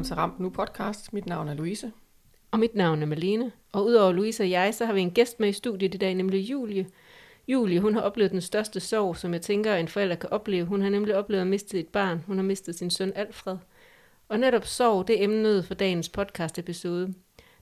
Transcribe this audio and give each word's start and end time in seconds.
Velkommen 0.00 0.16
til 0.16 0.20
Ramp 0.20 0.40
Nu 0.40 0.50
podcast. 0.50 1.12
Mit 1.12 1.26
navn 1.26 1.48
er 1.48 1.54
Louise. 1.54 1.92
Og 2.50 2.58
mit 2.58 2.74
navn 2.74 3.02
er 3.02 3.06
Malene. 3.06 3.52
Og 3.72 3.84
udover 3.84 4.12
Louise 4.12 4.42
og 4.42 4.50
jeg, 4.50 4.74
så 4.74 4.86
har 4.86 4.92
vi 4.92 5.00
en 5.00 5.10
gæst 5.10 5.40
med 5.40 5.48
i 5.48 5.52
studiet 5.52 5.94
i 5.94 5.98
dag, 5.98 6.14
nemlig 6.14 6.50
Julie. 6.50 6.86
Julie, 7.48 7.80
hun 7.80 7.94
har 7.94 8.00
oplevet 8.00 8.30
den 8.30 8.40
største 8.40 8.80
sorg, 8.80 9.16
som 9.16 9.32
jeg 9.32 9.42
tænker, 9.42 9.74
en 9.74 9.88
forælder 9.88 10.14
kan 10.14 10.32
opleve. 10.32 10.66
Hun 10.66 10.82
har 10.82 10.90
nemlig 10.90 11.16
oplevet 11.16 11.40
at 11.40 11.46
miste 11.46 11.80
et 11.80 11.88
barn. 11.88 12.24
Hun 12.26 12.36
har 12.36 12.42
mistet 12.42 12.74
sin 12.74 12.90
søn 12.90 13.12
Alfred. 13.14 13.56
Og 14.28 14.38
netop 14.38 14.66
sorg, 14.66 15.08
det 15.08 15.20
er 15.20 15.24
emnet 15.24 15.64
for 15.64 15.74
dagens 15.74 16.08
podcast 16.08 16.58
episode. 16.58 17.14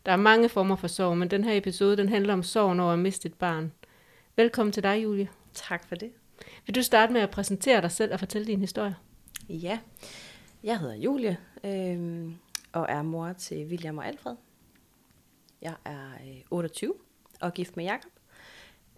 Der 0.07 0.12
er 0.12 0.17
mange 0.17 0.48
former 0.48 0.77
for 0.77 0.89
sorg, 0.89 1.17
men 1.17 1.31
den 1.31 1.45
her 1.45 1.57
episode, 1.57 1.97
den 1.97 2.09
handler 2.09 2.33
om 2.33 2.43
sorgen 2.43 2.81
over 2.81 2.93
at 2.93 2.98
miste 2.98 3.27
et 3.27 3.34
barn. 3.34 3.73
Velkommen 4.37 4.73
til 4.73 4.83
dig, 4.83 5.03
Julie. 5.03 5.29
Tak 5.53 5.89
for 5.89 5.95
det. 5.95 6.11
Vil 6.67 6.75
du 6.75 6.83
starte 6.83 7.12
med 7.12 7.20
at 7.20 7.31
præsentere 7.31 7.83
dig 7.83 7.91
selv 7.91 8.12
og 8.12 8.19
fortælle 8.19 8.47
din 8.47 8.61
historie? 8.61 8.97
Ja, 9.48 9.79
jeg 10.62 10.79
hedder 10.79 10.95
Julie 10.95 11.37
øh, 11.65 12.30
og 12.73 12.87
er 12.89 13.03
mor 13.03 13.33
til 13.33 13.67
William 13.67 13.98
og 13.98 14.07
Alfred. 14.07 14.37
Jeg 15.62 15.75
er 15.84 16.11
øh, 16.15 16.41
28 16.51 16.95
og 17.41 17.55
gift 17.55 17.77
med 17.77 17.84
Jakob. 17.84 18.11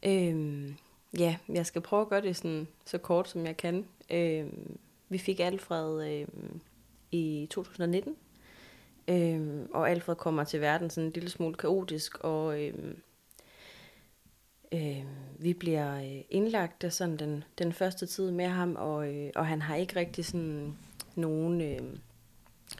Øh, 0.03 0.71
ja, 1.19 1.37
jeg 1.49 1.67
skal 1.67 1.83
prøve 1.83 2.03
at 2.03 2.09
gøre 2.09 2.23
det 2.23 2.37
sådan, 2.37 2.69
så 2.87 2.99
kort 2.99 3.29
som 3.29 3.47
jeg 3.47 3.57
kan. 3.57 3.87
Øh, 4.11 4.47
vi 5.09 5.19
fik 5.19 5.41
Alfred 5.41 6.11
øh, 6.11 6.29
i 7.11 7.47
2019, 7.51 8.17
øh, 9.09 9.69
og 9.75 9.91
Alfred 9.91 10.17
kommer 10.17 10.45
til 10.45 10.61
verden 10.61 10.91
sådan 10.91 11.07
en 11.07 11.13
lille 11.13 11.31
smule 11.31 11.55
kaotisk, 11.55 12.19
og 12.19 12.63
øh, 12.63 12.95
øh, 14.73 15.05
vi 15.39 15.55
bliver 15.55 15.97
øh, 15.97 16.21
indlagt 16.31 16.93
sådan 16.93 17.17
den, 17.17 17.45
den 17.59 17.73
første 17.73 18.07
tid 18.07 18.31
med 18.31 18.47
ham, 18.47 18.77
og, 18.77 19.15
øh, 19.15 19.31
og 19.37 19.47
han 19.47 19.63
har 19.63 19.77
ikke 19.77 19.97
rigtig 19.97 20.25
sådan 20.25 20.77
nogen 21.15 21.61
øh, 21.61 21.97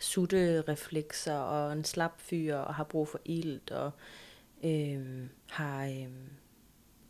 sutte 0.01 0.63
reflekser 0.69 1.35
og 1.35 1.73
en 1.73 1.85
slap 1.85 2.21
fyr 2.21 2.57
og 2.57 2.75
har 2.75 2.85
brug 2.85 3.09
for 3.09 3.21
ilt 3.25 3.71
og 3.71 3.91
øh, 4.65 5.27
har 5.47 5.85
øh, 5.85 6.09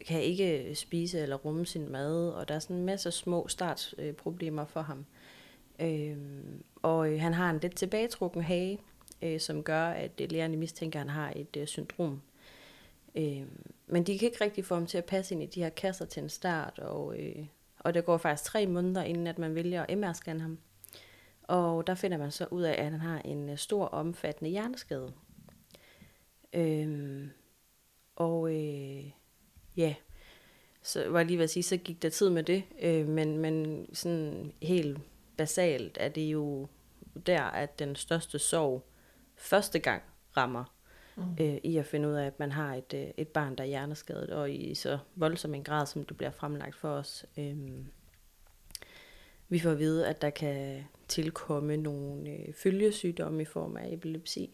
kan 0.06 0.22
ikke 0.22 0.74
spise 0.74 1.20
eller 1.20 1.36
rumme 1.36 1.66
sin 1.66 1.92
mad 1.92 2.28
og 2.28 2.48
der 2.48 2.54
er 2.54 2.58
sådan 2.58 2.76
en 2.76 2.84
masse 2.84 3.10
små 3.10 3.48
startproblemer 3.48 4.64
for 4.64 4.80
ham. 4.80 5.06
Øh, 5.80 6.16
og 6.82 7.12
øh, 7.12 7.20
han 7.20 7.34
har 7.34 7.50
en 7.50 7.58
lidt 7.58 7.76
tilbagetrukken 7.76 8.42
hage, 8.42 8.78
øh, 9.22 9.40
som 9.40 9.62
gør, 9.62 9.84
at 9.84 10.20
øh, 10.20 10.30
lærerne 10.30 10.56
mistænker, 10.56 11.00
at 11.00 11.06
han 11.06 11.14
har 11.14 11.32
et 11.36 11.56
øh, 11.56 11.66
syndrom. 11.66 12.22
Øh, 13.14 13.42
men 13.86 14.02
de 14.02 14.18
kan 14.18 14.26
ikke 14.28 14.44
rigtig 14.44 14.64
få 14.64 14.74
ham 14.74 14.86
til 14.86 14.98
at 14.98 15.04
passe 15.04 15.34
ind 15.34 15.42
i 15.42 15.46
de 15.46 15.62
her 15.62 15.68
kasser 15.68 16.04
til 16.04 16.22
en 16.22 16.28
start, 16.28 16.78
og, 16.78 17.18
øh, 17.18 17.46
og 17.78 17.94
det 17.94 18.04
går 18.04 18.16
faktisk 18.16 18.44
tre 18.44 18.66
måneder, 18.66 19.02
inden 19.02 19.26
at 19.26 19.38
man 19.38 19.54
vælger 19.54 19.82
at 19.82 19.98
MR-scanne 19.98 20.40
ham. 20.40 20.58
Og 21.50 21.86
der 21.86 21.94
finder 21.94 22.18
man 22.18 22.30
så 22.30 22.46
ud 22.50 22.62
af, 22.62 22.72
at 22.72 22.84
han 22.84 23.00
har 23.00 23.18
en 23.18 23.48
øh, 23.48 23.58
stor, 23.58 23.86
omfattende 23.86 24.50
hjerneskade. 24.50 25.12
Øhm, 26.52 27.30
og 28.16 28.54
øh, 28.54 29.04
ja, 29.76 29.94
så 30.82 31.08
var 31.08 31.18
jeg 31.18 31.26
lige 31.26 31.36
ved 31.36 31.44
at 31.44 31.50
sige, 31.50 31.62
så 31.62 31.76
gik 31.76 32.02
der 32.02 32.08
tid 32.08 32.30
med 32.30 32.42
det. 32.42 32.64
Øh, 32.82 33.08
men, 33.08 33.38
men 33.38 33.86
sådan 33.94 34.52
helt 34.62 34.98
basalt 35.36 35.98
er 36.00 36.08
det 36.08 36.32
jo 36.32 36.68
der, 37.26 37.42
at 37.42 37.78
den 37.78 37.96
største 37.96 38.38
sorg 38.38 38.86
første 39.36 39.78
gang 39.78 40.02
rammer. 40.36 40.64
Mm. 41.16 41.22
Øh, 41.40 41.58
I 41.62 41.76
at 41.76 41.86
finde 41.86 42.08
ud 42.08 42.14
af, 42.14 42.26
at 42.26 42.38
man 42.38 42.52
har 42.52 42.74
et, 42.74 42.94
øh, 42.94 43.06
et 43.16 43.28
barn, 43.28 43.56
der 43.56 43.64
er 43.64 43.68
hjerneskadet, 43.68 44.30
og 44.30 44.50
i 44.50 44.74
så 44.74 44.98
voldsom 45.14 45.54
en 45.54 45.64
grad, 45.64 45.86
som 45.86 46.04
det 46.04 46.16
bliver 46.16 46.30
fremlagt 46.30 46.76
for 46.76 46.88
os. 46.88 47.26
Øh, 47.38 47.56
vi 49.48 49.58
får 49.58 49.70
at 49.70 49.78
vide, 49.78 50.08
at 50.08 50.22
der 50.22 50.30
kan 50.30 50.84
tilkomme 51.10 51.76
nogle 51.76 52.30
øh, 52.30 52.52
følgesygdomme 52.52 53.42
i 53.42 53.44
form 53.44 53.76
af 53.76 53.92
epilepsi. 53.92 54.50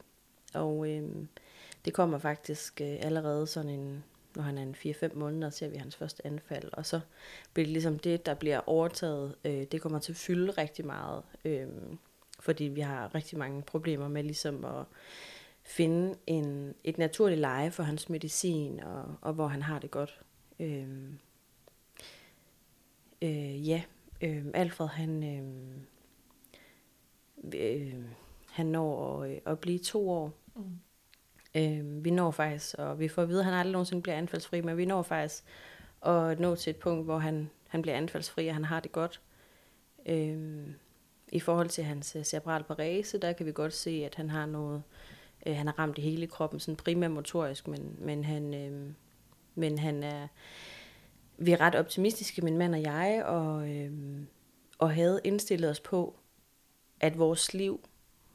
Og 0.55 0.91
øh, 0.91 1.09
det 1.85 1.95
kommer 1.95 2.19
faktisk 2.19 2.81
øh, 2.81 2.97
allerede 3.01 3.47
sådan 3.47 3.71
en, 3.71 4.05
når 4.37 4.43
han 4.43 4.59
er 4.59 4.63
en 4.63 4.75
4-5 4.75 5.15
måneder, 5.15 5.51
ser 5.51 5.69
vi 5.69 5.77
hans 5.77 5.97
første 5.97 6.27
anfald. 6.27 6.69
Og 6.73 6.87
så 6.87 7.01
bliver 7.53 7.67
det 7.67 7.73
ligesom 7.73 7.99
det, 7.99 8.27
der 8.27 8.35
bliver 8.35 8.61
overtaget, 8.67 9.35
øh, 9.45 9.65
det 9.73 9.83
kommer 9.83 9.99
til 9.99 10.13
at 10.13 10.17
fylde 10.17 10.51
rigtig 10.51 10.87
meget. 10.87 11.23
Øh, 11.45 11.67
fordi 12.41 12.65
vi 12.65 12.81
har 12.81 13.15
rigtig 13.15 13.39
mange 13.39 13.63
problemer 13.63 14.09
med 14.09 14.23
ligesom 14.23 14.65
at 14.65 14.85
finde 15.63 16.15
en, 16.27 16.75
et 16.85 16.99
naturligt 16.99 17.41
leje 17.41 17.71
for 17.71 17.83
hans 17.83 18.09
medicin, 18.09 18.81
og, 18.81 19.15
og 19.21 19.33
hvor 19.33 19.47
han 19.47 19.63
har 19.63 19.79
det 19.79 19.91
godt. 19.91 20.21
Øh, 20.61 20.89
øh, 23.23 23.69
ja, 23.69 23.83
øh, 24.21 24.45
Alfred 24.55 24.89
han... 24.89 25.23
Øh, 25.23 25.77
øh, 27.55 27.95
han 28.51 28.67
når 28.67 29.23
at, 29.23 29.31
øh, 29.31 29.39
at 29.47 29.59
blive 29.59 29.79
to 29.79 30.11
år. 30.11 30.33
Mm. 30.57 30.63
Øh, 31.55 32.05
vi 32.05 32.11
når 32.11 32.31
faktisk, 32.31 32.75
og 32.79 32.99
vi 32.99 33.09
får 33.09 33.23
at 33.23 33.29
vide, 33.29 33.39
at 33.39 33.45
han 33.45 33.55
aldrig 33.55 33.73
nogensinde 33.73 34.03
bliver 34.03 34.17
anfaldsfri, 34.17 34.61
men 34.61 34.77
vi 34.77 34.85
når 34.85 35.03
faktisk 35.03 35.45
at 36.07 36.41
nå 36.41 36.57
til 36.57 36.71
et 36.71 36.77
punkt, 36.77 37.05
hvor 37.05 37.19
han, 37.19 37.51
han 37.69 37.83
bliver 37.83 37.97
anfaldsfri, 37.97 38.49
og 38.49 38.55
han 38.55 38.65
har 38.65 38.81
det 38.81 38.93
godt. 38.93 39.21
Øh, 40.07 40.67
I 41.29 41.41
forhold 41.41 41.69
til 41.69 41.85
hans 41.85 42.17
øh, 42.17 42.25
cerebral 42.25 42.65
parese, 42.65 43.19
der 43.19 43.33
kan 43.33 43.47
vi 43.47 43.53
godt 43.53 43.73
se, 43.73 44.03
at 44.05 44.15
han 44.15 44.31
har 44.31 44.47
noget, 44.47 44.83
øh, 45.47 45.57
han 45.57 45.67
har 45.67 45.79
ramt 45.79 45.97
det 45.97 46.05
hele 46.05 46.27
kroppen, 46.27 46.61
sådan 46.61 46.77
primært 46.77 47.11
motorisk, 47.11 47.69
men, 47.69 47.97
men 47.99 48.25
han, 48.25 48.55
øh, 48.55 48.93
men 49.55 49.79
han 49.79 50.03
er, 50.03 50.29
vi 51.39 51.53
er 51.53 51.61
ret 51.61 51.75
optimistiske, 51.75 52.43
min 52.43 52.59
mand 52.59 52.75
og 52.75 52.83
jeg, 52.83 53.25
og, 53.25 53.71
øh, 53.71 53.93
og 54.79 54.95
havde 54.95 55.21
indstillet 55.25 55.71
os 55.71 55.81
på, 55.81 56.17
at 57.01 57.19
vores 57.19 57.55
liv 57.55 57.81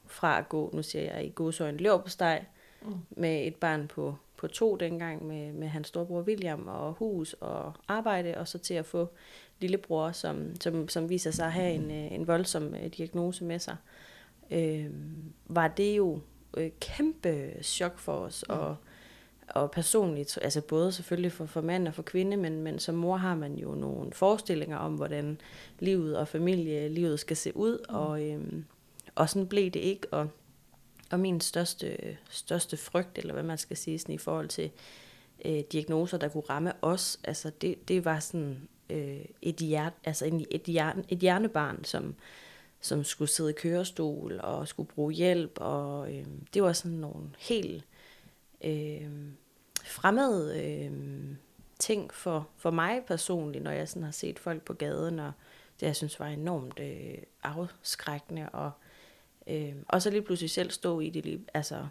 fra 0.06 0.38
at 0.38 0.48
gå, 0.48 0.70
nu 0.72 0.82
siger 0.82 1.14
jeg 1.14 1.26
i 1.26 1.32
godsøjne, 1.34 1.78
løb 1.78 2.00
på 2.02 2.08
steg, 2.08 2.44
mm. 2.82 2.94
med 3.10 3.46
et 3.46 3.54
barn 3.54 3.88
på, 3.88 4.16
på 4.36 4.46
to 4.46 4.76
dengang, 4.76 5.26
med, 5.26 5.52
med 5.52 5.68
hans 5.68 5.88
storebror 5.88 6.22
William, 6.22 6.68
og 6.68 6.92
hus 6.92 7.32
og 7.40 7.72
arbejde, 7.88 8.38
og 8.38 8.48
så 8.48 8.58
til 8.58 8.74
at 8.74 8.86
få 8.86 9.08
lillebror, 9.60 10.12
som, 10.12 10.60
som, 10.60 10.88
som 10.88 11.08
viser 11.08 11.30
sig 11.30 11.46
at 11.46 11.52
have 11.52 11.72
en, 11.72 11.90
øh, 11.90 12.12
en 12.12 12.26
voldsom 12.26 12.74
øh, 12.74 12.86
diagnose 12.86 13.44
med 13.44 13.58
sig, 13.58 13.76
øh, 14.50 14.86
var 15.46 15.68
det 15.68 15.96
jo 15.96 16.20
øh, 16.56 16.70
kæmpe 16.80 17.62
chok 17.62 17.98
for 17.98 18.12
os, 18.12 18.44
mm. 18.48 18.54
og, 18.54 18.76
og 19.54 19.70
personligt, 19.70 20.38
altså 20.42 20.60
både 20.60 20.92
selvfølgelig 20.92 21.32
for, 21.32 21.46
for 21.46 21.60
mand 21.60 21.88
og 21.88 21.94
for 21.94 22.02
kvinde, 22.02 22.36
men, 22.36 22.62
men 22.62 22.78
som 22.78 22.94
mor 22.94 23.16
har 23.16 23.34
man 23.34 23.54
jo 23.54 23.74
nogle 23.74 24.12
forestillinger 24.12 24.76
om, 24.76 24.94
hvordan 24.94 25.40
livet 25.78 26.16
og 26.16 26.28
familielivet 26.28 27.20
skal 27.20 27.36
se 27.36 27.56
ud, 27.56 27.78
mm. 27.88 27.94
og, 27.94 28.22
øhm, 28.22 28.64
og 29.14 29.28
sådan 29.28 29.48
blev 29.48 29.70
det 29.70 29.80
ikke, 29.80 30.06
og, 30.10 30.28
og 31.10 31.20
min 31.20 31.40
største, 31.40 32.16
største 32.30 32.76
frygt, 32.76 33.18
eller 33.18 33.32
hvad 33.32 33.42
man 33.42 33.58
skal 33.58 33.76
sige, 33.76 33.98
sådan 33.98 34.14
i 34.14 34.18
forhold 34.18 34.48
til 34.48 34.70
øh, 35.44 35.60
diagnoser, 35.72 36.18
der 36.18 36.28
kunne 36.28 36.44
ramme 36.50 36.72
os, 36.82 37.20
altså 37.24 37.50
det, 37.60 37.88
det 37.88 38.04
var 38.04 38.20
sådan 38.20 38.68
øh, 38.90 39.24
et, 39.42 39.56
hjert, 39.56 39.92
altså 40.04 40.26
et, 40.26 40.46
et, 40.50 40.62
hjerne, 40.62 41.04
et 41.08 41.18
hjernebarn, 41.18 41.84
som, 41.84 42.14
som 42.80 43.04
skulle 43.04 43.30
sidde 43.30 43.50
i 43.50 43.54
kørestol 43.56 44.40
og 44.42 44.68
skulle 44.68 44.88
bruge 44.88 45.12
hjælp, 45.12 45.52
og 45.56 46.14
øh, 46.14 46.26
det 46.54 46.62
var 46.62 46.72
sådan 46.72 46.96
nogle 46.96 47.30
helt 47.38 47.84
øh, 48.64 49.10
fremmede 49.84 50.64
øh, 50.64 50.92
ting 51.78 52.14
for, 52.14 52.48
for 52.56 52.70
mig 52.70 53.02
personligt, 53.06 53.64
når 53.64 53.70
jeg 53.70 53.88
sådan 53.88 54.02
har 54.02 54.12
set 54.12 54.38
folk 54.38 54.62
på 54.62 54.72
gaden, 54.72 55.18
og 55.18 55.32
det 55.80 55.86
jeg 55.86 55.96
synes 55.96 56.20
var 56.20 56.26
enormt 56.26 56.80
øh, 56.80 57.18
afskrækkende, 57.42 58.48
og, 58.48 58.70
øh, 59.46 59.74
og 59.88 60.02
så 60.02 60.10
lige 60.10 60.22
pludselig 60.22 60.50
selv 60.50 60.70
stå 60.70 61.00
i 61.00 61.10
det, 61.10 61.24
lige, 61.24 61.44
altså 61.54 61.86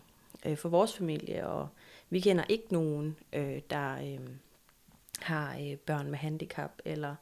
øh, 0.45 0.57
for 0.57 0.69
vores 0.69 0.97
familie, 0.97 1.47
og 1.47 1.67
vi 2.09 2.19
kender 2.19 2.43
ikke 2.49 2.67
nogen, 2.69 3.17
øh, 3.33 3.61
der 3.69 3.95
øh, 3.95 4.29
har 5.19 5.57
øh, 5.61 5.75
børn 5.77 6.09
med 6.09 6.17
handicap, 6.17 6.71
eller 6.85 7.15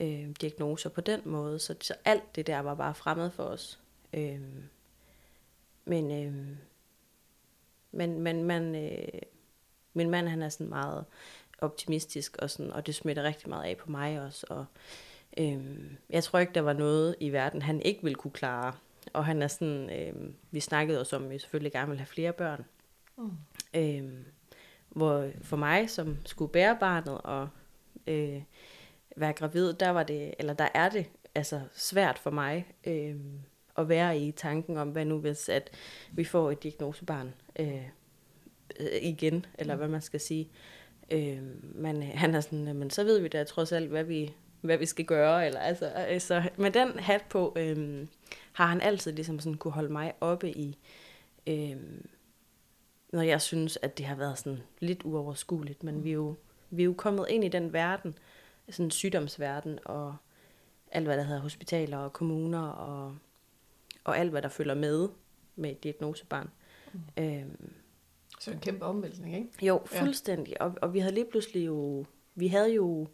øh, 0.00 0.30
diagnoser 0.40 0.90
på 0.90 1.00
den 1.00 1.20
måde, 1.24 1.58
så, 1.58 1.74
så 1.80 1.94
alt 2.04 2.36
det 2.36 2.46
der 2.46 2.58
var 2.58 2.74
bare 2.74 2.94
fremmed 2.94 3.30
for 3.30 3.42
os. 3.42 3.80
Øh, 4.12 4.40
men, 5.84 6.10
øh, 6.10 6.56
men, 7.92 8.20
men 8.20 8.44
man, 8.44 8.74
øh, 8.74 9.20
min 9.94 10.10
mand 10.10 10.28
han 10.28 10.42
er 10.42 10.48
sådan 10.48 10.68
meget 10.68 11.04
optimistisk, 11.58 12.36
og, 12.38 12.50
sådan, 12.50 12.72
og 12.72 12.86
det 12.86 12.94
smitter 12.94 13.22
rigtig 13.22 13.48
meget 13.48 13.64
af 13.64 13.76
på 13.76 13.90
mig 13.90 14.20
også. 14.20 14.46
Og, 14.50 14.64
øhm, 15.38 15.96
jeg 16.10 16.24
tror 16.24 16.38
ikke, 16.38 16.52
der 16.54 16.60
var 16.60 16.72
noget 16.72 17.16
i 17.20 17.30
verden, 17.30 17.62
han 17.62 17.82
ikke 17.82 18.02
ville 18.02 18.14
kunne 18.14 18.30
klare. 18.30 18.72
Og 19.12 19.24
han 19.24 19.42
er 19.42 19.48
sådan, 19.48 19.90
øhm, 19.90 20.34
vi 20.50 20.60
snakkede 20.60 21.00
også 21.00 21.16
om, 21.16 21.24
at 21.24 21.30
vi 21.30 21.38
selvfølgelig 21.38 21.72
gerne 21.72 21.88
vil 21.88 21.98
have 21.98 22.06
flere 22.06 22.32
børn. 22.32 22.64
Mm. 23.18 23.30
Øhm, 23.74 24.24
hvor 24.88 25.30
for 25.42 25.56
mig, 25.56 25.90
som 25.90 26.18
skulle 26.24 26.52
bære 26.52 26.76
barnet 26.80 27.20
og 27.20 27.48
øh, 28.06 28.42
være 29.16 29.32
gravid, 29.32 29.72
der 29.72 29.90
var 29.90 30.02
det, 30.02 30.34
eller 30.38 30.54
der 30.54 30.68
er 30.74 30.88
det 30.88 31.06
altså 31.34 31.60
svært 31.72 32.18
for 32.18 32.30
mig 32.30 32.66
øh, 32.86 33.16
at 33.78 33.88
være 33.88 34.18
i 34.18 34.32
tanken 34.32 34.76
om, 34.76 34.88
hvad 34.88 35.04
nu 35.04 35.18
hvis, 35.18 35.48
at 35.48 35.70
vi 36.12 36.24
får 36.24 36.50
et 36.50 36.62
diagnosebarn. 36.62 37.34
Øh, 37.58 37.82
øh, 38.80 39.02
igen, 39.02 39.46
eller 39.58 39.74
mm. 39.74 39.78
hvad 39.78 39.88
man 39.88 40.02
skal 40.02 40.20
sige. 40.20 40.50
Øh, 41.10 41.42
men 41.62 42.02
han 42.02 42.34
er 42.34 42.40
sådan, 42.40 42.76
men 42.76 42.90
så 42.90 43.04
ved 43.04 43.20
vi 43.20 43.28
da 43.28 43.44
trods 43.44 43.72
alt, 43.72 43.88
hvad 43.88 44.04
vi, 44.04 44.34
hvad 44.60 44.78
vi 44.78 44.86
skal 44.86 45.04
gøre. 45.04 45.46
Eller, 45.46 45.60
altså, 45.60 45.86
altså, 45.86 46.50
med 46.56 46.70
den 46.70 46.98
hat 46.98 47.22
på, 47.30 47.52
øhm, 47.56 48.08
har 48.52 48.66
han 48.66 48.80
altid 48.80 49.12
ligesom 49.12 49.40
sådan 49.40 49.58
kunne 49.58 49.72
holde 49.72 49.92
mig 49.92 50.12
oppe 50.20 50.50
i, 50.50 50.78
øhm, 51.46 52.06
når 53.12 53.22
jeg 53.22 53.40
synes, 53.40 53.78
at 53.82 53.98
det 53.98 54.06
har 54.06 54.16
været 54.16 54.38
sådan 54.38 54.62
lidt 54.80 55.02
uoverskueligt. 55.04 55.82
Men 55.82 56.04
vi 56.04 56.10
er 56.10 56.14
jo, 56.14 56.34
vi 56.70 56.82
er 56.82 56.86
jo 56.86 56.94
kommet 56.96 57.26
ind 57.28 57.44
i 57.44 57.48
den 57.48 57.72
verden, 57.72 58.18
sådan 58.70 58.90
sygdomsverden, 58.90 59.78
og 59.84 60.16
alt, 60.92 61.06
hvad 61.06 61.16
der 61.16 61.22
hedder 61.22 61.40
hospitaler 61.40 61.98
og 61.98 62.12
kommuner, 62.12 62.68
og, 62.68 63.16
og 64.06 64.18
alt, 64.18 64.30
hvad 64.30 64.42
der 64.42 64.48
følger 64.48 64.74
med 64.74 65.08
med 65.56 65.70
et 65.70 65.84
diagnosebarn. 65.84 66.50
Mm. 66.92 67.00
Øhm, 67.24 67.72
så 68.40 68.50
en 68.50 68.58
kæmpe 68.58 68.84
omvæltning, 68.84 69.36
ikke? 69.36 69.66
Jo, 69.66 69.82
fuldstændig. 69.86 70.56
Ja. 70.60 70.64
Og, 70.64 70.74
og 70.82 70.94
vi 70.94 70.98
havde 70.98 71.14
lige 71.14 71.26
pludselig 71.30 71.66
jo, 71.66 72.04
vi 72.34 72.46
havde 72.46 72.74
jo, 72.74 73.08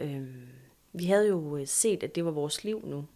øhm, 0.00 0.48
vi 0.92 1.04
havde 1.04 1.28
jo 1.28 1.56
øh, 1.56 1.66
set, 1.66 2.02
at 2.02 2.14
det 2.14 2.24
var 2.24 2.30
vores 2.30 2.64
liv 2.64 2.86
nu. 2.86 3.06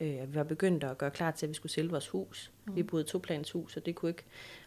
Øh, 0.00 0.32
vi 0.32 0.34
var 0.34 0.44
begyndt 0.44 0.84
at 0.84 0.98
gøre 0.98 1.10
klar 1.10 1.30
til, 1.30 1.46
at 1.46 1.50
vi 1.50 1.54
skulle 1.54 1.72
sælge 1.72 1.90
vores 1.90 2.08
hus. 2.08 2.52
Mm. 2.66 2.76
Vi 2.76 2.82
boede 2.82 3.06
i 3.30 3.50
hus, 3.52 3.76
og 3.76 3.86
det 3.86 3.94
kunne 3.94 4.10
ikke 4.10 4.24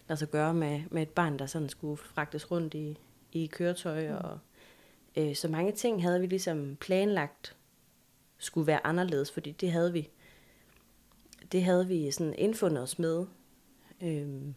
lade 0.08 0.20
sig 0.20 0.30
gøre 0.30 0.54
med, 0.54 0.82
med 0.92 1.02
et 1.02 1.10
barn, 1.10 1.40
der 1.40 1.46
sådan 1.46 1.70
skulle 1.70 1.98
fragtes 1.98 2.52
rundt 2.52 2.74
i, 2.74 2.98
i 3.32 3.46
køretøj. 3.46 4.08
Mm. 4.08 4.16
Og, 4.16 4.40
øh, 5.18 5.36
så 5.36 5.48
mange 5.48 5.72
ting 5.72 6.02
havde 6.02 6.22
vi 6.22 6.28
ligesom 6.28 6.78
planlagt 6.80 7.56
skulle 8.38 8.68
være 8.68 8.86
anderledes, 8.86 9.32
fordi 9.32 9.52
det 9.52 9.72
havde 9.72 9.94
vi 9.94 10.10
det 11.52 11.64
havde 11.64 11.88
vi 11.88 12.12
sådan 12.12 12.34
indfundet 12.38 12.84
os 12.84 13.00
med. 13.00 13.26
Øhm, 14.02 14.56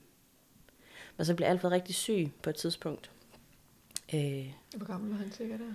og 1.18 1.26
så 1.26 1.34
blev 1.34 1.46
Alfred 1.46 1.70
rigtig 1.70 1.94
syg 1.94 2.30
på 2.42 2.50
et 2.50 2.56
tidspunkt. 2.56 3.10
Øh, 4.14 4.52
Hvor 4.76 4.86
gammel 4.86 5.10
var 5.10 5.16
han 5.16 5.32
cirka 5.32 5.52
der? 5.52 5.74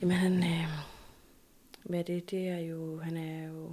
Jamen 0.00 0.16
han, 0.16 0.32
øh, 0.44 0.68
hvad 1.84 1.98
er 1.98 2.04
det, 2.04 2.30
det 2.30 2.48
er 2.48 2.58
jo, 2.58 2.98
han 3.00 3.16
er 3.16 3.46
jo 3.48 3.72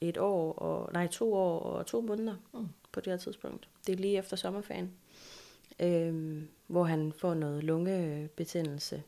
et 0.00 0.18
år, 0.18 0.52
og, 0.52 0.92
nej 0.92 1.06
to 1.06 1.34
år 1.34 1.58
og 1.60 1.86
to 1.86 2.00
måneder 2.00 2.36
mm. 2.54 2.68
på 2.92 3.00
det 3.00 3.12
her 3.12 3.18
tidspunkt. 3.18 3.68
Det 3.86 3.92
er 3.92 3.96
lige 3.96 4.18
efter 4.18 4.36
sommerferien, 4.36 4.92
øh, 5.80 6.42
hvor 6.66 6.84
han 6.84 7.12
får 7.12 7.34
noget 7.34 7.64
lungebetændelse 7.64 9.02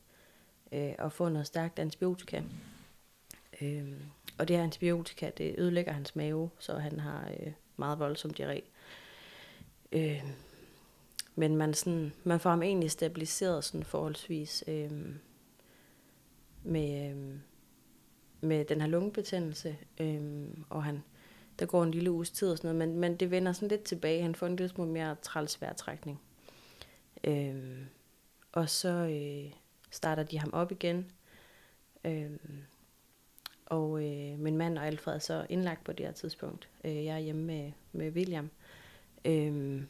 øh, 0.73 0.93
og 0.99 1.13
får 1.13 1.29
noget 1.29 1.47
stærkt 1.47 1.79
antibiotika. 1.79 2.43
Øh, 3.61 3.93
og 4.41 4.49
det 4.49 4.57
her 4.57 4.63
antibiotika, 4.63 5.31
det 5.39 5.55
ødelægger 5.59 5.93
hans 5.93 6.17
mave, 6.17 6.51
så 6.59 6.79
han 6.79 7.01
har 7.01 7.29
øh, 7.41 7.53
meget 7.77 7.99
voldsom 7.99 8.31
diarré. 8.41 8.63
Øh, 9.93 10.25
men 11.35 11.57
man, 11.57 11.75
sådan, 11.75 12.13
man 12.25 12.41
får 12.41 12.51
ham 12.51 12.63
egentlig 12.63 12.91
stabiliseret 12.91 13.65
sådan 13.65 13.85
forholdsvis 13.85 14.65
øh, 14.67 14.91
med, 16.63 17.11
øh, 17.11 17.39
med 18.41 18.65
den 18.65 18.81
her 18.81 18.89
lungebetændelse. 18.89 19.77
Øh, 20.01 20.49
og 20.69 20.85
han, 20.85 21.03
der 21.59 21.67
går 21.67 21.83
en 21.83 21.91
lille 21.91 22.11
uges 22.11 22.31
tid 22.31 22.51
og 22.51 22.59
sådan 22.59 22.77
noget, 22.77 22.89
men, 22.89 23.01
men 23.01 23.17
det 23.17 23.31
vender 23.31 23.53
sådan 23.53 23.69
lidt 23.69 23.83
tilbage. 23.83 24.23
Han 24.23 24.35
får 24.35 24.47
en 24.47 24.57
lille 24.57 24.69
smule 24.69 24.91
mere 24.91 25.17
træls 25.23 25.61
vejrtrækning. 25.61 26.21
Øh, 27.25 27.79
og 28.53 28.69
så 28.71 28.89
øh, 28.89 29.53
starter 29.91 30.23
de 30.23 30.39
ham 30.39 30.51
op 30.53 30.73
igen. 30.73 31.11
Øh, 32.05 32.31
og 33.71 34.05
øh, 34.05 34.39
min 34.39 34.57
mand 34.57 34.79
og 34.79 34.87
Alfred 34.87 35.15
er 35.15 35.19
så 35.19 35.47
indlagt 35.49 35.85
på 35.85 35.93
det 35.93 36.07
her 36.07 36.13
tidspunkt. 36.13 36.69
Øh, 36.85 37.05
jeg 37.05 37.15
er 37.15 37.19
hjemme 37.19 37.43
med, 37.43 37.73
med 37.93 38.13
William. 38.13 38.51
Øh, 39.25 39.83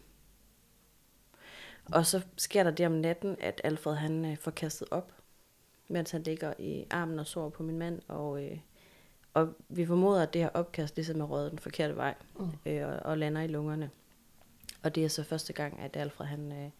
og 1.92 2.06
så 2.06 2.22
sker 2.36 2.62
der 2.62 2.70
det 2.70 2.86
om 2.86 2.92
natten, 2.92 3.36
at 3.40 3.60
Alfred 3.64 3.94
han 3.94 4.24
øh, 4.24 4.36
får 4.36 4.50
kastet 4.50 4.88
op, 4.90 5.12
mens 5.88 6.10
han 6.10 6.22
ligger 6.22 6.52
i 6.58 6.86
armen 6.90 7.18
og 7.18 7.26
sover 7.26 7.50
på 7.50 7.62
min 7.62 7.78
mand. 7.78 8.00
Og, 8.08 8.44
øh, 8.44 8.58
og 9.34 9.54
vi 9.68 9.86
formoder, 9.86 10.22
at 10.22 10.32
det 10.32 10.42
her 10.42 10.48
opkast 10.48 10.96
ligesom 10.96 11.20
er 11.20 11.24
røget 11.24 11.50
den 11.50 11.58
forkerte 11.58 11.96
vej 11.96 12.14
mm. 12.38 12.48
øh, 12.66 12.88
og, 12.88 12.94
og 12.94 13.18
lander 13.18 13.40
i 13.40 13.46
lungerne. 13.46 13.90
Og 14.82 14.94
det 14.94 15.04
er 15.04 15.08
så 15.08 15.24
første 15.24 15.52
gang, 15.52 15.80
at 15.80 15.96
Alfred 15.96 16.26
han 16.26 16.52
øh, 16.52 16.70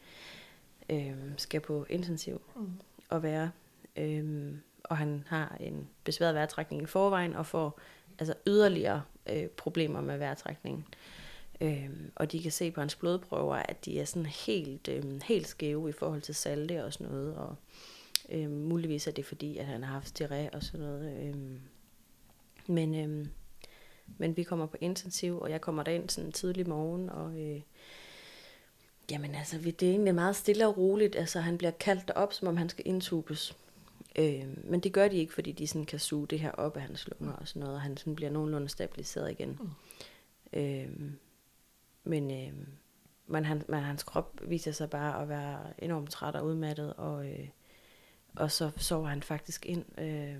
øh, 0.91 1.33
skal 1.37 1.61
på 1.61 1.87
intensiv 1.89 2.41
mm. 2.57 2.73
og 3.09 3.23
være. 3.23 3.51
Øh, 3.97 4.55
og 4.85 4.97
han 4.97 5.25
har 5.27 5.57
en 5.61 5.89
besværet 6.05 6.35
vejrtrækning 6.35 6.83
i 6.83 6.87
forvejen, 6.87 7.37
og 7.37 7.47
får 7.47 7.81
altså 8.19 8.35
yderligere 8.47 9.03
øh, 9.27 9.47
problemer 9.47 10.01
med 10.01 10.19
vejrtrækningen. 10.19 10.85
Øh, 11.61 11.91
og 12.15 12.33
de 12.33 12.43
kan 12.43 12.53
se 12.53 12.71
på 12.71 12.81
hans 12.81 12.95
blodprøver, 12.95 13.57
at 13.57 13.85
de 13.85 14.01
er 14.01 14.05
sådan 14.05 14.27
helt, 14.27 14.89
øh, 14.89 15.23
helt 15.23 15.47
skæve 15.47 15.89
i 15.89 15.93
forhold 15.93 16.21
til 16.23 16.35
salte 16.35 16.85
og 16.85 16.93
sådan 16.93 17.07
noget. 17.07 17.37
Og 17.37 17.57
øh, 18.29 18.51
muligvis 18.51 19.07
er 19.07 19.13
det 19.13 19.27
fordi, 19.27 19.59
at 19.59 19.67
han 19.67 19.83
har 19.83 19.93
haft 19.93 20.21
diarré 20.21 20.57
og 20.57 20.63
sådan 20.63 20.87
noget. 20.87 21.27
Øh, 21.27 21.35
men, 22.67 22.95
øh, 22.95 23.27
men 24.19 24.37
vi 24.37 24.43
kommer 24.43 24.67
på 24.67 24.77
intensiv, 24.81 25.41
og 25.41 25.51
jeg 25.51 25.61
kommer 25.61 25.83
derind 25.83 26.09
sådan 26.09 26.33
tidlig 26.33 26.69
morgen, 26.69 27.11
og 27.11 27.41
øh, 27.41 27.61
jamen 29.11 29.35
altså, 29.35 29.59
det 29.59 29.83
er 29.83 29.91
egentlig 29.91 30.15
meget 30.15 30.37
stille 30.37 30.67
og 30.67 30.77
roligt. 30.77 31.17
Altså, 31.17 31.41
han 31.41 31.59
bliver 31.59 31.71
kaldt 31.71 32.11
op, 32.11 32.33
som 32.33 32.49
om 32.49 32.57
han 32.57 32.69
skal 32.69 32.87
indtubes. 32.87 33.57
Øh, 34.17 34.65
men 34.65 34.81
det 34.81 34.93
gør 34.93 35.09
de 35.09 35.17
ikke, 35.17 35.35
fordi 35.35 35.53
de 35.53 35.67
sådan 35.67 35.87
kan 35.87 35.99
suge 35.99 36.27
det 36.27 36.41
her 36.41 36.53
op 36.53 36.77
af 36.77 36.83
hans 36.83 37.09
lunger 37.09 37.37
og 37.37 37.49
sådan 37.49 37.61
noget, 37.61 37.75
og 37.75 37.81
han 37.81 37.97
sådan 37.97 38.15
bliver 38.15 38.31
nogenlunde 38.31 38.69
stabiliseret 38.69 39.31
igen. 39.31 39.59
Mm. 39.61 39.71
Øh, 40.61 41.13
men, 42.05 42.31
øh, 42.31 42.67
men, 43.27 43.45
han, 43.45 43.63
men 43.69 43.81
hans 43.83 44.03
krop 44.03 44.41
viser 44.49 44.73
sig 44.73 44.91
bare 44.91 45.23
at 45.23 45.29
være 45.29 45.85
enormt 45.85 46.11
træt 46.11 46.37
og 46.37 46.47
udmattet, 46.47 46.95
og, 46.95 47.27
øh, 47.29 47.49
og 48.37 48.51
så 48.51 48.71
sover 48.77 49.09
han 49.09 49.23
faktisk 49.23 49.67
ind 49.67 50.01
øh, 50.01 50.37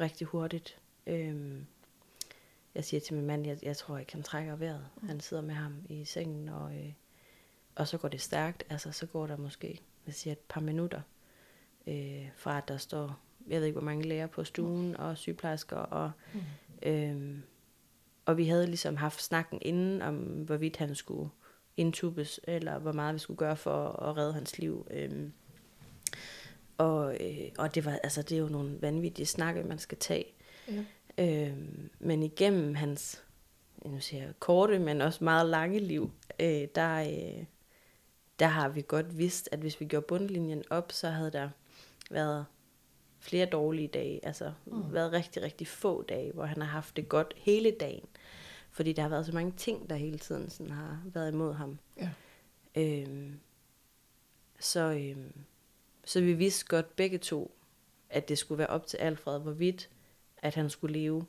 rigtig 0.00 0.26
hurtigt. 0.26 0.78
Øh, 1.06 1.62
jeg 2.74 2.84
siger 2.84 3.00
til 3.00 3.14
min 3.14 3.26
mand, 3.26 3.46
jeg, 3.46 3.58
jeg 3.62 3.76
tror 3.76 3.98
ikke, 3.98 4.12
han 4.12 4.22
trækker 4.22 4.56
vejret. 4.56 4.86
Mm. 5.00 5.08
Han 5.08 5.20
sidder 5.20 5.42
med 5.42 5.54
ham 5.54 5.74
i 5.88 6.04
sengen, 6.04 6.48
og, 6.48 6.74
øh, 6.74 6.92
og 7.74 7.88
så 7.88 7.98
går 7.98 8.08
det 8.08 8.20
stærkt. 8.20 8.64
Altså, 8.70 8.92
så 8.92 9.06
går 9.06 9.26
der 9.26 9.36
måske, 9.36 9.80
jeg 10.06 10.14
siger, 10.14 10.32
et 10.32 10.38
par 10.38 10.60
minutter, 10.60 11.00
øh, 11.90 12.28
fra 12.36 12.58
at 12.58 12.68
der 12.68 12.76
står, 12.76 13.18
jeg 13.48 13.60
ved 13.60 13.66
ikke 13.66 13.78
hvor 13.78 13.84
mange 13.84 14.08
læger 14.08 14.26
på 14.26 14.44
stuen, 14.44 14.96
og 14.96 15.18
sygeplejersker, 15.18 15.76
og, 15.76 16.10
mm. 16.34 16.40
øh, 16.90 17.38
og 18.24 18.36
vi 18.36 18.46
havde 18.46 18.66
ligesom 18.66 18.96
haft 18.96 19.22
snakken 19.22 19.58
inden 19.62 20.02
om, 20.02 20.16
hvorvidt 20.16 20.76
han 20.76 20.94
skulle 20.94 21.30
intubes, 21.76 22.40
eller 22.44 22.78
hvor 22.78 22.92
meget 22.92 23.14
vi 23.14 23.18
skulle 23.18 23.38
gøre 23.38 23.56
for 23.56 23.86
at 23.86 24.16
redde 24.16 24.32
hans 24.34 24.58
liv. 24.58 24.86
Øh, 24.90 25.28
og, 26.78 27.16
øh, 27.20 27.48
og 27.58 27.74
det 27.74 27.84
var 27.84 27.98
altså 28.02 28.22
det 28.22 28.32
er 28.32 28.40
jo 28.40 28.48
nogle 28.48 28.82
vanvittige 28.82 29.26
snakke, 29.26 29.64
man 29.64 29.78
skal 29.78 29.98
tage. 29.98 30.24
Ja. 30.68 30.84
Øh, 31.18 31.56
men 31.98 32.22
igennem 32.22 32.74
hans 32.74 33.24
nu 33.84 34.00
siger 34.00 34.22
jeg, 34.22 34.32
korte, 34.38 34.78
men 34.78 35.00
også 35.00 35.24
meget 35.24 35.46
lange 35.46 35.78
liv, 35.78 36.10
øh, 36.40 36.68
der, 36.74 37.00
øh, 37.00 37.44
der 38.38 38.46
har 38.46 38.68
vi 38.68 38.84
godt 38.88 39.18
vidst, 39.18 39.48
at 39.52 39.58
hvis 39.58 39.80
vi 39.80 39.86
gjorde 39.86 40.06
bundlinjen 40.08 40.64
op, 40.70 40.92
så 40.92 41.08
havde 41.08 41.30
der 41.30 41.48
været 42.10 42.46
flere 43.18 43.46
dårlige 43.46 43.88
dage, 43.88 44.26
altså 44.26 44.52
mm. 44.66 44.92
været 44.92 45.12
rigtig, 45.12 45.42
rigtig 45.42 45.66
få 45.66 46.02
dage, 46.02 46.32
hvor 46.32 46.44
han 46.44 46.62
har 46.62 46.68
haft 46.68 46.96
det 46.96 47.08
godt 47.08 47.34
hele 47.36 47.70
dagen. 47.70 48.04
Fordi 48.70 48.92
der 48.92 49.02
har 49.02 49.08
været 49.08 49.26
så 49.26 49.32
mange 49.32 49.52
ting, 49.56 49.90
der 49.90 49.96
hele 49.96 50.18
tiden 50.18 50.50
sådan 50.50 50.72
har 50.72 51.02
været 51.04 51.32
imod 51.32 51.54
ham. 51.54 51.78
Ja. 51.96 52.10
Øhm, 52.74 53.40
så, 54.58 54.80
øhm, 54.80 55.32
så 56.04 56.20
vi 56.20 56.32
vidste 56.32 56.66
godt 56.66 56.96
begge 56.96 57.18
to, 57.18 57.54
at 58.10 58.28
det 58.28 58.38
skulle 58.38 58.58
være 58.58 58.66
op 58.66 58.86
til 58.86 58.96
Alfred, 58.96 59.40
hvorvidt 59.40 59.90
at 60.38 60.54
han 60.54 60.70
skulle 60.70 60.98
leve. 60.98 61.26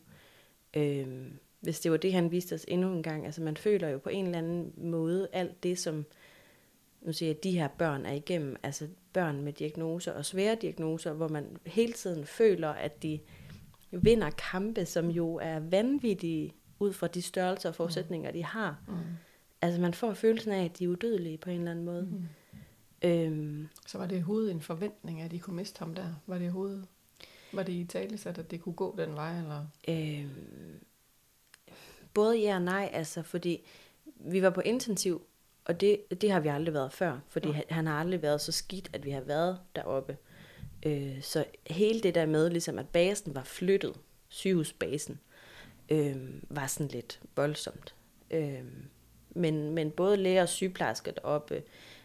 Øhm, 0.74 1.40
hvis 1.60 1.80
det 1.80 1.92
var 1.92 1.98
det, 1.98 2.14
han 2.14 2.32
viste 2.32 2.54
os 2.54 2.66
endnu 2.68 2.94
en 2.94 3.04
gang. 3.04 3.26
Altså 3.26 3.42
man 3.42 3.58
føler 3.58 3.88
jo 3.88 3.98
på 3.98 4.10
en 4.10 4.26
eller 4.26 4.38
anden 4.38 4.74
måde 4.78 5.28
alt 5.34 5.64
det, 5.64 5.80
som 5.80 6.06
nu 7.02 7.14
siger 7.14 7.30
jeg, 7.30 7.44
de 7.44 7.52
her 7.52 7.68
børn 7.68 8.06
er 8.06 8.14
igennem, 8.14 8.56
altså 8.64 8.88
børn 9.14 9.42
med 9.42 9.54
diagnoser 9.54 10.12
og 10.12 10.26
svære 10.26 10.56
diagnoser, 10.56 11.14
hvor 11.14 11.28
man 11.28 11.58
hele 11.66 11.94
tiden 11.94 12.26
føler, 12.26 12.70
at 12.70 13.04
de 13.04 13.20
vinder 13.92 14.30
kampe, 14.30 14.86
som 14.86 15.10
jo 15.10 15.36
er 15.36 15.60
vanvittige 15.60 16.54
ud 16.80 16.94
fra 16.94 17.08
de 17.08 17.22
størrelser 17.22 17.70
og 17.70 17.76
forudsætninger, 17.76 18.32
de 18.32 18.44
har. 18.44 18.82
Mm. 18.88 18.94
Altså 19.62 19.82
man 19.82 19.94
får 19.94 20.14
følelsen 20.14 20.52
af, 20.52 20.66
at 20.66 20.80
de 20.80 20.84
er 20.84 20.88
udødelige 20.88 21.38
på 21.38 21.50
en 21.50 21.58
eller 21.58 21.72
anden 21.72 21.86
måde. 21.86 22.04
Mm. 22.04 22.28
Øhm, 23.10 23.68
så 23.88 23.98
var 23.98 24.06
det 24.06 24.24
hovedet 24.24 24.52
en 24.52 24.62
forventning, 24.62 25.22
at 25.22 25.32
de 25.32 25.40
kunne 25.40 25.56
miste 25.56 25.80
ham 25.80 25.96
der? 25.96 26.14
Var 26.28 26.38
det 26.38 26.52
hovedet? 26.52 26.88
Var 27.54 27.64
det 27.64 27.74
i 27.74 27.86
tale 27.86 28.18
sat, 28.18 28.38
at 28.38 28.52
det 28.52 28.62
kunne 28.62 28.76
gå 28.76 28.96
den 28.98 29.16
vej? 29.16 29.38
Eller? 29.38 29.66
Øhm, 29.88 30.86
både 32.14 32.40
ja 32.40 32.56
og 32.56 32.62
nej, 32.62 32.90
altså 32.94 33.24
fordi 33.24 33.66
vi 34.16 34.42
var 34.42 34.50
på 34.50 34.62
intensiv 34.62 35.22
og 35.66 35.82
det, 35.82 36.22
det 36.22 36.32
har 36.32 36.40
vi 36.40 36.50
aldrig 36.50 36.74
været 36.74 36.94
før, 36.94 37.20
fordi 37.28 37.50
ja. 37.50 37.62
han, 37.70 37.88
har 37.88 38.00
aldrig 38.00 38.22
været 38.22 38.42
så 38.42 38.52
skidt, 38.52 38.90
at 38.94 39.06
vi 39.06 39.12
har 39.12 39.22
været 39.22 39.60
deroppe. 39.76 40.18
Øh, 40.86 41.22
så 41.22 41.46
hele 41.68 42.02
det 42.02 42.16
der 42.16 42.26
med, 42.26 42.50
ligesom 42.50 42.80
at 42.80 42.88
basen 42.88 43.36
var 43.36 43.44
flyttet, 43.44 43.94
sygehusbasen, 44.28 45.20
øh, 45.90 46.16
var 46.50 46.68
sådan 46.68 46.88
lidt 46.88 47.22
voldsomt. 47.36 47.96
Øh, 48.32 48.64
men, 49.30 49.72
men 49.74 49.92
både 49.92 50.18
læger 50.18 50.42
og 50.42 50.50
sygeplejersker 50.50 51.12
deroppe 51.12 51.64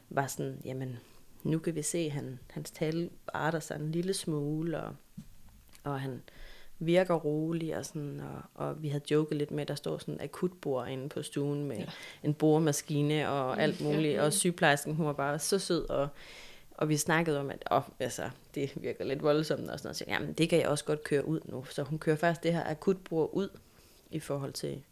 var 0.08 0.26
sådan, 0.26 0.60
jamen, 0.64 0.98
nu 1.42 1.58
kan 1.58 1.74
vi 1.74 1.82
se, 1.82 1.98
at 1.98 2.12
han, 2.12 2.38
hans 2.50 2.70
tal 2.70 3.10
arter 3.28 3.60
sig 3.60 3.76
en 3.76 3.92
lille 3.92 4.14
smule, 4.14 4.82
og, 4.82 4.94
og 5.84 6.00
han 6.00 6.22
virker 6.78 7.14
rolig, 7.14 7.76
og, 7.76 7.86
sådan, 7.86 8.20
og, 8.20 8.66
og 8.66 8.82
vi 8.82 8.88
havde 8.88 9.04
joket 9.10 9.38
lidt 9.38 9.50
med, 9.50 9.62
at 9.62 9.68
der 9.68 9.74
står 9.74 9.98
sådan 9.98 10.14
en 10.14 10.20
akutbord 10.20 10.88
inde 10.88 11.08
på 11.08 11.22
stuen 11.22 11.64
med 11.64 11.76
ja. 11.76 11.84
en 12.22 12.34
boremaskine 12.34 13.28
og 13.28 13.62
alt 13.62 13.80
muligt, 13.80 14.20
og 14.20 14.32
sygeplejersken, 14.32 14.94
hun 14.94 15.06
var 15.06 15.12
bare 15.12 15.38
så 15.38 15.58
sød, 15.58 15.90
og, 15.90 16.08
og 16.70 16.88
vi 16.88 16.96
snakkede 16.96 17.40
om, 17.40 17.50
at 17.50 17.64
åh, 17.70 17.82
altså, 18.00 18.30
det 18.54 18.72
virker 18.76 19.04
lidt 19.04 19.22
voldsomt, 19.22 19.70
og 19.70 19.78
sådan 19.78 19.86
noget, 19.86 19.96
så 19.96 20.04
jamen, 20.08 20.32
det 20.32 20.48
kan 20.48 20.60
jeg 20.60 20.68
også 20.68 20.84
godt 20.84 21.04
køre 21.04 21.28
ud 21.28 21.40
nu, 21.44 21.64
så 21.64 21.82
hun 21.82 21.98
kører 21.98 22.16
faktisk 22.16 22.42
det 22.42 22.52
her 22.52 22.70
akutbord 22.70 23.30
ud, 23.32 23.48
i 24.10 24.20
forhold 24.20 24.52
til, 24.52 24.82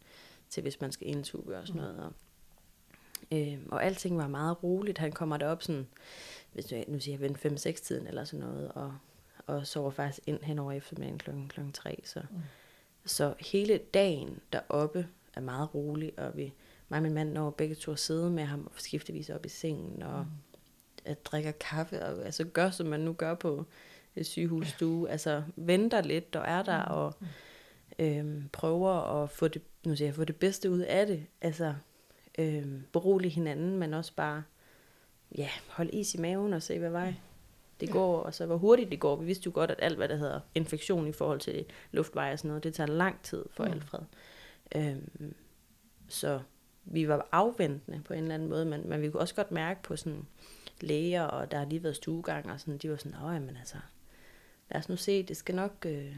til 0.49 0.61
hvis 0.61 0.81
man 0.81 0.91
skal 0.91 1.07
indtube 1.07 1.57
og 1.57 1.67
sådan 1.67 1.81
noget, 1.81 1.97
og, 1.97 2.11
øh, 3.31 3.57
og 3.71 3.85
alting 3.85 4.17
var 4.17 4.27
meget 4.27 4.63
roligt, 4.63 4.97
han 4.97 5.11
kommer 5.11 5.37
derop 5.37 5.63
sådan, 5.63 5.87
hvis 6.53 6.65
du, 6.65 6.83
nu 6.87 6.99
siger 6.99 7.17
jeg, 7.19 7.51
5-6 7.51 7.57
tiden 7.83 8.07
eller 8.07 8.23
sådan 8.23 8.45
noget, 8.45 8.71
og 8.75 8.95
og 9.47 9.67
sover 9.67 9.91
faktisk 9.91 10.19
ind 10.27 10.43
hen 10.43 10.59
over 10.59 10.71
eftermiddagen 10.71 11.17
klokken, 11.17 11.47
klokken 11.47 11.73
3. 11.73 12.01
Så, 12.03 12.21
mm. 12.31 12.37
så 13.05 13.33
hele 13.39 13.77
dagen 13.77 14.39
deroppe 14.53 15.07
er 15.33 15.41
meget 15.41 15.75
rolig, 15.75 16.19
og 16.19 16.37
vi, 16.37 16.53
mig 16.89 16.97
og 16.97 17.03
min 17.03 17.13
mand 17.13 17.31
når 17.31 17.49
begge 17.49 17.75
to 17.75 17.91
at 17.91 17.99
sidde 17.99 18.31
med 18.31 18.43
ham 18.43 18.65
og 18.65 18.81
skiftevis 18.81 19.29
op 19.29 19.45
i 19.45 19.49
sengen, 19.49 20.03
og 20.03 20.19
mm. 20.19 20.61
at 21.05 21.25
drikke 21.25 21.51
kaffe, 21.51 22.05
og 22.05 22.25
altså 22.25 22.43
gør, 22.43 22.69
som 22.69 22.87
man 22.87 22.99
nu 22.99 23.13
gør 23.13 23.33
på 23.33 23.65
et 24.15 24.25
sygehusstue, 24.25 25.05
ja. 25.07 25.11
altså 25.11 25.43
venter 25.55 26.01
lidt 26.01 26.35
og 26.35 26.43
er 26.47 26.63
der, 26.63 26.85
mm. 26.85 26.95
og 26.95 27.13
øhm, 27.99 28.49
prøver 28.51 29.23
at 29.23 29.29
få 29.29 29.47
det, 29.47 29.61
nu 29.85 29.95
siger 29.95 30.07
jeg, 30.07 30.15
få 30.15 30.23
det 30.23 30.35
bedste 30.35 30.71
ud 30.71 30.79
af 30.79 31.07
det, 31.07 31.25
altså 31.41 31.73
øhm, 32.37 32.83
berolige 32.93 33.31
hinanden, 33.31 33.77
men 33.77 33.93
også 33.93 34.13
bare, 34.15 34.43
ja, 35.37 35.49
holde 35.67 35.91
is 35.91 36.15
i 36.15 36.17
maven 36.17 36.53
og 36.53 36.63
se, 36.63 36.79
hvad 36.79 36.89
vej 36.89 37.13
det 37.79 37.89
går, 37.89 38.19
og 38.21 38.33
så 38.33 38.45
hvor 38.45 38.57
hurtigt 38.57 38.91
det 38.91 38.99
går. 38.99 39.15
Vi 39.15 39.25
vidste 39.25 39.45
jo 39.45 39.51
godt, 39.53 39.71
at 39.71 39.79
alt, 39.79 39.97
hvad 39.97 40.09
der 40.09 40.15
hedder 40.15 40.39
infektion 40.55 41.07
i 41.07 41.11
forhold 41.11 41.39
til 41.39 41.65
luftveje 41.91 42.33
og 42.33 42.39
sådan 42.39 42.49
noget, 42.49 42.63
det 42.63 42.73
tager 42.73 42.87
lang 42.87 43.21
tid 43.23 43.45
for 43.51 43.65
mm. 43.65 43.71
Alfred. 43.71 43.99
Øhm, 44.75 45.35
så 46.07 46.39
vi 46.85 47.07
var 47.07 47.27
afventende 47.31 48.01
på 48.05 48.13
en 48.13 48.19
eller 48.19 48.33
anden 48.33 48.49
måde, 48.49 48.65
men, 48.65 48.89
men 48.89 49.01
vi 49.01 49.09
kunne 49.09 49.21
også 49.21 49.35
godt 49.35 49.51
mærke 49.51 49.83
på 49.83 49.95
sådan 49.95 50.25
læger, 50.81 51.23
og 51.23 51.51
der 51.51 51.57
har 51.57 51.65
lige 51.65 51.83
været 51.83 51.95
stuegang, 51.95 52.51
og 52.51 52.59
sådan, 52.59 52.77
de 52.77 52.89
var 52.89 52.95
sådan, 52.95 53.17
åh, 53.23 53.41
men 53.41 53.57
altså, 53.57 53.77
lad 54.71 54.79
os 54.79 54.89
nu 54.89 54.95
se, 54.95 55.23
det 55.23 55.37
skal 55.37 55.55
nok... 55.55 55.85
Øh. 55.85 56.15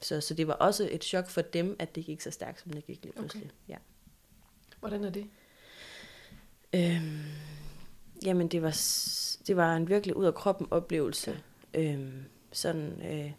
Så, 0.00 0.20
så 0.20 0.34
det 0.34 0.46
var 0.46 0.54
også 0.54 0.88
et 0.90 1.04
chok 1.04 1.28
for 1.28 1.42
dem, 1.42 1.76
at 1.78 1.94
det 1.94 2.04
gik 2.04 2.20
så 2.20 2.30
stærkt, 2.30 2.60
som 2.60 2.72
det 2.72 2.86
gik 2.86 3.02
lige 3.02 3.12
pludselig. 3.12 3.44
Okay. 3.44 3.54
Ja. 3.68 3.76
Hvordan 4.80 5.04
er 5.04 5.10
det? 5.10 5.26
Øhm, 6.74 7.22
jamen, 8.24 8.48
det 8.48 8.62
var 8.62 8.70
det 9.46 9.56
var 9.56 9.76
en 9.76 9.88
virkelig 9.88 10.16
ud 10.16 10.24
af 10.24 10.34
kroppen 10.34 10.68
oplevelse. 10.70 11.42
Ja. 11.74 11.92
Øhm, 11.92 12.24
sådan, 12.52 13.02
øh, 13.12 13.32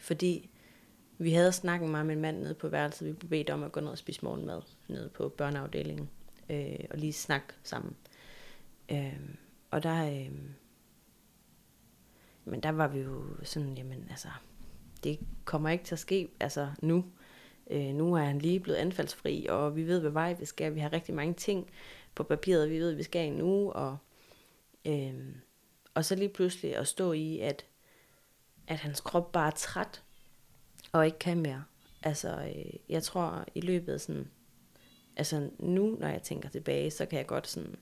fordi 0.00 0.50
vi 1.18 1.32
havde 1.32 1.52
snakket 1.52 1.90
meget 1.90 2.06
med 2.06 2.14
en 2.14 2.22
mand 2.22 2.38
nede 2.38 2.54
på 2.54 2.68
værelset. 2.68 3.08
Vi 3.08 3.12
blev 3.12 3.30
bedt 3.30 3.50
om 3.50 3.62
at 3.62 3.72
gå 3.72 3.80
ned 3.80 3.88
og 3.88 3.98
spise 3.98 4.24
morgenmad 4.24 4.62
nede 4.88 5.08
på 5.08 5.28
børneafdelingen. 5.28 6.10
Øh, 6.50 6.84
og 6.90 6.98
lige 6.98 7.12
snakke 7.12 7.46
sammen. 7.62 7.96
Øh, 8.92 9.20
og 9.70 9.82
der, 9.82 10.06
øh, 10.06 10.32
men 12.44 12.60
der 12.60 12.70
var 12.70 12.88
vi 12.88 12.98
jo 12.98 13.22
sådan, 13.42 13.76
jamen 13.76 14.06
altså, 14.10 14.28
det 15.04 15.18
kommer 15.44 15.68
ikke 15.68 15.84
til 15.84 15.94
at 15.94 15.98
ske 15.98 16.28
altså 16.40 16.70
nu. 16.82 17.04
Øh, 17.70 17.94
nu 17.94 18.14
er 18.14 18.22
han 18.22 18.38
lige 18.38 18.60
blevet 18.60 18.78
anfaldsfri, 18.78 19.46
og 19.46 19.76
vi 19.76 19.86
ved, 19.86 20.00
hvad 20.00 20.10
vej 20.10 20.32
vi 20.32 20.44
skal. 20.44 20.74
Vi 20.74 20.80
har 20.80 20.92
rigtig 20.92 21.14
mange 21.14 21.34
ting 21.34 21.70
på 22.14 22.22
papiret, 22.22 22.70
vi 22.70 22.78
ved, 22.78 22.94
vi 22.94 23.02
skal 23.02 23.32
nu, 23.32 23.70
og 23.70 23.96
Øhm, 24.84 25.34
og 25.94 26.04
så 26.04 26.14
lige 26.14 26.28
pludselig 26.28 26.76
at 26.76 26.88
stå 26.88 27.12
i, 27.12 27.38
at, 27.38 27.66
at 28.66 28.78
hans 28.78 29.00
krop 29.00 29.32
bare 29.32 29.46
er 29.46 29.56
træt, 29.56 30.02
og 30.92 31.06
ikke 31.06 31.18
kan 31.18 31.40
mere. 31.40 31.64
Altså, 32.02 32.52
øh, 32.56 32.72
jeg 32.88 33.02
tror 33.02 33.44
i 33.54 33.60
løbet 33.60 33.92
af 33.92 34.00
sådan, 34.00 34.30
altså 35.16 35.50
nu, 35.58 35.96
når 36.00 36.08
jeg 36.08 36.22
tænker 36.22 36.48
tilbage, 36.48 36.90
så 36.90 37.06
kan 37.06 37.18
jeg 37.18 37.26
godt 37.26 37.46
sådan, 37.46 37.76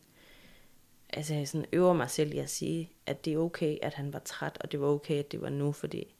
altså 1.11 1.35
jeg 1.35 1.49
sådan 1.49 1.67
øver 1.73 1.93
mig 1.93 2.11
selv 2.11 2.35
i 2.35 2.38
at 2.38 2.50
sige, 2.50 2.93
at 3.07 3.25
det 3.25 3.33
er 3.33 3.38
okay, 3.38 3.78
at 3.83 3.95
han 3.95 4.12
var 4.12 4.19
træt, 4.19 4.59
og 4.61 4.73
det 4.73 4.81
var 4.81 4.87
okay, 4.87 5.19
at 5.19 5.33
det 5.33 5.40
var 5.40 5.49
nu, 5.49 5.73
fordi 5.73 6.14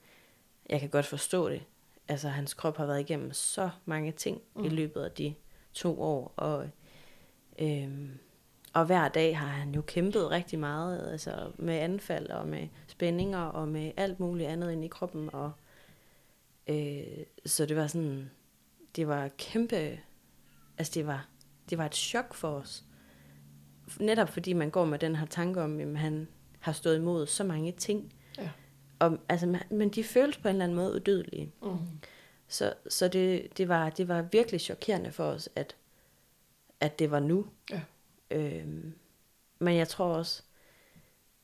jeg 0.69 0.81
kan 0.81 0.89
godt 0.89 1.07
forstå 1.07 1.49
det. 1.51 1.63
Altså, 2.09 2.29
hans 2.29 2.55
krop 2.55 2.77
har 2.77 2.87
været 2.87 3.01
igennem 3.01 3.33
så 3.33 3.71
mange 3.85 4.13
ting 4.13 4.43
mm. 4.57 4.65
i 4.65 4.69
løbet 4.69 5.03
af 5.03 5.11
de 5.11 5.35
to 5.75 6.03
år, 6.03 6.33
og 6.37 6.69
øhm, 7.59 8.19
og 8.73 8.87
hver 8.87 9.09
dag 9.09 9.39
har 9.39 9.47
han 9.47 9.75
jo 9.75 9.83
kæmpet 9.83 10.31
rigtig 10.31 10.59
meget, 10.59 11.11
altså 11.13 11.53
med 11.59 11.75
anfald 11.75 12.31
og 12.31 12.49
med 12.49 12.69
spændinger 12.87 13.39
og 13.39 13.69
med 13.69 13.93
alt 13.97 14.21
muligt 14.21 14.49
andet 14.49 14.73
ind 14.73 14.85
i 14.85 14.89
kroppen. 14.89 15.31
Og, 15.33 15.53
øh, 16.67 17.03
så 17.47 17.67
det 17.67 17.77
var 17.77 17.87
sådan, 17.87 18.31
det 18.97 19.09
var 19.09 19.29
kæmpe, 19.29 20.01
altså 20.79 20.93
det 20.95 21.07
var, 21.07 21.29
det 21.71 21.79
var 21.79 21.87
et 21.87 21.95
chok 21.95 22.35
for 22.35 22.51
os. 22.51 22.85
Netop 24.01 24.29
fordi 24.29 24.53
man 24.53 24.71
går 24.71 24.85
med 24.85 24.99
den 24.99 25.17
her 25.17 25.27
tanke 25.27 25.63
om, 25.63 25.81
at 25.81 25.99
han 25.99 26.29
har 26.61 26.73
stået 26.73 26.97
imod 26.97 27.27
så 27.27 27.45
mange 27.45 27.73
ting. 27.73 28.15
Ja. 28.39 28.51
Og, 28.99 29.19
altså, 29.29 29.59
men 29.71 29.89
de 29.89 30.05
føltes 30.05 30.39
på 30.39 30.49
en 30.49 30.55
eller 30.55 30.65
anden 30.65 30.77
måde 30.77 30.95
udødelige. 30.95 31.53
Mm. 31.63 31.77
Så, 32.49 32.75
så 32.89 33.09
det, 33.09 33.59
det, 33.59 33.69
var, 33.69 33.91
det 33.91 34.09
var 34.09 34.23
virkelig 34.23 34.61
chokerende 34.61 35.13
for 35.13 35.25
os, 35.25 35.49
at, 35.57 35.77
at 36.81 36.99
det 36.99 37.11
var 37.11 37.21
nu. 37.21 37.47
Ja. 37.71 37.81
Øhm, 38.31 38.95
men 39.59 39.77
jeg 39.77 39.89
tror 39.89 40.07
også, 40.07 40.43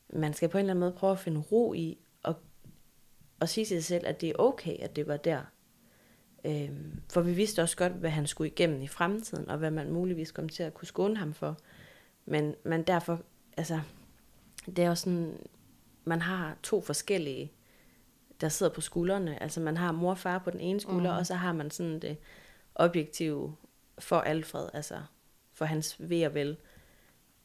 man 0.09 0.35
skal 0.35 0.49
på 0.49 0.59
en 0.59 0.62
eller 0.62 0.73
anden 0.73 0.81
måde 0.81 0.93
prøve 0.93 1.12
at 1.12 1.19
finde 1.19 1.41
ro 1.41 1.75
i, 1.75 1.99
og, 2.23 2.37
og 3.41 3.49
sige 3.49 3.64
til 3.64 3.83
sig 3.83 3.85
selv, 3.85 4.07
at 4.07 4.21
det 4.21 4.29
er 4.29 4.35
okay, 4.38 4.76
at 4.79 4.97
det 4.97 5.07
var 5.07 5.17
der. 5.17 5.43
Øhm, 6.45 7.00
for 7.12 7.21
vi 7.21 7.33
vidste 7.33 7.62
også 7.62 7.76
godt, 7.76 7.93
hvad 7.93 8.11
han 8.11 8.26
skulle 8.26 8.50
igennem 8.50 8.83
i 8.83 8.88
fremtiden, 8.88 9.49
og 9.49 9.59
hvad 9.59 9.71
man 9.71 9.93
muligvis 9.93 10.33
kom 10.33 10.49
til 10.49 10.62
at 10.62 10.75
kunne 10.75 10.88
skåne 10.88 11.17
ham 11.17 11.35
for. 11.35 11.59
Men, 12.26 12.55
men 12.64 12.83
derfor, 12.83 13.21
altså, 13.57 13.81
det 14.67 14.79
er 14.79 14.88
jo 14.88 14.95
sådan, 14.95 15.38
man 16.05 16.23
har 16.23 16.57
to 16.62 16.81
forskellige, 16.81 17.53
der 18.41 18.49
sidder 18.49 18.73
på 18.73 18.81
skuldrene. 18.81 19.43
Altså 19.43 19.61
man 19.61 19.76
har 19.76 19.93
mor 19.93 20.11
og 20.11 20.19
far 20.19 20.38
på 20.38 20.50
den 20.50 20.61
ene 20.61 20.81
skulder, 20.81 21.12
mm. 21.12 21.19
og 21.19 21.26
så 21.26 21.35
har 21.35 21.53
man 21.53 21.71
sådan 21.71 22.00
det 22.00 22.17
objektive 22.75 23.57
for 23.99 24.17
Alfred, 24.17 24.69
altså 24.75 25.03
for 25.53 25.64
hans 25.64 25.97
ved 25.99 26.26
og 26.26 26.35
vel. 26.35 26.57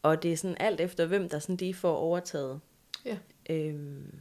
Og 0.01 0.23
det 0.23 0.33
er 0.33 0.37
sådan 0.37 0.57
alt 0.59 0.79
efter, 0.79 1.05
hvem 1.05 1.29
der 1.29 1.39
sådan 1.39 1.55
lige 1.55 1.73
får 1.73 1.95
overtaget. 1.95 2.59
Ja. 3.05 3.17
Øhm, 3.49 4.19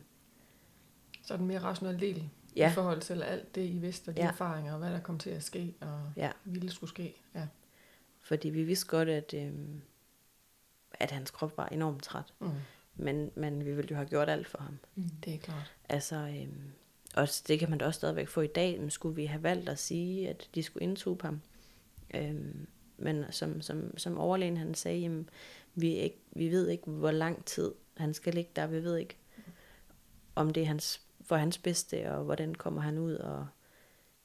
så 1.23 1.35
er 1.35 1.39
den 1.39 1.47
mere 1.47 1.59
rationelle 1.59 2.01
del 2.01 2.29
ja. 2.57 2.71
i 2.71 2.75
forhold 2.75 3.01
til 3.01 3.23
alt 3.23 3.55
det, 3.55 3.67
I 3.71 3.79
vidste, 3.79 4.09
og 4.09 4.17
de 4.17 4.23
ja. 4.23 4.29
erfaringer, 4.29 4.73
og 4.73 4.79
hvad 4.79 4.93
der 4.93 5.01
kom 5.01 5.19
til 5.19 5.31
at 5.31 5.43
ske, 5.43 5.75
og 5.81 6.13
ja. 6.17 6.31
ville 6.45 6.71
skulle 6.71 6.91
ske. 6.91 7.15
Ja. 7.35 7.47
Fordi 8.21 8.49
vi 8.49 8.63
vidste 8.63 8.87
godt, 8.87 9.09
at, 9.09 9.35
øhm, 9.35 9.81
at 10.91 11.11
hans 11.11 11.31
krop 11.31 11.57
var 11.57 11.67
enormt 11.67 12.03
træt. 12.03 12.35
Mm. 12.39 12.51
Men, 12.97 13.31
men 13.35 13.65
vi 13.65 13.73
ville 13.73 13.89
jo 13.91 13.97
have 13.97 14.09
gjort 14.09 14.29
alt 14.29 14.47
for 14.47 14.59
ham. 14.59 14.79
Mm, 14.95 15.11
det 15.25 15.35
er 15.35 15.39
klart. 15.39 15.75
Altså, 15.89 16.17
øhm, 16.17 16.73
og 17.15 17.29
det 17.49 17.59
kan 17.59 17.71
man 17.71 17.79
da 17.79 17.87
også 17.87 17.99
stadigvæk 17.99 18.29
få 18.29 18.41
i 18.41 18.47
dag. 18.47 18.81
Men 18.81 18.91
skulle 18.91 19.15
vi 19.15 19.25
have 19.25 19.43
valgt 19.43 19.69
at 19.69 19.79
sige, 19.79 20.29
at 20.29 20.49
de 20.55 20.63
skulle 20.63 20.83
indtube 20.83 21.25
ham? 21.25 21.41
Øhm, 22.15 22.67
men 22.97 23.25
som, 23.31 23.61
som, 23.61 23.99
som 23.99 24.19
overlægen 24.19 24.57
han 24.57 24.75
sagde, 24.75 24.99
jamen, 24.99 25.29
vi, 25.81 25.95
ikke, 25.95 26.19
vi 26.33 26.51
ved 26.51 26.69
ikke, 26.69 26.91
hvor 26.91 27.11
lang 27.11 27.45
tid 27.45 27.75
han 27.97 28.15
skal 28.15 28.35
ligge 28.35 28.51
der. 28.57 28.67
Vi 28.67 28.85
ved 28.85 28.97
ikke, 28.97 29.17
om 30.35 30.53
det 30.53 30.63
er 30.63 30.67
hans, 30.67 31.01
for 31.23 31.37
hans 31.37 31.59
bedste, 31.59 32.11
og 32.11 32.25
hvordan 32.25 32.55
kommer 32.55 32.81
han 32.81 32.99
ud, 32.99 33.15
og 33.15 33.47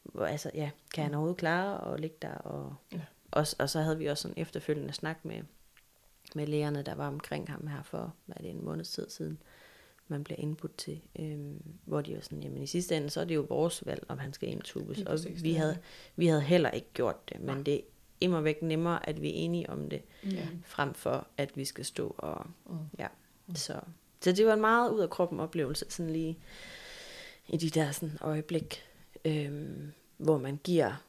hvor, 0.04 0.26
altså, 0.26 0.52
ja, 0.54 0.70
kan 0.94 1.04
han 1.04 1.14
overhovedet 1.14 1.38
klare 1.38 1.94
at 1.94 2.00
ligge 2.00 2.18
der? 2.22 2.34
Og, 2.34 2.76
ja. 2.92 3.02
og, 3.32 3.48
og 3.60 3.70
så 3.70 3.82
havde 3.82 3.98
vi 3.98 4.06
også 4.06 4.28
en 4.28 4.34
efterfølgende 4.38 4.94
snak 4.94 5.26
med, 5.26 5.42
med 6.36 6.48
lægerne, 6.48 6.82
der 6.82 6.96
var 6.96 7.08
omkring 7.08 7.52
ham 7.52 7.68
her 7.68 7.84
for, 7.84 8.14
hvad 8.26 8.36
er 8.38 8.42
det, 8.42 8.52
en 8.52 8.66
måneds 8.66 8.90
tid 8.90 9.10
siden, 9.10 9.38
man 10.08 10.24
bliver 10.24 10.40
indbudt 10.40 10.78
til, 10.78 11.02
øhm, 11.20 11.64
hvor 11.86 12.02
de 12.02 12.16
var 12.16 12.22
sådan, 12.22 12.44
jamen 12.44 12.64
i 12.64 12.68
sidste 12.68 12.98
ende, 12.98 13.10
så 13.10 13.22
er 13.22 13.26
det 13.26 13.36
jo 13.36 13.46
vores 13.50 13.86
valg, 13.86 14.04
om 14.08 14.18
han 14.18 14.34
skal 14.34 14.50
indtubes, 14.50 15.02
og 15.02 15.20
vi 15.42 15.54
havde, 15.54 15.78
vi 16.16 16.28
havde 16.28 16.42
heller 16.42 16.72
ikke 16.72 16.88
gjort 16.94 17.30
det, 17.30 17.42
men 17.42 17.66
det 17.66 17.82
immer 18.22 18.42
væk 18.42 18.62
nemmere, 18.62 19.10
at 19.10 19.22
vi 19.22 19.30
er 19.30 19.34
enige 19.34 19.70
om 19.70 19.90
det, 19.90 20.02
ja. 20.32 20.48
frem 20.66 20.94
for 20.94 21.28
at 21.38 21.58
vi 21.58 21.66
skal 21.66 21.86
stå 21.86 22.16
og, 22.18 22.48
mm. 22.66 22.78
ja, 23.00 23.08
mm. 23.48 23.56
så. 23.56 23.82
Så 24.22 24.32
det 24.32 24.46
var 24.46 24.54
en 24.54 24.62
meget 24.62 24.92
ud 24.92 25.00
af 25.00 25.10
kroppen 25.10 25.40
oplevelse, 25.40 25.86
sådan 25.90 26.10
lige 26.10 26.40
i 27.48 27.58
de 27.58 27.70
der 27.70 27.92
sådan 27.92 28.18
øjeblik, 28.22 28.84
øhm, 29.26 29.92
hvor 30.18 30.38
man 30.38 30.60
giver 30.64 31.04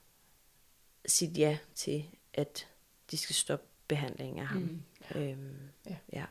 sit 1.06 1.38
ja 1.38 1.58
til, 1.74 2.04
at 2.34 2.66
de 3.10 3.16
skal 3.16 3.34
stoppe 3.34 3.66
behandlingen 3.88 4.38
af 4.38 4.46
ham. 4.46 4.62
Mm. 4.62 4.82
Ja. 5.14 5.20
Øhm, 5.20 5.56
ja. 5.90 5.96
ja. 6.12 6.24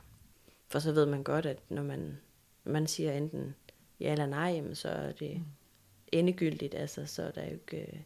For 0.68 0.80
så 0.80 0.92
ved 0.92 1.06
man 1.06 1.24
godt, 1.24 1.46
at 1.46 1.60
når 1.70 1.84
man, 1.84 2.18
man 2.64 2.88
siger 2.88 3.14
enten 3.14 3.56
ja 4.00 4.12
eller 4.12 4.26
nej, 4.26 4.50
jamen, 4.50 4.76
så 4.76 4.90
er 4.90 5.12
det 5.12 5.38
mm. 5.38 5.46
endegyldigt, 6.12 6.76
altså, 6.76 7.06
så 7.06 7.24
er 7.24 7.32
der 7.32 7.46
jo 7.46 7.52
ikke 7.52 7.78
øh, 7.78 8.00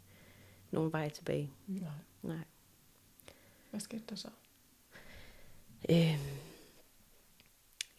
nogen 0.72 0.92
vej 0.92 1.10
tilbage. 1.10 1.52
Nej. 1.68 1.90
Nej. 2.24 2.44
Hvad 3.78 3.82
skete 3.82 4.04
der 4.10 4.16
så? 4.16 4.28
Øhm, 5.90 6.38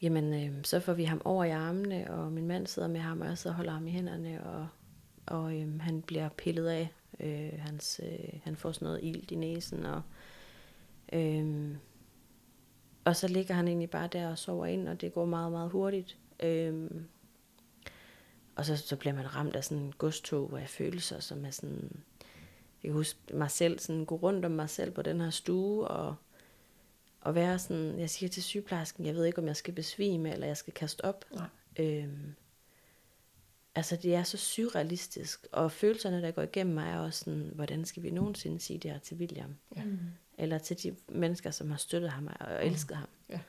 jamen, 0.02 0.35
øh, 0.35 0.64
så 0.64 0.80
får 0.80 0.92
vi 0.92 1.04
ham 1.04 1.23
over 1.25 1.44
i 1.44 1.50
armene, 1.50 2.11
og 2.11 2.32
min 2.32 2.47
mand 2.47 2.66
sidder 2.66 2.88
med 2.88 3.00
ham, 3.00 3.20
og 3.20 3.26
jeg 3.26 3.38
sidder 3.38 3.54
og 3.54 3.56
holder 3.56 3.73
ham 3.73 3.87
i 3.87 3.90
hænderne, 3.90 4.44
og, 4.44 4.68
og 5.26 5.61
øh, 5.61 5.80
han 5.80 6.02
bliver 6.02 6.28
pillet 6.28 6.68
af. 6.68 6.92
Øh, 7.20 7.52
hans, 7.58 8.00
øh, 8.04 8.40
han 8.44 8.56
får 8.56 8.73
sådan 8.73 8.87
noget 8.87 9.00
ild 9.02 9.32
i 9.32 9.35
næsen, 9.35 9.87
og, 9.87 10.02
øh, 11.12 11.76
og 13.04 13.16
så 13.16 13.28
ligger 13.28 13.54
han 13.54 13.68
egentlig 13.68 13.90
bare 13.90 14.08
der 14.12 14.30
og 14.30 14.38
sover 14.38 14.66
ind, 14.66 14.88
og 14.88 15.00
det 15.00 15.14
går 15.14 15.25
meget, 15.25 15.52
meget 15.52 15.70
hurtigt. 15.70 16.18
Øh, 16.42 16.90
og 18.56 18.64
så, 18.64 18.76
så 18.76 18.97
bliver 18.97 19.14
man 19.14 19.35
ramt 19.35 19.56
af 19.56 19.64
sådan 19.64 19.82
en 19.85 19.92
godstog 19.92 20.61
af 20.61 20.68
følelser, 20.68 21.20
som 21.20 21.44
er 21.44 21.50
sådan... 21.50 22.02
Jeg 22.82 22.88
kan 22.88 22.92
huske 22.92 23.18
mig 23.35 23.50
selv, 23.50 23.78
sådan 23.78 24.04
gå 24.04 24.16
rundt 24.16 24.44
om 24.44 24.50
mig 24.50 24.70
selv 24.70 24.90
på 24.90 25.02
den 25.02 25.20
her 25.20 25.30
stue, 25.30 25.88
og, 25.88 26.14
og 27.20 27.35
være 27.35 27.58
sådan, 27.58 27.99
jeg 27.99 28.11
siger 28.11 28.30
til 28.30 28.42
sygeplejersken, 28.42 29.06
jeg 29.06 29.14
ved 29.14 29.25
ikke, 29.25 29.38
om 29.38 29.47
jeg 29.47 29.56
skal 29.56 29.75
besvime, 29.75 30.32
eller 30.32 30.47
jeg 30.47 30.56
skal 30.56 30.73
kaste 30.73 31.04
op. 31.04 31.25
Nej. 31.35 31.47
Øhm, 31.78 32.35
altså, 33.75 33.97
det 33.97 34.14
er 34.14 34.23
så 34.23 34.37
surrealistisk, 34.37 35.47
og 35.52 35.73
følelserne, 35.73 36.23
der 36.23 36.30
går 36.30 36.42
igennem 36.42 36.75
mig, 36.75 36.90
er 36.90 36.99
også 36.99 37.18
sådan, 37.18 37.50
hvordan 37.54 37.85
skal 37.85 38.02
vi 38.02 38.11
nogensinde 38.11 38.61
sige 38.61 38.78
det 38.78 38.90
her 38.90 38.99
til 38.99 39.16
William? 39.16 39.56
Ja. 39.76 39.85
Mm. 39.85 39.99
Eller 40.38 40.58
til 40.58 40.82
de 40.82 40.97
mennesker, 41.08 41.50
som 41.50 41.70
har 41.70 41.78
støttet 41.78 42.11
ham 42.11 42.28
og 42.40 42.66
elsket 42.66 42.97
ham. 42.97 43.08
Ja. 43.28 43.40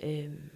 Øhm, 0.00 0.50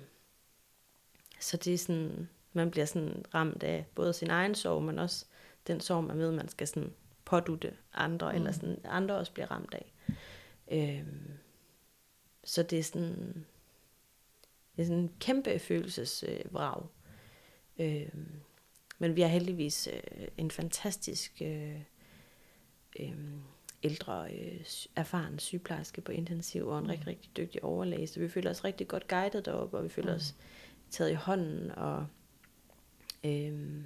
så 1.40 1.56
det 1.56 1.74
er 1.74 1.78
sådan, 1.78 2.28
man 2.52 2.70
bliver 2.70 2.86
sådan 2.86 3.24
ramt 3.34 3.62
af 3.62 3.86
både 3.94 4.12
sin 4.12 4.30
egen 4.30 4.54
sorg, 4.54 4.82
men 4.82 4.98
også 4.98 5.24
den 5.66 5.80
sorg, 5.80 6.04
man 6.04 6.18
ved, 6.18 6.32
man 6.32 6.48
skal 6.48 6.68
sådan 6.68 6.92
pådutte 7.26 7.76
andre, 7.94 8.32
mm. 8.32 8.36
eller 8.36 8.52
sådan 8.52 8.78
andre 8.84 9.14
også 9.14 9.32
bliver 9.32 9.50
ramt 9.50 9.74
af. 9.74 9.92
Øhm, 10.70 11.30
så 12.44 12.62
det 12.62 12.78
er 12.78 12.82
sådan, 12.82 13.46
det 14.76 14.82
er 14.82 14.86
sådan 14.86 15.02
en 15.02 15.12
kæmpe 15.20 15.58
følelsesvrag. 15.58 16.86
Øh, 17.78 18.02
øhm, 18.02 18.40
men 18.98 19.16
vi 19.16 19.20
har 19.20 19.28
heldigvis 19.28 19.88
øh, 19.92 20.28
en 20.36 20.50
fantastisk 20.50 21.42
øh, 21.42 21.80
øh, 23.00 23.16
ældre, 23.82 24.34
øh, 24.34 24.60
erfaren 24.96 25.38
sygeplejerske 25.38 26.00
på 26.00 26.12
intensiv, 26.12 26.66
og 26.66 26.78
en 26.78 26.84
mm. 26.84 26.90
rigtig, 26.90 27.06
rigtig 27.06 27.36
dygtig 27.36 27.64
overlæge, 27.64 28.06
så 28.06 28.20
vi 28.20 28.28
føler 28.28 28.50
os 28.50 28.64
rigtig 28.64 28.88
godt 28.88 29.08
guidet 29.08 29.44
deroppe, 29.44 29.76
og 29.76 29.84
vi 29.84 29.88
føler 29.88 30.12
mm. 30.12 30.16
os 30.16 30.34
taget 30.90 31.10
i 31.10 31.14
hånden, 31.14 31.70
og 31.70 32.06
øhm, 33.24 33.84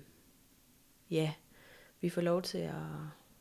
ja, 1.10 1.32
vi 2.00 2.08
får 2.08 2.20
lov 2.20 2.42
til 2.42 2.58
at, 2.58 2.74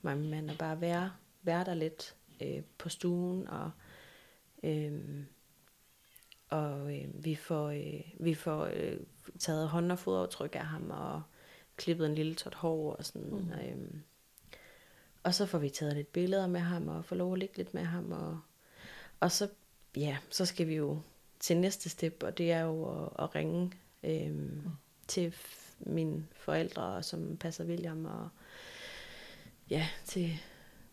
mig 0.02 0.14
og 0.14 0.20
min 0.20 0.30
mand, 0.30 0.52
at 0.52 0.58
bare 0.58 0.82
være, 0.82 1.12
være 1.42 1.66
der 1.66 1.74
lidt 1.74 2.16
øh, 2.42 2.62
på 2.78 2.90
stuen, 2.90 3.48
og 3.48 3.72
øhm, 4.64 5.26
og 6.50 6.98
øh, 6.98 7.26
vi 7.26 7.36
får, 7.36 7.70
øh, 7.70 8.02
vi 8.20 8.34
får 8.34 8.70
øh, 8.74 8.98
taget 9.40 9.70
hånd- 9.70 9.92
og 9.92 10.00
fodaftryk 10.00 10.56
af 10.56 10.66
ham, 10.66 10.90
og 10.90 11.22
klippet 11.78 12.06
en 12.06 12.16
lille 12.16 12.36
tot 12.36 12.56
hår, 12.56 12.94
og 12.94 13.06
sådan, 13.06 13.30
mm. 13.30 13.52
øhm, 13.52 14.02
og 15.24 15.34
så 15.34 15.46
får 15.46 15.58
vi 15.58 15.70
taget 15.70 15.96
lidt 15.96 16.14
billeder 16.14 16.48
med 16.48 16.60
ham, 16.60 16.88
og 16.88 17.06
får 17.06 17.16
lov 17.16 17.34
at 17.34 17.40
ligge 17.40 17.58
lidt 17.58 17.74
med 17.74 17.84
ham, 17.84 18.12
og, 18.12 18.40
og 19.20 19.32
så, 19.32 19.50
ja, 19.98 20.18
så 20.30 20.46
skal 20.46 20.68
vi 20.68 20.76
jo 20.76 21.00
til 21.40 21.58
næste 21.58 21.90
step, 21.90 22.24
og 22.24 22.38
det 22.38 22.52
er 22.52 22.62
jo 22.62 23.04
at, 23.04 23.10
at 23.20 23.36
ringe 23.36 23.72
øhm, 24.04 24.34
mm. 24.34 24.62
til 25.08 25.36
mine 25.80 26.28
forældre, 26.34 27.04
som 27.04 27.38
passer 27.38 27.66
William, 27.66 28.06
og 28.06 28.30
ja, 29.70 29.88
til, 30.06 30.32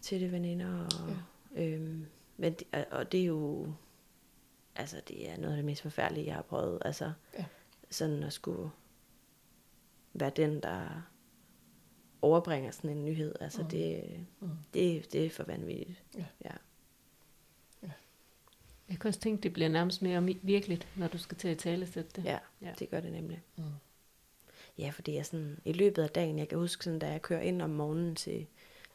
til 0.01 0.21
det 0.21 0.33
veninder. 0.33 0.85
Og, 0.85 1.17
ja. 1.57 1.63
øhm, 1.63 2.07
men, 2.37 2.53
det, 2.53 2.85
og 2.91 3.13
det 3.13 3.21
er 3.21 3.25
jo, 3.25 3.73
altså 4.77 5.01
det 5.09 5.31
er 5.31 5.37
noget 5.37 5.53
af 5.53 5.57
det 5.57 5.65
mest 5.65 5.83
forfærdelige, 5.83 6.27
jeg 6.27 6.35
har 6.35 6.43
prøvet. 6.43 6.83
Altså, 6.85 7.13
ja. 7.39 7.45
sådan 7.91 8.23
at 8.23 8.33
skulle 8.33 8.71
være 10.13 10.33
den, 10.37 10.63
der 10.63 11.03
overbringer 12.23 12.71
sådan 12.71 12.91
en 12.91 13.05
nyhed. 13.05 13.35
Altså 13.41 13.63
mm. 13.63 13.69
det, 13.69 14.05
mm. 14.41 14.49
det, 14.75 15.13
det 15.13 15.27
er 15.27 15.31
for 15.31 15.45
vanvittigt. 15.45 16.03
Ja. 16.15 16.25
ja. 16.45 16.53
Jeg 18.89 18.99
kan 18.99 19.09
også 19.09 19.21
tænke, 19.21 19.43
det 19.43 19.53
bliver 19.53 19.69
nærmest 19.69 20.03
mere 20.03 20.23
virkeligt, 20.43 20.89
når 20.97 21.09
du 21.09 21.19
skal 21.19 21.37
til 21.37 21.49
at 21.49 21.59
tale 21.59 21.87
det. 21.87 22.25
Ja, 22.25 22.39
ja, 22.63 22.73
det 22.79 22.91
gør 22.91 23.01
det 23.01 23.13
nemlig. 23.13 23.43
Mm. 23.57 23.65
Ja, 24.79 24.91
for 24.91 25.03
det 25.03 25.19
er 25.19 25.23
sådan, 25.23 25.61
i 25.65 25.73
løbet 25.73 26.03
af 26.03 26.11
dagen, 26.11 26.39
jeg 26.39 26.49
kan 26.49 26.59
huske 26.59 26.85
sådan, 26.85 26.99
da 26.99 27.11
jeg 27.11 27.23
kører 27.23 27.41
ind 27.41 27.63
om 27.63 27.71
morgenen 27.71 28.15
til, 28.15 28.47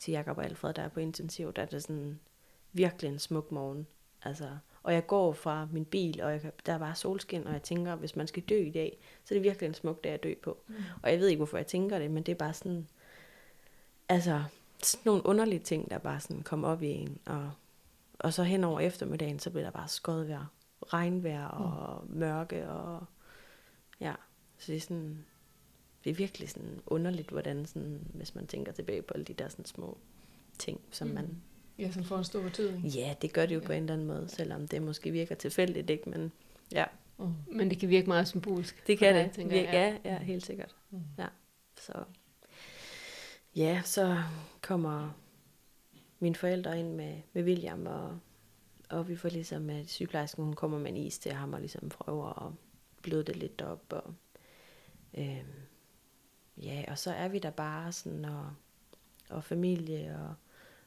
til 0.01 0.11
Jakob 0.11 0.37
og 0.37 0.45
Alfred, 0.45 0.73
der 0.73 0.81
er 0.81 0.89
på 0.89 0.99
intensiv, 0.99 1.53
der 1.53 1.61
er 1.61 1.65
det 1.65 1.83
sådan 1.83 2.19
virkelig 2.73 3.11
en 3.11 3.19
smuk 3.19 3.51
morgen. 3.51 3.87
Altså, 4.23 4.49
og 4.83 4.93
jeg 4.93 5.07
går 5.07 5.33
fra 5.33 5.67
min 5.71 5.85
bil, 5.85 6.21
og 6.21 6.31
jeg, 6.31 6.51
der 6.65 6.73
er 6.73 6.79
bare 6.79 6.95
solskin, 6.95 7.47
og 7.47 7.53
jeg 7.53 7.63
tænker, 7.63 7.95
hvis 7.95 8.15
man 8.15 8.27
skal 8.27 8.43
dø 8.43 8.57
i 8.57 8.71
dag, 8.71 8.97
så 9.23 9.33
er 9.33 9.39
det 9.39 9.43
virkelig 9.43 9.67
en 9.67 9.73
smuk 9.73 10.03
dag 10.03 10.11
at 10.11 10.23
dø 10.23 10.33
på. 10.43 10.57
Mm. 10.67 10.75
Og 11.03 11.11
jeg 11.11 11.19
ved 11.19 11.27
ikke, 11.27 11.39
hvorfor 11.39 11.57
jeg 11.57 11.67
tænker 11.67 11.99
det, 11.99 12.11
men 12.11 12.23
det 12.23 12.31
er 12.31 12.35
bare 12.35 12.53
sådan, 12.53 12.87
altså, 14.09 14.43
sådan 14.83 15.01
nogle 15.05 15.25
underlige 15.25 15.59
ting, 15.59 15.89
der 15.91 15.97
bare 15.97 16.19
sådan 16.19 16.41
kommer 16.41 16.67
op 16.67 16.81
i 16.81 16.87
en, 16.87 17.19
og 17.25 17.51
og 18.23 18.33
så 18.33 18.43
hen 18.43 18.63
over 18.63 18.79
eftermiddagen, 18.79 19.39
så 19.39 19.49
bliver 19.49 19.63
der 19.63 19.71
bare 19.71 19.87
skøjet 19.87 20.27
vejr. 20.27 20.45
Regnvejr 20.81 21.45
og 21.45 22.05
mm. 22.05 22.17
mørke. 22.17 22.69
Og, 22.69 23.05
ja, 23.99 24.13
så 24.57 24.71
det 24.71 24.77
er 24.77 24.81
sådan, 24.81 25.25
det 26.03 26.09
er 26.09 26.13
virkelig 26.13 26.49
sådan 26.49 26.79
underligt, 26.85 27.29
hvordan 27.29 27.65
sådan, 27.65 28.07
hvis 28.13 28.35
man 28.35 28.47
tænker 28.47 28.71
tilbage 28.71 29.01
på 29.01 29.13
alle 29.13 29.23
de 29.23 29.33
der 29.33 29.49
sådan 29.49 29.65
små 29.65 29.97
ting, 30.59 30.81
som 30.91 31.07
mm. 31.07 31.13
man... 31.13 31.41
Ja, 31.79 31.91
som 31.91 32.03
får 32.03 32.17
en 32.17 32.23
stor 32.23 32.41
betydning. 32.41 32.85
Ja, 32.85 33.15
det 33.21 33.33
gør 33.33 33.45
det 33.45 33.55
jo 33.55 33.59
ja. 33.59 33.65
på 33.65 33.71
en 33.71 33.83
eller 33.83 33.93
anden 33.93 34.07
måde, 34.07 34.27
selvom 34.29 34.67
det 34.67 34.81
måske 34.81 35.11
virker 35.11 35.35
tilfældigt, 35.35 35.89
ikke? 35.89 36.09
Men 36.09 36.31
ja. 36.71 36.85
Mm. 37.17 37.33
Men 37.51 37.69
det 37.69 37.79
kan 37.79 37.89
virke 37.89 38.07
meget 38.07 38.27
symbolsk. 38.27 38.87
Det 38.87 38.97
kan 38.97 39.15
dig, 39.15 39.25
det. 39.25 39.31
Tænker, 39.31 39.61
ja. 39.61 39.71
ja, 39.71 39.97
ja, 40.05 40.17
helt 40.17 40.45
sikkert. 40.45 40.75
Mm. 40.91 40.99
Ja, 41.17 41.27
så... 41.79 41.93
Ja, 43.55 43.81
så 43.85 44.23
kommer 44.61 45.17
mine 46.19 46.35
forældre 46.35 46.79
ind 46.79 46.93
med, 46.93 47.21
med 47.33 47.43
William, 47.43 47.85
og, 47.85 48.19
og 48.89 49.07
vi 49.07 49.15
får 49.15 49.29
ligesom, 49.29 49.69
at 49.69 49.89
sygeplejersken 49.89 50.43
hun 50.43 50.53
kommer 50.53 50.79
med 50.79 50.89
en 50.89 50.97
is 50.97 51.19
til 51.19 51.31
ham, 51.31 51.53
og 51.53 51.59
ligesom 51.59 51.89
prøver 51.89 52.47
at 52.47 52.53
bløde 53.01 53.23
det 53.23 53.35
lidt 53.35 53.61
op, 53.61 53.85
og 53.89 54.13
øhm, 55.17 55.47
ja, 56.57 56.85
og 56.87 56.97
så 56.97 57.11
er 57.11 57.27
vi 57.27 57.39
der 57.39 57.49
bare 57.49 57.91
sådan, 57.91 58.25
og, 58.25 58.49
og 59.29 59.43
familie, 59.43 60.19
og 60.19 60.35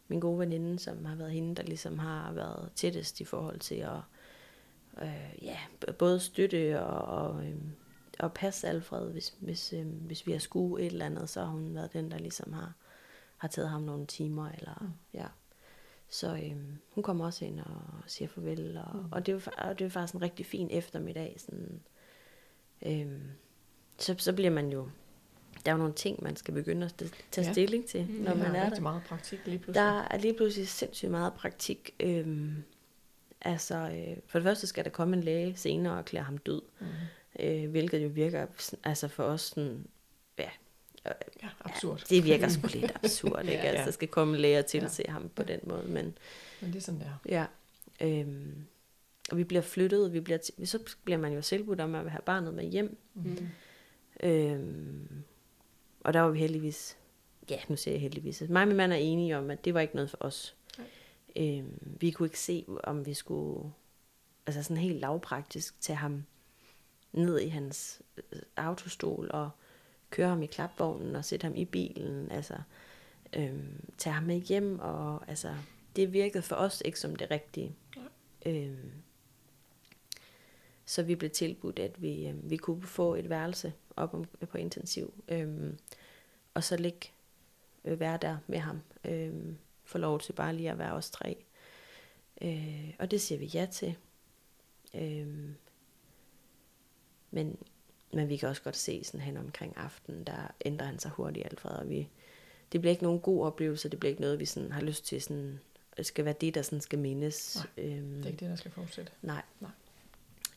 min 0.09 0.21
gode 0.21 0.39
veninde, 0.39 0.79
som 0.79 1.05
har 1.05 1.15
været 1.15 1.33
hende, 1.33 1.55
der 1.55 1.63
ligesom 1.63 1.99
har 1.99 2.33
været 2.33 2.71
tættest 2.75 3.21
i 3.21 3.25
forhold 3.25 3.59
til 3.59 3.75
at 3.75 4.01
øh, 5.03 5.45
ja, 5.45 5.59
både 5.99 6.21
støtte 6.21 6.83
og, 6.83 7.29
og, 7.29 7.47
øhm, 7.47 7.73
og 8.19 8.33
passe 8.33 8.69
Alfred, 8.69 9.11
hvis, 9.11 9.35
hvis, 9.41 9.73
øhm, 9.73 9.91
hvis 9.91 10.27
vi 10.27 10.33
har 10.33 10.39
skue 10.39 10.81
et 10.81 10.87
eller 10.87 11.07
andet, 11.07 11.29
så 11.29 11.41
har 11.41 11.51
hun 11.51 11.75
været 11.75 11.93
den, 11.93 12.11
der 12.11 12.19
ligesom 12.19 12.53
har 12.53 12.73
har 13.45 13.49
taget 13.49 13.71
ham 13.71 13.83
nogle 13.83 14.07
timer, 14.07 14.49
eller 14.49 14.79
mm. 14.81 14.91
ja. 15.15 15.27
Så 16.09 16.35
øhm, 16.35 16.79
hun 16.91 17.03
kommer 17.03 17.25
også 17.25 17.45
ind 17.45 17.61
og 17.61 17.83
siger 18.07 18.29
farvel, 18.29 18.77
og, 18.77 18.97
mm. 18.97 19.13
og, 19.13 19.27
det, 19.27 19.35
var, 19.35 19.53
og 19.69 19.79
det 19.79 19.85
var 19.85 19.91
faktisk 19.91 20.15
en 20.15 20.23
rigtig 20.23 20.47
fin 20.47 20.69
eftermiddag. 20.71 21.37
Sådan, 21.39 21.81
øhm, 22.87 23.23
så, 23.99 24.15
så 24.19 24.33
bliver 24.33 24.51
man 24.51 24.73
jo, 24.73 24.89
der 25.67 25.71
er 25.73 25.75
jo 25.75 25.79
nogle 25.79 25.95
ting, 25.95 26.23
man 26.23 26.37
skal 26.37 26.55
begynde 26.55 26.87
at 26.87 27.13
tage 27.31 27.47
ja. 27.47 27.53
stilling 27.53 27.87
til, 27.87 28.07
mm, 28.09 28.15
når 28.15 28.35
man 28.35 28.57
er 28.57 28.69
der. 28.71 28.81
meget 28.81 29.03
praktik 29.09 29.41
lige 29.45 29.59
pludselig. 29.59 29.75
Der 29.75 30.03
er 30.11 30.19
lige 30.19 30.35
pludselig 30.35 30.69
sindssygt 30.69 31.11
meget 31.11 31.33
praktik. 31.33 31.95
Øhm, 32.01 32.55
altså, 33.41 33.75
øh, 33.75 34.17
for 34.27 34.39
det 34.39 34.45
første 34.47 34.67
skal 34.67 34.85
der 34.85 34.91
komme 34.91 35.17
en 35.17 35.23
læge 35.23 35.57
senere 35.57 35.93
og 35.93 35.99
erklære 35.99 36.25
ham 36.25 36.39
død. 36.39 36.63
Mm. 36.81 36.87
Øh, 37.41 37.71
hvilket 37.71 38.03
jo 38.05 38.09
virker 38.09 38.47
altså 38.85 39.09
for 39.09 39.25
os 39.25 39.41
sådan, 39.41 39.87
ja, 40.39 40.49
Ja, 41.43 41.49
absurd. 41.61 42.03
Ja, 42.11 42.17
det 42.17 42.25
virker 42.25 42.49
sgu 42.49 42.67
lidt 42.73 42.93
absurd, 42.95 43.41
ikke? 43.49 43.53
ja, 43.53 43.61
Altså, 43.61 43.85
der 43.85 43.91
skal 43.91 44.09
komme 44.09 44.37
læger 44.39 44.63
til 44.63 44.79
ja. 44.79 44.85
at 44.85 44.93
se 44.93 45.05
ham 45.09 45.29
på 45.35 45.43
den 45.43 45.61
måde, 45.63 45.83
men... 45.89 46.19
Men 46.61 46.73
det 46.73 46.77
er 46.77 46.81
sådan, 46.81 47.01
der. 47.01 47.19
Ja. 47.29 47.47
Øhm, 48.01 48.55
og 49.31 49.39
vi 49.39 49.45
bliver 49.45 49.63
flyttet, 49.63 50.13
vi 50.13 50.21
bliver 50.21 50.39
t- 50.39 50.65
så 50.65 50.79
bliver 51.05 51.19
man 51.19 51.33
jo 51.33 51.43
selvbudt 51.43 51.81
om 51.81 51.95
at 51.95 52.11
have 52.11 52.23
barnet 52.27 52.55
med 52.55 52.65
hjem. 52.65 52.97
Mm. 53.15 53.49
Øhm, 54.23 55.09
og 56.05 56.13
der 56.13 56.21
var 56.21 56.31
vi 56.31 56.39
heldigvis, 56.39 56.99
ja, 57.51 57.59
nu 57.69 57.77
siger 57.77 57.95
jeg 57.95 58.01
heldigvis, 58.01 58.43
at 58.43 58.51
mig 58.51 58.63
og 58.63 58.69
min 58.69 58.77
mand 58.77 58.93
er 58.93 58.97
enige 58.97 59.39
om, 59.39 59.51
at 59.51 59.65
det 59.65 59.75
var 59.75 59.81
ikke 59.81 59.95
noget 59.95 60.11
for 60.11 60.19
os. 60.21 60.57
Øhm, 61.37 61.97
vi 62.01 62.11
kunne 62.11 62.27
ikke 62.27 62.41
se, 62.41 62.65
om 62.85 63.07
vi 63.07 63.15
skulle, 63.15 63.73
altså 64.47 64.63
sådan 64.63 64.77
helt 64.77 65.01
lavpraktisk, 65.01 65.81
tage 65.81 65.97
ham 65.97 66.25
ned 67.13 67.41
i 67.41 67.49
hans 67.49 68.03
øh, 68.17 68.41
autostol 68.57 69.31
og 69.33 69.51
køre 70.11 70.29
ham 70.29 70.43
i 70.43 70.47
klapvognen 70.47 71.17
og 71.17 71.25
sætte 71.25 71.45
ham 71.45 71.57
i 71.57 71.65
bilen, 71.65 72.31
altså 72.31 72.55
øhm, 73.37 73.91
tage 73.99 74.15
ham 74.15 74.25
med 74.25 74.41
hjem, 74.41 74.79
og 74.79 75.29
altså, 75.29 75.55
det 75.97 76.13
virkede 76.13 76.43
for 76.43 76.57
os 76.57 76.83
ikke 76.85 77.01
som 77.01 77.17
det 77.17 77.31
rigtige. 77.31 77.77
Ja. 77.97 78.51
Øhm, 78.51 78.93
så 80.85 81.03
vi 81.03 81.15
blev 81.15 81.31
tilbudt, 81.31 81.79
at 81.79 82.03
vi, 82.03 82.27
øhm, 82.27 82.51
vi 82.51 82.57
kunne 82.57 82.83
få 82.83 83.15
et 83.15 83.29
værelse 83.29 83.73
op 83.97 84.15
om, 84.15 84.25
på 84.49 84.59
intensiv, 84.59 85.15
øhm, 85.29 85.79
og 86.55 86.65
så 86.65 86.77
ligge 86.77 87.09
øh, 87.85 88.01
være 88.01 88.19
der 88.23 88.39
med 88.47 88.59
ham, 88.59 88.81
øhm, 89.05 89.59
få 89.85 89.99
lov 89.99 90.21
til 90.21 90.33
bare 90.33 90.55
lige 90.55 90.71
at 90.71 90.79
være 90.79 90.93
os 90.93 91.11
tre. 91.11 91.45
Øh, 92.43 92.95
og 92.99 93.11
det 93.11 93.21
siger 93.21 93.39
vi 93.39 93.47
ja 93.47 93.67
til. 93.73 93.97
Øhm, 94.95 95.55
Men, 97.31 97.59
men 98.13 98.29
vi 98.29 98.37
kan 98.37 98.49
også 98.49 98.63
godt 98.63 98.77
se 98.77 99.05
sådan 99.05 99.21
hen 99.21 99.37
omkring 99.37 99.77
aftenen, 99.77 100.25
der 100.25 100.55
ændrer 100.65 100.87
han 100.87 100.99
sig 100.99 101.11
hurtigt, 101.11 101.47
Alfred, 101.47 101.77
og 101.77 101.89
vi, 101.89 102.09
det 102.73 102.81
bliver 102.81 102.91
ikke 102.91 103.03
nogen 103.03 103.21
god 103.21 103.47
oplevelse, 103.47 103.89
det 103.89 104.01
bliver 104.01 104.11
ikke 104.11 104.21
noget, 104.23 104.39
vi 104.39 104.45
sådan 104.45 104.73
har 104.73 104.81
lyst 104.81 105.05
til 105.05 105.23
sådan, 105.23 105.61
det 105.97 106.07
skal 106.07 106.25
være 106.25 106.35
det, 106.41 106.55
der 106.55 106.63
sådan 106.63 106.81
skal 106.81 106.99
mindes. 106.99 107.67
Nej, 107.77 107.85
øhm, 107.85 108.15
det 108.17 108.25
er 108.25 108.27
ikke 108.27 108.41
det, 108.41 108.51
der 108.51 108.57
skal 108.57 108.71
fortsætte. 108.71 109.13
Nej. 109.23 109.43
nej. 109.61 109.71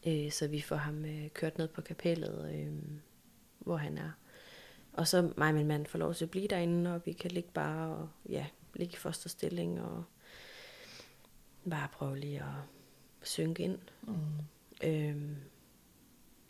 Øh, 0.07 0.31
så 0.31 0.47
vi 0.47 0.61
får 0.61 0.75
ham 0.75 1.05
øh, 1.05 1.29
kørt 1.33 1.57
ned 1.57 1.67
på 1.67 1.81
kapellet, 1.81 2.53
øh, 2.53 2.73
hvor 3.67 3.77
han 3.77 3.97
er. 3.97 4.11
Og 4.93 5.07
så 5.07 5.31
mig 5.37 5.47
og 5.47 5.55
min 5.55 5.67
mand 5.67 5.85
får 5.85 5.99
lov 5.99 6.13
til 6.13 6.25
at 6.25 6.31
blive 6.31 6.47
derinde, 6.47 6.95
og 6.95 7.01
vi 7.05 7.11
kan 7.11 7.31
ligge 7.31 7.49
bare 7.53 7.95
og 7.95 8.09
ja, 8.29 8.47
ligge 8.73 8.93
i 8.93 8.97
fosterstilling 8.97 9.81
og 9.81 10.03
bare 11.69 11.87
prøve 11.91 12.19
lige 12.19 12.39
at 12.39 13.27
synke 13.27 13.63
ind. 13.63 13.77
Mm. 14.01 14.15
Øhm, 14.83 15.35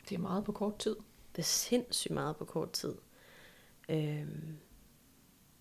det 0.08 0.14
er 0.14 0.18
meget 0.18 0.44
på 0.44 0.52
kort 0.52 0.78
tid. 0.78 0.96
Det 1.36 1.42
er 1.42 1.46
sindssygt 1.46 2.14
meget 2.14 2.36
på 2.36 2.44
kort 2.44 2.72
tid. 2.72 2.94
Øhm, 3.88 4.58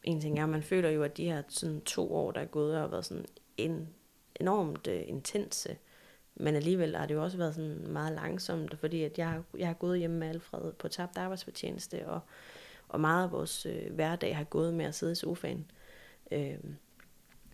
en 0.04 0.22
ting 0.22 0.40
er, 0.40 0.46
man 0.46 0.64
føler 0.64 0.90
jo, 0.90 1.04
at 1.04 1.18
de 1.18 1.26
her 1.26 1.44
sådan 1.48 1.82
to 1.82 2.14
år, 2.14 2.32
der 2.32 2.42
er 2.42 2.46
gået, 2.46 2.78
har 2.78 2.88
været 2.88 3.06
sådan 3.06 3.26
en, 3.58 3.90
enormt 4.36 4.88
uh, 4.88 5.10
intense. 5.10 5.78
Men 6.40 6.56
alligevel 6.56 6.96
har 6.96 7.06
det 7.06 7.14
jo 7.14 7.24
også 7.24 7.38
været 7.38 7.56
sådan 7.56 7.88
meget 7.88 8.14
langsomt, 8.14 8.80
fordi 8.80 9.04
at 9.04 9.18
jeg, 9.18 9.42
jeg 9.58 9.68
har 9.68 9.74
gået 9.74 10.00
hjemme 10.00 10.18
med 10.18 10.28
Alfred 10.28 10.72
på 10.74 10.88
tabt 10.88 11.18
arbejdsfortjeneste, 11.18 12.08
og, 12.08 12.20
og 12.88 13.00
meget 13.00 13.24
af 13.24 13.32
vores 13.32 13.66
øh, 13.66 13.94
hverdag 13.94 14.38
har 14.38 14.44
gået 14.44 14.74
med 14.74 14.86
at 14.86 14.96
sidde 14.96 15.12
i 15.12 15.16
sofaen. 15.16 15.72
Øh, 16.32 16.58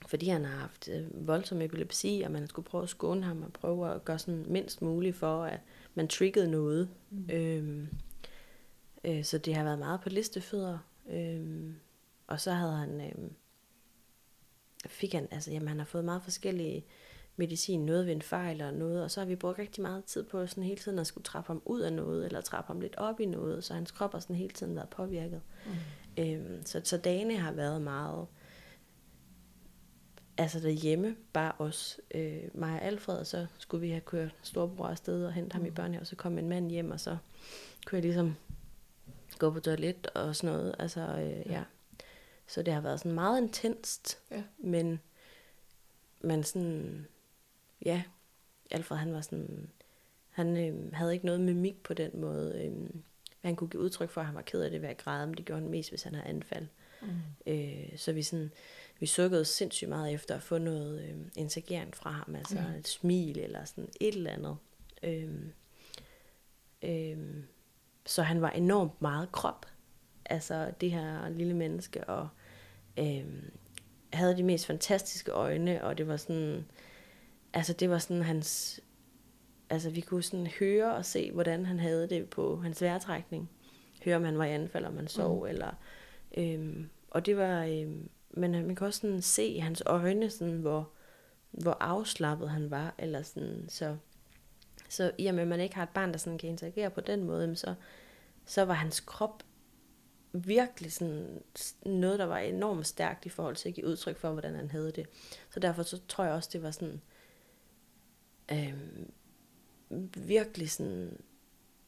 fordi 0.07 0.27
han 0.27 0.45
har 0.45 0.57
haft 0.57 0.89
øh, 0.89 1.27
voldsom 1.27 1.61
epilepsi, 1.61 2.21
og 2.25 2.31
man 2.31 2.47
skulle 2.47 2.65
prøve 2.65 2.83
at 2.83 2.89
skåne 2.89 3.23
ham 3.23 3.43
og 3.43 3.53
prøve 3.53 3.93
at 3.93 4.05
gøre 4.05 4.19
sådan 4.19 4.45
mindst 4.47 4.81
muligt 4.81 5.15
for, 5.15 5.43
at 5.43 5.59
man 5.95 6.07
triggede 6.07 6.51
noget. 6.51 6.89
Mm. 7.09 7.29
Øh, 7.31 7.87
øh, 9.03 9.23
så 9.23 9.37
det 9.37 9.55
har 9.55 9.63
været 9.63 9.79
meget 9.79 10.01
på 10.01 10.09
listefødder. 10.09 10.77
Øh, 11.09 11.73
og 12.27 12.39
så 12.39 12.51
havde 12.51 12.75
han, 12.75 13.01
øh, 13.01 13.31
fik 14.87 15.13
han, 15.13 15.27
altså 15.31 15.51
jamen 15.51 15.67
han 15.67 15.77
har 15.77 15.85
fået 15.85 16.05
meget 16.05 16.23
forskellige 16.23 16.85
medicin, 17.35 17.85
noget 17.85 18.05
ved 18.05 18.13
en 18.13 18.21
fejl 18.21 18.61
og 18.61 18.73
noget, 18.73 19.03
og 19.03 19.11
så 19.11 19.19
har 19.21 19.25
vi 19.25 19.35
brugt 19.35 19.59
rigtig 19.59 19.81
meget 19.81 20.05
tid 20.05 20.23
på 20.23 20.47
sådan 20.47 20.63
hele 20.63 20.81
tiden 20.81 20.99
at 20.99 21.07
skulle 21.07 21.23
trappe 21.23 21.47
ham 21.47 21.61
ud 21.65 21.81
af 21.81 21.93
noget, 21.93 22.25
eller 22.25 22.41
trappe 22.41 22.67
ham 22.67 22.81
lidt 22.81 22.95
op 22.95 23.19
i 23.19 23.25
noget, 23.25 23.63
så 23.63 23.73
hans 23.73 23.91
krop 23.91 24.11
har 24.11 24.19
sådan 24.19 24.35
hele 24.35 24.53
tiden 24.53 24.75
været 24.75 24.89
påvirket. 24.89 25.41
Mm. 25.65 26.23
Øhm, 26.23 26.65
så, 26.65 26.81
så 26.83 26.97
dagene 26.97 27.37
har 27.37 27.51
været 27.51 27.81
meget, 27.81 28.27
altså 30.37 30.59
derhjemme, 30.59 31.15
bare 31.33 31.51
os, 31.59 31.99
øh, 32.15 32.43
mig 32.53 32.73
og 32.73 32.81
Alfred, 32.81 33.17
og 33.17 33.27
så 33.27 33.47
skulle 33.57 33.81
vi 33.81 33.89
have 33.89 34.01
kørt 34.01 34.35
storebror 34.41 34.87
afsted 34.87 35.25
og 35.25 35.33
hente 35.33 35.53
ham 35.53 35.61
mm. 35.61 35.67
i 35.67 35.71
børnehave, 35.71 36.01
og 36.01 36.07
så 36.07 36.15
kom 36.15 36.37
en 36.37 36.49
mand 36.49 36.69
hjem, 36.69 36.91
og 36.91 36.99
så 36.99 37.17
kunne 37.85 37.97
jeg 37.97 38.03
ligesom 38.03 38.35
gå 39.39 39.51
på 39.51 39.59
toilet 39.59 40.07
og 40.07 40.35
sådan 40.35 40.55
noget, 40.55 40.75
altså 40.79 41.01
øh, 41.01 41.51
ja. 41.51 41.51
ja. 41.51 41.63
Så 42.47 42.61
det 42.63 42.73
har 42.73 42.81
været 42.81 42.99
sådan 42.99 43.11
meget 43.11 43.41
intenst, 43.41 44.19
ja. 44.31 44.43
men, 44.57 44.99
men 46.21 46.43
sådan, 46.43 47.07
ja, 47.85 48.03
Alfred 48.71 48.97
han 48.97 49.13
var 49.13 49.21
sådan, 49.21 49.69
han 50.29 50.57
øh, 50.57 50.93
havde 50.93 51.13
ikke 51.13 51.25
noget 51.25 51.41
mimik 51.41 51.83
på 51.83 51.93
den 51.93 52.11
måde. 52.13 52.65
Øh, 52.65 52.89
han 53.41 53.55
kunne 53.55 53.69
give 53.69 53.83
udtryk 53.83 54.09
for, 54.09 54.21
at 54.21 54.27
han 54.27 54.35
var 54.35 54.41
ked 54.41 54.61
af 54.61 54.71
det 54.71 54.81
ved 54.81 54.89
at 54.89 54.97
græde, 54.97 55.27
men 55.27 55.37
det 55.37 55.45
gjorde 55.45 55.61
han 55.61 55.71
mest, 55.71 55.89
hvis 55.89 56.03
han 56.03 56.15
havde 56.15 56.27
anfald. 56.27 56.67
Mm. 57.01 57.07
Øh, 57.47 57.97
så 57.97 58.13
vi 58.13 58.23
sådan, 58.23 58.51
vi 58.99 59.05
sukkede 59.05 59.45
sindssygt 59.45 59.89
meget 59.89 60.13
efter 60.13 60.35
at 60.35 60.43
få 60.43 60.57
noget 60.57 61.03
øh, 61.03 61.15
interagering 61.35 61.95
fra 61.95 62.11
ham, 62.11 62.35
altså 62.35 62.59
mm. 62.59 62.79
et 62.79 62.87
smil 62.87 63.39
eller 63.39 63.65
sådan 63.65 63.89
et 64.01 64.15
eller 64.15 64.31
andet. 64.31 64.57
Øh, 65.03 65.29
øh, 66.83 67.43
så 68.05 68.21
han 68.21 68.41
var 68.41 68.49
enormt 68.49 69.01
meget 69.01 69.31
krop, 69.31 69.65
altså 70.25 70.71
det 70.81 70.91
her 70.91 71.29
lille 71.29 71.53
menneske, 71.53 72.03
og 72.03 72.27
øh, 72.99 73.25
havde 74.13 74.37
de 74.37 74.43
mest 74.43 74.65
fantastiske 74.65 75.31
øjne, 75.31 75.83
og 75.83 75.97
det 75.97 76.07
var 76.07 76.17
sådan, 76.17 76.65
altså 77.53 77.73
det 77.73 77.89
var 77.89 77.97
sådan 77.97 78.23
hans, 78.23 78.81
altså 79.69 79.89
vi 79.89 80.01
kunne 80.01 80.23
sådan 80.23 80.47
høre 80.47 80.95
og 80.95 81.05
se, 81.05 81.31
hvordan 81.31 81.65
han 81.65 81.79
havde 81.79 82.09
det 82.09 82.29
på 82.29 82.55
hans 82.55 82.81
vejrtrækning. 82.81 83.49
Høre, 84.05 84.15
om 84.15 84.23
han 84.23 84.37
var 84.37 84.45
i 84.45 84.51
anfald, 84.51 84.85
om 84.85 84.97
han 84.97 85.07
sov, 85.07 85.39
mm. 85.39 85.49
eller, 85.49 85.71
øhm, 86.37 86.89
og 87.09 87.25
det 87.25 87.37
var, 87.37 87.63
øhm, 87.63 88.09
men 88.31 88.51
man 88.51 88.75
kan 88.75 88.87
også 88.87 88.99
sådan 88.99 89.21
se 89.21 89.45
i 89.45 89.57
hans 89.57 89.83
øjne, 89.85 90.29
sådan, 90.29 90.57
hvor, 90.57 90.89
hvor 91.51 91.77
afslappet 91.79 92.49
han 92.49 92.71
var, 92.71 92.95
eller 92.97 93.21
sådan, 93.21 93.65
så, 93.69 93.97
så 94.89 95.11
i 95.17 95.27
og 95.27 95.35
med, 95.35 95.41
at 95.41 95.47
man 95.47 95.59
ikke 95.59 95.75
har 95.75 95.83
et 95.83 95.89
barn, 95.89 96.11
der 96.11 96.17
sådan 96.17 96.37
kan 96.37 96.49
interagere 96.49 96.89
på 96.89 97.01
den 97.01 97.23
måde, 97.23 97.55
så, 97.55 97.73
så 98.45 98.65
var 98.65 98.73
hans 98.73 98.99
krop 98.99 99.43
virkelig 100.33 100.93
sådan 100.93 101.41
noget, 101.85 102.19
der 102.19 102.25
var 102.25 102.37
enormt 102.37 102.87
stærkt 102.87 103.25
i 103.25 103.29
forhold 103.29 103.55
til 103.55 103.69
at 103.69 103.75
give 103.75 103.87
udtryk 103.87 104.17
for, 104.17 104.31
hvordan 104.31 104.55
han 104.55 104.71
havde 104.71 104.91
det. 104.91 105.07
Så 105.49 105.59
derfor 105.59 105.83
så 105.83 105.99
tror 106.07 106.23
jeg 106.23 106.33
også, 106.33 106.49
det 106.53 106.63
var 106.63 106.71
sådan, 106.71 107.01
øh, 108.53 108.73
virkelig 110.27 110.71
sådan 110.71 111.17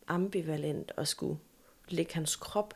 ambivalent 0.07 0.91
at 0.97 1.07
skulle 1.07 1.39
lægge 1.89 2.13
hans 2.13 2.35
krop 2.35 2.73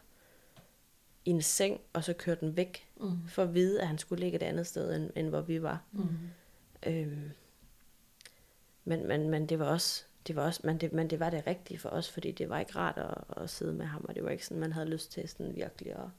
i 1.26 1.30
en 1.30 1.42
seng, 1.42 1.82
og 1.94 2.04
så 2.04 2.14
køre 2.14 2.36
den 2.36 2.58
væk, 2.58 2.88
mm. 2.98 3.28
for 3.28 3.44
at 3.44 3.54
vide, 3.54 3.82
at 3.82 3.88
han 3.88 3.98
skulle 3.98 4.20
ligge 4.20 4.36
et 4.36 4.44
andet 4.44 4.68
sted, 4.68 4.96
end, 4.96 5.12
end 5.16 5.30
hvor 5.30 5.42
vi 5.42 5.62
var. 5.62 5.84
Mm. 5.92 6.08
Øhm, 6.88 7.32
men, 8.86 9.08
men, 9.08 9.30
men 9.30 9.46
det 9.50 9.60
var 9.60 9.66
også, 9.66 10.04
det 10.28 10.36
var 10.36 10.46
også, 10.46 10.62
men 10.64 10.78
det, 10.78 10.94
men 10.94 11.10
det 11.10 11.20
var 11.20 11.30
det 11.30 11.48
rigtige 11.48 11.78
for 11.78 11.90
os, 11.90 12.12
fordi 12.12 12.32
det 12.32 12.50
var 12.50 12.60
ikke 12.60 12.76
rart 12.76 12.98
at, 12.98 13.44
at 13.44 13.50
sidde 13.50 13.74
med 13.74 13.86
ham, 13.86 14.06
og 14.10 14.16
det 14.16 14.24
var 14.24 14.30
ikke 14.30 14.46
sådan, 14.46 14.62
man 14.62 14.74
havde 14.74 14.90
lyst 14.90 15.12
til 15.12 15.30
sådan 15.30 15.56
virkelig 15.56 15.94
at, 15.94 16.10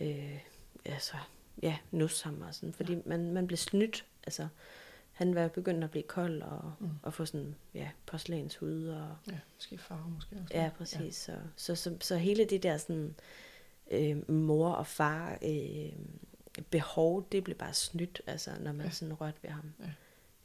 øh, 0.00 0.38
altså, 0.84 1.16
ja, 1.62 1.78
nusse 1.90 2.24
ham 2.24 2.40
og 2.40 2.54
sådan, 2.54 2.72
fordi 2.72 2.92
ja. 2.94 3.00
man, 3.06 3.32
man 3.32 3.46
blev 3.46 3.56
snydt, 3.56 4.06
altså, 4.24 4.48
han 5.20 5.34
var 5.34 5.48
begyndt 5.48 5.84
at 5.84 5.90
blive 5.90 6.02
kold 6.02 6.42
og, 6.42 6.72
mm. 6.80 6.88
og 7.02 7.14
få 7.14 7.24
sådan, 7.24 7.54
ja, 7.74 7.90
porcelænshud. 8.06 8.88
Og, 8.88 9.16
ja, 9.28 9.38
måske 9.54 9.78
farve 9.78 10.10
måske 10.10 10.36
også. 10.36 10.54
Ja, 10.54 10.70
præcis. 10.78 11.28
Ja. 11.28 11.34
Så, 11.34 11.36
så, 11.56 11.74
så, 11.74 11.96
så 12.00 12.16
hele 12.16 12.44
det 12.44 12.62
der 12.62 12.76
sådan, 12.76 13.14
øh, 13.90 14.30
mor 14.30 14.70
og 14.70 14.86
far 14.86 15.38
øh, 15.42 15.92
behov, 16.70 17.26
det 17.32 17.44
blev 17.44 17.56
bare 17.56 17.74
snydt, 17.74 18.22
altså, 18.26 18.50
når 18.60 18.72
man 18.72 18.86
ja. 18.86 18.92
sådan 18.92 19.14
rørte 19.14 19.38
ved 19.42 19.50
ham. 19.50 19.72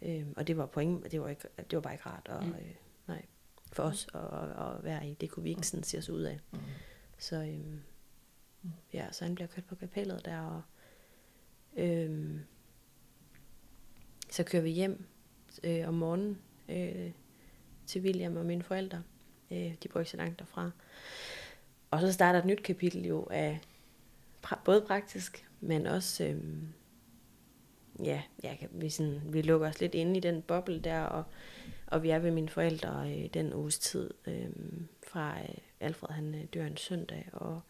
Ja. 0.01 0.19
Øh, 0.19 0.27
og 0.37 0.47
det 0.47 0.57
var, 0.57 0.65
point, 0.65 1.11
det, 1.11 1.21
var 1.21 1.27
ikke, 1.27 1.47
det 1.57 1.75
var 1.75 1.81
bare 1.81 1.93
ikke 1.93 2.05
rart 2.05 2.27
og, 2.27 2.45
mm. 2.45 2.53
øh, 2.53 2.75
nej, 3.07 3.25
for 3.71 3.83
os 3.83 4.07
at, 4.13 4.21
at, 4.21 4.75
at 4.75 4.83
være 4.83 5.07
i. 5.07 5.13
Det 5.13 5.29
kunne 5.29 5.43
vi 5.43 5.49
ikke 5.49 5.59
mm. 5.59 5.63
sådan 5.63 5.83
se 5.83 5.97
os 5.97 6.09
ud 6.09 6.21
af. 6.21 6.39
Mm. 6.51 6.59
Så, 7.17 7.35
øh, 7.35 7.65
mm. 8.61 8.71
ja, 8.93 9.11
så 9.11 9.25
han 9.25 9.35
bliver 9.35 9.47
kørt 9.47 9.65
på 9.65 9.75
kapellet 9.75 10.25
der, 10.25 10.41
og 10.41 10.61
øh, 11.77 12.39
så 14.35 14.43
kører 14.43 14.63
vi 14.63 14.69
hjem 14.69 15.05
øh, 15.63 15.87
om 15.87 15.93
morgenen 15.93 16.37
øh, 16.69 17.11
til 17.85 18.01
William 18.01 18.37
og 18.37 18.45
mine 18.45 18.63
forældre. 18.63 19.03
Øh, 19.51 19.73
de 19.83 19.87
bor 19.87 19.99
ikke 19.99 20.11
så 20.11 20.17
langt 20.17 20.39
derfra. 20.39 20.71
Og 21.91 22.01
så 22.01 22.13
starter 22.13 22.39
et 22.39 22.45
nyt 22.45 22.63
kapitel 22.63 23.05
jo 23.05 23.27
af 23.31 23.59
pra- 24.45 24.63
både 24.65 24.81
praktisk, 24.81 25.49
men 25.59 25.87
også, 25.87 26.23
øh, 26.23 26.37
ja, 28.03 28.21
ja 28.43 28.55
vi, 28.71 28.89
sådan, 28.89 29.21
vi 29.25 29.41
lukker 29.41 29.67
os 29.69 29.81
lidt 29.81 29.95
inde 29.95 30.17
i 30.17 30.19
den 30.19 30.41
boble 30.41 30.79
der, 30.79 31.01
og, 31.01 31.23
og 31.87 32.03
vi 32.03 32.09
er 32.09 32.19
ved 32.19 32.31
mine 32.31 32.49
forældre 32.49 33.13
øh, 33.13 33.29
den 33.33 33.53
uges 33.53 33.79
tid, 33.79 34.13
øh, 34.27 34.49
fra 35.07 35.39
øh, 35.39 35.55
Alfred 35.79 36.15
han 36.15 36.35
øh, 36.35 36.43
dør 36.53 36.65
en 36.65 36.77
søndag, 36.77 37.29
og 37.33 37.61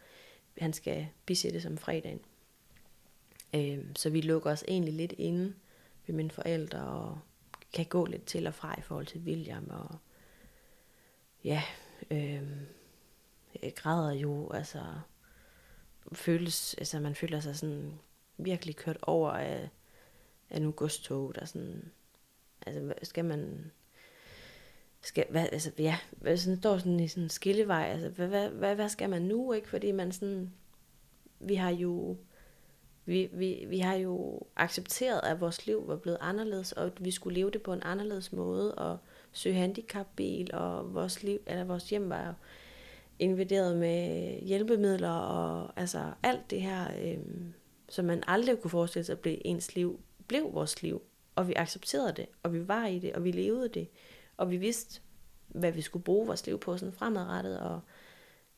han 0.58 0.74
skal 0.74 1.08
bisættes 1.26 1.66
om 1.66 1.78
fredagen. 1.78 2.20
Øh, 3.56 3.86
så 3.96 4.10
vi 4.10 4.22
lukker 4.22 4.52
os 4.52 4.64
egentlig 4.68 4.94
lidt 4.94 5.14
inde 5.18 5.54
ved 6.08 6.16
mine 6.16 6.32
forældre, 6.32 6.80
og 6.80 7.20
kan 7.74 7.86
gå 7.86 8.06
lidt 8.06 8.26
til 8.26 8.48
og 8.48 8.54
fra 8.54 8.76
i 8.78 8.82
forhold 8.82 9.06
til 9.06 9.22
William, 9.22 9.70
og 9.70 9.98
ja, 11.44 11.64
øh, 12.12 12.44
jeg 13.62 13.76
græder 13.76 14.12
jo, 14.12 14.52
altså, 14.52 14.84
føles, 16.14 16.74
altså 16.74 17.00
man 17.00 17.16
føler 17.16 17.40
sig 17.40 17.56
sådan 17.56 17.94
virkelig 18.38 18.76
kørt 18.76 18.98
over 19.02 19.32
af, 19.32 19.70
af 20.50 20.58
en 20.58 20.66
augusttog, 20.66 21.36
der 21.36 21.46
sådan, 21.46 21.92
altså 22.66 22.94
skal 23.04 23.26
man, 23.26 23.72
skal, 25.02 25.26
hvad, 25.30 25.48
altså, 25.52 25.72
ja, 25.80 25.98
hvad, 26.12 26.38
sådan, 26.38 26.60
står 26.60 26.78
sådan 26.78 27.00
i 27.00 27.08
sådan 27.08 27.24
en 27.24 27.30
skillevej, 27.30 27.84
altså, 27.84 28.10
hvad, 28.10 28.28
hvad, 28.28 28.50
hvad, 28.50 28.76
hvad 28.76 28.90
skal 28.90 29.10
man 29.10 29.22
nu, 29.22 29.54
ikke, 29.54 29.70
fordi 29.70 29.92
man 29.92 30.12
sådan, 30.12 30.54
vi 31.40 31.56
har 31.56 31.70
jo, 31.70 32.18
vi, 33.06 33.30
vi, 33.34 33.66
vi 33.68 33.80
har 33.80 33.96
jo 33.96 34.42
accepteret, 34.56 35.22
at 35.24 35.42
vores 35.42 35.66
liv 35.66 35.88
var 35.88 35.96
blevet 35.96 36.18
anderledes, 36.22 36.72
og 36.72 36.86
at 36.86 37.06
vi 37.06 37.12
skulle 37.12 37.36
leve 37.36 37.52
det 37.52 37.62
på 37.62 37.74
en 37.74 37.84
anderledes 37.84 38.34
måde, 38.34 38.76
og 38.76 38.98
søge 39.32 39.56
handicapbil, 39.56 40.54
og 40.54 40.94
vores, 40.94 41.24
liv, 41.24 41.40
eller 41.48 41.64
vores 41.64 41.90
hjem 41.90 42.10
var 42.10 42.36
invaderet 43.20 43.78
med 43.78 44.40
hjælpemidler, 44.42 45.10
og 45.10 45.72
altså 45.76 46.12
alt 46.24 46.50
det 46.50 46.62
her, 46.62 46.88
øh, 47.02 47.18
som 47.90 48.06
man 48.06 48.24
aldrig 48.28 48.62
kunne 48.62 48.72
forestille 48.72 49.06
sig 49.06 49.20
blev 49.20 49.38
ens 49.46 49.76
liv, 49.76 50.00
blev 50.28 50.54
vores 50.54 50.82
liv. 50.82 51.02
Og 51.36 51.48
vi 51.48 51.54
accepterede 51.54 52.14
det, 52.14 52.26
og 52.44 52.54
vi 52.54 52.68
var 52.68 52.86
i 52.86 53.00
det, 53.00 53.14
og 53.14 53.24
vi 53.24 53.32
levede 53.32 53.70
det, 53.70 53.88
og 54.38 54.52
vi 54.52 54.58
vidste, 54.58 55.02
hvad 55.48 55.72
vi 55.72 55.82
skulle 55.82 56.04
bruge 56.04 56.28
vores 56.28 56.46
liv 56.46 56.60
på 56.60 56.78
sådan 56.78 56.94
fremadrettet. 56.94 57.60
Og, 57.60 57.80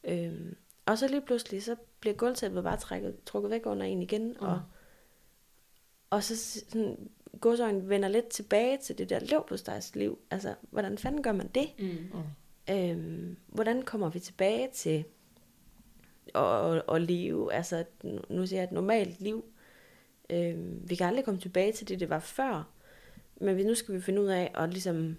øh, 0.03 0.53
og 0.87 0.97
så 0.97 1.07
lige 1.07 1.21
pludselig, 1.21 1.63
så 1.63 1.75
bliver 1.99 2.15
gulvtæppet 2.15 2.63
bare 2.63 2.77
trækket, 2.77 3.23
trukket 3.25 3.51
væk 3.51 3.65
under 3.65 3.85
en 3.85 4.01
igen. 4.01 4.27
Mm. 4.27 4.35
Og, 4.39 4.61
og 6.09 6.23
så 6.23 6.37
sådan, 6.37 7.09
godsøjne 7.41 7.89
vender 7.89 8.09
lidt 8.09 8.27
tilbage 8.27 8.77
til 8.77 8.97
det 8.97 9.09
der 9.09 9.19
leverpostejs 9.19 9.95
liv. 9.95 10.19
Altså, 10.31 10.55
hvordan 10.69 10.97
fanden 10.97 11.23
gør 11.23 11.31
man 11.31 11.47
det? 11.47 11.67
Mm. 11.79 12.73
Øhm, 12.75 13.37
hvordan 13.47 13.81
kommer 13.81 14.09
vi 14.09 14.19
tilbage 14.19 14.69
til 14.73 15.03
at, 16.35 16.83
at 16.91 17.01
leve, 17.01 17.53
altså 17.53 17.85
nu 18.29 18.47
siger 18.47 18.59
jeg 18.59 18.63
et 18.63 18.71
normalt 18.71 19.21
liv. 19.21 19.45
Øhm, 20.29 20.89
vi 20.89 20.95
kan 20.95 21.07
aldrig 21.07 21.25
komme 21.25 21.39
tilbage 21.39 21.71
til 21.71 21.87
det, 21.87 21.99
det 21.99 22.09
var 22.09 22.19
før. 22.19 22.69
Men 23.41 23.65
nu 23.65 23.75
skal 23.75 23.95
vi 23.95 24.01
finde 24.01 24.21
ud 24.21 24.27
af 24.27 24.51
at 24.55 24.69
ligesom 24.69 25.17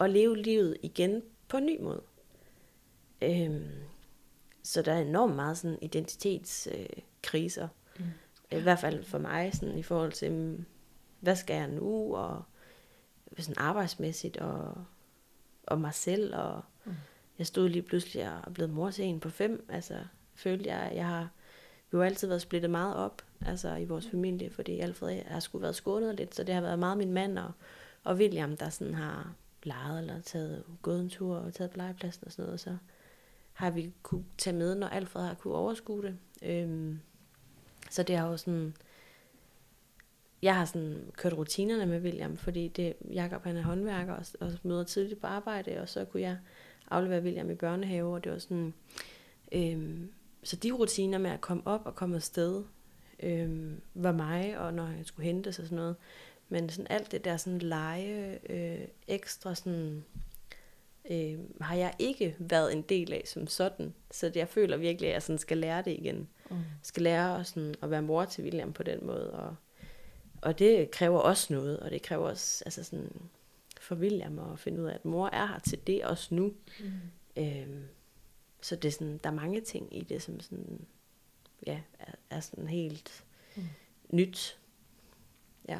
at 0.00 0.10
leve 0.10 0.36
livet 0.36 0.76
igen 0.82 1.22
på 1.48 1.56
en 1.56 1.66
ny 1.66 1.80
måde. 1.80 2.02
Øhm, 3.22 3.70
så 4.62 4.82
der 4.82 4.92
er 4.92 5.00
enormt 5.00 5.36
meget 5.36 5.58
sådan 5.58 5.78
identitetskriser. 5.80 7.68
Øh, 7.98 8.06
mm. 8.06 8.58
I 8.58 8.60
hvert 8.60 8.78
fald 8.78 9.04
for 9.04 9.18
mig, 9.18 9.54
sådan 9.54 9.78
i 9.78 9.82
forhold 9.82 10.12
til, 10.12 10.32
mm, 10.32 10.64
hvad 11.20 11.36
skal 11.36 11.56
jeg 11.56 11.68
nu, 11.68 12.16
og 12.16 12.42
sådan 13.38 13.58
arbejdsmæssigt, 13.58 14.36
og, 14.36 14.84
og 15.66 15.80
mig 15.80 15.94
selv, 15.94 16.34
og 16.36 16.62
mm. 16.84 16.92
jeg 17.38 17.46
stod 17.46 17.68
lige 17.68 17.82
pludselig 17.82 18.44
og 18.44 18.54
blevet 18.54 18.72
mor 18.72 18.90
til 18.90 19.04
en 19.04 19.20
på 19.20 19.30
fem, 19.30 19.66
altså 19.68 19.94
følte 20.34 20.70
jeg, 20.70 20.92
jeg 20.94 21.06
har 21.06 21.28
vi 21.92 21.98
har 21.98 22.04
altid 22.04 22.28
været 22.28 22.42
splittet 22.42 22.70
meget 22.70 22.96
op, 22.96 23.22
altså 23.46 23.76
i 23.76 23.84
vores 23.84 24.08
familie, 24.10 24.50
fordi 24.50 24.78
Alfred 24.78 25.22
har 25.26 25.40
skulle 25.40 25.62
været 25.62 25.76
skånet 25.76 26.14
lidt, 26.14 26.34
så 26.34 26.44
det 26.44 26.54
har 26.54 26.62
været 26.62 26.78
meget 26.78 26.98
min 26.98 27.12
mand 27.12 27.38
og, 27.38 27.52
og 28.04 28.16
William, 28.16 28.56
der 28.56 28.68
sådan 28.68 28.94
har 28.94 29.34
leget 29.62 29.98
eller 29.98 30.20
taget, 30.20 30.64
gået 30.82 31.00
en 31.00 31.08
tur 31.08 31.36
og 31.36 31.54
taget 31.54 31.76
legepladsen 31.76 32.24
og 32.26 32.32
sådan 32.32 32.44
noget, 32.44 32.60
så 32.60 32.76
har 33.52 33.70
vi 33.70 33.92
kunne 34.02 34.24
tage 34.38 34.56
med, 34.56 34.74
når 34.74 34.86
Alfred 34.86 35.22
har 35.22 35.34
kunne 35.34 35.54
overskue 35.54 36.02
det. 36.02 36.16
Øhm, 36.42 37.00
så 37.90 38.02
det 38.02 38.16
har 38.16 38.28
jo 38.28 38.36
sådan, 38.36 38.74
jeg 40.42 40.56
har 40.56 40.64
sådan 40.64 41.10
kørt 41.16 41.32
rutinerne 41.32 41.86
med 41.86 42.00
William, 42.00 42.36
fordi 42.36 42.68
det, 42.68 42.94
Jacob 43.14 43.44
han 43.44 43.56
er 43.56 43.62
håndværker 43.62 44.12
og, 44.12 44.26
og 44.40 44.52
møder 44.62 44.84
tidligt 44.84 45.20
på 45.20 45.26
arbejde, 45.26 45.80
og 45.80 45.88
så 45.88 46.04
kunne 46.04 46.22
jeg 46.22 46.36
aflevere 46.90 47.22
William 47.22 47.50
i 47.50 47.54
børnehave, 47.54 48.14
og 48.14 48.24
det 48.24 48.32
var 48.32 48.38
sådan, 48.38 48.74
øhm, 49.52 50.12
så 50.42 50.56
de 50.56 50.72
rutiner 50.72 51.18
med 51.18 51.30
at 51.30 51.40
komme 51.40 51.62
op 51.66 51.86
og 51.86 51.94
komme 51.94 52.16
afsted, 52.16 52.64
øhm, 53.22 53.80
var 53.94 54.12
mig, 54.12 54.58
og 54.58 54.74
når 54.74 54.86
jeg 54.86 55.04
skulle 55.06 55.26
hente 55.26 55.48
og 55.48 55.54
sådan 55.54 55.76
noget, 55.76 55.96
men 56.48 56.68
sådan 56.68 56.86
alt 56.90 57.12
det 57.12 57.24
der 57.24 57.36
sådan 57.36 57.58
lege, 57.58 58.38
øh, 58.52 58.88
ekstra 59.08 59.54
sådan, 59.54 60.04
øh, 61.10 61.38
har 61.60 61.74
jeg 61.74 61.94
ikke 61.98 62.36
været 62.38 62.72
en 62.72 62.82
del 62.82 63.12
af 63.12 63.22
som 63.26 63.46
sådan. 63.46 63.94
Så 64.10 64.32
jeg 64.34 64.48
føler 64.48 64.76
virkelig, 64.76 65.08
at 65.08 65.14
jeg 65.14 65.22
sådan 65.22 65.38
skal 65.38 65.58
lære 65.58 65.82
det 65.82 65.90
igen. 65.90 66.28
Mm. 66.50 66.56
Skal 66.82 67.02
lære 67.02 67.44
sådan 67.44 67.74
at 67.82 67.90
være 67.90 68.02
mor 68.02 68.24
til 68.24 68.44
William 68.44 68.72
på 68.72 68.82
den 68.82 69.06
måde. 69.06 69.32
Og, 69.32 69.56
og 70.42 70.58
det 70.58 70.90
kræver 70.90 71.18
også 71.18 71.52
noget, 71.52 71.80
og 71.80 71.90
det 71.90 72.02
kræver 72.02 72.28
også 72.28 72.62
altså 72.66 72.84
sådan, 72.84 73.12
for 73.80 73.94
William 73.94 74.38
at 74.38 74.58
finde 74.58 74.82
ud 74.82 74.86
af, 74.86 74.94
at 74.94 75.04
mor 75.04 75.28
er 75.28 75.46
her 75.46 75.58
til 75.58 75.86
det 75.86 76.04
også 76.04 76.34
nu. 76.34 76.52
Mm. 76.80 76.92
Øhm, 77.36 77.84
så 78.60 78.76
det 78.76 78.88
er 78.88 78.92
sådan, 78.92 79.20
der 79.24 79.30
er 79.30 79.34
mange 79.34 79.60
ting 79.60 79.96
i 79.96 80.02
det, 80.02 80.22
som 80.22 80.40
sådan, 80.40 80.86
ja, 81.66 81.80
er, 81.98 82.12
er 82.30 82.40
sådan 82.40 82.66
helt 82.66 83.24
mm. 83.56 83.62
nyt. 84.10 84.58
Ja 85.68 85.78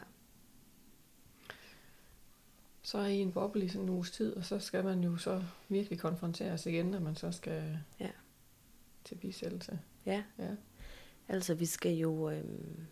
så 2.82 2.98
er 2.98 3.06
I 3.06 3.18
en 3.18 3.32
boble 3.32 3.64
i 3.64 3.68
sådan 3.68 3.82
en 3.82 3.88
uges 3.88 4.10
tid, 4.10 4.36
og 4.36 4.44
så 4.44 4.58
skal 4.58 4.84
man 4.84 5.04
jo 5.04 5.16
så 5.16 5.42
virkelig 5.68 5.98
konfronteres 5.98 6.66
igen, 6.66 6.86
når 6.86 7.00
man 7.00 7.16
så 7.16 7.32
skal 7.32 7.78
ja. 8.00 8.10
til 9.04 9.14
bisættelse. 9.14 9.78
Ja. 10.06 10.22
ja. 10.38 10.50
Altså, 11.28 11.54
vi 11.54 11.66
skal 11.66 11.92
jo, 11.92 12.30
øhm, 12.30 12.86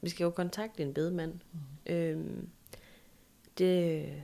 vi 0.00 0.08
skal 0.08 0.24
jo 0.24 0.30
kontakte 0.30 0.82
en 0.82 0.94
bedemand. 0.94 1.32
Mm. 1.52 1.92
Øhm, 1.92 2.48
det 3.58 4.22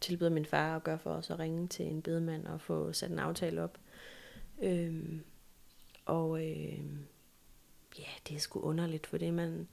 tilbyder 0.00 0.30
min 0.30 0.46
far 0.46 0.76
at 0.76 0.84
gøre 0.84 0.98
for 0.98 1.10
os 1.10 1.30
at 1.30 1.38
ringe 1.38 1.68
til 1.68 1.86
en 1.86 2.02
bedemand 2.02 2.46
og 2.46 2.60
få 2.60 2.92
sat 2.92 3.10
en 3.10 3.18
aftale 3.18 3.62
op. 3.62 3.78
Øhm, 4.62 5.24
og 6.04 6.46
øhm, 6.46 6.98
ja, 7.98 8.08
det 8.28 8.36
er 8.36 8.40
sgu 8.40 8.60
underligt, 8.60 9.06
for 9.06 9.18
det 9.18 9.34
man, 9.34 9.68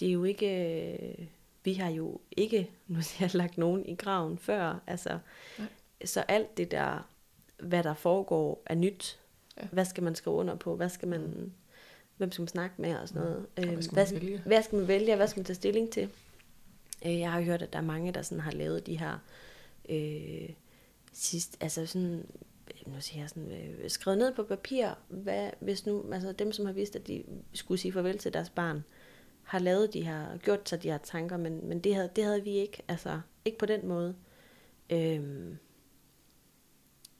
det 0.00 0.08
er 0.08 0.12
jo 0.12 0.24
ikke... 0.24 0.48
Øh, 0.92 1.26
vi 1.64 1.74
har 1.74 1.90
jo 1.90 2.20
ikke, 2.30 2.70
nu 2.86 3.02
siger 3.02 3.26
jeg, 3.26 3.34
lagt 3.34 3.58
nogen 3.58 3.86
i 3.86 3.94
graven 3.94 4.38
før. 4.38 4.82
Altså, 4.86 5.18
Nej. 5.58 5.68
så 6.04 6.20
alt 6.20 6.56
det 6.56 6.70
der, 6.70 7.08
hvad 7.58 7.82
der 7.82 7.94
foregår, 7.94 8.62
er 8.66 8.74
nyt. 8.74 9.18
Ja. 9.56 9.66
Hvad 9.72 9.84
skal 9.84 10.02
man 10.02 10.14
skrive 10.14 10.36
under 10.36 10.54
på? 10.54 10.76
Hvad 10.76 10.88
skal 10.88 11.08
man, 11.08 11.52
hvem 12.16 12.32
skal 12.32 12.42
man 12.42 12.48
snakke 12.48 12.82
med 12.82 12.96
og 12.96 13.08
sådan 13.08 13.22
noget? 13.22 13.46
Ja. 13.58 13.64
hvad, 13.66 13.82
skal 13.82 13.94
hvad, 13.94 14.12
man 14.12 14.22
vælge? 14.22 14.42
hvad 14.46 14.62
skal 14.62 14.78
man 14.78 14.88
vælge? 14.88 15.16
Hvad 15.16 15.28
skal 15.28 15.40
man 15.40 15.44
tage 15.44 15.54
stilling 15.54 15.90
til? 15.90 16.10
Øh, 17.06 17.18
jeg 17.18 17.32
har 17.32 17.40
hørt, 17.40 17.62
at 17.62 17.72
der 17.72 17.78
er 17.78 17.82
mange, 17.82 18.12
der 18.12 18.22
sådan 18.22 18.40
har 18.40 18.52
lavet 18.52 18.86
de 18.86 18.98
her 18.98 19.18
øh, 19.88 20.48
sidst, 21.12 21.56
altså 21.60 21.86
sådan, 21.86 22.26
nu 22.86 23.00
siger 23.00 23.20
jeg 23.20 23.28
sådan, 23.28 23.52
øh, 23.52 23.90
skrevet 23.90 24.18
ned 24.18 24.34
på 24.34 24.42
papir, 24.42 24.88
hvad, 25.08 25.50
hvis 25.60 25.86
nu, 25.86 26.12
altså 26.12 26.32
dem, 26.32 26.52
som 26.52 26.66
har 26.66 26.72
vidst, 26.72 26.96
at 26.96 27.06
de 27.06 27.24
skulle 27.54 27.80
sige 27.80 27.92
farvel 27.92 28.18
til 28.18 28.32
deres 28.32 28.50
barn, 28.50 28.76
øh, 28.76 28.82
har 29.50 29.58
lavet 29.58 29.92
de 29.92 30.02
her, 30.02 30.38
gjort 30.38 30.68
sig 30.68 30.82
de 30.82 30.90
her 30.90 30.98
tanker, 30.98 31.36
men, 31.36 31.68
men 31.68 31.80
det, 31.80 31.94
havde, 31.94 32.10
det 32.16 32.24
havde 32.24 32.44
vi 32.44 32.50
ikke, 32.50 32.82
altså 32.88 33.20
ikke 33.44 33.58
på 33.58 33.66
den 33.66 33.86
måde. 33.88 34.14
Øhm, 34.90 35.58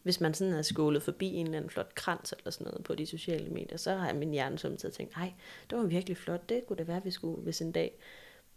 hvis 0.02 0.20
man 0.20 0.34
sådan 0.34 0.52
havde 0.52 0.64
skålet 0.64 1.02
forbi 1.02 1.34
en 1.34 1.46
eller 1.46 1.58
anden 1.58 1.70
flot 1.70 1.94
krans 1.94 2.34
eller 2.38 2.50
sådan 2.50 2.64
noget 2.64 2.84
på 2.84 2.94
de 2.94 3.06
sociale 3.06 3.50
medier, 3.50 3.76
så 3.76 3.94
har 3.94 4.12
min 4.12 4.30
hjerne 4.30 4.58
samtidig 4.58 4.94
tænkt, 4.94 5.16
nej, 5.16 5.32
det 5.70 5.78
var 5.78 5.84
virkelig 5.84 6.16
flot, 6.16 6.48
det 6.48 6.66
kunne 6.66 6.76
det 6.76 6.88
være, 6.88 7.04
vi 7.04 7.10
skulle 7.10 7.42
hvis 7.42 7.60
en 7.60 7.72
dag. 7.72 7.98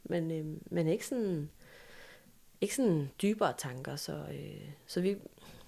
Men, 0.04 0.32
øhm, 0.32 0.64
men 0.66 0.88
ikke 0.88 1.08
sådan, 1.08 1.50
ikke 2.62 2.76
sådan 2.76 3.10
dybere 3.22 3.54
tanker, 3.58 3.96
så, 3.96 4.26
øh, 4.32 4.70
så 4.88 5.02
vi, 5.02 5.18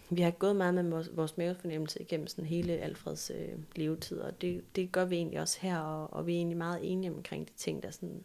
vi 0.09 0.21
har 0.21 0.31
gået 0.31 0.55
meget 0.55 0.73
med 0.73 0.83
vores, 0.83 1.09
vores 1.13 1.37
mavefornemmelse 1.37 2.01
igennem 2.01 2.27
sådan 2.27 2.45
hele 2.45 2.73
Alfreds 2.73 3.31
øh, 3.35 3.59
levetid, 3.75 4.19
og 4.19 4.41
det, 4.41 4.63
det 4.75 4.91
gør 4.91 5.05
vi 5.05 5.15
egentlig 5.15 5.39
også 5.39 5.57
her, 5.61 5.79
og, 5.79 6.13
og 6.13 6.27
vi 6.27 6.33
er 6.33 6.37
egentlig 6.37 6.57
meget 6.57 6.79
enige 6.91 7.11
omkring 7.11 7.47
de 7.47 7.53
ting, 7.57 7.83
der 7.83 7.91
sådan, 7.91 8.23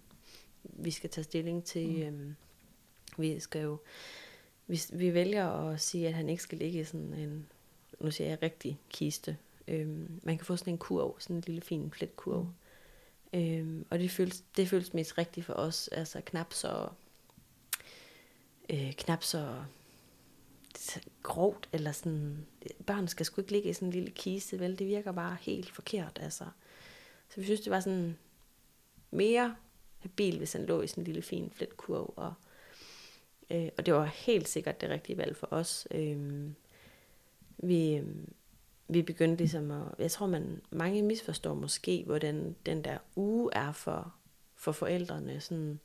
vi 0.62 0.90
skal 0.90 1.11
tage 1.11 1.25
stilling 1.25 1.64
til. 1.64 1.88
Mm. 1.88 2.03
Øhm, 2.03 2.37
vi 3.19 3.40
skal 3.40 3.62
jo, 3.62 3.79
vi, 4.66 4.81
vi 4.93 5.14
vælger 5.14 5.47
at 5.49 5.81
sige, 5.81 6.09
at 6.09 6.14
han 6.14 6.29
ikke 6.29 6.43
skal 6.43 6.59
ligge 6.59 6.81
i 6.81 6.85
sådan 6.85 7.14
en, 7.14 7.47
nu 8.01 8.11
siger 8.11 8.29
jeg 8.29 8.43
rigtig 8.43 8.79
kiste. 8.90 9.37
Øhm, 9.69 10.21
man 10.23 10.37
kan 10.38 10.47
få 10.47 10.57
sådan 10.57 10.75
en 10.75 10.79
kurv, 10.79 11.21
sådan 11.21 11.37
en 11.37 11.43
lille 11.47 11.61
fin 11.61 11.90
fletkurv. 11.90 12.43
Mm. 12.43 13.38
Øhm, 13.40 13.87
og 13.90 13.99
det 13.99 14.11
føles, 14.11 14.45
det 14.57 14.69
føles 14.69 14.95
mest 14.95 15.19
rigtigt 15.19 15.47
for 15.47 15.53
os, 15.53 15.88
altså 15.88 16.21
knap 16.27 16.53
så, 16.53 16.88
øh, 18.71 18.93
knap 18.93 19.23
så 19.23 19.64
grovt, 21.22 21.68
eller 21.72 21.92
sådan, 21.92 22.46
børn 22.87 23.09
skal 23.09 23.26
sgu 23.26 23.40
ikke 23.40 23.52
ligge 23.52 23.70
i 23.70 23.72
sådan 23.72 23.88
en 23.88 23.92
lille 23.92 24.11
kiste, 24.11 24.61
vel, 24.61 24.78
det 24.78 24.87
virker 24.87 25.12
bare 25.12 25.37
helt 25.40 25.70
forkert, 25.70 26.18
altså. 26.22 26.44
Så 27.28 27.40
vi 27.40 27.44
synes, 27.44 27.61
det 27.61 27.70
var 27.70 27.80
sådan 27.80 28.18
mere 29.11 29.56
habil, 29.98 30.38
hvis 30.38 30.52
han 30.52 30.66
lå 30.66 30.83
i 30.83 30.87
sådan 30.87 31.02
en 31.02 31.06
lille 31.06 31.22
fin 31.22 31.50
fletkurv, 31.54 32.14
og, 32.16 32.35
øh, 33.50 33.68
og 33.78 33.87
det 33.87 33.94
var 33.94 34.04
helt 34.04 34.48
sikkert 34.48 34.80
det 34.80 34.90
rigtige 34.90 35.18
valg 35.18 35.37
for 35.37 35.48
os. 35.50 35.88
Øh, 35.90 36.50
vi, 37.59 38.02
vi 38.88 39.02
begyndte 39.02 39.37
ligesom 39.37 39.70
at, 39.70 39.83
jeg 39.98 40.11
tror 40.11 40.26
man, 40.26 40.61
mange 40.70 41.02
misforstår 41.02 41.54
måske, 41.54 42.02
hvordan 42.06 42.56
den 42.66 42.85
der 42.85 42.98
uge 43.16 43.50
er 43.52 43.72
for, 43.72 44.14
for 44.54 44.72
forældrene, 44.72 45.40
sådan, 45.40 45.80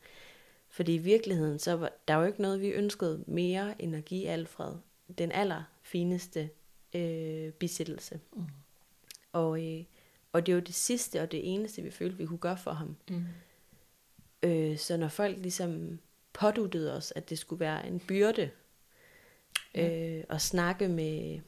fordi 0.76 0.96
i 0.96 0.98
virkeligheden, 0.98 1.60
så 1.60 1.74
var 1.74 1.92
der 2.08 2.16
jo 2.16 2.24
ikke 2.24 2.42
noget, 2.42 2.62
vi 2.62 2.68
ønskede 2.68 3.24
mere 3.28 3.82
end 3.82 3.96
at 3.96 4.06
give 4.06 4.30
Alfred 4.30 4.74
den 5.18 5.32
allerfineste 5.32 6.50
øh, 6.96 7.52
bisættelse. 7.52 8.20
Mm. 8.34 8.44
Og, 9.32 9.66
øh, 9.66 9.84
og 10.34 10.46
det 10.46 10.54
jo 10.54 10.60
det 10.60 10.76
sidste 10.76 11.22
og 11.22 11.32
det 11.32 11.54
eneste, 11.54 11.82
vi 11.82 11.92
følte, 11.92 12.18
vi 12.18 12.26
kunne 12.26 12.38
gøre 12.38 12.58
for 12.58 12.72
ham. 12.72 12.96
Mm. 13.10 13.24
Øh, 14.44 14.78
så 14.78 14.98
når 14.98 15.08
folk 15.08 15.38
ligesom 15.38 16.00
påduttede 16.34 16.94
os, 16.98 17.14
at 17.16 17.30
det 17.30 17.40
skulle 17.40 17.60
være 17.60 17.88
en 17.88 18.00
byrde 18.00 18.50
øh, 19.76 20.24
at 20.30 20.42
snakke 20.42 20.88
med, 20.88 21.40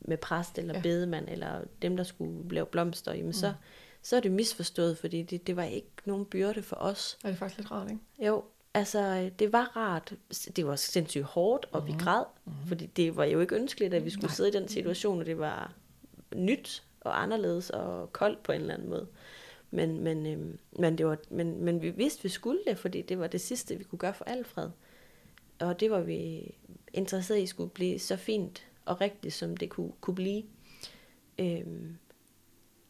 med 0.00 0.16
præst 0.16 0.58
eller 0.58 0.74
ja. 0.74 0.80
bedemand, 0.80 1.28
eller 1.28 1.64
dem, 1.82 1.96
der 1.96 2.04
skulle 2.04 2.54
lave 2.54 2.66
blomster, 2.66 3.12
jamen 3.12 3.26
mm. 3.26 3.32
så, 3.32 3.54
så 4.02 4.16
er 4.16 4.20
det 4.20 4.32
misforstået, 4.32 4.98
fordi 4.98 5.22
det, 5.22 5.46
det 5.46 5.56
var 5.56 5.64
ikke 5.64 5.90
nogen 6.04 6.26
byrde 6.26 6.62
for 6.62 6.76
os. 6.76 7.18
Og 7.22 7.28
det 7.28 7.34
er 7.34 7.38
faktisk 7.38 7.58
lidt 7.58 7.70
rart, 7.70 7.90
ikke? 7.90 8.26
Jo, 8.26 8.44
altså, 8.74 9.30
det 9.38 9.52
var 9.52 9.76
rart. 9.76 10.14
Det 10.56 10.66
var 10.66 10.76
sindssygt 10.76 11.24
hårdt, 11.24 11.66
og 11.72 11.82
mm-hmm. 11.82 11.98
vi 11.98 12.04
græd, 12.04 12.24
mm-hmm. 12.44 12.66
fordi 12.66 12.86
det 12.86 13.16
var 13.16 13.24
jo 13.24 13.40
ikke 13.40 13.54
ønskeligt, 13.54 13.94
at 13.94 14.04
vi 14.04 14.10
skulle 14.10 14.26
Nej. 14.26 14.34
sidde 14.34 14.48
i 14.48 14.52
den 14.52 14.68
situation, 14.68 15.20
og 15.20 15.26
det 15.26 15.38
var 15.38 15.74
nyt 16.34 16.84
og 17.00 17.22
anderledes 17.22 17.70
og 17.70 18.12
koldt 18.12 18.42
på 18.42 18.52
en 18.52 18.60
eller 18.60 18.74
anden 18.74 18.88
måde. 18.88 19.06
Men, 19.70 20.00
men, 20.00 20.26
øhm, 20.26 20.58
men, 20.78 20.98
det 20.98 21.06
var, 21.06 21.18
men, 21.30 21.64
men 21.64 21.82
vi 21.82 21.90
vidste, 21.90 22.22
vi 22.22 22.28
skulle 22.28 22.60
det, 22.66 22.78
fordi 22.78 23.02
det 23.02 23.18
var 23.18 23.26
det 23.26 23.40
sidste, 23.40 23.76
vi 23.76 23.84
kunne 23.84 23.98
gøre 23.98 24.14
for 24.14 24.24
Alfred. 24.24 24.70
Og 25.60 25.80
det 25.80 25.90
var 25.90 26.00
vi 26.00 26.50
interesseret 26.92 27.40
i 27.40 27.46
skulle 27.46 27.70
blive 27.70 27.98
så 27.98 28.16
fint 28.16 28.66
og 28.84 29.00
rigtigt, 29.00 29.34
som 29.34 29.56
det 29.56 29.70
kunne, 29.70 29.92
kunne 30.00 30.14
blive. 30.14 30.42
Øhm, 31.38 31.96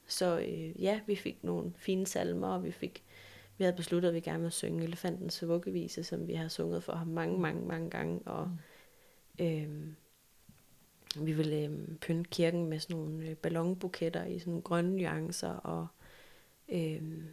så 0.06 0.38
øh, 0.38 0.82
ja, 0.82 1.00
vi 1.06 1.16
fik 1.16 1.44
nogle 1.44 1.72
fine 1.76 2.06
salmer, 2.06 2.48
og 2.48 2.64
vi 2.64 2.70
fik 2.70 3.02
vi 3.58 3.64
havde 3.64 3.76
besluttet, 3.76 4.08
at 4.08 4.14
vi 4.14 4.20
gerne 4.20 4.38
ville 4.38 4.52
synge 4.52 4.84
Elefantens 4.84 5.48
vuggevise, 5.48 6.04
som 6.04 6.26
vi 6.26 6.34
har 6.34 6.48
sunget 6.48 6.84
for 6.84 6.92
ham 6.92 7.06
mange, 7.06 7.40
mange, 7.40 7.66
mange 7.66 7.90
gange. 7.90 8.20
Og 8.26 8.50
mm. 9.38 9.44
øhm, 9.44 9.96
vi 11.20 11.32
ville 11.32 11.64
øhm, 11.64 11.98
pynte 12.00 12.30
kirken 12.30 12.66
med 12.66 12.78
sådan 12.78 12.96
nogle 12.96 13.28
øh, 13.28 13.36
ballonbuketter 13.36 14.24
i 14.24 14.38
sådan 14.38 14.50
nogle 14.50 14.62
grønne 14.62 14.96
nuancer. 14.96 15.52
Og 15.52 15.86
øhm, 16.68 17.24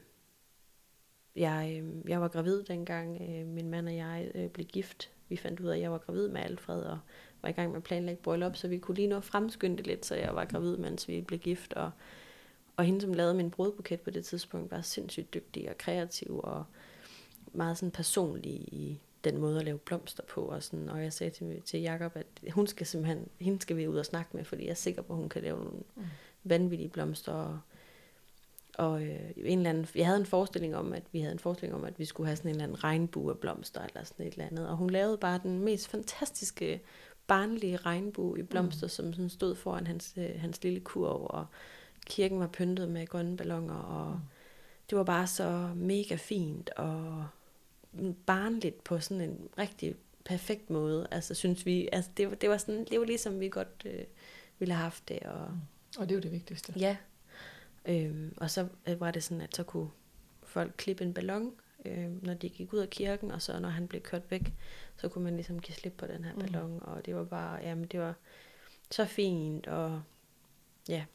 jeg, 1.36 1.75
øhm, 1.77 2.03
jeg 2.08 2.21
var 2.21 2.27
gravid 2.27 2.63
dengang, 2.63 3.21
øh, 3.21 3.47
min 3.47 3.69
mand 3.69 3.88
og 3.88 3.95
jeg 3.95 4.32
øh, 4.36 4.49
blev 4.49 4.65
gift. 4.65 5.12
Vi 5.29 5.38
fandt 5.38 5.60
ud 5.60 5.67
af, 5.67 5.75
at 5.75 5.82
jeg 5.82 5.91
var 5.91 5.97
gravid 5.97 6.27
med 6.27 6.41
Alfred, 6.41 6.82
og 6.82 6.99
var 7.41 7.49
i 7.49 7.51
gang 7.51 7.69
med 7.69 7.77
at 7.77 7.84
planlægge 7.84 8.21
bryllup, 8.21 8.55
så 8.55 8.67
vi 8.67 8.77
kunne 8.77 8.95
lige 8.95 9.08
nå 9.08 9.19
fremskynde 9.19 9.84
lidt, 9.84 10.05
så 10.05 10.15
jeg 10.15 10.36
var 10.36 10.45
gravid, 10.45 10.77
mens 10.77 11.08
vi 11.08 11.21
blev 11.21 11.39
gift. 11.39 11.73
Og 11.73 11.91
og 12.80 12.86
hende, 12.86 13.02
som 13.02 13.13
lavede 13.13 13.34
min 13.34 13.52
brudbuket 13.52 14.02
på 14.02 14.10
det 14.10 14.26
tidspunkt, 14.26 14.72
var 14.72 14.82
sindssygt 14.82 15.34
dygtig 15.34 15.70
og 15.70 15.78
kreativ 15.78 16.39
og 16.44 16.65
meget 17.54 17.78
sådan 17.78 17.92
personlig 17.92 18.54
i 18.54 19.00
den 19.24 19.38
måde 19.38 19.60
at 19.60 19.65
lave 19.65 19.78
blomster 19.78 20.24
på. 20.24 20.42
Og, 20.42 20.63
sådan, 20.63 20.89
og 20.89 21.04
jeg 21.04 21.13
sagde 21.13 21.32
til, 21.32 21.62
til 21.65 21.82
Jacob, 21.82 22.15
at 22.15 22.52
hun 22.52 22.68
skal 22.68 22.86
simpelthen, 22.86 23.28
hende 23.39 23.62
skal 23.62 23.78
vi 23.78 23.88
ud 23.88 23.98
og 23.98 24.06
snakke 24.06 24.38
med, 24.38 24.44
fordi 24.44 24.63
jeg 24.63 24.70
er 24.70 24.76
sikker 24.76 25.02
på, 25.02 25.13
at 25.13 25.20
hun 25.20 25.30
kan 25.30 25.42
lave 25.42 25.58
nogle 25.58 25.80
mm. 25.96 26.04
vanvittige 26.44 26.89
blomster. 26.89 27.34
Og, 27.34 27.60
og 28.78 29.04
øh, 29.04 29.20
en 29.38 29.58
eller 29.58 29.70
anden, 29.70 29.88
jeg 29.96 30.06
havde 30.06 30.20
en 30.20 30.26
forestilling 30.26 30.76
om, 30.76 30.94
at 30.94 31.04
vi 31.12 31.20
havde 31.20 31.34
en 31.34 31.39
forestilling 31.39 31.76
om, 31.76 31.84
at 31.84 32.00
vi 32.00 32.06
skulle 32.06 32.28
have 32.28 32.38
sådan 32.38 32.50
en 32.50 32.56
eller 32.56 32.63
anden 32.63 32.84
regnbue 32.84 33.32
af 33.32 33.38
blomster 33.38 33.82
eller 33.82 34.04
sådan 34.04 34.28
et 34.28 34.34
eller 34.34 34.46
andet. 34.46 34.68
Og 34.68 34.78
hun 34.78 34.89
lavede 34.89 35.18
bare 35.18 35.39
den 35.44 35.60
mest 35.60 35.88
fantastiske 35.88 36.82
barnlige 37.28 37.78
regnbue 37.78 38.39
i 38.39 38.44
blomster, 38.44 38.88
mm. 38.88 38.89
som 38.89 39.13
sådan 39.13 39.30
stod 39.30 39.56
foran 39.56 39.88
hans, 39.88 40.13
øh, 40.18 40.30
hans 40.38 40.63
lille 40.63 40.80
kurv. 40.80 41.28
Og, 41.30 41.46
kirken 42.06 42.40
var 42.40 42.48
pyntet 42.48 42.90
med 42.90 43.08
grønne 43.08 43.38
ballonger, 43.38 43.76
og 43.76 44.12
mm. 44.14 44.20
det 44.90 44.98
var 44.98 45.04
bare 45.04 45.28
så 45.28 45.72
mega 45.76 46.16
fint 46.16 46.70
og 46.70 47.28
barnligt 48.26 48.84
på 48.84 49.00
sådan 49.00 49.22
en 49.22 49.50
rigtig 49.58 49.96
perfekt 50.26 50.70
måde. 50.70 51.08
Altså 51.12 51.34
synes 51.34 51.66
vi, 51.66 51.90
altså 51.92 52.12
det, 52.18 52.30
var, 52.30 52.36
det 52.36 52.50
var 52.50 52.58
sådan, 52.58 52.86
det 52.92 53.00
var 53.00 53.06
ligesom 53.06 53.40
vi 53.40 53.50
godt 53.50 53.84
øh, 53.86 54.04
ville 54.60 54.74
have 54.74 54.84
haft 54.84 55.10
det. 55.10 55.20
Og, 55.20 55.52
mm. 55.52 56.02
og 56.02 56.10
det 56.10 56.16
var 56.16 56.22
det 56.22 56.32
vigtigste. 56.32 56.74
Ja. 56.80 56.98
Øhm, 57.86 58.34
og 58.38 58.52
så 58.52 58.68
øh, 58.88 59.00
var 59.00 59.12
det 59.12 59.24
sådan, 59.24 59.42
at 59.42 59.56
så 59.56 59.64
kunne 59.64 59.90
folk 60.44 60.74
klippe 60.78 61.04
en 61.04 61.14
ballon, 61.14 61.52
øh, 61.86 62.24
når 62.24 62.34
de 62.34 62.50
gik 62.50 62.74
ud 62.74 62.80
af 62.80 62.90
kirken, 62.90 63.32
og 63.32 63.42
så 63.42 63.60
når 63.60 63.70
han 63.70 63.88
blev 63.88 64.02
kørt 64.02 64.32
væk, 64.32 64.54
så 64.98 65.10
kunne 65.10 65.24
man 65.24 65.36
ligesom 65.36 65.60
give 65.60 65.76
slip 65.76 65.94
på 65.98 66.08
den 66.08 66.24
her 66.24 66.34
mm. 66.34 66.40
ballon, 66.40 66.72
mm. 66.72 66.82
og 66.82 67.06
det 67.06 67.16
var 67.16 67.24
bare, 67.24 67.60
jamen 67.64 67.86
det 67.86 68.00
var 68.00 68.14
så 68.92 69.06
fint, 69.06 69.68
og 69.68 70.02
ja, 70.90 71.06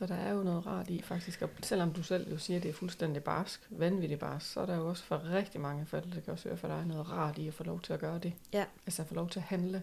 så 0.00 0.06
der 0.06 0.14
er 0.14 0.32
jo 0.32 0.42
noget 0.42 0.66
rart 0.66 0.90
i 0.90 1.02
faktisk, 1.02 1.42
og 1.42 1.50
selvom 1.62 1.92
du 1.92 2.02
selv 2.02 2.30
jo 2.30 2.38
siger, 2.38 2.56
at 2.56 2.62
det 2.62 2.68
er 2.68 2.72
fuldstændig 2.72 3.24
barsk, 3.24 3.66
vanvittigt 3.70 4.20
barsk, 4.20 4.52
så 4.52 4.60
er 4.60 4.66
der 4.66 4.76
jo 4.76 4.88
også 4.88 5.04
for 5.04 5.24
rigtig 5.24 5.60
mange 5.60 5.86
forældre, 5.86 6.10
det 6.10 6.24
kan 6.24 6.32
også 6.32 6.48
være 6.48 6.58
for 6.58 6.68
dig, 6.68 6.86
noget 6.86 7.10
rart 7.10 7.38
i 7.38 7.48
at 7.48 7.54
få 7.54 7.64
lov 7.64 7.80
til 7.80 7.92
at 7.92 8.00
gøre 8.00 8.18
det. 8.18 8.32
Ja. 8.52 8.64
Altså 8.86 9.04
få 9.04 9.14
lov 9.14 9.28
til 9.28 9.38
at 9.38 9.44
handle. 9.44 9.82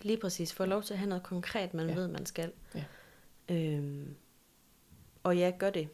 Lige 0.00 0.16
præcis. 0.16 0.52
Få 0.52 0.64
lov 0.64 0.82
til 0.82 0.94
at 0.94 0.98
have 0.98 1.08
noget 1.08 1.22
konkret, 1.22 1.74
man 1.74 1.88
ja. 1.88 1.94
ved, 1.94 2.08
man 2.08 2.26
skal. 2.26 2.52
Ja. 2.74 2.84
Øhm, 3.48 4.14
og 5.22 5.36
ja, 5.36 5.52
gør 5.58 5.70
det. 5.70 5.88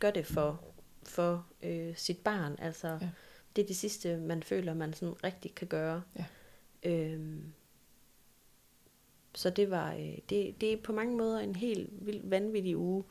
Gør 0.00 0.10
det 0.10 0.26
for, 0.26 0.60
for 1.02 1.46
øh, 1.62 1.96
sit 1.96 2.18
barn. 2.18 2.56
Altså, 2.58 2.88
ja. 2.88 3.08
det 3.56 3.62
er 3.62 3.66
det 3.66 3.76
sidste, 3.76 4.16
man 4.16 4.42
føler, 4.42 4.74
man 4.74 4.94
sådan 4.94 5.24
rigtig 5.24 5.54
kan 5.54 5.66
gøre. 5.66 6.02
Ja. 6.16 6.24
Øhm, 6.90 7.52
så 9.34 9.50
det 9.50 9.70
var 9.70 9.92
øh, 9.92 10.18
det, 10.28 10.60
det 10.60 10.72
er 10.72 10.76
på 10.76 10.92
mange 10.92 11.16
måder 11.16 11.38
en 11.38 11.56
helt 11.56 11.88
vild, 12.06 12.20
vanvittig 12.24 12.76
uge. 12.76 13.04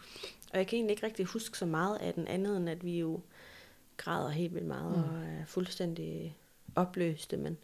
Og 0.52 0.58
jeg 0.58 0.68
kan 0.68 0.78
egentlig 0.78 0.92
ikke 0.92 1.06
rigtig 1.06 1.26
huske 1.26 1.58
så 1.58 1.66
meget 1.66 1.98
af 1.98 2.14
den 2.14 2.28
andet, 2.28 2.58
end 2.58 2.70
at 2.70 2.86
vi 2.86 3.00
jo 3.00 3.22
græder 3.98 4.30
helt 4.30 4.54
vildt 4.54 4.68
meget 4.68 4.98
mm. 4.98 5.16
og 5.16 5.24
er 5.24 5.46
fuldstændig 5.46 6.38
opløste. 6.76 7.38
Men, 7.38 7.58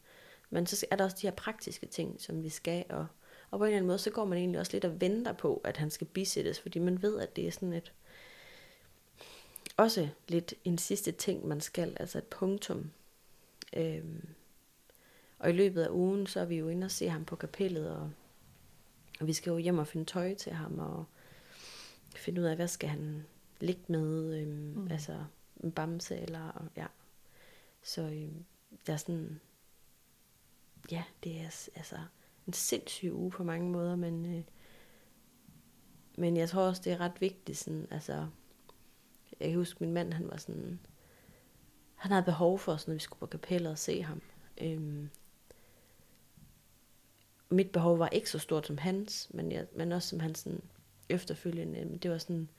men 0.50 0.65
så 0.65 0.86
er 0.91 0.96
der 0.96 1.04
også 1.04 1.17
de 1.22 1.28
her 1.28 1.36
praktiske 1.36 1.86
ting, 1.86 2.22
som 2.22 2.43
vi 2.43 2.50
skal. 2.50 2.86
Og, 2.89 3.08
og 3.52 3.60
på 3.60 3.65
en 3.65 3.67
eller 3.67 3.78
anden 3.78 3.88
måde, 3.88 4.00
så 4.00 4.10
går 4.10 4.26
man 4.26 4.38
egentlig 4.38 4.60
også 4.60 4.72
lidt 4.72 4.86
og 4.86 5.02
venter 5.02 5.34
på, 5.34 5.62
at 5.63 5.78
han 5.78 5.89
skal 5.89 6.08
bisættes, 6.08 6.60
fordi 6.60 6.80
man 6.80 7.02
ved, 7.02 7.20
at 7.20 7.36
det 7.36 7.48
er 7.48 7.52
sådan 7.52 7.74
et 7.74 7.93
også 9.78 10.10
lidt 10.28 10.54
en 10.65 10.78
sidste 10.78 11.12
ting, 11.12 11.48
man 11.48 11.62
skal, 11.62 11.98
altså 12.00 12.17
et 12.17 12.24
punktum. 12.24 12.91
Øhm, 13.74 14.28
og 15.39 15.50
i 15.50 15.54
løbet 15.54 15.84
af 15.84 15.89
ugen, 15.89 16.28
så 16.28 16.39
er 16.39 16.46
vi 16.46 16.56
jo 16.56 16.70
inde 16.70 16.86
og 16.86 16.91
se 16.91 17.10
ham 17.10 17.26
på 17.26 17.36
kapellet, 17.36 17.89
og 17.89 18.12
og 19.19 19.27
vi 19.27 19.34
skal 19.34 19.51
jo 19.51 19.58
hjem 19.58 19.77
og 19.77 19.88
finde 19.88 20.06
tøj 20.06 20.34
til 20.36 20.53
ham, 20.53 20.80
og 20.80 21.06
finde 22.15 22.41
ud 22.41 22.45
af, 22.45 22.56
hvad 22.56 22.67
skal 22.67 22.89
han 22.89 23.25
ligge 23.60 23.82
med, 23.88 24.41
øhm, 24.41 24.49
mm. 24.49 24.91
altså 24.91 25.23
en 25.63 25.71
bamse, 25.71 26.17
eller 26.17 26.69
ja. 26.77 26.86
Så 27.84 28.01
øhm, 28.01 28.45
der 28.88 28.93
er 28.93 28.97
sådan, 28.97 29.39
ja, 30.91 31.03
det 31.23 31.41
er 31.41 31.69
altså 31.75 31.97
en 32.47 32.53
sindssyg 32.53 33.13
uge 33.13 33.32
på 33.32 33.43
mange 33.43 33.69
måder, 33.69 33.95
men, 33.95 34.36
øh, 34.36 34.43
men 36.17 36.38
jeg 36.38 36.49
tror 36.49 36.62
også, 36.62 36.82
det 36.86 36.91
er 36.91 36.99
ret 36.99 37.21
vigtigt, 37.21 37.58
sådan, 37.58 37.88
altså, 37.91 38.27
jeg 39.39 39.49
kan 39.49 39.58
huske, 39.58 39.84
min 39.84 39.93
mand, 39.93 40.13
han 40.13 40.30
var 40.30 40.38
sådan, 40.38 40.80
han 41.95 42.12
havde 42.12 42.25
behov 42.25 42.60
for, 42.60 42.77
sådan, 42.77 42.91
når 42.91 42.95
vi 42.95 42.99
skulle 42.99 43.19
på 43.19 43.25
kapellet 43.25 43.71
og 43.71 43.77
se 43.77 44.01
ham. 44.01 44.21
Øhm, 44.62 45.10
mit 47.49 47.71
behov 47.71 47.99
var 47.99 48.10
ikke 48.10 48.29
så 48.29 48.39
stort 48.39 48.67
som 48.67 48.77
hans, 48.77 49.27
men, 49.33 49.51
jeg, 49.51 49.65
men 49.75 49.91
også 49.91 50.10
som 50.10 50.19
hans 50.19 50.39
sådan, 50.39 50.62
efterfølgende. 51.10 51.97
Det 51.97 52.12
var 52.12 52.17
sådan, 52.17 52.49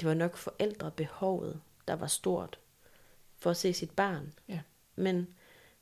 det 0.00 0.08
var 0.08 0.14
nok 0.14 0.36
forældrebehovet, 0.36 1.60
der 1.88 1.94
var 1.94 2.06
stort 2.06 2.58
for 3.36 3.50
at 3.50 3.56
se 3.56 3.72
sit 3.72 3.90
barn. 3.90 4.32
Ja. 4.48 4.60
Men, 4.96 5.26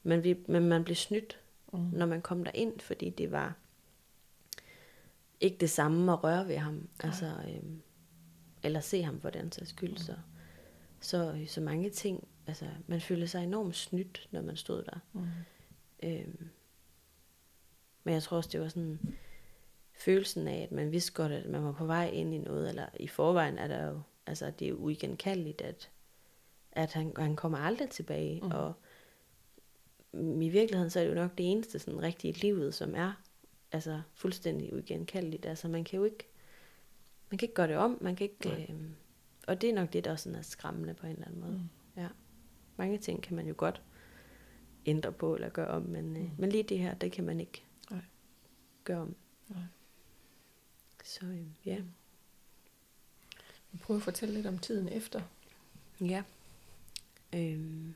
men, 0.03 0.25
vi, 0.25 0.37
men 0.49 0.69
man 0.69 0.85
blev 0.85 0.97
snydt, 0.97 1.39
mm. 1.73 1.79
når 1.79 2.07
man 2.07 2.23
kom 2.23 2.45
der 2.45 2.51
ind, 2.55 2.81
fordi 2.81 3.11
det 3.11 3.33
var 3.33 3.55
ikke 5.41 5.57
det 5.61 5.71
samme 5.71 6.13
at 6.13 6.25
røre 6.25 6.49
ved 6.49 6.57
ham. 6.57 6.89
Ja. 7.03 7.07
Altså, 7.07 7.27
øhm, 7.27 7.83
eller 8.63 8.81
se 8.81 9.03
ham 9.03 9.21
for 9.21 9.31
den 9.31 9.53
sags 9.53 9.71
skyld. 9.71 9.91
Mm. 9.91 9.97
Så, 9.97 10.15
så, 11.01 11.45
så 11.47 11.61
mange 11.61 11.91
ting. 11.91 12.29
Altså, 12.47 12.67
man 12.87 13.01
følte 13.01 13.29
sig 13.29 13.43
enormt 13.45 13.77
snydt, 13.77 14.29
når 14.31 14.43
man 14.43 14.57
stod 14.57 14.83
der. 14.83 14.99
Mm. 15.13 15.27
Øhm, 16.03 16.49
men 18.09 18.15
jeg 18.15 18.23
tror 18.23 18.37
også, 18.37 18.51
det 18.53 18.61
var 18.61 18.69
sådan 18.69 18.99
følelsen 19.93 20.49
af, 20.49 20.63
at 20.63 20.73
man 20.73 20.93
vidste 20.93 21.13
godt, 21.13 21.33
at 21.33 21.47
man 21.47 21.65
var 21.65 21.73
på 21.73 21.87
vej 21.87 22.09
ind 22.09 22.35
i 22.35 22.39
noget, 22.39 22.69
eller 22.69 22.87
i 23.01 23.07
forvejen 23.07 23.59
er 23.59 23.69
der 23.69 23.87
jo, 23.87 24.01
altså 24.27 24.51
det 24.59 24.69
er 24.69 24.73
uigenkaldeligt, 24.73 25.61
at, 25.61 25.91
at 26.73 26.93
han, 26.93 27.13
han 27.17 27.37
kommer 27.37 27.59
aldrig 27.59 27.91
tilbage, 27.91 28.41
mm. 28.41 28.51
og 28.51 28.73
i 30.43 30.49
virkeligheden, 30.49 30.91
så 30.91 31.01
er 31.01 31.05
det 31.05 31.11
jo 31.11 31.15
nok 31.15 31.39
det 31.39 31.51
eneste 31.51 31.79
sådan 31.79 32.03
rigtige 32.03 32.33
livet, 32.33 32.75
som 32.75 32.95
er 32.95 33.13
altså 33.73 34.01
fuldstændig 34.15 34.73
uigenkaldeligt. 34.73 35.47
Altså 35.47 35.69
man 35.69 35.85
kan 35.85 35.97
jo 35.97 36.05
ikke, 36.05 36.29
man 37.31 37.39
kan 37.39 37.47
ikke 37.47 37.55
gøre 37.55 37.69
det 37.69 37.77
om, 37.77 37.99
man 38.01 38.17
kan 38.17 38.25
ikke, 38.25 38.67
øh, 38.71 38.77
og 39.47 39.61
det 39.61 39.71
er 39.71 39.75
nok 39.75 39.93
det, 39.93 40.05
der 40.05 40.11
også 40.13 40.23
sådan 40.23 40.39
er 40.39 40.43
skræmmende 40.43 40.95
på 40.95 41.07
en 41.07 41.13
eller 41.13 41.27
anden 41.27 41.41
måde. 41.41 41.53
Mm. 41.53 42.03
Ja. 42.03 42.09
Mange 42.77 42.99
ting 42.99 43.23
kan 43.23 43.37
man 43.37 43.47
jo 43.47 43.55
godt 43.57 43.83
ændre 44.87 45.13
på 45.13 45.35
eller 45.35 45.49
gøre 45.49 45.69
om, 45.69 45.83
men, 45.83 46.17
øh, 46.17 46.23
mm. 46.23 46.31
men 46.39 46.51
lige 46.51 46.63
det 46.63 46.79
her, 46.79 46.95
det 46.95 47.13
kan 47.13 47.25
man 47.25 47.41
ikke 47.41 47.68
gøre 48.89 49.01
om. 49.01 49.15
Nej. 49.49 49.63
Så 51.05 51.27
øh, 51.27 51.47
ja. 51.67 51.79
Prøv 53.83 53.97
at 53.97 54.03
fortælle 54.03 54.35
lidt 54.35 54.47
om 54.47 54.59
tiden 54.59 54.89
efter. 54.89 55.23
Ja. 56.01 56.23
Øhm, 57.35 57.95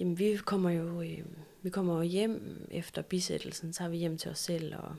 jamen 0.00 0.18
vi 0.18 0.36
kommer 0.44 0.70
jo 0.70 1.02
øh, 1.02 1.26
vi 1.62 1.70
kommer 1.70 1.96
jo 1.96 2.02
hjem 2.02 2.66
efter 2.70 3.02
bisættelsen, 3.02 3.72
så 3.72 3.82
har 3.82 3.90
vi 3.90 3.96
hjem 3.96 4.18
til 4.18 4.30
os 4.30 4.38
selv, 4.38 4.76
og, 4.76 4.96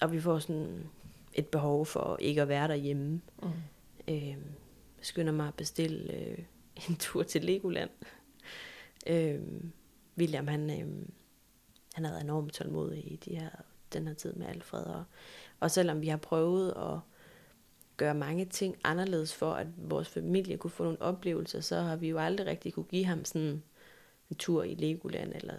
og 0.00 0.12
vi 0.12 0.20
får 0.20 0.38
sådan 0.38 0.90
et 1.34 1.46
behov 1.46 1.86
for 1.86 2.16
ikke 2.20 2.42
at 2.42 2.48
være 2.48 2.68
derhjemme. 2.68 3.20
Mm. 3.42 3.48
Øhm, 4.08 4.44
skynder 5.00 5.32
mig 5.32 5.48
at 5.48 5.54
bestille 5.54 6.14
øh, 6.14 6.38
en 6.88 6.96
tur 6.96 7.22
til 7.22 7.44
Legoland. 7.44 7.90
øhm, 9.06 9.72
William, 10.18 10.48
han, 10.48 10.70
øh, 10.70 11.06
han 11.94 12.04
har 12.04 12.12
været 12.12 12.24
enormt 12.24 12.52
tålmodig 12.52 13.12
i 13.12 13.16
de 13.16 13.36
her, 13.36 13.50
den 13.92 14.06
her 14.06 14.14
tid 14.14 14.32
med 14.32 14.46
Alfred. 14.46 14.84
Og, 14.84 15.04
og 15.60 15.70
selvom 15.70 16.00
vi 16.00 16.08
har 16.08 16.16
prøvet 16.16 16.70
at 16.70 16.98
gøre 17.96 18.14
mange 18.14 18.44
ting 18.44 18.76
anderledes 18.84 19.34
for, 19.34 19.52
at 19.52 19.66
vores 19.76 20.08
familie 20.08 20.56
kunne 20.56 20.70
få 20.70 20.84
nogle 20.84 21.02
oplevelser, 21.02 21.60
så 21.60 21.80
har 21.80 21.96
vi 21.96 22.08
jo 22.08 22.18
aldrig 22.18 22.46
rigtig 22.46 22.72
kunne 22.72 22.84
give 22.84 23.04
ham 23.04 23.24
sådan 23.24 23.62
en 24.30 24.36
tur 24.36 24.62
i 24.62 24.74
Legoland, 24.74 25.32
eller 25.34 25.54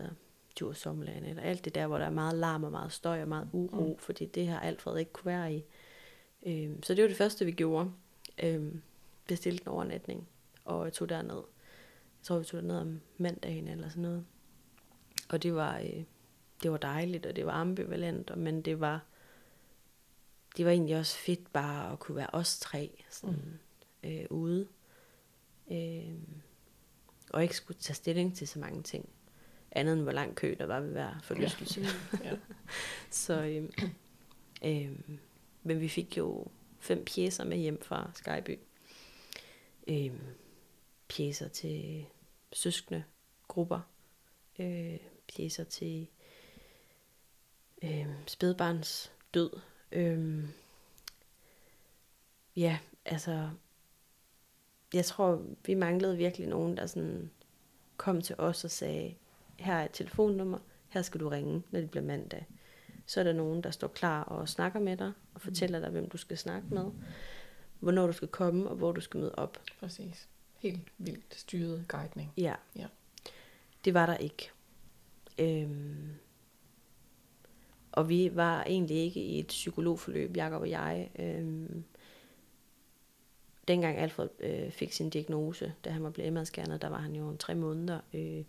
tur 0.55 0.71
i 0.71 0.75
Sommerland, 0.75 1.25
eller 1.25 1.43
alt 1.43 1.65
det 1.65 1.75
der, 1.75 1.87
hvor 1.87 1.97
der 1.97 2.05
er 2.05 2.09
meget 2.09 2.35
larm 2.35 2.63
og 2.63 2.71
meget 2.71 2.91
støj 2.91 3.21
og 3.21 3.27
meget 3.27 3.49
uro, 3.53 3.87
mm. 3.87 3.97
fordi 3.99 4.25
det 4.25 4.47
har 4.47 4.59
Alfred 4.59 4.97
ikke 4.97 5.11
kunne 5.11 5.31
være 5.31 5.53
i. 5.53 5.63
Øhm, 6.45 6.83
så 6.83 6.95
det 6.95 7.01
var 7.01 7.07
det 7.07 7.17
første, 7.17 7.45
vi 7.45 7.51
gjorde. 7.51 7.91
Øhm, 8.43 8.81
bestilte 9.27 9.61
en 9.61 9.67
overnatning, 9.67 10.27
og 10.65 10.85
jeg 10.85 10.93
tog 10.93 11.09
derned. 11.09 11.35
Jeg 11.35 12.23
tror, 12.23 12.39
vi 12.39 12.45
tog 12.45 12.61
derned 12.61 12.77
om 12.77 13.01
mandagen 13.17 13.67
eller 13.67 13.89
sådan 13.89 14.01
noget. 14.01 14.25
Og 15.29 15.43
det 15.43 15.55
var, 15.55 15.79
øh, 15.79 16.03
det 16.63 16.71
var 16.71 16.77
dejligt, 16.77 17.25
og 17.25 17.35
det 17.35 17.45
var 17.45 17.51
ambivalent, 17.51 18.37
men 18.37 18.61
det 18.61 18.79
var, 18.79 19.01
det 20.57 20.65
var 20.65 20.71
egentlig 20.71 20.97
også 20.97 21.17
fedt 21.17 21.53
bare 21.53 21.91
at 21.91 21.99
kunne 21.99 22.15
være 22.15 22.29
os 22.33 22.59
tre 22.59 23.03
sådan, 23.09 23.59
mm. 24.03 24.09
øh, 24.09 24.25
ude. 24.29 24.67
Øh, 25.71 26.13
og 27.29 27.43
ikke 27.43 27.55
skulle 27.55 27.79
tage 27.79 27.95
stilling 27.95 28.35
til 28.35 28.47
så 28.47 28.59
mange 28.59 28.83
ting. 28.83 29.09
Andet 29.71 29.93
end 29.93 30.01
hvor 30.01 30.11
lang 30.11 30.35
kø 30.35 30.55
der 30.59 30.65
var 30.65 30.79
ved 30.79 30.91
hver 30.91 31.19
forlystelse. 31.23 31.81
Ja. 32.23 32.29
ja. 32.29 32.37
så, 33.09 33.41
øh, 33.41 33.69
øh, 34.65 34.99
men 35.63 35.79
vi 35.79 35.87
fik 35.87 36.17
jo 36.17 36.47
fem 36.79 37.05
pjæser 37.05 37.43
med 37.43 37.57
hjem 37.57 37.81
fra 37.81 38.11
Skyby. 38.15 38.59
Øh, 39.87 40.11
pjæser 41.07 41.47
til 41.47 42.05
søskende 42.53 43.03
grupper. 43.47 43.79
Øh, 44.59 44.97
pjæser 45.35 45.63
til 45.63 46.07
øh, 47.83 48.07
spædbarns 48.27 49.11
død. 49.33 49.51
Øh, 49.91 50.45
ja, 52.55 52.79
altså, 53.05 53.49
jeg 54.93 55.05
tror, 55.05 55.41
vi 55.65 55.73
manglede 55.73 56.17
virkelig 56.17 56.47
nogen, 56.47 56.77
der 56.77 56.85
sådan 56.85 57.31
kom 57.97 58.21
til 58.21 58.35
os 58.37 58.63
og 58.63 58.71
sagde, 58.71 59.15
her 59.59 59.73
er 59.73 59.85
et 59.85 59.91
telefonnummer, 59.93 60.59
her 60.89 61.01
skal 61.01 61.19
du 61.19 61.29
ringe, 61.29 61.63
når 61.71 61.79
det 61.79 61.91
bliver 61.91 62.03
mandag. 62.03 62.47
Så 63.05 63.19
er 63.19 63.23
der 63.23 63.33
nogen, 63.33 63.63
der 63.63 63.71
står 63.71 63.87
klar 63.87 64.23
og 64.23 64.49
snakker 64.49 64.79
med 64.79 64.97
dig, 64.97 65.11
og 65.33 65.41
fortæller 65.41 65.79
dig, 65.79 65.89
hvem 65.89 66.09
du 66.09 66.17
skal 66.17 66.37
snakke 66.37 66.67
med, 66.73 66.91
hvornår 67.79 68.07
du 68.07 68.13
skal 68.13 68.27
komme, 68.27 68.69
og 68.69 68.75
hvor 68.75 68.91
du 68.91 69.01
skal 69.01 69.19
møde 69.19 69.35
op. 69.35 69.59
Præcis. 69.79 70.27
Helt 70.57 70.91
vildt 70.97 71.35
styret 71.35 71.85
guidning. 71.87 72.33
Ja. 72.37 72.55
ja. 72.75 72.87
Det 73.85 73.93
var 73.93 74.05
der 74.05 74.17
ikke. 74.17 74.51
Øhm, 75.39 76.09
og 77.91 78.09
vi 78.09 78.35
var 78.35 78.63
egentlig 78.63 78.97
ikke 78.97 79.19
i 79.19 79.39
et 79.39 79.47
psykologforløb, 79.47 80.37
Jakob 80.37 80.61
og 80.61 80.69
jeg. 80.69 81.11
Øhm, 81.19 81.83
dengang 83.67 83.97
Alfred 83.97 84.29
øh, 84.39 84.71
fik 84.71 84.91
sin 84.91 85.09
diagnose, 85.09 85.73
da 85.85 85.89
han 85.89 86.03
var 86.03 86.09
blevet 86.09 86.33
mr 86.33 86.77
der 86.81 86.89
var 86.89 86.97
han 86.97 87.15
jo 87.15 87.35
tre 87.37 87.55
måneder, 87.55 87.99
øh, 88.13 88.43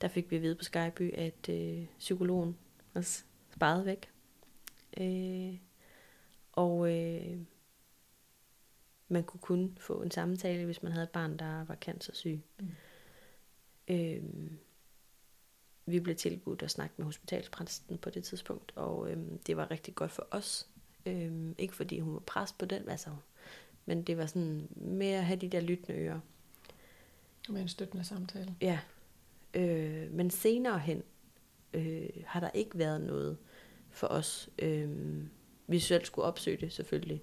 der 0.00 0.08
fik 0.08 0.30
vi 0.30 0.36
at 0.36 0.42
vide 0.42 0.54
på 0.54 0.64
Skyby, 0.64 1.14
at 1.14 1.48
øh, 1.48 1.86
psykologen 1.98 2.56
var 2.94 3.22
sparet 3.52 3.86
væk. 3.86 4.10
Øh, 5.00 5.58
og 6.52 6.92
øh, 6.92 7.38
man 9.08 9.24
kunne 9.24 9.40
kun 9.40 9.78
få 9.80 10.02
en 10.02 10.10
samtale, 10.10 10.64
hvis 10.64 10.82
man 10.82 10.92
havde 10.92 11.04
et 11.04 11.10
barn, 11.10 11.36
der 11.36 11.64
var 11.64 11.74
cancersyg. 11.74 12.40
Mm. 12.60 12.70
Øh, 13.88 14.22
vi 15.86 16.00
blev 16.00 16.16
tilbudt 16.16 16.62
at 16.62 16.70
snakke 16.70 16.94
med 16.96 17.04
hospitalspræsten 17.04 17.98
på 17.98 18.10
det 18.10 18.24
tidspunkt, 18.24 18.72
og 18.76 19.10
øhm, 19.10 19.38
det 19.38 19.56
var 19.56 19.70
rigtig 19.70 19.94
godt 19.94 20.10
for 20.10 20.26
os. 20.30 20.68
Øhm, 21.06 21.54
ikke 21.58 21.74
fordi 21.74 21.98
hun 21.98 22.14
var 22.14 22.20
pres 22.20 22.52
på 22.52 22.64
den, 22.64 22.88
altså, 22.88 23.10
men 23.86 24.02
det 24.02 24.16
var 24.16 24.26
sådan 24.26 24.68
mere 24.76 25.18
at 25.18 25.24
have 25.24 25.40
de 25.40 25.48
der 25.48 25.60
lyttende 25.60 25.98
ører. 25.98 26.20
Med 27.48 27.60
en 27.60 27.68
støttende 27.68 28.04
samtale. 28.04 28.54
Ja. 28.60 28.78
Øh, 29.54 30.12
men 30.12 30.30
senere 30.30 30.78
hen 30.78 31.02
øh, 31.74 32.08
har 32.26 32.40
der 32.40 32.50
ikke 32.54 32.78
været 32.78 33.00
noget 33.00 33.36
for 33.90 34.06
os. 34.06 34.50
Øh, 34.58 34.90
vi 35.66 35.78
selv 35.78 36.04
skulle 36.04 36.26
opsøge 36.26 36.56
det 36.56 36.72
selvfølgelig, 36.72 37.22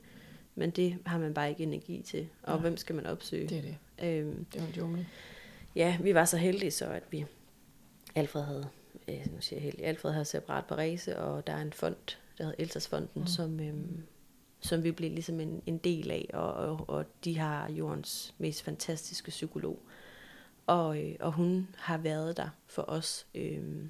men 0.55 0.69
det 0.69 0.97
har 1.05 1.19
man 1.19 1.33
bare 1.33 1.49
ikke 1.49 1.63
energi 1.63 2.01
til. 2.01 2.29
Og 2.43 2.55
ja. 2.55 2.61
hvem 2.61 2.77
skal 2.77 2.95
man 2.95 3.05
opsøge? 3.05 3.47
Det 3.47 3.57
er 3.57 3.61
det. 3.61 3.77
Øhm, 4.03 4.45
det 4.45 4.61
er 4.61 4.67
en 4.67 4.73
jungle. 4.73 5.07
Ja, 5.75 5.97
vi 6.01 6.13
var 6.13 6.25
så 6.25 6.37
heldige 6.37 6.71
så, 6.71 6.85
at 6.85 7.03
vi 7.11 7.25
Alfred 8.15 8.43
havde, 8.43 8.69
øh, 9.07 9.33
nu 9.33 9.41
siger 9.41 9.59
jeg 9.59 9.63
helt, 9.63 9.81
Alfred 9.81 10.11
havde 10.11 10.25
separat 10.25 10.65
Parese, 10.65 11.19
og 11.19 11.47
der 11.47 11.53
er 11.53 11.61
en 11.61 11.73
fond, 11.73 11.95
der 12.37 12.43
hedder 12.43 12.55
Elsasfonden, 12.59 13.21
mm. 13.21 13.27
som, 13.27 13.59
øhm, 13.59 14.03
som 14.61 14.83
vi 14.83 14.91
blev 14.91 15.11
ligesom 15.11 15.39
en, 15.39 15.63
en 15.65 15.77
del 15.77 16.11
af, 16.11 16.29
og, 16.33 16.53
og, 16.53 16.89
og 16.89 17.05
de 17.25 17.37
har 17.37 17.71
jordens 17.71 18.35
mest 18.37 18.63
fantastiske 18.63 19.29
psykolog. 19.29 19.79
Og, 20.67 21.03
øh, 21.03 21.15
og 21.19 21.31
hun 21.31 21.67
har 21.77 21.97
været 21.97 22.37
der 22.37 22.49
for 22.67 22.85
os, 22.87 23.27
øh, 23.35 23.85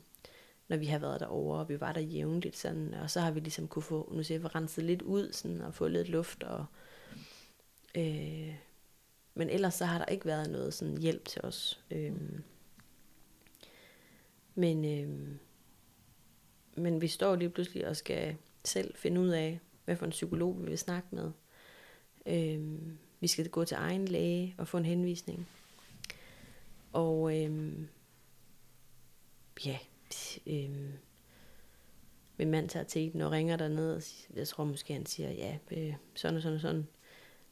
når 0.67 0.78
vi 0.78 0.86
har 0.86 0.99
været 0.99 1.19
derovre, 1.19 1.59
og 1.59 1.69
vi 1.69 1.80
var 1.80 1.91
der 1.91 2.01
jævnligt, 2.01 2.57
sådan, 2.57 2.93
og 2.93 3.09
så 3.09 3.19
har 3.19 3.32
vi 3.32 3.39
ligesom 3.39 3.67
kunne 3.67 3.84
få, 3.84 4.09
nu 4.13 4.24
siger 4.24 4.39
jeg, 4.39 4.55
renset 4.55 4.84
lidt 4.84 5.01
ud, 5.01 5.32
sådan, 5.34 5.61
og 5.61 5.74
få 5.74 5.88
lidt 5.88 6.09
luft, 6.09 6.43
og, 6.43 6.65
øh, 7.97 8.55
men 9.34 9.49
ellers 9.49 9.74
så 9.74 9.86
har 9.86 9.97
der 9.97 10.05
ikke 10.05 10.26
været 10.26 10.49
noget 10.49 10.74
sådan 10.74 10.97
hjælp 10.97 11.26
til 11.26 11.41
os. 11.45 11.84
Øh, 11.91 12.11
men, 14.55 14.85
øh, 14.85 15.27
men 16.75 17.01
vi 17.01 17.07
står 17.07 17.35
lige 17.35 17.49
pludselig 17.49 17.87
og 17.87 17.97
skal 17.97 18.35
selv 18.63 18.95
finde 18.95 19.21
ud 19.21 19.29
af, 19.29 19.59
hvad 19.85 19.95
for 19.95 20.05
en 20.05 20.11
psykolog 20.11 20.61
vi 20.61 20.69
vil 20.69 20.77
snakke 20.77 21.07
med. 21.11 21.31
Øh, 22.25 22.77
vi 23.19 23.27
skal 23.27 23.49
gå 23.49 23.65
til 23.65 23.77
egen 23.79 24.07
læge 24.07 24.55
og 24.57 24.67
få 24.67 24.77
en 24.77 24.85
henvisning. 24.85 25.47
Og 26.93 27.37
øh, 27.37 27.73
ja, 29.65 29.77
øh, 30.47 30.93
min 32.37 32.51
mand 32.51 32.69
tager 32.69 32.85
til 32.85 33.21
og 33.21 33.31
ringer 33.31 33.57
derned, 33.57 33.95
og 33.95 34.01
jeg 34.35 34.47
tror 34.47 34.63
måske, 34.63 34.93
han 34.93 35.05
siger, 35.05 35.31
ja, 35.31 35.57
øh, 35.71 35.93
sådan 36.15 36.37
og 36.37 36.41
sådan 36.41 36.55
og 36.55 36.61
sådan. 36.61 36.87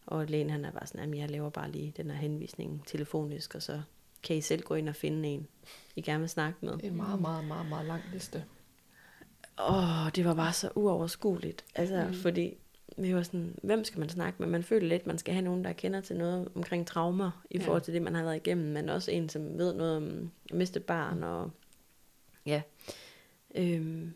Og 0.06 0.26
lægen 0.26 0.50
han 0.50 0.66
er 0.66 0.72
bare 0.72 0.88
sådan, 0.88 1.14
at 1.14 1.20
jeg 1.20 1.32
laver 1.32 1.50
bare 1.50 1.72
lige 1.72 1.94
den 1.98 2.12
her 2.12 2.18
henvisning 2.18 2.84
telefonisk, 2.88 3.56
og 3.56 3.64
så 3.64 3.82
kan 4.24 4.36
I 4.36 4.42
selv 4.42 4.62
gå 4.62 4.76
ind 4.76 4.90
og 4.90 4.96
finde 4.96 5.30
en, 5.30 5.48
I 5.96 6.02
gerne 6.02 6.20
vil 6.20 6.30
snakke 6.30 6.58
med. 6.62 6.74
Det 6.74 6.84
er 6.84 6.90
en 6.90 6.98
meget, 6.98 7.22
meget, 7.22 7.46
meget, 7.46 7.70
meget 7.70 7.86
lang 7.86 8.02
liste. 8.14 8.44
Åh, 9.60 10.06
oh, 10.06 10.12
det 10.16 10.26
var 10.26 10.34
bare 10.34 10.54
så 10.54 10.70
uoverskueligt. 10.76 11.66
Altså, 11.76 12.06
mm. 12.08 12.14
fordi 12.14 12.58
vi 12.98 13.16
var 13.16 13.24
sådan, 13.24 13.56
hvem 13.64 13.84
skal 13.84 14.00
man 14.00 14.10
snakke 14.10 14.36
med? 14.40 14.48
Man 14.48 14.64
føler 14.64 14.88
lidt, 14.88 15.08
man 15.08 15.18
skal 15.18 15.34
have 15.34 15.46
nogen, 15.46 15.64
der 15.64 15.74
kender 15.74 16.02
til 16.02 16.18
noget 16.18 16.48
omkring 16.56 16.88
traumer, 16.88 17.44
i 17.50 17.58
ja. 17.58 17.66
forhold 17.66 17.82
til 17.82 17.94
det, 17.94 18.02
man 18.02 18.16
har 18.16 18.24
været 18.24 18.36
igennem, 18.36 18.74
men 18.74 18.90
også 18.90 19.12
en, 19.12 19.30
som 19.30 19.58
ved 19.58 19.74
noget 19.74 19.98
om 19.98 20.32
at 20.50 20.56
miste 20.56 20.80
barn, 20.80 21.18
mm. 21.18 21.24
og 21.24 21.52
ja. 22.46 22.62
Øhm, 23.56 24.14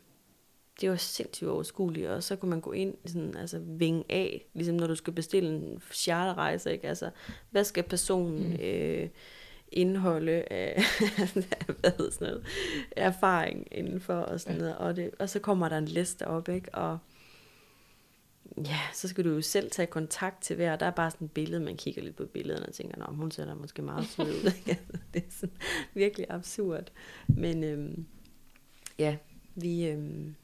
det 0.82 0.90
var 0.90 0.96
sindssygt 0.96 1.50
overskueligt, 1.50 2.08
og 2.08 2.24
så 2.24 2.36
kunne 2.36 2.50
man 2.50 2.62
gå 2.62 2.72
ind, 2.72 2.96
sådan, 3.06 3.36
altså 3.38 3.60
vinge 3.60 4.04
af, 4.10 4.46
ligesom 4.54 4.76
når 4.76 4.88
du 4.88 4.96
skal 4.96 5.14
bestille 5.14 5.50
en 5.50 5.82
charterrejse, 5.92 6.72
ikke? 6.72 6.88
Altså, 6.88 7.10
hvad 7.50 7.64
skal 7.64 7.84
personen 7.84 8.50
mm. 8.50 8.60
øh, 8.62 9.10
indeholde 9.74 10.32
af 10.52 10.82
hvad 11.34 11.98
hedder 11.98 12.12
sådan 12.12 12.28
noget, 12.28 12.46
erfaring 12.92 13.68
indenfor 13.72 14.14
og 14.14 14.40
sådan 14.40 14.58
noget. 14.58 14.78
Og, 14.78 14.96
det, 14.96 15.12
og 15.20 15.30
så 15.30 15.40
kommer 15.40 15.70
der 15.70 15.78
en 15.78 15.86
liste 15.86 16.28
op, 16.28 16.50
ikke? 16.50 16.76
Og 16.76 16.98
ja, 18.58 18.80
så 18.94 19.08
skal 19.08 19.24
du 19.24 19.30
jo 19.30 19.42
selv 19.42 19.72
tage 19.72 19.86
kontakt 19.86 20.44
til 20.44 20.56
hver. 20.56 20.76
Der 20.76 20.86
er 20.86 20.92
bare 20.92 21.12
sådan 21.12 21.26
et 21.26 21.32
billede, 21.32 21.60
man 21.60 21.78
kigger 21.78 22.02
lidt 22.02 22.16
på 22.16 22.26
billederne 22.26 22.66
og 22.66 22.74
tænker, 22.74 22.98
Nå, 22.98 23.06
hun 23.16 23.32
ser 23.32 23.46
da 23.46 23.54
måske 23.54 23.82
meget 23.82 24.06
sød 24.06 24.26
ud. 24.26 24.52
det 25.14 25.24
er 25.24 25.32
sådan 25.32 25.56
virkelig 25.94 26.26
absurd. 26.30 26.92
Men 27.28 27.64
øhm, 27.64 28.06
ja, 29.00 29.18
vi... 29.56 29.88
Øhm, 29.88 30.36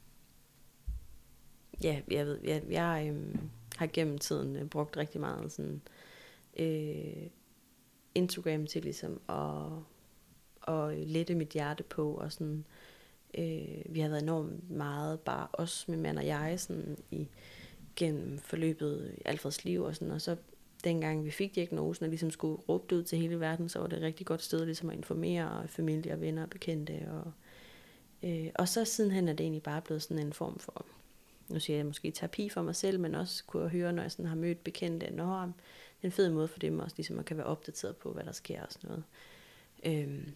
ja, 1.83 2.01
jeg 2.11 2.25
ved, 2.25 2.39
jeg, 2.43 2.63
jeg 2.69 3.05
øhm, 3.09 3.39
har 3.75 3.87
gennem 3.87 4.17
tiden 4.17 4.55
øh, 4.55 4.65
brugt 4.65 4.97
rigtig 4.97 5.21
meget 5.21 5.51
sådan... 5.51 5.81
Øh, 6.59 7.27
Instagram 8.15 8.67
til 8.67 8.83
ligesom 8.83 9.21
at, 9.29 10.75
at 10.75 10.97
lette 11.07 11.35
mit 11.35 11.49
hjerte 11.49 11.83
på, 11.83 12.13
og 12.13 12.31
sådan, 12.31 12.65
øh, 13.37 13.81
vi 13.89 13.99
har 13.99 14.09
været 14.09 14.23
enormt 14.23 14.71
meget, 14.71 15.19
bare 15.19 15.47
os, 15.53 15.87
min 15.87 16.01
mand 16.01 16.17
og 16.17 16.25
jeg, 16.25 16.59
sådan 16.59 16.97
i, 17.11 17.27
gennem 17.95 18.37
forløbet 18.37 19.15
i 19.17 19.21
Alfreds 19.25 19.65
liv, 19.65 19.81
og 19.81 19.95
sådan, 19.95 20.11
og 20.11 20.21
så 20.21 20.35
dengang 20.83 21.25
vi 21.25 21.31
fik 21.31 21.55
diagnosen, 21.55 22.03
og 22.03 22.09
ligesom 22.09 22.31
skulle 22.31 22.61
råbe 22.69 22.85
det 22.89 22.95
ud 22.95 23.03
til 23.03 23.17
hele 23.17 23.39
verden, 23.39 23.69
så 23.69 23.79
var 23.79 23.87
det 23.87 23.97
et 23.97 24.03
rigtig 24.03 24.25
godt 24.25 24.41
sted 24.41 24.65
ligesom 24.65 24.89
at 24.89 24.97
informere 24.97 25.67
familie 25.67 26.13
og 26.13 26.21
venner 26.21 26.43
og 26.43 26.49
bekendte, 26.49 26.93
og, 27.11 27.31
øh, 28.29 28.47
og 28.55 28.67
så 28.67 28.85
sidenhen 28.85 29.27
er 29.27 29.33
det 29.33 29.43
egentlig 29.43 29.63
bare 29.63 29.81
blevet 29.81 30.03
sådan 30.03 30.25
en 30.25 30.33
form 30.33 30.59
for, 30.59 30.85
nu 31.49 31.59
siger 31.59 31.77
jeg 31.77 31.85
måske 31.85 32.11
terapi 32.11 32.49
for 32.49 32.61
mig 32.61 32.75
selv, 32.75 32.99
men 32.99 33.15
også 33.15 33.43
kunne 33.43 33.63
jeg 33.63 33.71
høre, 33.71 33.93
når 33.93 34.01
jeg 34.01 34.11
sådan 34.11 34.25
har 34.25 34.35
mødt 34.35 34.63
bekendte, 34.63 35.11
når 35.11 35.51
en 36.03 36.11
fed 36.11 36.29
måde 36.29 36.47
for 36.47 36.59
dem 36.59 36.79
også, 36.79 36.95
ligesom 36.97 37.19
at 37.19 37.25
kan 37.25 37.37
være 37.37 37.45
opdateret 37.45 37.97
på, 37.97 38.13
hvad 38.13 38.23
der 38.23 38.31
sker 38.31 38.61
og 38.61 38.71
sådan 38.71 38.89
noget. 38.89 39.03
Øhm, 39.83 40.33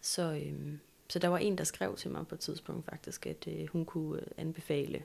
så, 0.00 0.22
øhm, 0.22 0.80
så 1.08 1.18
der 1.18 1.28
var 1.28 1.38
en, 1.38 1.58
der 1.58 1.64
skrev 1.64 1.96
til 1.96 2.10
mig 2.10 2.26
på 2.26 2.34
et 2.34 2.40
tidspunkt 2.40 2.84
faktisk, 2.84 3.26
at 3.26 3.48
øh, 3.48 3.66
hun 3.66 3.84
kunne 3.84 4.20
øh, 4.20 4.26
anbefale 4.36 5.02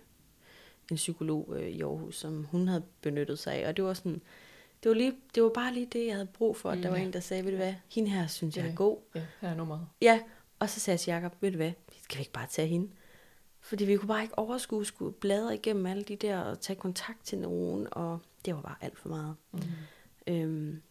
en 0.92 0.96
psykolog 0.96 1.54
øh, 1.56 1.68
i 1.68 1.82
Aarhus, 1.82 2.18
som 2.18 2.44
hun 2.44 2.68
havde 2.68 2.84
benyttet 3.02 3.40
sig 3.40 3.54
af. 3.54 3.68
Og 3.68 3.78
det 3.78 3.86
var 3.86 3.94
sådan, 3.94 4.22
det 4.84 4.90
var, 4.90 4.96
lige, 4.96 5.14
det 5.36 5.44
var 5.44 5.50
bare 5.50 5.74
lige 5.74 5.86
det, 5.86 6.06
jeg 6.06 6.14
havde 6.14 6.28
brug 6.34 6.58
for, 6.58 6.70
at 6.72 6.78
mm, 6.78 6.82
der 6.82 6.90
var 6.90 6.98
en, 6.98 7.14
der 7.14 7.20
sagde, 7.20 7.44
ved 7.44 7.52
du 7.52 7.58
hvad, 7.58 7.74
hende 7.90 8.10
her 8.10 8.28
synes 8.28 8.58
jeg 8.58 8.68
er 8.68 8.76
god. 8.76 8.98
Ja, 9.16 9.26
her 9.42 9.50
er 9.50 9.56
nummeret. 9.56 9.88
Ja, 10.02 10.20
og 10.60 10.70
så 10.70 10.80
sagde 10.80 10.94
jeg 10.96 11.00
til 11.00 11.12
Jacob, 11.12 11.42
ved 11.42 11.52
du 11.52 11.58
hvad, 11.58 11.72
skal 12.02 12.18
vi 12.18 12.22
ikke 12.22 12.32
bare 12.32 12.48
tage 12.50 12.68
hende? 12.68 12.90
Fordi 13.60 13.86
vi 13.86 13.98
kunne 13.98 14.08
bare 14.08 14.24
ikke 14.24 14.38
overskue, 14.38 14.86
skulle 14.86 15.14
bladre 15.14 15.56
igennem 15.56 15.86
alle 15.86 16.04
de 16.04 16.16
der, 16.16 16.40
og 16.40 16.60
tage 16.60 16.80
kontakt 16.80 17.26
til 17.26 17.38
nogen, 17.38 17.88
og 17.92 18.20
det 18.48 18.56
var 18.56 18.62
bare 18.62 18.76
alt 18.82 18.98
for 18.98 19.10
meget. 19.10 19.36
Mm. 19.52 19.62
Øhm, 20.28 20.82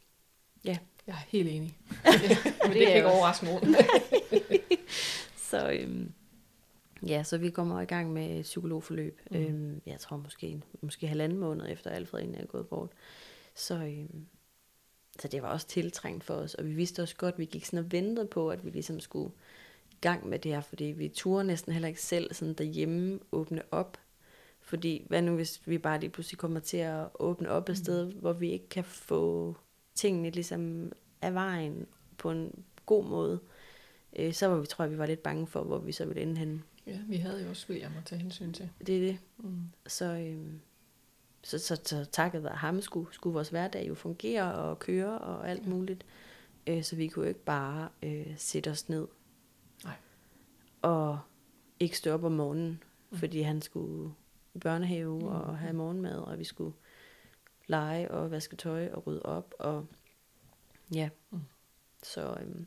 ja. 0.64 0.78
Jeg 1.06 1.12
er 1.12 1.26
helt 1.28 1.48
enig. 1.48 1.78
Men 2.04 2.12
det, 2.22 2.74
det 2.74 2.86
kan 2.86 2.96
ikke 2.96 3.10
overraske 3.10 3.44
nogen. 3.44 3.76
så, 5.50 5.70
øhm, 5.70 6.12
Ja, 7.06 7.22
så 7.22 7.38
vi 7.38 7.50
kommer 7.50 7.80
i 7.80 7.84
gang 7.84 8.12
med 8.12 8.42
psykologforløb. 8.42 9.20
Mm. 9.30 9.36
Øhm, 9.36 9.80
jeg 9.86 10.00
tror 10.00 10.16
måske, 10.16 10.62
måske 10.80 11.06
halvanden 11.06 11.38
måned 11.38 11.66
efter 11.68 11.90
Alfred 11.90 12.20
egentlig 12.20 12.42
er 12.42 12.46
gået 12.46 12.68
bort. 12.68 12.90
Så, 13.54 13.74
øhm, 13.74 14.26
så 15.18 15.28
det 15.28 15.42
var 15.42 15.48
også 15.48 15.66
tiltrængt 15.66 16.24
for 16.24 16.34
os, 16.34 16.54
og 16.54 16.64
vi 16.64 16.72
vidste 16.72 17.02
også 17.02 17.16
godt, 17.16 17.32
at 17.32 17.38
vi 17.38 17.44
gik 17.44 17.64
sådan 17.64 17.84
og 17.84 17.92
ventede 17.92 18.26
på, 18.26 18.50
at 18.50 18.64
vi 18.64 18.70
ligesom 18.70 19.00
skulle 19.00 19.32
gang 20.00 20.28
med 20.28 20.38
det 20.38 20.52
her, 20.52 20.60
fordi 20.60 20.84
vi 20.84 21.08
turde 21.08 21.44
næsten 21.44 21.72
heller 21.72 21.88
ikke 21.88 22.02
selv 22.02 22.34
sådan 22.34 22.54
derhjemme 22.54 23.20
åbne 23.32 23.62
op. 23.70 23.98
Fordi 24.66 25.06
hvad 25.08 25.22
nu, 25.22 25.34
hvis 25.34 25.60
vi 25.66 25.78
bare 25.78 26.00
lige 26.00 26.10
pludselig 26.10 26.38
kommer 26.38 26.60
til 26.60 26.76
at 26.76 27.08
åbne 27.14 27.50
op 27.50 27.68
et 27.68 27.72
mm. 27.72 27.76
sted, 27.76 28.12
hvor 28.12 28.32
vi 28.32 28.50
ikke 28.50 28.68
kan 28.68 28.84
få 28.84 29.56
tingene 29.94 30.30
ligesom 30.30 30.92
af 31.22 31.34
vejen 31.34 31.86
på 32.18 32.30
en 32.30 32.64
god 32.86 33.04
måde, 33.04 33.40
øh, 34.16 34.32
så 34.32 34.46
var 34.46 34.56
vi, 34.56 34.66
tror 34.66 34.84
jeg, 34.84 34.92
vi 34.92 34.98
var 34.98 35.06
lidt 35.06 35.22
bange 35.22 35.46
for, 35.46 35.62
hvor 35.62 35.78
vi 35.78 35.92
så 35.92 36.06
ville 36.06 36.22
ende 36.22 36.36
henne. 36.36 36.62
Ja, 36.86 36.98
vi 37.08 37.16
havde 37.16 37.42
jo 37.42 37.48
også 37.50 37.66
William 37.68 37.92
at 37.98 38.04
tage 38.04 38.22
hensyn 38.22 38.52
til. 38.52 38.70
Det 38.86 38.96
er 38.96 39.00
det. 39.00 39.18
Mm. 39.38 39.62
Så, 39.86 40.04
øh, 40.04 40.52
så, 41.42 41.58
så, 41.58 41.80
så 41.84 42.04
takket 42.04 42.42
være 42.42 42.56
ham 42.56 42.80
skulle, 42.80 43.14
skulle 43.14 43.34
vores 43.34 43.48
hverdag 43.48 43.88
jo 43.88 43.94
fungere 43.94 44.54
og 44.54 44.78
køre 44.78 45.18
og 45.18 45.50
alt 45.50 45.62
ja. 45.64 45.68
muligt. 45.68 46.06
Øh, 46.66 46.82
så 46.82 46.96
vi 46.96 47.08
kunne 47.08 47.28
ikke 47.28 47.44
bare 47.44 47.88
øh, 48.02 48.34
sætte 48.36 48.70
os 48.70 48.88
ned. 48.88 49.06
Nej. 49.84 49.96
Og 50.82 51.18
ikke 51.80 51.98
stå 51.98 52.12
op 52.12 52.24
om 52.24 52.32
morgenen, 52.32 52.82
mm. 53.10 53.18
fordi 53.18 53.40
han 53.40 53.62
skulle 53.62 54.12
i 54.56 54.58
børnehave 54.58 55.18
mm. 55.18 55.26
og 55.26 55.58
have 55.58 55.72
morgenmad, 55.72 56.18
og 56.18 56.38
vi 56.38 56.44
skulle 56.44 56.76
lege 57.66 58.10
og 58.10 58.30
vaske 58.30 58.56
tøj 58.56 58.88
og 58.92 59.06
rydde 59.06 59.22
op. 59.22 59.54
Og 59.58 59.86
ja, 60.94 61.08
mm. 61.30 61.40
så, 62.02 62.36
øhm, 62.40 62.66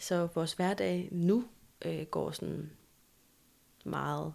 så 0.00 0.28
vores 0.34 0.52
hverdag 0.52 1.08
nu 1.12 1.44
øh, 1.84 2.06
går 2.06 2.30
sådan 2.30 2.70
meget, 3.84 4.34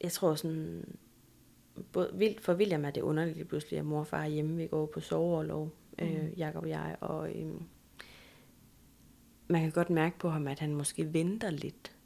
jeg 0.00 0.12
tror 0.12 0.34
sådan, 0.34 0.98
både, 1.92 2.36
for 2.40 2.54
William 2.54 2.84
er 2.84 2.90
det 2.90 3.00
underligt 3.00 3.48
pludselig, 3.48 3.78
at 3.78 3.84
mor 3.84 4.00
og 4.00 4.06
far 4.06 4.22
er 4.22 4.28
hjemme, 4.28 4.56
vi 4.56 4.66
går 4.66 4.86
på 4.86 5.00
soveoverlov, 5.00 5.70
øh, 5.98 6.22
mm. 6.22 6.32
Jakob 6.36 6.62
og 6.62 6.68
jeg, 6.68 6.96
og 7.00 7.36
øhm, 7.36 7.62
man 9.48 9.60
kan 9.60 9.70
godt 9.70 9.90
mærke 9.90 10.18
på 10.18 10.30
ham, 10.30 10.46
at 10.46 10.58
han 10.58 10.74
måske 10.74 11.12
venter 11.12 11.50
lidt 11.50 11.99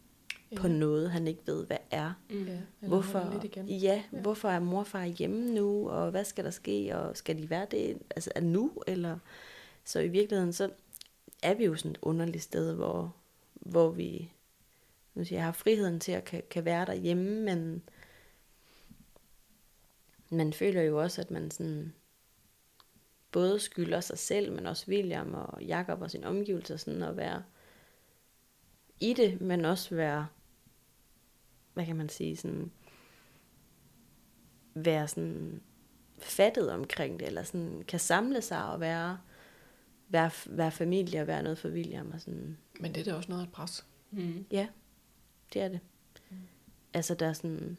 ja. 0.54 0.60
på 0.60 0.68
noget, 0.68 1.10
han 1.10 1.26
ikke 1.26 1.42
ved, 1.46 1.66
hvad 1.66 1.76
er. 1.90 2.12
Mm. 2.30 2.46
Ja, 2.46 2.58
hvorfor, 2.80 3.30
lidt 3.32 3.44
igen. 3.44 3.68
Ja, 3.68 4.02
ja, 4.12 4.20
hvorfor 4.20 4.48
er 4.48 4.60
mor 4.60 4.80
og 4.80 4.86
far 4.86 5.04
hjemme 5.04 5.54
nu, 5.54 5.90
og 5.90 6.10
hvad 6.10 6.24
skal 6.24 6.44
der 6.44 6.50
ske, 6.50 6.96
og 6.96 7.16
skal 7.16 7.38
de 7.38 7.50
være 7.50 7.66
det 7.70 7.98
altså, 8.16 8.30
er 8.34 8.40
nu, 8.40 8.72
eller... 8.86 9.18
Så 9.86 10.00
i 10.00 10.08
virkeligheden, 10.08 10.52
så 10.52 10.70
er 11.42 11.54
vi 11.54 11.64
jo 11.64 11.76
sådan 11.76 11.90
et 11.90 11.98
underligt 12.02 12.44
sted, 12.44 12.74
hvor, 12.74 13.14
hvor 13.54 13.90
vi 13.90 14.32
nu 15.14 15.24
siger, 15.24 15.38
jeg 15.38 15.44
har 15.44 15.52
friheden 15.52 16.00
til 16.00 16.12
at 16.12 16.24
kan, 16.24 16.42
kan 16.50 16.64
være 16.64 16.86
derhjemme, 16.86 17.40
men 17.40 17.82
man 20.30 20.52
føler 20.52 20.82
jo 20.82 21.00
også, 21.02 21.20
at 21.20 21.30
man 21.30 21.50
sådan 21.50 21.94
både 23.32 23.60
skylder 23.60 24.00
sig 24.00 24.18
selv, 24.18 24.52
men 24.52 24.66
også 24.66 24.84
William 24.88 25.34
og 25.34 25.62
Jakob 25.62 26.02
og 26.02 26.10
sin 26.10 26.24
omgivelser 26.24 26.76
sådan 26.76 27.02
at 27.02 27.16
være 27.16 27.42
i 29.00 29.14
det, 29.14 29.40
men 29.40 29.64
også 29.64 29.94
være, 29.94 30.26
hvad 31.74 31.86
kan 31.86 31.96
man 31.96 32.08
sige, 32.08 32.36
sådan, 32.36 32.70
være 34.74 35.08
sådan 35.08 35.62
fattet 36.18 36.72
omkring 36.72 37.20
det, 37.20 37.26
eller 37.26 37.42
sådan 37.42 37.82
kan 37.88 38.00
samle 38.00 38.42
sig 38.42 38.66
og 38.66 38.80
være, 38.80 39.18
være, 40.08 40.30
være 40.46 40.70
familie 40.70 41.20
og 41.20 41.26
være 41.26 41.42
noget 41.42 41.58
for 41.58 41.68
William. 41.68 42.10
Og 42.14 42.20
sådan. 42.20 42.58
Men 42.80 42.94
det 42.94 43.00
er 43.00 43.04
da 43.04 43.16
også 43.16 43.30
noget 43.30 43.42
at 43.42 43.52
pres. 43.52 43.86
Mm. 44.10 44.46
Ja, 44.50 44.68
det 45.52 45.62
er 45.62 45.68
det. 45.68 45.80
Mm. 46.30 46.36
Altså 46.94 47.14
der 47.14 47.26
er 47.26 47.32
sådan, 47.32 47.78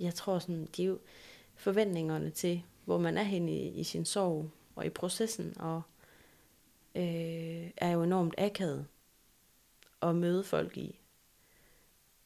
jeg 0.00 0.14
tror 0.14 0.38
sådan, 0.38 0.68
de 0.76 0.82
er 0.82 0.86
jo 0.86 0.98
forventningerne 1.54 2.30
til, 2.30 2.62
hvor 2.84 2.98
man 2.98 3.18
er 3.18 3.22
henne 3.22 3.52
i, 3.52 3.68
i 3.68 3.84
sin 3.84 4.04
sorg 4.04 4.50
og 4.74 4.86
i 4.86 4.90
processen, 4.90 5.60
og 5.60 5.82
øh, 6.94 7.70
er 7.76 7.90
jo 7.90 8.02
enormt 8.02 8.34
akavet 8.38 8.86
at 10.02 10.16
møde 10.16 10.44
folk 10.44 10.76
i. 10.76 10.97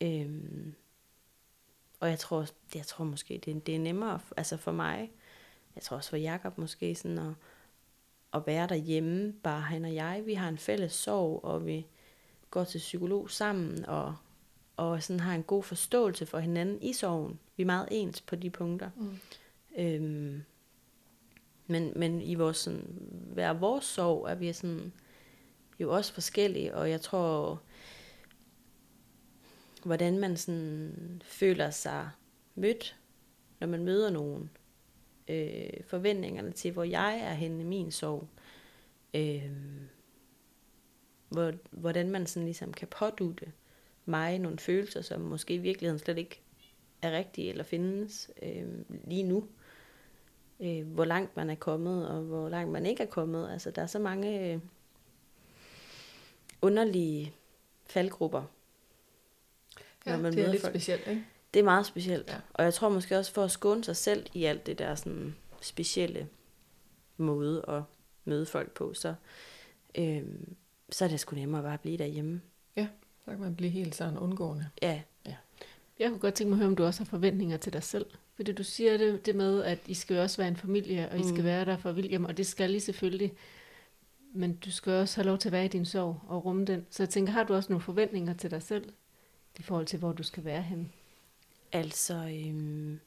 Øhm, 0.02 0.74
og 2.00 2.08
jeg 2.08 2.18
tror, 2.18 2.46
jeg 2.74 2.86
tror 2.86 3.04
måske, 3.04 3.40
det, 3.44 3.66
det 3.66 3.74
er 3.74 3.78
nemmere, 3.78 4.20
altså 4.36 4.56
for 4.56 4.72
mig, 4.72 5.10
jeg 5.74 5.82
tror 5.82 5.96
også 5.96 6.10
for 6.10 6.16
Jakob 6.16 6.58
måske, 6.58 6.94
sådan 6.94 7.18
at, 7.18 7.34
at 8.34 8.46
være 8.46 8.68
derhjemme, 8.68 9.32
bare 9.32 9.60
han 9.60 9.84
og 9.84 9.94
jeg, 9.94 10.22
vi 10.26 10.34
har 10.34 10.48
en 10.48 10.58
fælles 10.58 10.92
sorg, 10.92 11.44
og 11.44 11.66
vi 11.66 11.86
går 12.50 12.64
til 12.64 12.78
psykolog 12.78 13.30
sammen, 13.30 13.84
og, 13.86 14.16
og 14.76 15.02
sådan 15.02 15.20
har 15.20 15.34
en 15.34 15.42
god 15.42 15.62
forståelse 15.62 16.26
for 16.26 16.38
hinanden 16.38 16.82
i 16.82 16.92
sorgen. 16.92 17.38
Vi 17.56 17.62
er 17.62 17.66
meget 17.66 17.88
ens 17.90 18.20
på 18.20 18.36
de 18.36 18.50
punkter. 18.50 18.90
Mm. 18.96 19.18
Øhm, 19.78 20.42
men, 21.66 21.92
men 21.96 22.22
i 22.22 22.34
vores, 22.34 22.56
sådan, 22.56 22.86
hver 23.32 23.52
vores 23.52 23.84
sorg 23.84 24.26
er 24.30 24.34
vi 24.34 24.52
sådan, 24.52 24.92
jo 25.80 25.94
også 25.94 26.12
forskellige, 26.12 26.74
og 26.74 26.90
jeg 26.90 27.00
tror, 27.00 27.60
hvordan 29.84 30.18
man 30.18 30.36
sådan 30.36 31.22
føler 31.24 31.70
sig 31.70 32.10
mødt, 32.54 32.96
når 33.60 33.66
man 33.66 33.84
møder 33.84 34.10
nogen. 34.10 34.50
Øh, 35.28 35.84
forventningerne 35.86 36.52
til, 36.52 36.72
hvor 36.72 36.84
jeg 36.84 37.18
er 37.18 37.34
henne 37.34 37.60
i 37.62 37.66
min 37.66 37.92
sorg. 37.92 38.28
Øh, 39.14 39.50
hvor, 41.28 41.52
hvordan 41.70 42.10
man 42.10 42.26
sådan 42.26 42.44
ligesom 42.44 42.72
kan 42.72 42.88
pådute 42.88 43.52
mig 44.04 44.38
nogle 44.38 44.58
følelser, 44.58 45.02
som 45.02 45.20
måske 45.20 45.54
i 45.54 45.58
virkeligheden 45.58 45.98
slet 45.98 46.18
ikke 46.18 46.40
er 47.02 47.12
rigtige 47.12 47.48
eller 47.48 47.64
findes 47.64 48.30
øh, 48.42 48.66
lige 49.04 49.22
nu. 49.22 49.48
Øh, 50.60 50.86
hvor 50.86 51.04
langt 51.04 51.36
man 51.36 51.50
er 51.50 51.54
kommet, 51.54 52.08
og 52.08 52.22
hvor 52.22 52.48
langt 52.48 52.72
man 52.72 52.86
ikke 52.86 53.02
er 53.02 53.06
kommet. 53.06 53.50
Altså, 53.50 53.70
der 53.70 53.82
er 53.82 53.86
så 53.86 53.98
mange... 53.98 54.52
Øh, 54.52 54.60
underlige 56.62 57.34
faldgrupper. 57.86 58.42
Ja, 60.06 60.12
når 60.12 60.22
man 60.22 60.32
det 60.32 60.44
er 60.44 60.50
lidt 60.50 60.62
folk. 60.62 60.72
specielt, 60.72 61.06
ikke? 61.06 61.24
Det 61.54 61.60
er 61.60 61.64
meget 61.64 61.86
specielt. 61.86 62.28
Ja. 62.28 62.36
Og 62.54 62.64
jeg 62.64 62.74
tror 62.74 62.88
måske 62.88 63.18
også 63.18 63.32
for 63.32 63.44
at 63.44 63.50
skåne 63.50 63.84
sig 63.84 63.96
selv 63.96 64.26
i 64.34 64.44
alt 64.44 64.66
det 64.66 64.78
der 64.78 64.94
sådan 64.94 65.36
specielle 65.60 66.28
måde 67.16 67.64
at 67.68 67.82
møde 68.24 68.46
folk 68.46 68.70
på, 68.70 68.94
så, 68.94 69.14
øhm, 69.94 70.54
så 70.90 71.04
er 71.04 71.08
det 71.08 71.20
sgu 71.20 71.36
nemmere 71.36 71.62
bare 71.62 71.74
at 71.74 71.80
blive 71.80 71.98
derhjemme. 71.98 72.40
Ja, 72.76 72.86
så 73.24 73.30
kan 73.30 73.40
man 73.40 73.56
blive 73.56 73.70
helt 73.70 73.94
sådan 73.94 74.18
undgående. 74.18 74.68
Ja. 74.82 75.02
ja. 75.26 75.34
Jeg 75.98 76.08
kunne 76.08 76.20
godt 76.20 76.34
tænke 76.34 76.48
mig 76.48 76.56
at 76.56 76.58
høre, 76.58 76.68
om 76.68 76.76
du 76.76 76.84
også 76.84 77.00
har 77.00 77.04
forventninger 77.04 77.56
til 77.56 77.72
dig 77.72 77.82
selv. 77.82 78.06
Fordi 78.36 78.52
du 78.52 78.64
siger 78.64 78.96
det, 78.96 79.26
det 79.26 79.36
med, 79.36 79.62
at 79.62 79.78
I 79.86 79.94
skal 79.94 80.16
jo 80.16 80.22
også 80.22 80.36
være 80.36 80.48
en 80.48 80.56
familie, 80.56 81.08
og 81.10 81.18
I 81.18 81.22
mm. 81.22 81.28
skal 81.28 81.44
være 81.44 81.64
der 81.64 81.76
for 81.76 81.92
William, 81.92 82.24
og 82.24 82.36
det 82.36 82.46
skal 82.46 82.74
I 82.74 82.80
selvfølgelig 82.80 83.32
men 84.32 84.56
du 84.56 84.70
skal 84.70 84.92
også 84.92 85.16
have 85.16 85.26
lov 85.26 85.38
til 85.38 85.48
at 85.48 85.52
være 85.52 85.64
i 85.64 85.68
din 85.68 85.84
sorg 85.84 86.20
og 86.28 86.44
rumme 86.44 86.64
den. 86.64 86.86
Så 86.90 87.02
jeg 87.02 87.10
tænker, 87.10 87.32
har 87.32 87.44
du 87.44 87.54
også 87.54 87.72
nogle 87.72 87.82
forventninger 87.82 88.34
til 88.34 88.50
dig 88.50 88.62
selv, 88.62 88.92
i 89.58 89.62
forhold 89.62 89.86
til, 89.86 89.98
hvor 89.98 90.12
du 90.12 90.22
skal 90.22 90.44
være 90.44 90.62
hen? 90.62 90.92
Altså, 91.72 92.14
øhm, 92.14 93.00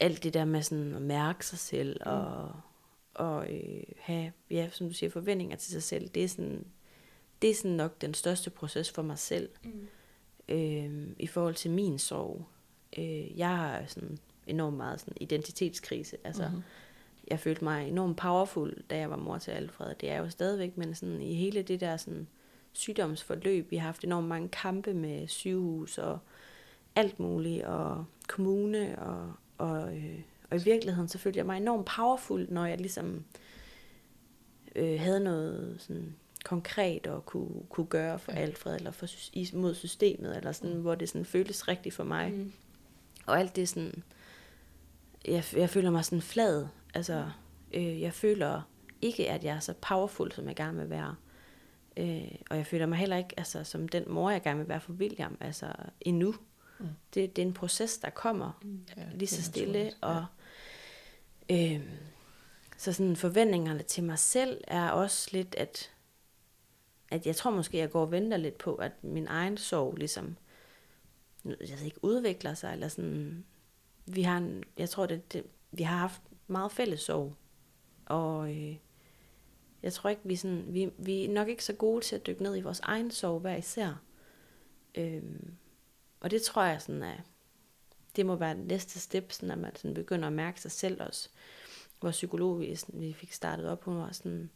alt 0.00 0.22
det 0.22 0.34
der 0.34 0.44
med 0.44 0.62
sådan 0.62 0.94
at 0.94 1.02
mærke 1.02 1.46
sig 1.46 1.58
selv, 1.58 2.00
mm. 2.06 2.12
og, 2.12 2.52
og 3.14 3.54
øh, 3.54 3.82
have, 3.98 4.32
ja, 4.50 4.70
som 4.72 4.88
du 4.88 4.94
siger, 4.94 5.10
forventninger 5.10 5.56
til 5.56 5.72
sig 5.72 5.82
selv, 5.82 6.08
det 6.08 6.24
er 6.24 6.28
sådan, 6.28 6.66
det 7.42 7.50
er 7.50 7.54
sådan 7.54 7.70
nok 7.70 8.00
den 8.00 8.14
største 8.14 8.50
proces 8.50 8.90
for 8.90 9.02
mig 9.02 9.18
selv, 9.18 9.48
mm. 9.64 9.88
øhm, 10.48 11.16
i 11.18 11.26
forhold 11.26 11.54
til 11.54 11.70
min 11.70 11.98
sorg. 11.98 12.46
Øh, 12.98 13.38
jeg 13.38 13.56
har 13.56 13.86
sådan 13.86 14.18
enormt 14.46 14.76
meget 14.76 15.00
sådan 15.00 15.16
identitetskrise, 15.20 16.16
altså, 16.24 16.48
mm-hmm 16.48 16.62
jeg 17.28 17.40
følte 17.40 17.64
mig 17.64 17.88
enormt 17.88 18.16
powerful, 18.16 18.82
da 18.90 18.98
jeg 18.98 19.10
var 19.10 19.16
mor 19.16 19.38
til 19.38 19.50
Alfred. 19.50 19.94
Det 19.94 20.10
er 20.10 20.18
jo 20.18 20.30
stadigvæk, 20.30 20.76
men 20.76 20.94
sådan 20.94 21.22
i 21.22 21.34
hele 21.34 21.62
det 21.62 21.80
der 21.80 21.96
sådan 21.96 22.26
sygdomsforløb, 22.74 23.70
vi 23.70 23.76
har 23.76 23.86
haft 23.86 24.04
enormt 24.04 24.28
mange 24.28 24.48
kampe 24.48 24.94
med 24.94 25.28
sygehus 25.28 25.98
og 25.98 26.18
alt 26.96 27.20
muligt, 27.20 27.64
og 27.64 28.04
kommune, 28.28 28.98
og, 28.98 29.32
og, 29.58 29.96
øh, 29.96 30.20
og 30.50 30.56
i 30.56 30.64
virkeligheden 30.64 31.08
så 31.08 31.18
følte 31.18 31.38
jeg 31.38 31.46
mig 31.46 31.56
enormt 31.56 31.86
powerful, 31.86 32.46
når 32.50 32.66
jeg 32.66 32.78
ligesom 32.78 33.24
øh, 34.76 35.00
havde 35.00 35.20
noget 35.20 35.76
sådan 35.78 36.14
konkret 36.44 37.06
at 37.06 37.26
kunne, 37.26 37.62
kunne 37.68 37.86
gøre 37.86 38.18
for 38.18 38.32
Alfred, 38.32 38.76
eller 38.76 38.90
for, 38.90 39.06
mod 39.56 39.74
systemet, 39.74 40.36
eller 40.36 40.52
sådan, 40.52 40.76
hvor 40.76 40.94
det 40.94 41.08
sådan 41.08 41.24
føltes 41.24 41.68
rigtigt 41.68 41.94
for 41.94 42.04
mig. 42.04 42.32
Mm. 42.32 42.52
Og 43.26 43.38
alt 43.38 43.56
det 43.56 43.68
sådan, 43.68 44.02
jeg, 45.24 45.44
jeg 45.52 45.70
føler 45.70 45.90
mig 45.90 46.04
sådan 46.04 46.22
flad 46.22 46.66
Altså, 46.94 47.30
øh, 47.72 48.00
jeg 48.00 48.12
føler 48.12 48.62
ikke, 49.02 49.30
at 49.30 49.44
jeg 49.44 49.56
er 49.56 49.60
så 49.60 49.74
powerful, 49.80 50.32
som 50.32 50.48
jeg 50.48 50.56
gerne 50.56 50.78
vil 50.78 50.90
være. 50.90 51.14
Øh, 51.96 52.34
og 52.50 52.56
jeg 52.56 52.66
føler 52.66 52.86
mig 52.86 52.98
heller 52.98 53.16
ikke 53.16 53.34
altså, 53.36 53.64
som 53.64 53.88
den 53.88 54.04
mor, 54.06 54.30
jeg 54.30 54.42
gerne 54.42 54.58
vil 54.58 54.68
være 54.68 54.80
for 54.80 54.92
William, 54.92 55.36
altså 55.40 55.72
endnu. 56.00 56.34
Mm. 56.78 56.86
Det, 57.14 57.36
det 57.36 57.42
er 57.42 57.46
en 57.46 57.54
proces, 57.54 57.98
der 57.98 58.10
kommer 58.10 58.58
mm. 58.62 58.86
ja, 58.96 59.02
lige 59.14 59.28
så 59.28 59.42
stille. 59.42 59.92
Og, 60.00 60.26
øh, 61.50 61.80
så 62.76 62.92
sådan 62.92 63.16
forventningerne 63.16 63.82
til 63.82 64.04
mig 64.04 64.18
selv 64.18 64.64
er 64.68 64.90
også 64.90 65.28
lidt, 65.32 65.54
at 65.54 65.90
at 67.14 67.26
jeg 67.26 67.36
tror 67.36 67.50
måske, 67.50 67.78
jeg 67.78 67.90
går 67.90 68.00
og 68.00 68.10
venter 68.10 68.36
lidt 68.36 68.58
på, 68.58 68.74
at 68.74 68.92
min 69.04 69.26
egen 69.26 69.56
sorg 69.56 69.96
ligesom, 69.96 70.36
jeg 71.44 71.78
ved 71.78 71.84
ikke, 71.84 72.04
udvikler 72.04 72.54
sig, 72.54 72.72
eller 72.72 72.88
sådan, 72.88 73.44
vi 74.06 74.22
har 74.22 74.38
en, 74.38 74.64
jeg 74.78 74.88
tror, 74.88 75.06
det, 75.06 75.32
det, 75.32 75.44
vi 75.72 75.82
har 75.82 75.96
haft 75.96 76.22
meget 76.46 76.72
fælles 76.72 77.00
sorg, 77.00 77.34
og 78.06 78.56
øh, 78.56 78.76
jeg 79.84 79.92
tror 79.92 80.10
ikke, 80.10 80.22
vi, 80.24 80.36
sådan, 80.36 80.64
vi, 80.68 80.90
vi 80.98 81.24
er 81.24 81.28
nok 81.28 81.48
ikke 81.48 81.64
så 81.64 81.72
gode 81.72 82.04
til 82.04 82.16
at 82.16 82.26
dykke 82.26 82.42
ned 82.42 82.56
i 82.56 82.60
vores 82.60 82.80
egen 82.80 83.10
sorg 83.10 83.40
hver 83.40 83.56
især. 83.56 84.02
Øhm, 84.94 85.54
og 86.20 86.30
det 86.30 86.42
tror 86.42 86.62
jeg 86.62 86.82
sådan 86.82 87.02
er, 87.02 87.16
det 88.16 88.26
må 88.26 88.36
være 88.36 88.54
næste 88.54 89.00
step, 89.00 89.32
sådan 89.32 89.50
at 89.50 89.58
man 89.58 89.76
sådan 89.76 89.94
begynder 89.94 90.26
at 90.26 90.32
mærke 90.32 90.60
sig 90.60 90.70
selv 90.70 91.02
også. 91.02 91.28
Vores 92.02 92.16
psykolog, 92.16 92.60
vi, 92.60 92.76
sådan, 92.76 93.00
vi 93.00 93.12
fik 93.12 93.32
startet 93.32 93.68
op, 93.68 93.84
hun 93.84 93.96
var 93.96 94.12
sådan, 94.12 94.50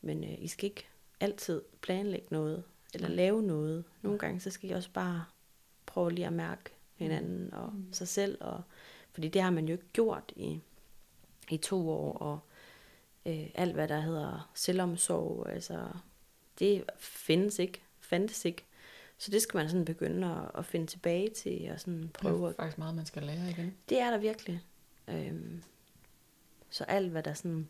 men 0.00 0.24
øh, 0.24 0.34
I 0.38 0.48
skal 0.48 0.64
ikke 0.64 0.86
altid 1.20 1.62
planlægge 1.80 2.26
noget, 2.30 2.62
eller 2.94 3.08
lave 3.08 3.42
noget. 3.42 3.84
Nogle 4.02 4.18
gange, 4.18 4.40
så 4.40 4.50
skal 4.50 4.70
I 4.70 4.72
også 4.72 4.90
bare 4.92 5.24
prøve 5.86 6.10
lige 6.12 6.26
at 6.26 6.32
mærke 6.32 6.70
hinanden 6.94 7.54
og 7.54 7.72
mm. 7.72 7.92
sig 7.92 8.08
selv. 8.08 8.38
Og, 8.40 8.62
fordi 9.12 9.28
det 9.28 9.42
har 9.42 9.50
man 9.50 9.68
jo 9.68 9.72
ikke 9.72 9.88
gjort 9.92 10.32
i, 10.36 10.60
i 11.50 11.56
to 11.56 11.90
år, 11.90 12.12
og 12.12 12.40
øh, 13.26 13.46
alt 13.54 13.74
hvad 13.74 13.88
der 13.88 14.00
hedder 14.00 14.50
selvomsorg, 14.54 15.48
altså 15.48 15.88
det 16.58 16.84
findes 16.98 17.58
ikke, 17.58 17.82
fandtes 18.00 18.44
ikke. 18.44 18.66
Så 19.18 19.30
det 19.30 19.42
skal 19.42 19.58
man 19.58 19.68
sådan 19.68 19.84
begynde 19.84 20.26
at, 20.26 20.58
at 20.58 20.66
finde 20.66 20.86
tilbage 20.86 21.30
til, 21.30 21.70
og 21.72 21.80
sådan 21.80 22.10
prøve 22.14 22.46
Det 22.48 22.52
er 22.52 22.56
faktisk 22.56 22.78
meget, 22.78 22.94
man 22.94 23.06
skal 23.06 23.22
lære 23.22 23.50
igen. 23.50 23.74
Det 23.88 24.00
er 24.00 24.10
der 24.10 24.18
virkelig. 24.18 24.60
Øhm, 25.08 25.62
så 26.70 26.84
alt, 26.84 27.10
hvad 27.10 27.22
der 27.22 27.34
sådan, 27.34 27.68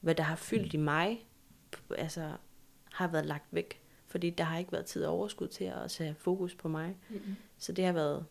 hvad 0.00 0.14
der 0.14 0.22
har 0.22 0.36
fyldt 0.36 0.74
i 0.74 0.76
mig, 0.76 1.26
altså 1.96 2.32
har 2.92 3.08
været 3.08 3.26
lagt 3.26 3.46
væk. 3.50 3.80
Fordi 4.06 4.30
der 4.30 4.44
har 4.44 4.58
ikke 4.58 4.72
været 4.72 4.86
tid 4.86 5.04
og 5.04 5.14
overskud 5.14 5.48
til 5.48 5.64
at 5.64 5.90
sætte 5.90 6.14
fokus 6.14 6.54
på 6.54 6.68
mig. 6.68 6.96
Mm-hmm. 7.08 7.36
Så 7.58 7.72
det 7.72 7.84
har 7.84 7.92
været 7.92 8.26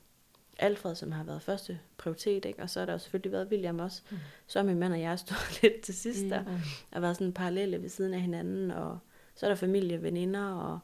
Alfred, 0.60 0.96
som 0.96 1.12
har 1.12 1.24
været 1.24 1.42
første 1.42 1.80
prioritet, 1.98 2.46
ikke? 2.46 2.62
og 2.62 2.70
så 2.70 2.80
har 2.80 2.86
der 2.86 2.94
jo 2.94 3.00
selvfølgelig 3.00 3.32
været 3.32 3.48
William 3.48 3.80
også. 3.80 4.02
Mm. 4.12 4.18
Så 4.48 4.64
min 4.64 4.80
mand 4.80 4.94
og 4.94 5.02
jeg 5.02 5.20
stået 5.20 5.60
lidt 5.62 5.82
til 5.82 5.96
sidst 5.96 6.24
Mm. 6.24 6.30
der, 6.30 6.44
og 6.92 7.02
været 7.02 7.18
sådan 7.18 7.34
parallelle 7.34 7.82
ved 7.82 7.90
siden 7.90 8.14
af 8.14 8.22
hinanden, 8.22 8.72
og 8.72 9.00
så 9.36 9.46
er 9.46 9.50
der 9.50 9.56
familie, 9.56 10.04
veninder, 10.04 10.52
og 10.52 10.80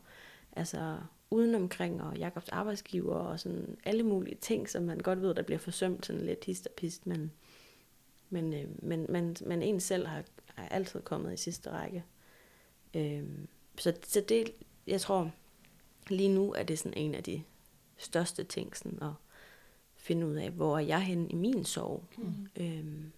altså 0.55 0.97
udenomkring, 1.29 2.01
og 2.01 2.17
Jakobs 2.17 2.49
arbejdsgiver, 2.49 3.15
og 3.15 3.39
sådan 3.39 3.77
alle 3.83 4.03
mulige 4.03 4.37
ting, 4.41 4.69
som 4.69 4.83
man 4.83 4.99
godt 4.99 5.21
ved, 5.21 5.35
der 5.35 5.41
bliver 5.41 5.59
forsømt 5.59 6.05
sådan 6.05 6.25
lidt 6.25 6.45
hist 6.45 6.67
og 6.67 6.73
pist, 6.77 7.07
men, 7.07 7.31
men, 8.29 8.53
øh, 8.53 8.65
men, 8.83 9.05
men, 9.09 9.35
men 9.45 9.61
en 9.61 9.79
selv 9.79 10.07
har, 10.07 10.23
har 10.55 10.67
altid 10.67 11.01
kommet 11.01 11.33
i 11.33 11.37
sidste 11.37 11.71
række. 11.71 12.03
Øh, 12.93 13.23
så, 13.77 13.93
så 14.03 14.21
det, 14.29 14.51
jeg 14.87 15.01
tror, 15.01 15.31
lige 16.09 16.29
nu 16.29 16.53
er 16.53 16.63
det 16.63 16.79
sådan 16.79 16.97
en 16.97 17.15
af 17.15 17.23
de 17.23 17.43
største 17.97 18.43
ting, 18.43 18.77
sådan 18.77 18.99
at 19.01 19.11
finde 20.03 20.27
ud 20.27 20.35
af, 20.35 20.49
hvor 20.49 20.77
er 20.77 20.81
jeg 20.81 21.01
henne 21.01 21.27
i 21.29 21.35
min 21.35 21.65
sorg. 21.65 22.03
Mm. 22.17 22.47
Øhm, 22.59 23.11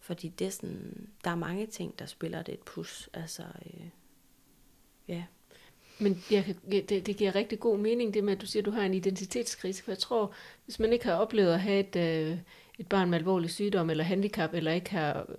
fordi 0.00 0.28
det 0.28 0.46
er 0.46 0.50
sådan, 0.50 1.08
der 1.24 1.30
er 1.30 1.34
mange 1.34 1.66
ting, 1.66 1.98
der 1.98 2.06
spiller 2.06 2.42
det 2.42 2.54
et 2.54 2.60
pus. 2.60 3.08
Altså, 3.14 3.42
øh, 3.42 3.86
ja. 5.08 5.24
Men 5.98 6.24
jeg 6.30 6.44
kan, 6.44 6.56
det, 6.70 7.06
det 7.06 7.16
giver 7.16 7.34
rigtig 7.34 7.60
god 7.60 7.78
mening, 7.78 8.14
det 8.14 8.24
med, 8.24 8.32
at 8.32 8.40
du 8.40 8.46
siger, 8.46 8.60
at 8.62 8.66
du 8.66 8.70
har 8.70 8.82
en 8.82 8.94
identitetskrise. 8.94 9.82
For 9.82 9.90
jeg 9.90 9.98
tror, 9.98 10.32
hvis 10.64 10.78
man 10.78 10.92
ikke 10.92 11.04
har 11.04 11.14
oplevet 11.14 11.52
at 11.52 11.60
have 11.60 11.80
et, 11.80 11.96
øh, 11.96 12.38
et 12.78 12.88
barn 12.88 13.10
med 13.10 13.18
alvorlig 13.18 13.50
sygdom 13.50 13.90
eller 13.90 14.04
handicap, 14.04 14.54
eller 14.54 14.72
ikke 14.72 14.90
har, 14.90 15.30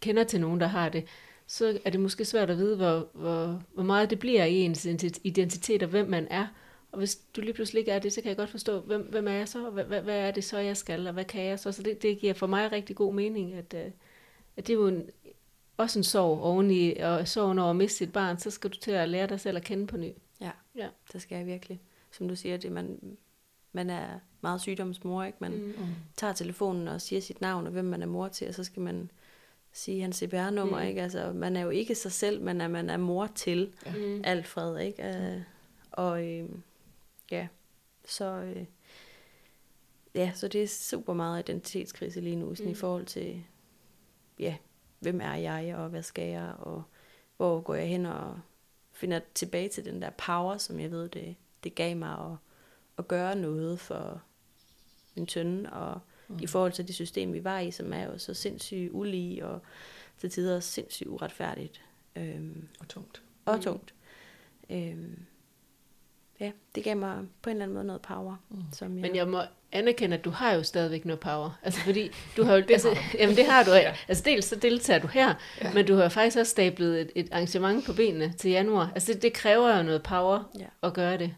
kender 0.00 0.24
til 0.24 0.40
nogen, 0.40 0.60
der 0.60 0.66
har 0.66 0.88
det, 0.88 1.04
så 1.46 1.78
er 1.84 1.90
det 1.90 2.00
måske 2.00 2.24
svært 2.24 2.50
at 2.50 2.58
vide, 2.58 2.76
hvor, 2.76 3.08
hvor, 3.12 3.62
hvor 3.74 3.82
meget 3.82 4.10
det 4.10 4.18
bliver 4.18 4.44
i 4.44 4.54
ens 4.54 4.84
identitet, 5.24 5.82
og 5.82 5.88
hvem 5.88 6.08
man 6.08 6.26
er. 6.30 6.46
Og 6.96 7.00
hvis 7.00 7.16
du 7.16 7.40
lige 7.40 7.52
pludselig 7.52 7.80
ikke 7.80 7.90
er 7.90 7.98
det, 7.98 8.12
så 8.12 8.20
kan 8.20 8.28
jeg 8.28 8.36
godt 8.36 8.50
forstå, 8.50 8.80
hvem, 8.80 9.02
hvem 9.02 9.28
er 9.28 9.32
jeg 9.32 9.48
så, 9.48 9.66
og 9.66 9.72
hvad, 9.72 9.84
hvad, 9.84 10.18
er 10.18 10.30
det 10.30 10.44
så, 10.44 10.58
jeg 10.58 10.76
skal, 10.76 11.06
og 11.06 11.12
hvad 11.12 11.24
kan 11.24 11.44
jeg 11.44 11.58
så? 11.58 11.72
Så 11.72 11.82
det, 11.82 12.02
det 12.02 12.18
giver 12.18 12.34
for 12.34 12.46
mig 12.46 12.72
rigtig 12.72 12.96
god 12.96 13.14
mening, 13.14 13.54
at, 13.54 13.74
øh, 13.74 13.90
at 14.56 14.66
det 14.66 14.70
er 14.70 14.74
jo 14.74 14.86
en, 14.86 15.10
også 15.76 15.98
en 15.98 16.04
sorg 16.04 16.40
oveni, 16.40 16.96
og 16.96 17.28
sorgen 17.28 17.58
over 17.58 17.70
at 17.70 17.76
miste 17.76 17.98
sit 17.98 18.12
barn, 18.12 18.38
så 18.38 18.50
skal 18.50 18.70
du 18.70 18.76
til 18.78 18.90
at 18.90 19.08
lære 19.08 19.26
dig 19.26 19.40
selv 19.40 19.56
at 19.56 19.62
kende 19.64 19.86
på 19.86 19.96
ny. 19.96 20.10
Ja, 20.40 20.50
Ja. 20.76 20.88
det 21.12 21.22
skal 21.22 21.36
jeg 21.36 21.46
virkelig. 21.46 21.80
Som 22.10 22.28
du 22.28 22.36
siger, 22.36 22.56
det 22.56 22.72
man, 22.72 23.16
man 23.72 23.90
er 23.90 24.08
meget 24.40 24.60
sygdomsmor, 24.60 25.24
ikke? 25.24 25.38
Man 25.40 25.52
mm. 25.52 25.58
Mm. 25.66 25.74
tager 26.16 26.32
telefonen 26.32 26.88
og 26.88 27.00
siger 27.00 27.20
sit 27.20 27.40
navn 27.40 27.66
og 27.66 27.72
hvem 27.72 27.84
man 27.84 28.02
er 28.02 28.06
mor 28.06 28.28
til, 28.28 28.48
og 28.48 28.54
så 28.54 28.64
skal 28.64 28.82
man 28.82 29.10
sige 29.72 30.00
hans 30.02 30.16
CPR-nummer, 30.16 30.76
Mm. 30.76 30.82
mm. 30.82 30.88
ikke? 30.88 31.02
Altså, 31.02 31.32
man 31.32 31.56
er 31.56 31.60
jo 31.60 31.70
ikke 31.70 31.94
sig 31.94 32.12
selv, 32.12 32.42
men 32.42 32.60
er, 32.60 32.68
man 32.68 32.90
er 32.90 32.96
mor 32.96 33.26
til 33.26 33.72
Ja. 33.86 33.92
Mm. 33.96 34.20
Alfred, 34.24 34.78
ikke? 34.78 35.02
Øh, 35.08 35.40
og 35.92 36.26
øh, 36.26 36.48
ja, 37.30 37.48
så... 38.04 38.24
Øh, 38.24 38.64
ja, 40.14 40.32
så 40.34 40.48
det 40.48 40.62
er 40.62 40.66
super 40.68 41.12
meget 41.14 41.42
identitetskrise 41.48 42.20
lige 42.20 42.36
nu, 42.36 42.54
sådan 42.54 42.64
mm. 42.66 42.70
i 42.70 42.72
Mm. 42.72 42.78
forhold 42.78 43.06
til, 43.06 43.44
ja, 44.38 44.56
hvem 44.98 45.20
er 45.20 45.34
jeg, 45.34 45.76
og 45.76 45.88
hvad 45.88 46.02
skal 46.02 46.28
jeg, 46.28 46.54
og 46.58 46.82
hvor 47.36 47.60
går 47.60 47.74
jeg 47.74 47.88
hen 47.88 48.06
og 48.06 48.40
finder 48.92 49.20
tilbage 49.34 49.68
til 49.68 49.84
den 49.84 50.02
der 50.02 50.10
power, 50.10 50.56
som 50.58 50.80
jeg 50.80 50.90
ved, 50.90 51.08
det, 51.08 51.36
det 51.64 51.74
gav 51.74 51.96
mig 51.96 52.10
at, 52.32 52.36
at 52.98 53.08
gøre 53.08 53.36
noget 53.36 53.80
for 53.80 54.22
min 55.14 55.26
tønde, 55.26 55.72
og 55.72 56.00
mm. 56.28 56.38
i 56.42 56.46
forhold 56.46 56.72
til 56.72 56.86
det 56.86 56.94
system, 56.94 57.32
vi 57.32 57.44
var 57.44 57.58
i, 57.58 57.70
som 57.70 57.92
er 57.92 58.04
jo 58.04 58.18
så 58.18 58.34
sindssygt 58.34 58.90
ulige, 58.92 59.46
og 59.46 59.60
til 60.18 60.30
tider 60.30 60.60
sindssygt 60.60 61.08
uretfærdigt, 61.08 61.82
øhm, 62.16 62.68
Og 62.80 62.88
tungt. 62.88 63.22
og 63.44 63.56
Mm. 63.56 63.62
tungt. 63.62 63.94
Øhm, 64.70 65.18
ja, 66.40 66.50
det 66.74 66.84
gav 66.84 66.96
mig 66.96 67.18
på 67.42 67.50
en 67.50 67.56
eller 67.56 67.64
anden 67.64 67.74
måde 67.74 67.86
noget 67.86 68.02
power, 68.02 68.36
Mm. 68.48 68.62
som 68.72 68.94
jeg... 68.98 69.02
Men 69.02 69.16
jeg 69.16 69.28
må 69.28 69.40
anerkende, 69.72 70.16
at 70.16 70.24
du 70.24 70.30
har 70.30 70.52
jo 70.54 70.62
stadigvæk 70.62 71.04
noget 71.04 71.20
power. 71.20 71.58
Altså 71.62 71.80
fordi, 71.80 72.10
du 72.36 72.44
har 72.44 72.54
jo... 72.54 72.60
Det 72.68 72.70
altså, 72.70 72.94
har 72.94 73.18
jamen 73.18 73.36
det 73.36 73.44
har 73.46 73.62
du. 73.64 73.70
Ja. 73.70 73.94
Altså 74.08 74.22
dels 74.26 74.44
så 74.46 74.56
deltager 74.56 75.00
du 75.00 75.06
her, 75.06 75.34
Ja. 75.62 75.72
men 75.72 75.86
du 75.86 75.94
har 75.94 76.08
faktisk 76.08 76.38
også 76.38 76.50
stablet 76.50 77.00
et, 77.00 77.10
et 77.14 77.28
arrangement 77.32 77.84
på 77.86 77.92
benene 77.92 78.32
til 78.38 78.50
januar. 78.50 78.90
Altså 78.94 79.12
det, 79.12 79.22
det 79.22 79.32
kræver 79.32 79.76
jo 79.76 79.82
noget 79.82 80.02
power 80.02 80.50
Ja. 80.58 80.66
at 80.82 80.94
gøre 80.94 81.18
det. 81.18 81.34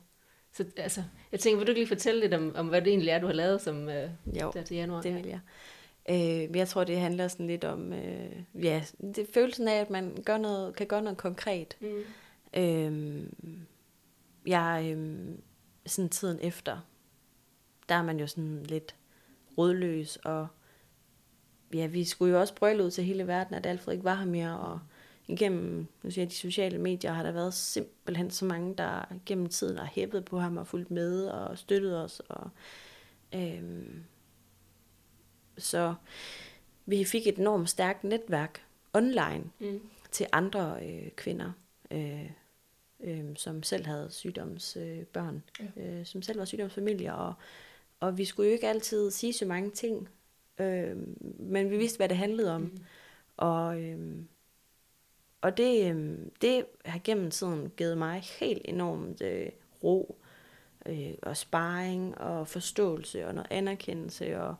Så 0.53 0.65
altså, 0.77 1.03
jeg 1.33 1.41
tænker, 1.41 1.59
vil 1.59 1.67
du 1.67 1.71
ikke 1.71 1.81
lige 1.81 1.89
fortælle 1.89 2.21
lidt 2.21 2.35
om, 2.35 2.53
om 2.57 2.67
hvad 2.69 2.83
det 2.83 2.89
egentlig 2.91 3.11
er, 3.11 3.19
du 3.19 3.27
har 3.27 3.35
lavet 3.35 3.61
som 3.61 3.89
øh, 3.89 4.11
Jo, 4.41 4.51
der 4.55 4.63
til 4.63 4.77
januar? 4.77 5.01
det 5.03 5.15
vil 5.15 5.27
jeg. 5.27 5.41
Øh, 6.11 6.51
men 6.51 6.55
jeg 6.55 6.69
tror, 6.69 6.85
det 6.85 6.99
handler 7.01 7.29
sådan 7.29 7.47
lidt 7.47 7.65
om, 7.65 7.93
øh, 7.93 8.65
ja, 8.65 8.83
det 9.01 9.27
følelsen 9.35 9.69
af, 9.69 9.81
at 9.81 9.91
man 9.91 10.17
gør 10.27 10.39
noget, 10.39 10.77
kan 10.77 10.87
gøre 10.87 11.03
noget 11.03 11.19
konkret. 11.19 11.77
Mm. 11.81 12.03
Øhm, 12.57 13.35
jeg, 14.49 14.89
øhm, 14.93 15.43
sådan 15.87 16.09
tiden 16.11 16.39
efter, 16.43 16.79
der 17.89 17.95
er 17.95 18.03
man 18.03 18.21
jo 18.21 18.27
sådan 18.27 18.63
lidt 18.63 18.95
rådløs, 19.59 20.17
og 20.17 20.47
ja, 21.75 21.87
vi 21.87 22.05
skulle 22.05 22.33
jo 22.33 22.41
også 22.41 22.55
brøle 22.55 22.85
ud 22.85 22.91
til 22.91 23.05
hele 23.05 23.27
verden, 23.27 23.55
at 23.55 23.67
Alfred 23.67 23.93
ikke 23.93 24.05
var 24.05 24.15
her 24.15 24.27
mere, 24.27 24.59
og 24.59 24.81
igennem, 25.27 25.87
nu 26.03 26.11
siger 26.11 26.23
jeg, 26.25 26.31
de 26.31 26.35
sociale 26.37 26.79
medier, 26.79 27.13
har 27.13 27.23
der 27.23 27.33
været 27.33 27.55
simpelthen 27.55 28.31
så 28.31 28.45
mange, 28.45 28.75
der 28.75 29.05
gennem 29.27 29.47
tiden 29.49 29.79
har 29.79 29.87
hæppet 29.87 30.25
på 30.25 30.39
ham 30.39 30.57
og 30.57 30.67
fulgt 30.67 30.91
med 30.91 31.27
og 31.27 31.59
støttet 31.59 32.05
os, 32.05 32.21
og 32.29 32.51
øhm, 33.35 34.05
så 35.59 35.95
vi 36.87 37.05
fik 37.05 37.27
et 37.27 37.37
enormt 37.37 37.71
stærkt 37.71 38.05
netværk 38.05 38.63
online, 38.93 39.45
Mm. 39.59 39.81
til 40.11 40.27
andre 40.33 40.79
øh, 40.87 41.11
kvinder, 41.11 41.53
øh, 41.91 42.31
øh, 43.01 43.25
som 43.37 43.63
selv 43.63 43.87
havde 43.87 44.11
sygdomsbørn, 44.11 44.99
øh, 44.99 45.07
børn, 45.07 45.43
øh, 45.77 46.07
som 46.07 46.23
selv 46.23 46.39
var 46.39 46.45
sygdomsfamilier, 46.45 47.13
og, 47.13 47.35
og 48.01 48.19
vi 48.19 48.25
skulle 48.25 48.49
jo 48.49 48.53
ikke 48.53 48.69
altid 48.69 49.11
sige 49.11 49.33
så 49.33 49.47
mange 49.47 49.71
ting, 49.71 50.09
øh, 50.59 50.97
men 51.39 51.71
vi 51.71 51.77
vidste, 51.77 51.97
hvad 51.97 52.09
det 52.09 52.17
handlede 52.17 52.55
om. 52.55 52.61
Mm. 52.61 52.79
Og, 53.37 53.83
øh, 53.83 54.17
og 55.41 55.57
det, 55.57 55.95
øh, 55.95 56.19
det 56.43 56.65
har 56.85 57.01
gennem 57.05 57.31
tiden 57.31 57.73
givet 57.77 57.99
mig 57.99 58.23
helt 58.41 58.63
enormt 58.65 59.23
øh, 59.23 59.51
ro 59.85 60.19
øh, 60.87 61.15
og 61.23 61.37
sparring 61.37 62.19
og 62.19 62.49
forståelse 62.49 63.27
og 63.27 63.35
noget 63.35 63.47
anerkendelse 63.51 64.41
og 64.41 64.55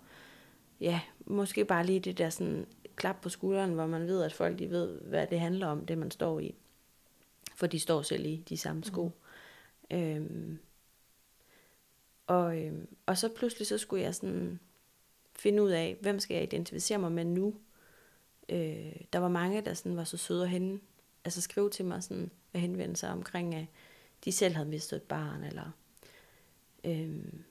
ja, 0.81 1.01
måske 1.27 1.65
bare 1.65 1.87
lige 1.87 2.01
det 2.01 2.19
der 2.19 2.31
sådan 2.31 2.67
klap 2.97 3.17
på 3.23 3.29
skulderen, 3.29 3.73
hvor 3.73 3.87
man 3.87 4.07
ved, 4.07 4.23
at 4.23 4.33
folk 4.33 4.59
de 4.59 4.71
ved, 4.71 5.01
hvad 5.01 5.27
det 5.27 5.41
handler 5.41 5.67
om, 5.67 5.87
det 5.87 5.99
man 5.99 6.11
står 6.11 6.41
i. 6.41 6.55
For 7.59 7.67
de 7.67 7.81
står 7.81 8.03
selv 8.03 8.27
i 8.27 8.45
de 8.49 8.57
samme 8.57 8.85
sko. 8.85 9.11
Mm. 9.91 9.97
Øhm, 9.97 10.59
og, 12.27 12.59
øhm, 12.63 12.89
og 13.07 13.19
så 13.19 13.29
pludselig 13.29 13.67
så 13.67 13.79
skulle 13.79 14.03
jeg 14.03 14.15
sådan 14.15 14.61
finde 15.33 15.63
ud 15.63 15.71
af, 15.71 15.97
hvem 16.01 16.21
skal 16.21 16.35
jeg 16.35 16.43
identificere 16.43 16.99
mig 16.99 17.13
med 17.13 17.25
nu? 17.25 17.55
Øh, 18.49 18.93
der 19.13 19.19
var 19.19 19.29
mange, 19.29 19.61
der 19.61 19.75
sådan 19.75 19.97
var 19.97 20.05
så 20.05 20.17
søde 20.17 20.43
at 20.43 20.49
hende, 20.49 20.81
altså 21.25 21.41
skrive 21.41 21.71
til 21.71 21.85
mig 21.85 22.03
sådan, 22.03 22.31
at 22.53 22.61
henvende 22.61 22.97
sig 22.97 23.11
omkring, 23.11 23.55
at 23.55 23.67
de 24.25 24.33
selv 24.33 24.55
havde 24.55 24.69
mistet 24.69 24.97
et 24.97 25.03
barn, 25.03 25.45
eller 25.45 25.71
øhm, 26.85 27.45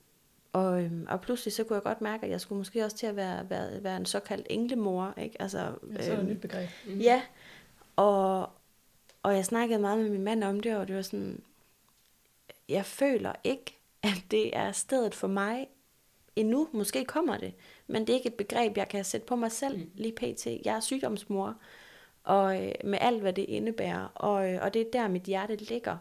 og, 0.52 0.82
øhm, 0.82 1.06
og 1.08 1.20
pludselig 1.20 1.52
så 1.52 1.64
kunne 1.64 1.74
jeg 1.74 1.82
godt 1.82 2.00
mærke, 2.00 2.24
at 2.24 2.30
jeg 2.30 2.40
skulle 2.40 2.56
måske 2.56 2.84
også 2.84 2.96
til 2.96 3.06
at 3.06 3.16
være, 3.16 3.50
være, 3.50 3.82
være 3.82 3.96
en 3.96 4.06
såkaldt 4.06 4.46
englemor, 4.50 5.14
ikke? 5.16 5.42
Altså, 5.42 5.58
Ja, 5.58 6.02
så 6.02 6.12
er 6.12 6.16
der 6.16 6.22
et 6.22 6.28
nyt 6.28 6.40
begreb. 6.40 6.68
Mm. 6.86 6.98
Ja, 6.98 7.22
og, 7.96 8.50
og 9.22 9.34
jeg 9.34 9.44
snakkede 9.44 9.78
meget 9.78 9.98
med 9.98 10.10
min 10.10 10.22
mand 10.22 10.44
om 10.44 10.60
det, 10.60 10.76
og 10.76 10.88
det 10.88 10.96
var 10.96 11.02
sådan, 11.02 11.42
jeg 12.68 12.84
føler 12.84 13.32
ikke, 13.44 13.78
at 14.02 14.24
det 14.30 14.56
er 14.56 14.72
stedet 14.72 15.14
for 15.14 15.28
mig 15.28 15.68
endnu. 16.36 16.68
Måske 16.72 17.04
kommer 17.04 17.36
det, 17.36 17.54
men 17.86 18.02
det 18.02 18.10
er 18.10 18.14
ikke 18.16 18.28
et 18.28 18.34
begreb, 18.34 18.76
jeg 18.76 18.88
kan 18.88 19.04
sætte 19.04 19.26
på 19.26 19.36
mig 19.36 19.52
selv 19.52 19.76
mm. 19.76 19.90
lige 19.94 20.14
pt. 20.14 20.46
Jeg 20.46 20.76
er 20.76 20.80
sygdomsmor, 20.80 21.54
og 22.24 22.66
øh, 22.66 22.72
med 22.84 22.98
alt, 23.00 23.20
hvad 23.20 23.32
det 23.32 23.42
indebærer, 23.42 24.04
og, 24.14 24.52
øh, 24.52 24.62
og 24.62 24.74
det 24.74 24.82
er 24.82 24.90
der, 24.92 25.08
mit 25.08 25.22
hjerte 25.22 25.56
ligger. 25.56 25.96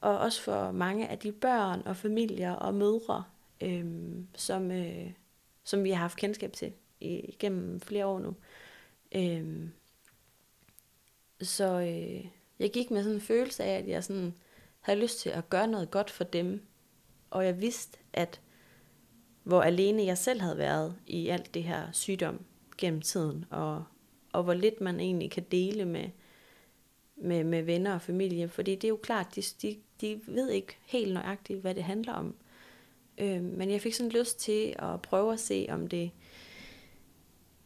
Og 0.00 0.18
også 0.18 0.42
for 0.42 0.70
mange 0.70 1.08
af 1.08 1.18
de 1.18 1.32
børn 1.32 1.82
og 1.84 1.96
familier 1.96 2.52
og 2.52 2.74
mødre, 2.74 3.24
øh, 3.60 3.86
som, 4.34 4.70
øh, 4.70 5.10
som 5.64 5.84
vi 5.84 5.90
har 5.90 6.00
haft 6.00 6.18
kendskab 6.18 6.52
til 6.52 6.72
igennem 7.00 7.80
flere 7.80 8.06
år 8.06 8.18
nu. 8.18 8.34
Øh, 9.14 9.68
så 11.42 11.80
øh, 11.80 12.24
jeg 12.58 12.70
gik 12.72 12.90
med 12.90 13.02
sådan 13.02 13.14
en 13.14 13.20
følelse 13.20 13.64
af, 13.64 13.78
at 13.78 13.88
jeg 13.88 14.04
sådan 14.04 14.34
havde 14.80 15.00
lyst 15.00 15.20
til 15.20 15.30
at 15.30 15.50
gøre 15.50 15.66
noget 15.66 15.90
godt 15.90 16.10
for 16.10 16.24
dem. 16.24 16.62
Og 17.30 17.44
jeg 17.44 17.60
vidste, 17.60 17.98
at 18.12 18.40
hvor 19.42 19.62
alene 19.62 20.04
jeg 20.04 20.18
selv 20.18 20.40
havde 20.40 20.58
været 20.58 20.96
i 21.06 21.28
alt 21.28 21.54
det 21.54 21.62
her 21.62 21.92
sygdom 21.92 22.44
gennem 22.78 23.02
tiden, 23.02 23.44
og, 23.50 23.84
og 24.32 24.42
hvor 24.42 24.54
lidt 24.54 24.80
man 24.80 25.00
egentlig 25.00 25.30
kan 25.30 25.44
dele 25.50 25.84
med, 25.84 26.10
med, 27.16 27.44
med 27.44 27.62
venner 27.62 27.94
og 27.94 28.02
familie, 28.02 28.48
fordi 28.48 28.74
det 28.74 28.84
er 28.84 28.88
jo 28.88 28.96
klart, 28.96 29.36
de, 29.36 29.42
de, 29.62 29.76
de 30.00 30.20
ved 30.26 30.50
ikke 30.50 30.76
helt 30.86 31.12
nøjagtigt, 31.12 31.60
hvad 31.60 31.74
det 31.74 31.84
handler 31.84 32.12
om. 32.12 32.34
Øh, 33.18 33.42
men 33.42 33.70
jeg 33.70 33.80
fik 33.80 33.94
sådan 33.94 34.12
lyst 34.12 34.40
til 34.40 34.74
at 34.78 35.02
prøve 35.02 35.32
at 35.32 35.40
se, 35.40 35.66
om 35.68 35.86
det 35.86 36.10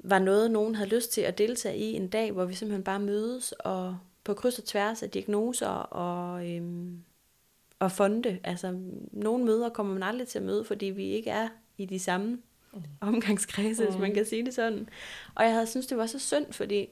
var 0.03 0.18
noget, 0.18 0.50
nogen 0.50 0.74
havde 0.74 0.90
lyst 0.90 1.12
til 1.12 1.20
at 1.20 1.38
deltage 1.38 1.76
i 1.76 1.92
en 1.92 2.09
dag, 2.09 2.32
hvor 2.32 2.44
vi 2.44 2.55
simpelthen 2.55 2.84
bare 2.84 3.00
mødes 3.00 3.53
og 3.53 3.98
på 4.24 4.34
kryds 4.34 4.59
og 4.59 4.64
tværs 4.64 5.03
af 5.03 5.11
diagnoser 5.11 5.68
og, 5.68 6.50
øhm, 6.50 6.98
og 7.78 7.92
fonde. 7.92 8.38
Altså, 8.44 8.78
nogle 9.12 9.44
møder 9.44 9.68
kommer 9.68 9.92
man 9.92 10.03
aldrig 10.03 10.28
til 10.28 10.38
at 10.38 10.44
møde, 10.44 10.64
fordi 10.64 10.86
vi 10.86 11.05
ikke 11.05 11.30
er 11.30 11.48
i 11.78 11.86
de 11.86 11.98
samme 11.98 12.38
mm. 12.72 12.82
omgangskredse, 13.00 13.82
mm. 13.82 13.90
hvis 13.90 14.00
man 14.00 14.09
mm. 14.09 14.14
kan 14.14 14.24
sige 14.24 14.44
det 14.44 14.55
sådan. 14.55 14.88
Og 15.34 15.44
jeg 15.44 15.53
havde 15.53 15.66
synes 15.66 15.86
det 15.86 15.98
var 15.98 16.07
så 16.07 16.18
synd, 16.18 16.53
fordi 16.53 16.88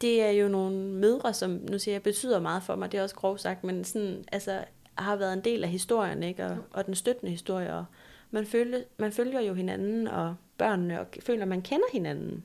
det 0.00 0.22
er 0.22 0.30
jo 0.30 0.48
nogle 0.48 0.76
mødre, 0.76 1.34
som 1.34 1.50
nu 1.50 1.78
siger 1.78 1.94
jeg, 1.94 2.02
betyder 2.02 2.40
meget 2.40 2.62
for 2.62 2.76
mig, 2.76 2.92
det 2.92 2.98
er 2.98 3.02
også 3.02 3.14
groft 3.14 3.40
sagt, 3.40 3.64
men 3.64 3.84
sådan, 3.84 4.24
altså, 4.32 4.64
har 4.94 5.16
været 5.16 5.32
en 5.32 5.44
del 5.44 5.64
af 5.64 5.70
historien, 5.70 6.22
ikke? 6.22 6.44
Og, 6.46 6.56
og 6.70 6.86
den 6.86 6.94
støttende 6.94 7.30
historie, 7.30 7.74
og 7.74 7.84
man, 8.30 8.46
følger, 8.46 8.82
man 8.98 9.12
følger 9.12 9.40
jo 9.40 9.54
hinanden, 9.54 10.08
og 10.08 10.36
børnene, 10.58 11.00
og 11.00 11.06
føler, 11.20 11.42
at 11.42 11.48
man 11.48 11.62
kender 11.62 11.86
hinanden. 11.92 12.44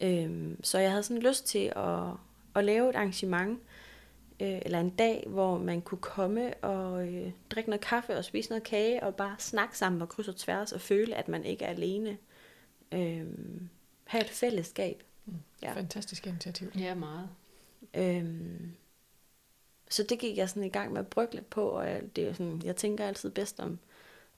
Øhm, 0.00 0.64
så 0.64 0.78
jeg 0.78 0.90
havde 0.90 1.02
sådan 1.02 1.22
lyst 1.22 1.46
til 1.46 1.72
at, 1.76 2.08
at 2.54 2.64
lave 2.64 2.90
et 2.90 2.96
arrangement, 2.96 3.60
øh, 4.40 4.58
eller 4.62 4.80
en 4.80 4.90
dag, 4.90 5.24
hvor 5.26 5.58
man 5.58 5.80
kunne 5.80 6.00
komme 6.00 6.54
og 6.54 7.08
øh, 7.08 7.30
drikke 7.50 7.70
noget 7.70 7.80
kaffe 7.84 8.16
og 8.16 8.24
spise 8.24 8.48
noget 8.48 8.62
kage, 8.62 9.02
og 9.02 9.14
bare 9.14 9.36
snakke 9.38 9.78
sammen 9.78 10.02
og 10.02 10.08
krydse 10.08 10.30
og 10.30 10.36
tværs, 10.36 10.72
og 10.72 10.80
føle, 10.80 11.14
at 11.14 11.28
man 11.28 11.44
ikke 11.44 11.64
er 11.64 11.70
alene. 11.70 12.18
Øhm, 12.92 13.68
have 14.04 14.24
et 14.24 14.30
fællesskab. 14.30 15.02
Mm. 15.24 15.34
Ja. 15.62 15.72
Fantastisk 15.72 16.26
initiativ. 16.26 16.70
Ja, 16.78 16.94
meget. 16.94 17.28
Øhm, 17.94 18.72
så 19.90 20.02
det 20.02 20.18
gik 20.18 20.36
jeg 20.36 20.48
sådan 20.48 20.64
i 20.64 20.68
gang 20.68 20.92
med 20.92 21.00
at 21.00 21.06
brygge 21.06 21.34
lidt 21.34 21.50
på, 21.50 21.68
og 21.68 21.86
det 22.16 22.28
er 22.28 22.32
sådan, 22.32 22.62
jeg 22.64 22.76
tænker 22.76 23.06
altid 23.06 23.30
bedst 23.30 23.60
om, 23.60 23.78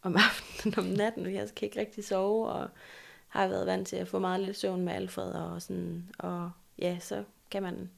om 0.03 0.17
aftenen, 0.17 0.79
om 0.79 0.85
natten, 0.85 1.35
jeg 1.35 1.49
kan 1.57 1.67
ikke 1.67 1.81
rigtig 1.81 2.05
sove, 2.05 2.49
og 2.49 2.69
har 3.29 3.49
været 3.49 3.67
vant 3.67 3.89
til 3.89 3.97
at 3.97 4.09
få 4.09 4.19
meget 4.19 4.41
lidt 4.41 4.57
søvn 4.57 4.85
med 4.85 4.93
Alfred, 4.93 5.33
og 5.33 5.63
sådan, 5.63 6.11
og 6.19 6.51
ja, 6.79 6.99
så 7.01 7.25
kan 7.51 7.63
man, 7.63 7.91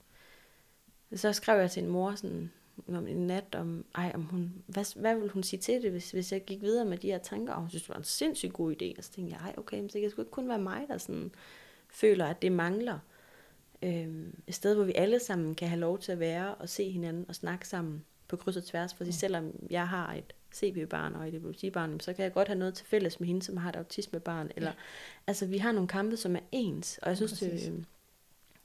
så 1.14 1.32
skrev 1.32 1.60
jeg 1.60 1.70
til 1.70 1.82
en 1.82 1.90
mor 1.90 2.14
sådan, 2.14 2.50
om 2.88 3.06
en 3.06 3.26
nat, 3.26 3.54
om, 3.54 3.84
ej, 3.94 4.12
om 4.14 4.22
hun, 4.22 4.52
hvad, 4.66 5.00
hvad 5.00 5.14
ville 5.14 5.30
hun 5.30 5.42
sige 5.42 5.60
til 5.60 5.82
det, 5.82 5.90
hvis, 5.90 6.10
hvis 6.10 6.32
jeg 6.32 6.44
gik 6.44 6.60
videre 6.60 6.84
med 6.84 6.98
de 6.98 7.06
her 7.06 7.18
tanker, 7.18 7.52
og 7.52 7.60
hun 7.60 7.68
synes, 7.68 7.82
det 7.82 7.88
var 7.88 7.96
en 7.96 8.04
sindssygt 8.04 8.52
god 8.52 8.72
idé, 8.72 8.98
og 8.98 9.04
så 9.04 9.12
tænkte 9.12 9.36
jeg, 9.36 9.44
ej, 9.44 9.54
okay, 9.56 9.80
men 9.80 9.90
så 9.90 10.00
kan 10.00 10.10
sgu 10.10 10.22
ikke 10.22 10.30
kun 10.30 10.48
være 10.48 10.58
mig, 10.58 10.84
der 10.88 10.98
sådan, 10.98 11.30
føler, 11.88 12.26
at 12.26 12.42
det 12.42 12.52
mangler. 12.52 12.98
Øhm, 13.82 14.34
et 14.46 14.54
sted, 14.54 14.74
hvor 14.74 14.84
vi 14.84 14.92
alle 14.94 15.18
sammen 15.18 15.54
kan 15.54 15.68
have 15.68 15.80
lov 15.80 15.98
til 15.98 16.12
at 16.12 16.20
være 16.20 16.54
og 16.54 16.68
se 16.68 16.90
hinanden 16.90 17.24
og 17.28 17.34
snakke 17.34 17.68
sammen 17.68 18.04
på 18.28 18.36
kryds 18.36 18.56
og 18.56 18.64
tværs, 18.64 18.94
for 18.94 19.04
mm. 19.04 19.12
selvom 19.12 19.52
jeg 19.70 19.88
har 19.88 20.14
et 20.14 20.34
CP-barn 20.54 21.14
og 21.14 21.28
et 21.28 21.34
epilepsibarn, 21.34 22.00
så 22.00 22.12
kan 22.12 22.22
jeg 22.22 22.32
godt 22.32 22.48
have 22.48 22.58
noget 22.58 22.74
til 22.74 22.86
fælles 22.86 23.20
med 23.20 23.28
hende, 23.28 23.42
som 23.42 23.56
har 23.56 23.68
et 23.68 23.76
autismebarn. 23.76 24.50
Eller, 24.56 24.70
ja. 24.70 24.76
Altså, 25.26 25.46
vi 25.46 25.58
har 25.58 25.72
nogle 25.72 25.88
kampe, 25.88 26.16
som 26.16 26.36
er 26.36 26.40
ens, 26.52 26.98
og 27.02 27.08
jeg 27.08 27.16
synes, 27.16 27.32
det, 27.32 27.84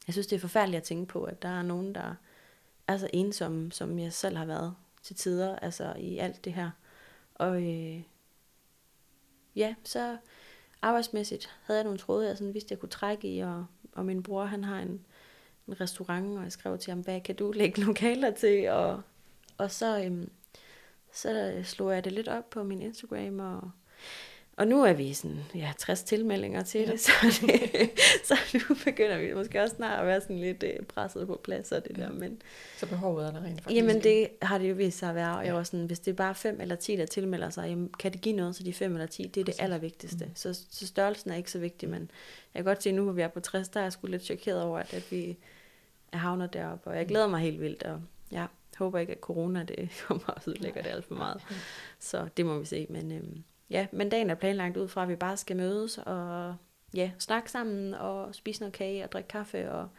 jeg 0.07 0.13
synes, 0.13 0.27
det 0.27 0.35
er 0.35 0.39
forfærdeligt 0.39 0.77
at 0.77 0.83
tænke 0.83 1.05
på, 1.05 1.23
at 1.23 1.41
der 1.41 1.49
er 1.49 1.61
nogen, 1.61 1.95
der 1.95 2.15
er 2.87 2.97
så 2.97 3.09
ensomme, 3.13 3.71
som 3.71 3.99
jeg 3.99 4.13
selv 4.13 4.37
har 4.37 4.45
været 4.45 4.75
til 5.03 5.15
tider, 5.15 5.55
altså 5.55 5.93
i 5.97 6.17
alt 6.17 6.45
det 6.45 6.53
her. 6.53 6.71
Og 7.35 7.63
øh, 7.63 8.01
ja, 9.55 9.75
så 9.83 10.17
arbejdsmæssigt 10.81 11.55
havde 11.63 11.77
jeg 11.77 11.83
nogle 11.83 11.99
tråde, 11.99 12.27
jeg 12.27 12.37
sådan 12.37 12.53
vidste, 12.53 12.71
jeg 12.71 12.79
kunne 12.79 12.89
trække 12.89 13.27
i, 13.27 13.39
og, 13.39 13.65
og 13.93 14.05
min 14.05 14.23
bror, 14.23 14.45
han 14.45 14.63
har 14.63 14.79
en, 14.79 15.05
en 15.67 15.81
restaurant, 15.81 16.37
og 16.37 16.43
jeg 16.43 16.51
skrev 16.51 16.77
til 16.77 16.91
ham, 16.91 16.99
hvad 16.99 17.21
kan 17.21 17.35
du 17.35 17.51
lægge 17.51 17.81
lokaler 17.81 18.31
til, 18.31 18.69
og, 18.69 19.01
og 19.57 19.71
så, 19.71 20.03
øhm, 20.03 20.29
så 21.15 21.61
slog 21.63 21.93
jeg 21.93 22.03
det 22.03 22.11
lidt 22.11 22.27
op 22.27 22.49
på 22.49 22.63
min 22.63 22.81
Instagram, 22.81 23.39
og, 23.39 23.71
og 24.57 24.67
nu 24.67 24.83
er 24.83 24.93
vi 24.93 25.13
sådan, 25.13 25.39
ja, 25.55 25.73
60 25.77 26.03
tilmeldinger 26.03 26.63
til 26.63 26.81
ja. 26.81 26.91
det, 26.91 26.99
så, 27.05 27.11
det, 27.41 27.89
så 28.23 28.37
nu 28.53 28.75
begynder 28.85 29.17
vi 29.17 29.33
måske 29.33 29.61
også 29.61 29.75
snart 29.75 29.99
at 29.99 30.05
være 30.05 30.21
sådan 30.21 30.39
lidt 30.39 30.63
uh, 30.63 30.85
presset 30.85 31.27
på 31.27 31.41
plads 31.43 31.71
og 31.71 31.83
det 31.87 31.97
ja. 31.97 32.03
der, 32.03 32.11
men... 32.11 32.41
Så 32.77 32.85
behovet 32.85 33.27
er 33.27 33.31
der 33.31 33.43
rent 33.43 33.61
faktisk? 33.61 33.77
Jamen 33.81 34.03
det 34.03 34.27
har 34.41 34.57
det 34.57 34.69
jo 34.69 34.75
vist 34.75 34.99
sig 34.99 35.09
at 35.09 35.15
være, 35.15 35.35
og 35.37 35.41
ja. 35.41 35.45
jeg 35.47 35.55
var 35.55 35.63
sådan, 35.63 35.85
hvis 35.85 35.99
det 35.99 36.11
er 36.11 36.15
bare 36.15 36.35
5 36.35 36.61
eller 36.61 36.75
10, 36.75 36.95
der 36.95 37.05
tilmelder 37.05 37.49
sig, 37.49 37.69
jamen, 37.69 37.89
kan 37.99 38.13
det 38.13 38.21
give 38.21 38.35
noget 38.35 38.55
til 38.55 38.65
de 38.65 38.73
5 38.73 38.93
eller 38.93 39.07
10, 39.07 39.23
det 39.23 39.41
er 39.41 39.45
Præcis. 39.45 39.55
det 39.55 39.63
allervigtigste. 39.63 40.25
Mm. 40.25 40.31
Så, 40.35 40.53
så 40.71 40.87
størrelsen 40.87 41.31
er 41.31 41.35
ikke 41.35 41.51
så 41.51 41.59
vigtig, 41.59 41.89
men 41.89 42.11
jeg 42.53 42.63
kan 42.63 42.65
godt 42.65 42.83
se 42.83 42.91
nu, 42.91 43.03
hvor 43.03 43.13
vi 43.13 43.21
er 43.21 43.27
på 43.27 43.39
60, 43.39 43.69
der 43.69 43.79
er 43.79 43.83
jeg 43.83 43.93
sgu 43.93 44.07
lidt 44.07 44.23
chokeret 44.23 44.61
over, 44.61 44.79
at, 44.79 44.93
at 44.93 45.11
vi 45.11 45.37
er 46.11 46.17
havnet 46.17 46.53
deroppe, 46.53 46.89
og 46.89 46.97
jeg 46.97 47.07
glæder 47.07 47.27
mig 47.27 47.39
helt 47.39 47.61
vildt, 47.61 47.83
og 47.83 48.01
ja, 48.31 48.45
håber 48.77 48.99
ikke, 48.99 49.13
at 49.13 49.19
corona 49.19 49.63
det 49.63 49.89
kommer 50.07 50.27
og 50.27 50.41
ødelægger 50.47 50.81
det 50.81 50.89
alt 50.89 51.05
for 51.05 51.15
meget. 51.15 51.41
Så 51.99 52.27
det 52.37 52.45
må 52.45 52.59
vi 52.59 52.65
se. 52.65 52.87
Men 52.89 53.11
øhm, 53.11 53.43
ja, 53.69 53.87
men 53.91 54.09
dagen 54.09 54.29
er 54.29 54.35
planlagt 54.35 54.77
ud 54.77 54.87
fra, 54.87 55.03
at 55.03 55.09
vi 55.09 55.15
bare 55.15 55.37
skal 55.37 55.57
mødes 55.57 55.97
og 55.97 56.55
ja, 56.93 57.11
snakke 57.19 57.51
sammen 57.51 57.93
og 57.93 58.35
spise 58.35 58.61
noget 58.61 58.73
kage 58.73 59.03
og 59.03 59.11
drikke 59.11 59.27
kaffe. 59.27 59.71
Og 59.71 59.89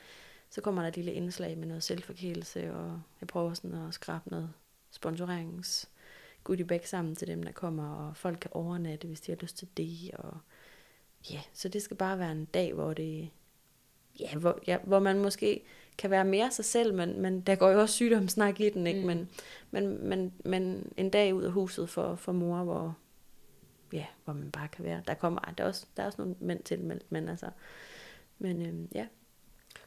så 0.50 0.60
kommer 0.60 0.82
der 0.82 0.88
et 0.88 0.96
lille 0.96 1.12
indslag 1.12 1.58
med 1.58 1.66
noget 1.66 1.82
selvforkælelse, 1.82 2.74
og 2.74 3.02
jeg 3.20 3.26
prøver 3.26 3.54
sådan 3.54 3.86
at 3.88 3.94
skrabe 3.94 4.30
noget 4.30 4.50
sponsorerings 4.90 5.88
goodie 6.44 6.64
bag 6.64 6.88
sammen 6.88 7.14
til 7.14 7.28
dem, 7.28 7.42
der 7.42 7.52
kommer, 7.52 7.94
og 7.94 8.16
folk 8.16 8.38
kan 8.40 8.50
overnatte, 8.54 9.06
hvis 9.06 9.20
de 9.20 9.32
har 9.32 9.36
lyst 9.36 9.58
til 9.58 9.68
det. 9.76 10.10
Og 10.14 10.38
ja, 11.30 11.40
så 11.52 11.68
det 11.68 11.82
skal 11.82 11.96
bare 11.96 12.18
være 12.18 12.32
en 12.32 12.44
dag, 12.44 12.72
hvor 12.74 12.92
det 12.92 13.30
ja, 14.20 14.36
hvor, 14.36 14.58
ja, 14.66 14.78
hvor 14.84 14.98
man 14.98 15.22
måske 15.22 15.64
kan 15.98 16.10
være 16.10 16.24
mere 16.24 16.50
sig 16.50 16.64
selv, 16.64 16.94
men, 16.94 17.20
men 17.20 17.40
der 17.40 17.54
går 17.54 17.70
jo 17.70 17.80
også 17.80 17.94
sygdomssnak 17.94 18.60
i 18.60 18.70
den, 18.70 18.86
ikke? 18.86 19.00
Mm. 19.00 19.06
Men, 19.06 19.28
men, 19.70 20.08
men, 20.08 20.32
men 20.44 20.92
en 20.96 21.10
dag 21.10 21.34
ud 21.34 21.42
af 21.42 21.52
huset 21.52 21.88
for, 21.88 22.14
for 22.14 22.32
mor, 22.32 22.64
hvor, 22.64 22.96
ja, 23.92 24.06
hvor 24.24 24.32
man 24.32 24.50
bare 24.50 24.68
kan 24.68 24.84
være. 24.84 25.02
Der 25.06 25.14
kommer 25.14 25.40
der 25.40 25.64
er 25.64 25.68
også, 25.68 25.86
der 25.96 26.02
er 26.02 26.06
også 26.06 26.22
nogle 26.22 26.36
mænd 26.40 26.62
tilmeldt, 26.62 27.12
men 27.12 27.28
altså, 27.28 27.50
men 28.38 28.66
øhm, 28.66 28.88
ja. 28.94 29.06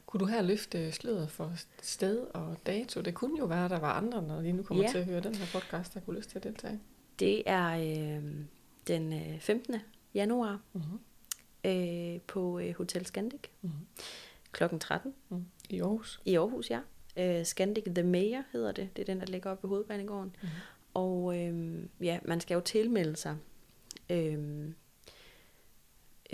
Kunne 0.06 0.20
du 0.20 0.24
her 0.24 0.42
løfte 0.42 0.92
sløret 0.92 1.30
for 1.30 1.52
sted 1.82 2.26
og 2.34 2.56
dato? 2.66 3.00
Det 3.00 3.14
kunne 3.14 3.38
jo 3.38 3.44
være, 3.44 3.64
at 3.64 3.70
der 3.70 3.78
var 3.78 3.92
andre, 3.92 4.22
når 4.22 4.40
de 4.40 4.52
nu 4.52 4.62
kommer 4.62 4.84
ja. 4.84 4.90
til 4.90 4.98
at 4.98 5.04
høre 5.04 5.20
den 5.20 5.34
her 5.34 5.60
podcast, 5.60 5.94
der 5.94 6.00
kunne 6.00 6.16
lyst 6.16 6.30
til 6.30 6.38
at 6.38 6.44
deltage. 6.44 6.80
Det 7.18 7.42
er 7.46 7.66
øh, 7.68 8.24
den 8.86 9.38
15. 9.40 9.74
Øh, 9.74 9.80
januar 10.14 10.60
uh-huh. 10.74 11.68
øh, 11.68 12.20
på 12.20 12.58
øh, 12.58 12.74
Hotel 12.76 13.06
Scandic. 13.06 13.40
Uh-huh 13.64 14.02
klokken 14.52 14.78
13. 14.78 15.14
Mm. 15.28 15.44
I 15.70 15.80
Aarhus? 15.80 16.20
I 16.24 16.36
Aarhus, 16.36 16.70
ja. 16.70 16.80
Uh, 17.20 17.44
Scandic 17.44 17.84
The 17.94 18.02
Mayor 18.02 18.42
hedder 18.52 18.72
det. 18.72 18.88
Det 18.96 19.02
er 19.02 19.06
den, 19.06 19.20
der 19.20 19.26
ligger 19.26 19.50
oppe 19.50 19.62
ved 19.62 19.68
hovedbanegården. 19.68 20.36
Mm. 20.42 20.48
Og 20.94 21.38
øhm, 21.38 21.88
ja, 22.00 22.18
man 22.24 22.40
skal 22.40 22.54
jo 22.54 22.60
tilmelde 22.60 23.16
sig. 23.16 23.36
Øhm, 24.10 24.74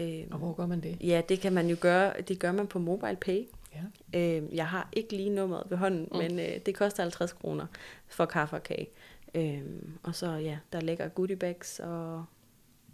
øhm, 0.00 0.28
og 0.32 0.38
hvor 0.38 0.52
gør 0.52 0.66
man 0.66 0.80
det? 0.80 0.96
Ja, 1.00 1.22
det 1.28 1.40
kan 1.40 1.52
man 1.52 1.68
jo 1.68 1.76
gøre. 1.80 2.20
Det 2.20 2.38
gør 2.38 2.52
man 2.52 2.66
på 2.66 2.78
Mobile 2.78 3.16
Pay. 3.16 3.44
Ja. 3.74 4.18
Øhm, 4.20 4.48
jeg 4.52 4.66
har 4.66 4.88
ikke 4.92 5.16
lige 5.16 5.30
nummeret 5.30 5.70
ved 5.70 5.76
hånden, 5.76 6.08
mm. 6.12 6.18
men 6.18 6.38
øh, 6.38 6.58
det 6.66 6.74
koster 6.74 7.02
50 7.02 7.32
kroner 7.32 7.66
for 8.06 8.26
kaffe 8.26 8.56
og 8.56 8.62
kage. 8.62 8.88
Øhm, 9.34 9.98
og 10.02 10.14
så 10.14 10.30
ja, 10.30 10.58
der 10.72 10.80
ligger 10.80 11.08
goodie 11.08 11.36
bags 11.36 11.80
og 11.80 12.24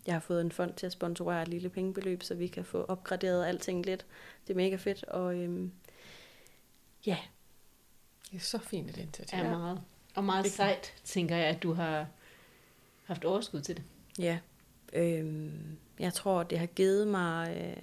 jeg 0.07 0.15
har 0.15 0.21
fået 0.21 0.41
en 0.41 0.53
fond 0.53 0.75
til 0.75 0.87
at 0.87 0.93
sponsorere 0.93 1.43
et 1.43 1.49
lille 1.49 1.69
pengebeløb, 1.69 2.23
så 2.23 2.35
vi 2.35 2.47
kan 2.47 2.65
få 2.65 2.85
opgraderet 2.85 3.47
alting 3.47 3.87
lidt. 3.87 4.07
Det 4.47 4.53
er 4.53 4.57
mega 4.57 4.77
fedt, 4.77 5.05
og 5.05 5.37
øhm, 5.37 5.73
ja. 7.07 7.19
Det 8.31 8.37
er 8.37 8.41
så 8.41 8.59
fint 8.59 8.91
et 8.91 8.97
initiativ. 8.97 9.39
Ja, 9.39 9.51
meget. 9.51 9.83
Og 10.15 10.25
meget 10.25 10.45
det 10.45 10.53
sejt, 10.53 10.95
tænker 11.05 11.37
jeg, 11.37 11.47
at 11.47 11.63
du 11.63 11.73
har 11.73 12.07
haft 13.05 13.25
overskud 13.25 13.61
til 13.61 13.77
det. 13.77 13.85
Ja. 14.19 14.39
Øhm, 14.93 15.79
jeg 15.99 16.13
tror, 16.15 16.43
det 16.43 16.59
har 16.59 16.67
givet 16.67 17.09
mig... 17.09 17.57
Øh, 17.57 17.83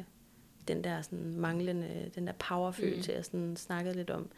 den 0.70 0.84
der 0.84 1.02
sådan 1.02 1.36
manglende, 1.36 2.12
den 2.16 2.28
der 2.28 2.34
powerfølelse, 2.34 3.12
mm. 3.12 3.16
jeg 3.16 3.26
sådan 3.26 3.58
snakkede 3.58 3.96
lidt 3.96 4.10
om. 4.10 4.30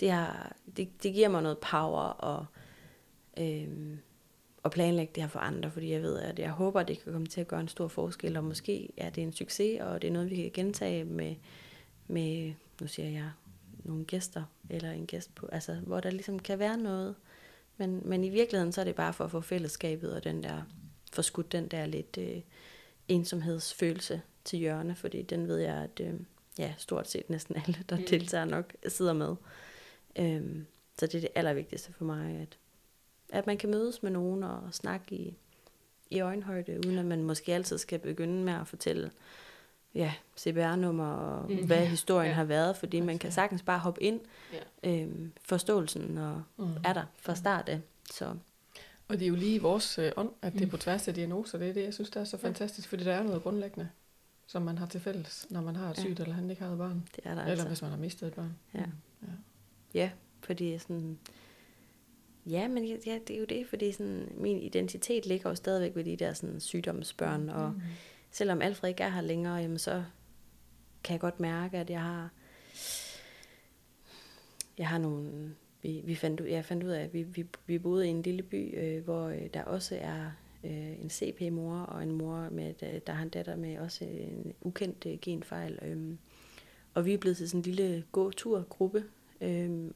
Det, 0.00 0.10
har, 0.10 0.56
det, 0.76 1.02
det 1.02 1.14
giver 1.14 1.28
mig 1.28 1.42
noget 1.42 1.58
power 1.58 2.02
og, 2.02 2.46
øhm, 3.36 3.98
og 4.68 4.72
planlægge 4.72 5.12
det 5.14 5.22
her 5.22 5.28
for 5.28 5.38
andre, 5.38 5.70
fordi 5.70 5.92
jeg 5.92 6.02
ved, 6.02 6.18
at 6.18 6.38
jeg 6.38 6.50
håber, 6.50 6.80
at 6.80 6.88
det 6.88 7.02
kan 7.02 7.12
komme 7.12 7.26
til 7.26 7.40
at 7.40 7.48
gøre 7.48 7.60
en 7.60 7.68
stor 7.68 7.88
forskel, 7.88 8.36
og 8.36 8.44
måske 8.44 8.92
er 8.96 9.10
det 9.10 9.22
en 9.22 9.32
succes, 9.32 9.80
og 9.80 10.02
det 10.02 10.08
er 10.08 10.12
noget, 10.12 10.30
vi 10.30 10.36
kan 10.36 10.50
gentage 10.54 11.04
med, 11.04 11.34
med 12.06 12.52
nu 12.80 12.86
siger 12.86 13.08
jeg, 13.08 13.30
nogle 13.84 14.04
gæster, 14.04 14.44
eller 14.70 14.90
en 14.90 15.06
gæst 15.06 15.34
på, 15.34 15.48
altså 15.52 15.74
hvor 15.74 16.00
der 16.00 16.10
ligesom 16.10 16.38
kan 16.38 16.58
være 16.58 16.76
noget, 16.76 17.14
men, 17.76 18.02
men 18.04 18.24
i 18.24 18.28
virkeligheden 18.28 18.72
så 18.72 18.80
er 18.80 18.84
det 18.84 18.94
bare 18.94 19.12
for 19.12 19.24
at 19.24 19.30
få 19.30 19.40
fællesskabet 19.40 20.14
og 20.14 20.24
den 20.24 20.42
der, 20.42 20.62
forskudt 21.12 21.52
den 21.52 21.68
der 21.68 21.86
lidt 21.86 22.18
øh, 22.18 22.40
ensomhedsfølelse 23.08 24.22
til 24.44 24.58
hjørne, 24.58 24.94
fordi 24.94 25.22
den 25.22 25.48
ved 25.48 25.58
jeg, 25.58 25.74
at 25.74 26.00
øh, 26.00 26.14
ja, 26.58 26.74
stort 26.78 27.08
set 27.08 27.30
næsten 27.30 27.56
alle, 27.56 27.78
der 27.88 27.96
mm. 27.96 28.04
deltager 28.10 28.44
nok, 28.44 28.74
sidder 28.88 29.12
med. 29.12 29.36
Øhm, 30.18 30.66
så 30.98 31.06
det 31.06 31.14
er 31.14 31.20
det 31.20 31.30
allervigtigste 31.34 31.92
for 31.92 32.04
mig, 32.04 32.36
at, 32.36 32.58
at 33.32 33.46
man 33.46 33.58
kan 33.58 33.70
mødes 33.70 34.02
med 34.02 34.10
nogen 34.10 34.42
og 34.42 34.60
snakke 34.72 35.14
i, 35.14 35.34
i 36.10 36.20
øjenhøjde, 36.20 36.80
uden 36.86 36.98
at 36.98 37.04
man 37.04 37.22
måske 37.22 37.54
altid 37.54 37.78
skal 37.78 37.98
begynde 37.98 38.44
med 38.44 38.52
at 38.52 38.66
fortælle 38.66 39.10
ja, 39.94 40.12
CPR-nummer 40.38 41.12
og 41.12 41.50
mm. 41.50 41.66
hvad 41.66 41.86
historien 41.86 42.30
ja. 42.30 42.34
har 42.34 42.44
været, 42.44 42.76
fordi 42.76 43.00
man 43.00 43.18
kan 43.18 43.32
sagtens 43.32 43.62
bare 43.62 43.78
hoppe 43.78 44.02
ind. 44.02 44.20
Ja. 44.52 44.90
Øhm, 44.90 45.32
forståelsen 45.42 46.18
og 46.18 46.42
mm. 46.56 46.68
er 46.84 46.92
der 46.92 47.04
fra 47.16 47.34
start 47.34 47.68
af. 47.68 47.80
Så. 48.12 48.34
Og 49.08 49.18
det 49.18 49.22
er 49.22 49.28
jo 49.28 49.34
lige 49.34 49.54
i 49.54 49.58
vores 49.58 49.98
øh, 49.98 50.12
ånd, 50.16 50.30
at 50.42 50.52
det 50.52 50.60
er 50.60 50.64
mm. 50.64 50.70
på 50.70 50.76
tværs 50.76 51.08
af 51.08 51.14
diagnoser. 51.14 51.58
Det 51.58 51.68
er 51.68 51.72
det, 51.72 51.84
jeg 51.84 51.94
synes, 51.94 52.10
der 52.10 52.20
er 52.20 52.24
så 52.24 52.36
fantastisk, 52.36 52.88
fordi 52.88 53.04
der 53.04 53.12
er 53.12 53.22
noget 53.22 53.42
grundlæggende, 53.42 53.88
som 54.46 54.62
man 54.62 54.78
har 54.78 54.86
til 54.86 55.00
fælles, 55.00 55.46
når 55.50 55.60
man 55.60 55.76
har 55.76 55.90
et 55.90 55.98
sygt 55.98 56.18
ja. 56.18 56.24
eller 56.24 56.34
handicapet 56.34 56.78
barn. 56.78 57.08
Det 57.16 57.26
er 57.26 57.34
der 57.34 57.40
Eller 57.40 57.50
altså. 57.50 57.66
hvis 57.66 57.82
man 57.82 57.90
har 57.90 57.98
mistet 57.98 58.26
et 58.26 58.34
barn. 58.34 58.56
Ja, 58.74 58.84
mm. 58.86 58.92
ja. 59.22 59.32
ja 60.00 60.10
fordi 60.40 60.78
sådan... 60.78 61.18
Ja, 62.50 62.68
men 62.68 62.84
ja, 62.84 63.18
det 63.28 63.36
er 63.36 63.40
jo 63.40 63.44
det, 63.44 63.66
fordi 63.66 63.92
sådan, 63.92 64.32
min 64.36 64.58
identitet 64.58 65.26
ligger 65.26 65.50
jo 65.50 65.54
stadigvæk 65.54 65.96
ved 65.96 66.04
de 66.04 66.16
der 66.16 66.32
sådan, 66.32 66.60
sygdomsbørn, 66.60 67.42
mm. 67.42 67.48
og 67.48 67.74
selvom 68.30 68.62
Alfred 68.62 68.88
ikke 68.88 69.02
er 69.02 69.08
her 69.08 69.20
længere, 69.20 69.54
jamen, 69.54 69.78
så 69.78 70.04
kan 71.04 71.12
jeg 71.12 71.20
godt 71.20 71.40
mærke, 71.40 71.78
at 71.78 71.90
jeg 71.90 72.02
har, 72.02 72.30
jeg 74.78 74.88
har 74.88 74.98
nogle, 74.98 75.54
vi, 75.82 76.02
vi 76.04 76.14
fandt, 76.14 76.40
jeg 76.40 76.64
fandt 76.64 76.84
ud 76.84 76.90
af, 76.90 77.02
at 77.02 77.14
vi, 77.14 77.22
vi, 77.22 77.46
vi 77.66 77.78
boede 77.78 78.06
i 78.06 78.10
en 78.10 78.22
lille 78.22 78.42
by, 78.42 78.78
øh, 78.78 79.04
hvor 79.04 79.28
øh, 79.28 79.46
der 79.54 79.62
også 79.64 79.98
er 80.00 80.30
øh, 80.64 81.00
en 81.00 81.10
CP-mor 81.10 81.78
og 81.78 82.02
en 82.02 82.12
mor, 82.12 82.48
med, 82.50 82.74
der, 82.74 82.98
der 82.98 83.12
har 83.12 83.22
en 83.22 83.28
datter 83.28 83.56
med 83.56 83.78
også 83.78 84.04
en 84.04 84.54
ukendt 84.60 85.06
øh, 85.06 85.18
genfejl. 85.22 85.78
Øh, 85.82 86.14
og 86.94 87.04
vi 87.04 87.14
er 87.14 87.18
blevet 87.18 87.36
til 87.36 87.48
sådan 87.48 87.58
en 87.58 87.64
lille 87.64 88.04
gåtur-gruppe, 88.12 89.04
øh, 89.40 89.90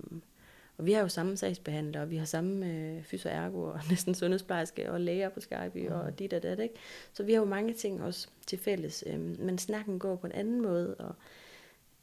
og 0.79 0.87
vi 0.87 0.93
har 0.93 1.01
jo 1.01 1.09
samme 1.09 1.37
sagsbehandler, 1.37 2.01
og 2.01 2.11
vi 2.11 2.17
har 2.17 2.25
samme 2.25 2.67
øh, 2.67 3.03
fysioergo 3.03 3.63
og 3.63 3.81
næsten 3.91 4.15
sundhedsplejerske 4.15 4.93
og 4.93 5.01
læger 5.01 5.29
på 5.29 5.41
Skype 5.41 5.89
mm. 5.89 5.95
og 5.95 6.19
dit 6.19 6.33
og 6.33 6.43
dat, 6.43 6.59
ikke? 6.59 6.75
Så 7.13 7.23
vi 7.23 7.33
har 7.33 7.41
jo 7.41 7.47
mange 7.47 7.75
ting 7.75 8.03
også 8.03 8.29
til 8.47 8.59
fælles. 8.59 9.05
Øh, 9.07 9.21
men 9.21 9.59
snakken 9.59 9.99
går 9.99 10.17
på 10.17 10.27
en 10.27 10.33
anden 10.33 10.61
måde, 10.61 10.95
og, 10.95 11.15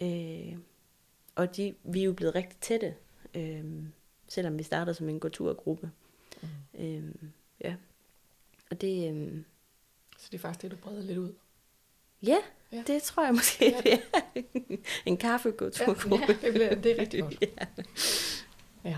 øh, 0.02 0.58
og 1.36 1.58
de, 1.58 1.76
vi 1.84 2.00
er 2.00 2.06
jo 2.06 2.14
blevet 2.14 2.36
rigtig 2.36 2.60
tætte, 2.60 2.96
øh, 3.34 3.64
selvom 4.28 4.58
vi 4.58 4.64
startede 4.64 4.96
som 4.96 5.10
en 5.10 5.20
gåturgruppe. 5.20 5.92
Mm. 6.42 6.48
Øh, 6.86 7.04
ja. 7.62 7.76
Og 8.72 8.82
det... 8.82 9.16
Øh, 9.16 9.44
så 10.18 10.28
det 10.32 10.38
er 10.38 10.42
faktisk 10.42 10.62
det, 10.62 10.72
du 10.72 10.76
breder 10.76 11.02
lidt 11.02 11.18
ud? 11.18 11.34
Ja, 12.22 12.38
ja. 12.72 12.84
det 12.88 13.02
tror 13.02 13.26
jeg 13.26 13.34
måske, 13.34 13.66
ja. 13.66 13.82
det 13.92 13.94
er. 13.94 14.78
en 15.06 15.18
kaffegåturgruppe. 15.18 16.26
Ja, 16.26 16.38
ja, 16.42 16.48
det, 16.48 16.54
bliver, 16.54 16.76
det 16.76 16.92
er 16.92 17.02
rigtig 17.02 17.22
godt. 17.22 17.42
ja. 17.60 17.66
Ja. 18.84 18.98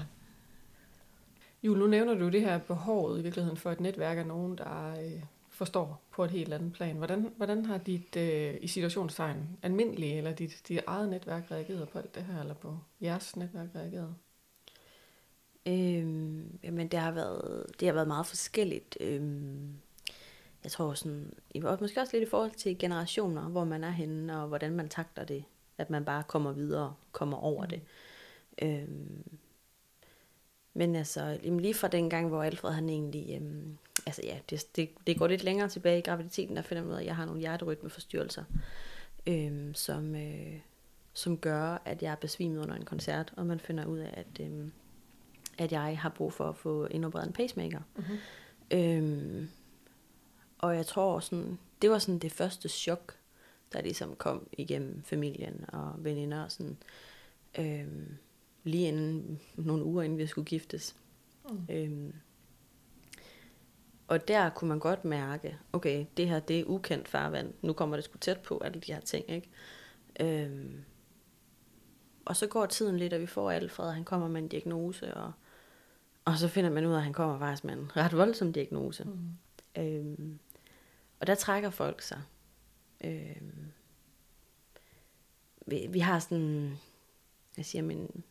Jo, 1.63 1.73
nu 1.73 1.88
nævner 1.88 2.13
du 2.13 2.29
det 2.29 2.41
her 2.41 2.57
behovet 2.57 3.19
i 3.19 3.23
virkeligheden 3.23 3.57
for 3.57 3.71
et 3.71 3.79
netværk 3.79 4.17
af 4.17 4.25
nogen, 4.25 4.57
der 4.57 5.01
øh, 5.03 5.23
forstår 5.49 6.01
på 6.11 6.23
et 6.23 6.32
helt 6.32 6.53
andet 6.53 6.73
plan. 6.73 6.95
Hvordan, 6.95 7.34
hvordan 7.38 7.65
har 7.65 7.77
dit, 7.77 8.15
øh, 8.15 8.57
i 8.61 8.67
situationstegn, 8.67 9.57
almindelige 9.61 10.17
eller 10.17 10.34
dit, 10.34 10.61
dit 10.67 10.82
eget 10.88 11.09
netværk 11.09 11.51
reageret 11.51 11.89
på 11.89 11.97
alt 11.97 12.15
det 12.15 12.23
her, 12.23 12.39
eller 12.39 12.53
på 12.53 12.77
jeres 13.01 13.36
netværk 13.36 13.67
reageret? 13.75 14.15
Øhm, 15.65 16.59
jamen, 16.63 16.88
det 16.88 16.99
har, 16.99 17.11
været, 17.11 17.65
det 17.79 17.88
har 17.88 17.93
været 17.93 18.07
meget 18.07 18.25
forskelligt. 18.25 18.97
Øhm, 18.99 19.75
jeg 20.63 20.71
tror 20.71 20.93
sådan, 20.93 21.34
og 21.63 21.77
måske 21.82 22.01
også 22.01 22.17
lidt 22.17 22.27
i 22.27 22.29
forhold 22.29 22.51
til 22.51 22.77
generationer, 22.77 23.49
hvor 23.49 23.63
man 23.63 23.84
er 23.84 23.89
henne, 23.89 24.41
og 24.41 24.47
hvordan 24.47 24.75
man 24.75 24.89
takter 24.89 25.23
det, 25.23 25.43
at 25.77 25.89
man 25.89 26.05
bare 26.05 26.23
kommer 26.23 26.51
videre, 26.51 26.93
kommer 27.11 27.38
over 27.38 27.63
mm. 27.63 27.69
det. 27.69 27.82
Øhm, 28.61 29.39
men 30.74 30.95
altså, 30.95 31.39
lige 31.43 31.74
fra 31.74 31.88
den 31.88 32.09
gang, 32.09 32.28
hvor 32.28 32.43
Alfred 32.43 32.72
han 32.72 32.89
egentlig, 32.89 33.36
øhm, 33.36 33.78
altså 34.05 34.22
ja, 34.26 34.39
det, 34.49 34.76
det, 34.76 34.89
det 35.07 35.19
går 35.19 35.28
lidt 35.28 35.43
længere 35.43 35.69
tilbage 35.69 35.99
i 35.99 36.01
graviditeten, 36.01 36.55
der 36.55 36.61
finder 36.61 36.84
man 36.84 36.91
ud 36.91 36.95
af, 36.95 37.01
at 37.01 37.05
jeg 37.05 37.15
har 37.15 37.26
nogle 37.26 37.39
hjerterytmeforstyrrelser, 37.39 38.43
øhm, 39.28 39.74
som, 39.74 40.15
øh, 40.15 40.59
som 41.13 41.38
gør, 41.38 41.82
at 41.86 42.03
jeg 42.03 42.11
er 42.11 42.15
besvimet 42.15 42.63
under 42.63 42.76
en 42.76 42.86
koncert, 42.86 43.34
og 43.38 43.45
man 43.45 43.59
finder 43.59 43.86
ud 43.86 43.99
af, 43.99 44.13
at, 44.13 44.45
øhm, 44.45 44.72
at 45.57 45.72
jeg 45.72 45.99
har 45.99 46.09
brug 46.09 46.34
for 46.34 46.49
at 46.49 46.55
få 46.55 46.86
indopereret 46.86 47.28
en 47.28 47.34
pacemaker. 47.34 47.80
Mm-hmm. 47.95 48.17
Øhm, 48.72 49.49
og 50.57 50.76
jeg 50.76 50.86
tror 50.86 51.19
sådan, 51.19 51.59
det 51.82 51.89
var 51.89 51.99
sådan 51.99 52.19
det 52.19 52.32
første 52.32 52.69
chok, 52.69 53.15
der 53.74 53.82
ligesom 53.82 54.15
kom 54.15 54.47
igennem 54.51 55.03
familien 55.03 55.65
og 55.67 55.93
veninder 55.97 56.43
og 56.43 56.51
sådan. 56.51 56.78
Øhm, 57.59 58.17
lige 58.64 58.88
inden, 58.88 59.39
nogle 59.55 59.84
uger 59.84 60.03
inden 60.03 60.18
vi 60.18 60.28
skulle 60.28 60.45
giftes. 60.45 60.95
Mm. 61.49 61.66
Øhm, 61.70 62.14
og 64.07 64.28
der 64.28 64.49
kunne 64.49 64.68
man 64.68 64.80
godt 64.80 65.05
mærke, 65.05 65.57
okay, 65.74 66.05
det 66.18 66.30
her 66.30 66.39
det 66.39 66.59
er 66.59 66.66
ukendt 66.66 67.07
farvand. 67.07 67.53
Nu 67.62 67.74
kommer 67.74 67.95
det 67.95 68.05
sgu 68.05 68.18
tæt 68.18 68.39
på, 68.39 68.57
alle 68.57 68.80
de 68.80 68.93
her 68.93 68.99
ting, 68.99 69.30
ikke? 69.30 69.49
Øhm, 70.20 70.84
og 72.26 72.36
så 72.36 72.47
går 72.47 72.66
tiden 72.66 72.97
lidt, 72.97 73.14
og 73.14 73.22
vi 73.22 73.26
får 73.26 73.51
Alfred, 73.51 73.91
han 73.91 74.03
kommer 74.03 74.28
med 74.28 74.41
en 74.41 74.47
diagnose, 74.47 75.14
og, 75.14 75.32
og 76.26 76.38
så 76.38 76.47
finder 76.47 76.70
man 76.70 76.86
ud 76.86 76.91
af, 76.91 76.97
at 76.97 77.03
han 77.03 77.14
kommer 77.14 77.39
faktisk 77.39 77.64
med 77.64 77.74
en 77.74 77.97
ret 77.97 78.18
voldsom 78.18 78.53
diagnose. 78.53 79.03
Mm. 79.03 79.38
Øhm, 79.78 80.39
og 81.20 81.28
der 81.28 81.36
trækker 81.36 81.70
folk 81.70 82.01
sig. 82.01 82.22
Øhm, 83.03 83.72
vi, 85.68 85.88
vi 85.89 85.99
har 85.99 86.20
sådan, 86.20 86.78
jeg 87.57 87.66
siger, 87.66 87.82
min, 87.82 88.24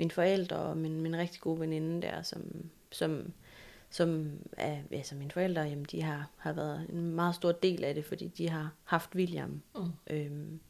mine 0.00 0.10
forældre 0.10 0.56
og 0.56 0.76
min, 0.76 1.00
min 1.00 1.16
rigtig 1.16 1.40
gode 1.40 1.60
veninde 1.60 2.02
der, 2.02 2.22
som, 2.22 2.70
som, 2.90 3.32
som 3.90 4.38
er, 4.56 4.78
altså 4.90 5.14
mine 5.14 5.30
forældre, 5.30 5.62
jamen, 5.62 5.84
de 5.84 6.02
har, 6.02 6.30
har 6.36 6.52
været 6.52 6.86
en 6.88 7.14
meget 7.14 7.34
stor 7.34 7.52
del 7.52 7.84
af 7.84 7.94
det, 7.94 8.04
fordi 8.04 8.28
de 8.28 8.48
har 8.48 8.72
haft 8.84 9.14
William 9.14 9.62
mm. 9.74 9.90
øhm, 10.06 10.60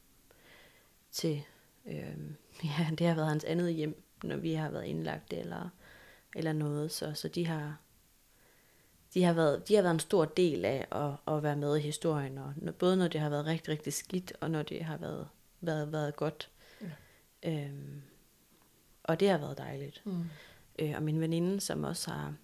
til, 1.10 1.42
øhm, 1.86 2.36
ja, 2.64 2.86
det 2.98 3.06
har 3.06 3.14
været 3.14 3.28
hans 3.28 3.44
andet 3.44 3.74
hjem, 3.74 4.02
når 4.24 4.36
vi 4.36 4.52
har 4.54 4.70
været 4.70 4.84
indlagt 4.84 5.32
eller, 5.32 5.68
eller 6.36 6.52
noget, 6.52 6.90
så, 6.90 7.14
så 7.14 7.28
de 7.28 7.46
har, 7.46 7.76
de 9.14 9.22
har, 9.22 9.32
været, 9.32 9.68
de 9.68 9.74
har 9.74 9.82
været 9.82 9.94
en 9.94 10.00
stor 10.00 10.24
del 10.24 10.64
af 10.64 10.86
at, 10.92 11.34
at 11.34 11.42
være 11.42 11.56
med 11.56 11.76
i 11.76 11.80
historien, 11.80 12.38
og 12.38 12.54
både 12.78 12.96
når 12.96 13.08
det 13.08 13.20
har 13.20 13.28
været 13.28 13.46
rigtig, 13.46 13.68
rigtig 13.68 13.92
skidt, 13.92 14.32
og 14.40 14.50
når 14.50 14.62
det 14.62 14.84
har 14.84 14.96
været, 14.96 15.28
været, 15.60 15.92
været 15.92 16.16
godt. 16.16 16.50
Ja. 16.80 16.90
Øhm, 17.50 18.02
og 19.10 19.20
det 19.20 19.28
har 19.28 19.38
været 19.38 19.58
dejligt. 19.58 20.02
Mm. 20.04 20.24
Øh, 20.78 20.92
og 20.96 21.02
min 21.02 21.20
veninde, 21.20 21.60
som 21.60 21.84
også 21.84 22.10
har, 22.10 22.34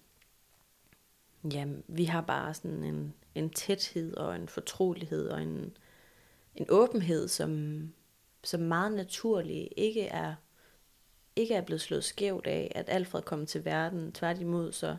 ja, 1.53 1.65
vi 1.87 2.05
har 2.05 2.21
bare 2.21 2.53
sådan 2.53 2.83
en, 2.83 3.13
en 3.35 3.49
tæthed 3.49 4.17
og 4.17 4.35
en 4.35 4.47
fortrolighed 4.47 5.27
og 5.27 5.41
en, 5.41 5.77
en 6.55 6.65
åbenhed, 6.69 7.27
som, 7.27 7.81
som 8.43 8.59
meget 8.59 8.91
naturlig 8.91 9.69
ikke 9.77 10.01
er, 10.01 10.35
ikke 11.35 11.53
er 11.53 11.61
blevet 11.61 11.81
slået 11.81 12.03
skævt 12.03 12.47
af, 12.47 12.71
at 12.75 12.89
Alfred 12.89 13.21
kom 13.21 13.45
til 13.45 13.65
verden. 13.65 14.11
Tværtimod, 14.11 14.71
så 14.71 14.97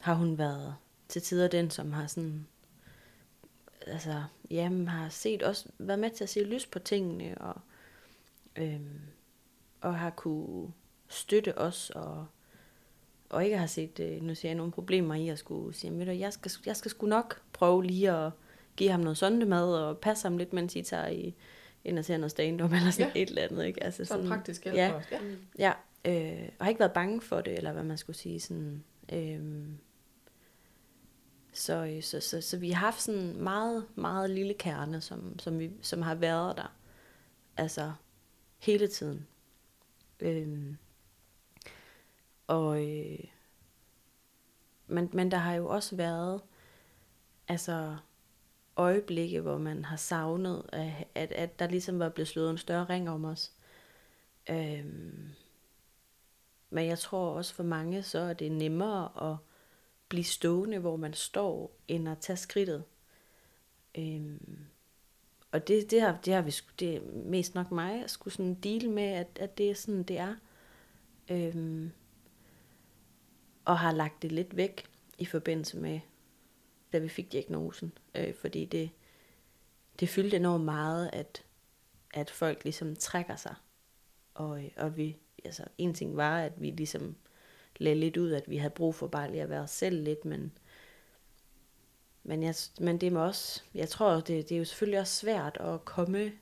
har 0.00 0.14
hun 0.14 0.38
været 0.38 0.74
til 1.08 1.22
tider 1.22 1.48
den, 1.48 1.70
som 1.70 1.92
har 1.92 2.06
sådan, 2.06 2.46
altså, 3.86 4.24
jamen, 4.50 4.88
har 4.88 5.08
set 5.08 5.42
også, 5.42 5.68
været 5.78 5.98
med 5.98 6.10
til 6.10 6.24
at 6.24 6.30
se 6.30 6.44
lys 6.44 6.66
på 6.66 6.78
tingene, 6.78 7.38
og 7.38 7.60
øhm, 8.56 9.00
og 9.80 9.98
har 9.98 10.10
kunne 10.10 10.72
støtte 11.08 11.58
os, 11.58 11.90
og, 11.90 12.26
og 13.30 13.44
ikke 13.44 13.58
har 13.58 13.66
set, 13.66 14.00
øh, 14.00 14.22
nu 14.22 14.34
siger 14.34 14.50
jeg, 14.50 14.56
nogle 14.56 14.72
problemer 14.72 15.14
i 15.14 15.28
at 15.28 15.38
skulle 15.38 15.74
sige, 15.74 15.98
ved 15.98 16.06
du, 16.06 16.12
jeg 16.12 16.32
skal, 16.32 16.52
jeg 16.66 16.76
skal 16.76 16.90
sgu 16.90 17.06
nok 17.06 17.42
prøve 17.52 17.84
lige 17.84 18.10
at 18.10 18.32
give 18.76 18.90
ham 18.90 19.00
noget 19.00 19.18
sondemad, 19.18 19.74
og 19.74 19.98
passe 19.98 20.28
ham 20.28 20.38
lidt, 20.38 20.52
mens 20.52 20.76
I 20.76 20.82
tager 20.82 21.08
i, 21.08 21.34
ind 21.84 21.98
og 21.98 22.04
ser 22.04 22.16
noget 22.16 22.30
stand-up, 22.30 22.72
eller 22.72 22.90
sådan 22.90 23.12
ja. 23.14 23.22
et 23.22 23.28
eller 23.28 23.42
andet, 23.42 23.64
ikke? 23.64 23.82
Altså 23.82 24.04
sådan, 24.04 24.22
sådan 24.22 24.36
praktisk 24.36 24.64
hjælp 24.64 24.76
ja, 24.76 24.92
også. 24.92 25.08
Ja, 25.12 25.18
ja 25.58 25.72
øh, 26.06 26.48
og 26.58 26.64
har 26.64 26.68
ikke 26.68 26.80
været 26.80 26.92
bange 26.92 27.20
for 27.20 27.40
det, 27.40 27.56
eller 27.56 27.72
hvad 27.72 27.82
man 27.82 27.98
skulle 27.98 28.16
sige, 28.16 28.40
sådan, 28.40 28.84
øh, 29.12 29.66
Så, 31.52 31.98
så, 32.00 32.20
så, 32.20 32.40
så 32.40 32.56
vi 32.56 32.70
har 32.70 32.86
haft 32.86 33.02
sådan 33.02 33.36
meget, 33.42 33.84
meget 33.94 34.30
lille 34.30 34.54
kerne, 34.54 35.00
som, 35.00 35.38
som, 35.38 35.58
vi, 35.58 35.70
som 35.82 36.02
har 36.02 36.14
været 36.14 36.56
der. 36.56 36.76
Altså 37.56 37.92
hele 38.58 38.88
tiden. 38.88 39.26
Øhm, 40.20 40.76
og, 42.46 42.86
øh, 42.86 43.24
men, 44.86 45.10
men 45.12 45.30
der 45.30 45.36
har 45.36 45.54
jo 45.54 45.68
også 45.68 45.96
været 45.96 46.42
altså 47.48 47.96
øjeblikke, 48.76 49.40
hvor 49.40 49.58
man 49.58 49.84
har 49.84 49.96
savnet, 49.96 50.62
at, 50.72 51.04
at, 51.14 51.32
at 51.32 51.58
der 51.58 51.68
ligesom 51.68 51.98
var 51.98 52.08
blevet 52.08 52.28
slået 52.28 52.50
en 52.50 52.58
større 52.58 52.84
ring 52.84 53.10
om 53.10 53.24
os. 53.24 53.52
Øhm, 54.50 55.28
men 56.70 56.86
jeg 56.86 56.98
tror 56.98 57.30
også 57.30 57.54
for 57.54 57.62
mange, 57.62 58.02
så 58.02 58.18
er 58.18 58.32
det 58.32 58.52
nemmere 58.52 59.32
at 59.32 59.36
blive 60.08 60.24
stående, 60.24 60.78
hvor 60.78 60.96
man 60.96 61.14
står, 61.14 61.76
end 61.88 62.08
at 62.08 62.18
tage 62.18 62.36
skridtet. 62.36 62.84
Øhm, 63.98 64.66
og 65.52 65.68
det, 65.68 65.90
det, 65.90 66.00
har, 66.00 66.18
det 66.24 66.34
har 66.34 66.42
vi 66.42 66.54
det 66.80 66.96
er 66.96 67.00
mest 67.24 67.54
nok 67.54 67.70
mig 67.70 68.04
at 68.04 68.10
skulle 68.10 68.34
sådan 68.34 68.54
deal 68.54 68.90
med, 68.90 69.02
at, 69.02 69.38
at 69.40 69.58
det 69.58 69.70
er 69.70 69.74
sådan, 69.74 70.02
det 70.02 70.18
er. 70.18 70.34
Øhm, 71.30 71.90
og 73.64 73.78
har 73.78 73.92
lagt 73.92 74.22
det 74.22 74.32
lidt 74.32 74.56
væk 74.56 74.86
i 75.18 75.24
forbindelse 75.24 75.76
med, 75.76 76.00
da 76.92 76.98
vi 76.98 77.08
fik 77.08 77.32
diagnosen. 77.32 77.92
Øh, 78.14 78.34
fordi 78.34 78.64
det, 78.64 78.90
det 80.00 80.08
fyldte 80.08 80.36
enormt 80.36 80.64
meget, 80.64 81.10
at, 81.12 81.44
at 82.14 82.30
folk 82.30 82.64
ligesom 82.64 82.96
trækker 82.96 83.36
sig. 83.36 83.54
Og, 84.34 84.62
og 84.76 84.96
vi, 84.96 85.16
altså 85.44 85.64
en 85.78 85.94
ting 85.94 86.16
var, 86.16 86.40
at 86.40 86.52
vi 86.60 86.70
ligesom 86.70 87.16
lagde 87.76 88.00
lidt 88.00 88.16
ud, 88.16 88.32
at 88.32 88.50
vi 88.50 88.56
havde 88.56 88.74
brug 88.74 88.94
for 88.94 89.06
bare 89.06 89.30
lige 89.30 89.42
at 89.42 89.48
være 89.48 89.62
os 89.62 89.70
selv 89.70 90.02
lidt, 90.02 90.24
men, 90.24 90.52
men, 92.28 92.42
jeg, 92.42 92.54
men 92.80 92.98
det 92.98 93.12
må 93.12 93.24
også, 93.24 93.62
jeg 93.74 93.88
tror, 93.88 94.14
det, 94.14 94.26
det 94.48 94.52
er 94.52 94.58
jo 94.58 94.64
selvfølgelig 94.64 95.00
også 95.00 95.14
svært 95.14 95.56
at 95.56 95.84
komme 95.84 96.32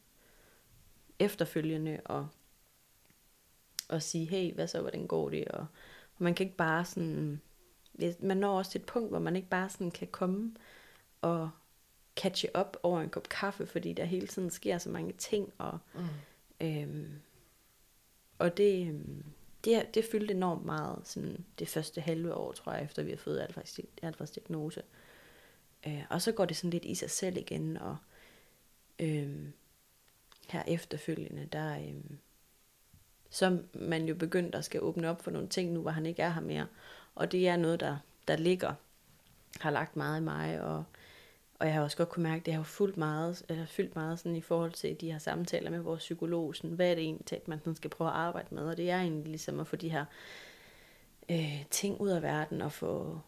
efterfølgende 1.19 2.01
og, 2.05 2.29
og 3.89 4.03
sige, 4.03 4.27
hey, 4.27 4.55
hvad 4.55 4.69
så, 4.69 4.81
hvordan 4.81 5.07
går 5.07 5.31
det? 5.31 5.49
Og, 5.49 5.67
og 6.17 6.25
man 6.25 6.35
kan 6.35 6.47
ikke 6.47 6.57
bare 6.57 6.85
sådan, 6.85 7.41
man 8.21 8.37
når 8.37 8.59
også 8.59 8.71
til 8.71 8.81
et 8.81 8.87
punkt, 8.87 9.11
hvor 9.11 9.19
man 9.19 9.37
ikke 9.37 9.49
bare 9.49 9.71
sådan 9.71 9.91
kan 9.91 10.09
komme 10.09 10.55
og 11.21 11.51
catche 12.17 12.57
op 12.57 12.77
over 12.83 13.01
en 13.01 13.11
kop 13.11 13.29
kaffe, 13.29 13.67
fordi 13.67 13.93
der 13.93 14.05
hele 14.05 14.27
tiden 14.27 14.51
sker 14.51 14.79
så 14.79 14.91
mange 14.91 15.13
ting, 15.13 15.53
og, 15.59 15.79
mm. 15.95 16.67
øhm, 16.67 17.13
og 18.39 18.57
det, 18.57 18.89
øhm, 18.89 19.25
det, 19.65 19.95
det 19.95 20.05
fyldte 20.11 20.35
enormt 20.35 20.65
meget 20.65 20.99
sådan 21.05 21.45
det 21.59 21.69
første 21.69 22.01
halve 22.01 22.35
år, 22.35 22.53
tror 22.53 22.73
jeg, 22.73 22.85
efter 22.85 23.03
vi 23.03 23.11
har 23.11 23.17
fået 23.17 23.47
Alfreds 24.03 24.31
diagnose. 24.31 24.83
Øh, 25.87 26.03
og 26.11 26.23
så 26.23 26.33
går 26.33 26.45
det 26.45 26.57
sådan 26.57 26.71
lidt 26.71 26.85
i 26.85 26.95
sig 26.95 27.11
selv 27.11 27.37
igen, 27.37 27.77
og 27.77 27.97
øh, 28.99 29.49
her 30.49 30.63
efterfølgende, 30.67 31.49
der 31.53 31.79
øh, 31.79 32.17
så 33.35 33.59
man 33.75 34.07
jo 34.07 34.15
begyndt 34.15 34.55
at 34.55 34.65
skal 34.65 34.83
åbne 34.83 35.09
op 35.09 35.23
for 35.23 35.31
nogle 35.31 35.49
ting 35.49 35.73
nu, 35.73 35.81
hvor 35.81 35.91
han 35.91 36.07
ikke 36.07 36.23
er 36.23 36.31
her 36.31 36.41
mere. 36.41 36.67
Og 37.15 37.33
det 37.33 37.49
er 37.49 37.57
noget, 37.57 37.81
der, 37.81 37.97
der 38.29 38.37
ligger, 38.37 38.75
har 39.61 39.71
lagt 39.71 39.97
meget 39.97 40.21
i 40.21 40.25
mig, 40.25 40.61
og, 40.61 40.85
og 41.59 41.67
jeg 41.67 41.75
har 41.75 41.83
også 41.83 41.97
godt 41.97 42.09
kunne 42.09 42.23
mærke, 42.23 42.41
at 42.41 42.47
det 42.47 42.55
har 42.55 42.63
fulgt 42.63 42.97
meget, 42.97 43.45
eller 43.49 43.67
fyldt 43.67 43.97
meget 43.97 44.19
sådan 44.19 44.37
i 44.37 44.41
forhold 44.41 44.73
til 44.73 45.01
de 45.01 45.13
her 45.13 45.19
samtaler 45.19 45.71
med 45.71 45.79
vores 45.79 45.99
psykolog, 45.99 46.57
sådan, 46.57 46.71
hvad 46.71 46.91
er 46.91 46.95
det 46.95 47.05
egentlig, 47.05 47.41
man 47.47 47.59
sådan 47.59 47.75
skal 47.75 47.91
prøve 47.91 48.11
at 48.11 48.17
arbejde 48.17 48.55
med, 48.55 48.63
og 48.63 48.77
det 48.77 48.91
er 48.91 49.01
egentlig 49.01 49.29
ligesom 49.29 49.61
at 49.61 49.67
få 49.67 49.77
de 49.77 49.89
her 49.89 50.05
øh, 51.29 51.65
ting 51.71 52.01
ud 52.01 52.09
af 52.09 52.23
verden, 52.23 52.63
og 52.63 52.73
få, 52.73 53.21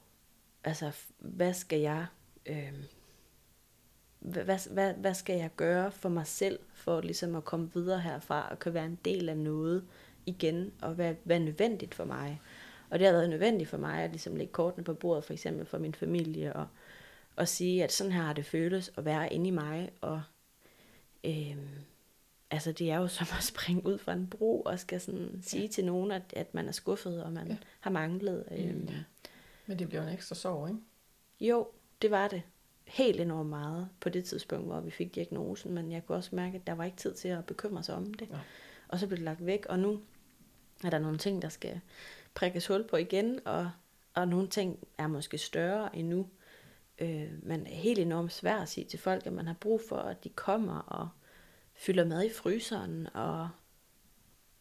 altså, 0.64 0.92
hvad 1.18 1.54
skal 1.54 1.80
jeg 1.80 2.06
øh, 2.46 2.72
hvad, 4.18 4.72
hvad, 4.72 4.94
hvad 4.94 5.14
skal 5.14 5.36
jeg 5.36 5.50
gøre 5.56 5.92
for 5.92 6.08
mig 6.08 6.26
selv, 6.26 6.58
for 6.72 7.00
ligesom 7.00 7.34
at 7.34 7.44
komme 7.44 7.70
videre 7.74 8.00
herfra, 8.00 8.48
og 8.50 8.58
kan 8.58 8.74
være 8.74 8.86
en 8.86 8.98
del 9.04 9.28
af 9.28 9.36
noget 9.36 9.84
igen, 10.26 10.72
og 10.82 10.94
hvad, 10.94 11.14
hvad 11.24 11.36
er 11.36 11.40
nødvendigt 11.40 11.94
for 11.94 12.04
mig. 12.04 12.40
Og 12.90 12.98
det 12.98 13.06
har 13.06 13.14
været 13.14 13.30
nødvendigt 13.30 13.70
for 13.70 13.76
mig 13.76 14.02
at 14.02 14.10
ligesom 14.10 14.36
lægge 14.36 14.52
kortene 14.52 14.84
på 14.84 14.94
bordet, 14.94 15.24
for 15.24 15.32
eksempel 15.32 15.66
for 15.66 15.78
min 15.78 15.94
familie, 15.94 16.52
og, 16.52 16.66
og 17.36 17.48
sige, 17.48 17.84
at 17.84 17.92
sådan 17.92 18.12
her 18.12 18.22
har 18.22 18.32
det 18.32 18.46
føles 18.46 18.92
at 18.96 19.04
være 19.04 19.32
inde 19.32 19.48
i 19.48 19.50
mig, 19.50 19.90
og 20.00 20.22
øh, 21.24 21.56
altså 22.50 22.72
det 22.72 22.90
er 22.90 22.96
jo 22.96 23.08
som 23.08 23.26
at 23.38 23.44
springe 23.44 23.86
ud 23.86 23.98
fra 23.98 24.12
en 24.12 24.26
bro, 24.26 24.60
og 24.60 24.78
skal 24.78 25.00
sådan 25.00 25.40
sige 25.42 25.62
ja. 25.62 25.68
til 25.68 25.84
nogen, 25.84 26.10
at, 26.10 26.22
at 26.36 26.54
man 26.54 26.68
er 26.68 26.72
skuffet, 26.72 27.22
og 27.22 27.32
man 27.32 27.48
ja. 27.48 27.56
har 27.80 27.90
manglet. 27.90 28.44
Øh, 28.50 28.66
ja. 28.66 28.72
Men 29.66 29.78
det 29.78 29.88
bliver 29.88 30.02
en 30.02 30.14
ekstra 30.14 30.34
sorg, 30.34 30.68
ikke? 30.68 30.80
Jo, 31.40 31.68
det 32.02 32.10
var 32.10 32.28
det. 32.28 32.42
Helt 32.84 33.20
enormt 33.20 33.48
meget 33.48 33.88
på 34.00 34.08
det 34.08 34.24
tidspunkt, 34.24 34.66
hvor 34.66 34.80
vi 34.80 34.90
fik 34.90 35.14
diagnosen, 35.14 35.72
men 35.72 35.92
jeg 35.92 36.06
kunne 36.06 36.18
også 36.18 36.36
mærke, 36.36 36.56
at 36.56 36.66
der 36.66 36.72
var 36.72 36.84
ikke 36.84 36.96
tid 36.96 37.14
til 37.14 37.28
at 37.28 37.46
bekymre 37.46 37.82
sig 37.82 37.94
om 37.94 38.14
det. 38.14 38.28
Ja. 38.30 38.38
Og 38.88 38.98
så 38.98 39.06
blev 39.06 39.16
det 39.16 39.24
lagt 39.24 39.46
væk, 39.46 39.66
og 39.68 39.78
nu 39.78 40.00
er 40.84 40.90
der 40.90 40.98
nogle 40.98 41.18
ting, 41.18 41.42
der 41.42 41.48
skal 41.48 41.80
prikkes 42.34 42.66
hul 42.66 42.84
på 42.88 42.96
igen, 42.96 43.40
og, 43.44 43.70
og 44.14 44.28
nogle 44.28 44.48
ting 44.48 44.88
er 44.98 45.06
måske 45.06 45.38
større 45.38 45.96
endnu. 45.96 46.28
Øh, 46.98 47.32
men 47.42 47.66
helt 47.66 47.98
enormt 47.98 48.32
svært 48.32 48.62
at 48.62 48.68
sige 48.68 48.84
til 48.84 48.98
folk, 48.98 49.26
at 49.26 49.32
man 49.32 49.46
har 49.46 49.54
brug 49.54 49.80
for, 49.88 49.96
at 49.96 50.24
de 50.24 50.28
kommer 50.28 50.78
og 50.78 51.08
fylder 51.74 52.04
mad 52.04 52.24
i 52.24 52.32
fryseren, 52.32 53.08
og 53.14 53.48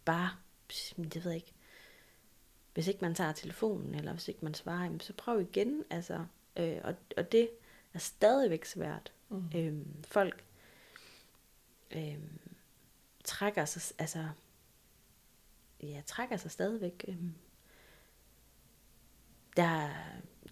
bare, 0.06 0.30
det 0.98 1.26
ved 1.26 1.32
jeg 1.32 1.36
ikke, 1.36 1.54
hvis 2.74 2.88
ikke 2.88 3.02
man 3.02 3.16
tager 3.16 3.32
telefonen, 3.32 3.96
eller 3.96 4.12
hvis 4.12 4.28
ikke 4.28 4.40
man 4.46 4.54
svarer, 4.54 4.98
så 5.00 5.14
prøv 5.14 5.42
igen, 5.42 5.84
altså, 5.90 6.26
Øh, 6.58 6.78
og, 6.84 6.96
og 7.18 7.32
det 7.32 7.50
er 7.94 8.00
stadigvæk 8.00 8.66
svært. 8.66 9.12
Mm. 9.30 9.44
Øh, 9.56 9.74
folk 10.08 10.44
øh, 11.92 12.18
trækker 13.24 13.66
sig, 13.66 13.96
altså, 14.00 14.28
ja, 15.84 16.02
trækker 16.06 16.38
sig 16.38 16.52
stadigvæk. 16.52 17.06
Øh, 17.08 17.18
der, 19.58 19.90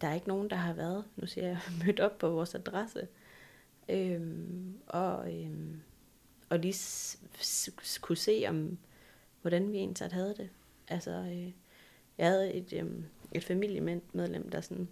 der 0.01 0.07
er 0.07 0.13
ikke 0.13 0.27
nogen, 0.27 0.49
der 0.49 0.55
har 0.55 0.73
været, 0.73 1.05
nu 1.15 1.27
siger 1.27 1.47
jeg, 1.47 1.59
mødt 1.85 1.99
op 1.99 2.17
på 2.17 2.29
vores 2.29 2.55
adresse. 2.55 3.07
Øh, 3.89 4.21
og, 4.87 5.33
øh, 5.35 5.77
og 6.49 6.59
lige 6.59 6.73
s- 6.73 7.19
s- 7.41 7.97
kunne 8.01 8.17
se, 8.17 8.45
om 8.47 8.77
hvordan 9.41 9.71
vi 9.71 9.77
egentlig 9.77 10.11
havde 10.11 10.35
det. 10.37 10.49
Altså, 10.87 11.11
øh, 11.11 11.51
jeg 12.17 12.27
havde 12.27 12.53
et, 12.53 12.73
øh, 12.73 13.03
et 13.31 13.43
familiemedlem, 13.43 14.49
der 14.49 14.61
sådan 14.61 14.87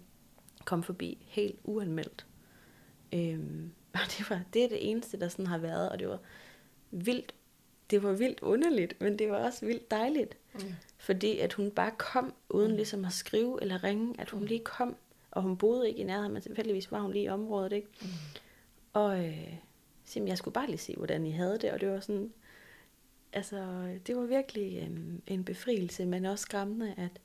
kom 0.64 0.82
forbi 0.82 1.18
helt 1.26 1.58
uanmeldt. 1.64 2.26
Øhm, 3.12 3.70
og 3.94 4.00
det, 4.18 4.30
var, 4.30 4.42
det 4.52 4.64
er 4.64 4.68
det 4.68 4.90
eneste, 4.90 5.20
der 5.20 5.28
sådan 5.28 5.46
har 5.46 5.58
været, 5.58 5.88
og 5.88 5.98
det 5.98 6.08
var 6.08 6.18
vildt, 6.90 7.34
det 7.90 8.02
var 8.02 8.12
vildt 8.12 8.40
underligt, 8.40 9.00
men 9.00 9.18
det 9.18 9.30
var 9.30 9.36
også 9.36 9.66
vildt 9.66 9.90
dejligt. 9.90 10.36
Mm. 10.54 10.60
Fordi 10.98 11.38
at 11.38 11.52
hun 11.52 11.70
bare 11.70 11.90
kom, 11.98 12.34
uden 12.48 12.70
mm. 12.70 12.76
ligesom 12.76 13.04
at 13.04 13.12
skrive 13.12 13.58
eller 13.62 13.84
ringe, 13.84 14.20
at 14.20 14.30
hun 14.30 14.40
mm. 14.40 14.46
lige 14.46 14.64
kom, 14.64 14.96
og 15.30 15.42
hun 15.42 15.56
boede 15.56 15.88
ikke 15.88 16.00
i 16.00 16.04
nærheden, 16.04 16.32
men 16.32 16.42
tilfældigvis 16.42 16.92
var 16.92 17.00
hun 17.00 17.12
lige 17.12 17.24
i 17.24 17.28
området, 17.28 17.72
ikke? 17.72 17.88
Mm. 18.02 18.08
Og 18.92 19.24
øh, 19.24 19.54
simpelthen, 20.04 20.28
jeg 20.28 20.38
skulle 20.38 20.52
bare 20.52 20.66
lige 20.66 20.78
se, 20.78 20.94
hvordan 20.96 21.26
I 21.26 21.30
havde 21.30 21.58
det, 21.58 21.72
og 21.72 21.80
det 21.80 21.88
var 21.88 22.00
sådan, 22.00 22.32
altså, 23.32 23.88
det 24.06 24.16
var 24.16 24.22
virkelig 24.22 24.78
øh, 24.82 24.98
en 25.26 25.44
befrielse, 25.44 26.06
men 26.06 26.24
også 26.24 26.42
skræmmende, 26.42 26.94
at 26.96 27.20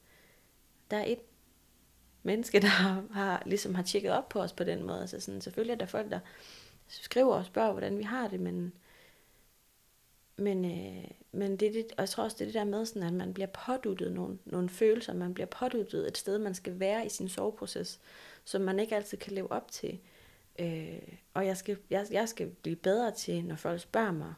der 0.91 0.97
er 0.97 1.05
et 1.05 1.19
menneske, 2.27 2.59
der 2.59 2.67
har, 2.67 3.03
har, 3.11 3.43
ligesom 3.45 3.75
har 3.75 3.83
tjekket 3.83 4.11
op 4.11 4.29
på 4.29 4.41
os 4.41 4.53
på 4.53 4.63
den 4.63 4.83
måde. 4.83 5.01
Altså 5.01 5.19
sådan, 5.19 5.41
selvfølgelig 5.41 5.73
er 5.73 5.77
der 5.77 5.85
folk, 5.85 6.11
der 6.11 6.19
skriver 6.87 7.35
og 7.35 7.45
spørger, 7.45 7.71
hvordan 7.71 7.97
vi 7.97 8.03
har 8.03 8.27
det, 8.27 8.39
men, 8.39 8.73
men, 10.37 10.65
øh, 10.65 11.11
men 11.31 11.51
det, 11.51 11.73
det, 11.73 11.85
og 11.97 12.01
jeg 12.01 12.09
tror 12.09 12.23
også, 12.23 12.35
det 12.39 12.41
er 12.41 12.45
det 12.45 12.53
der 12.53 12.63
med, 12.63 12.85
sådan, 12.85 13.03
at 13.03 13.13
man 13.13 13.33
bliver 13.33 13.47
påduttet 13.47 14.11
nogle, 14.11 14.37
nogle 14.45 14.69
følelser, 14.69 15.13
man 15.13 15.33
bliver 15.33 15.47
påduttet 15.47 16.07
et 16.07 16.17
sted, 16.17 16.37
man 16.37 16.53
skal 16.53 16.79
være 16.79 17.05
i 17.05 17.09
sin 17.09 17.29
soveproces, 17.29 17.99
som 18.45 18.61
man 18.61 18.79
ikke 18.79 18.95
altid 18.95 19.17
kan 19.17 19.33
leve 19.33 19.51
op 19.51 19.71
til. 19.71 19.99
Øh, 20.59 20.99
og 21.33 21.45
jeg 21.45 21.57
skal, 21.57 21.77
jeg, 21.89 22.05
jeg 22.11 22.29
skal 22.29 22.47
blive 22.47 22.75
bedre 22.75 23.11
til, 23.11 23.45
når 23.45 23.55
folk 23.55 23.81
spørger 23.81 24.11
mig, 24.11 24.33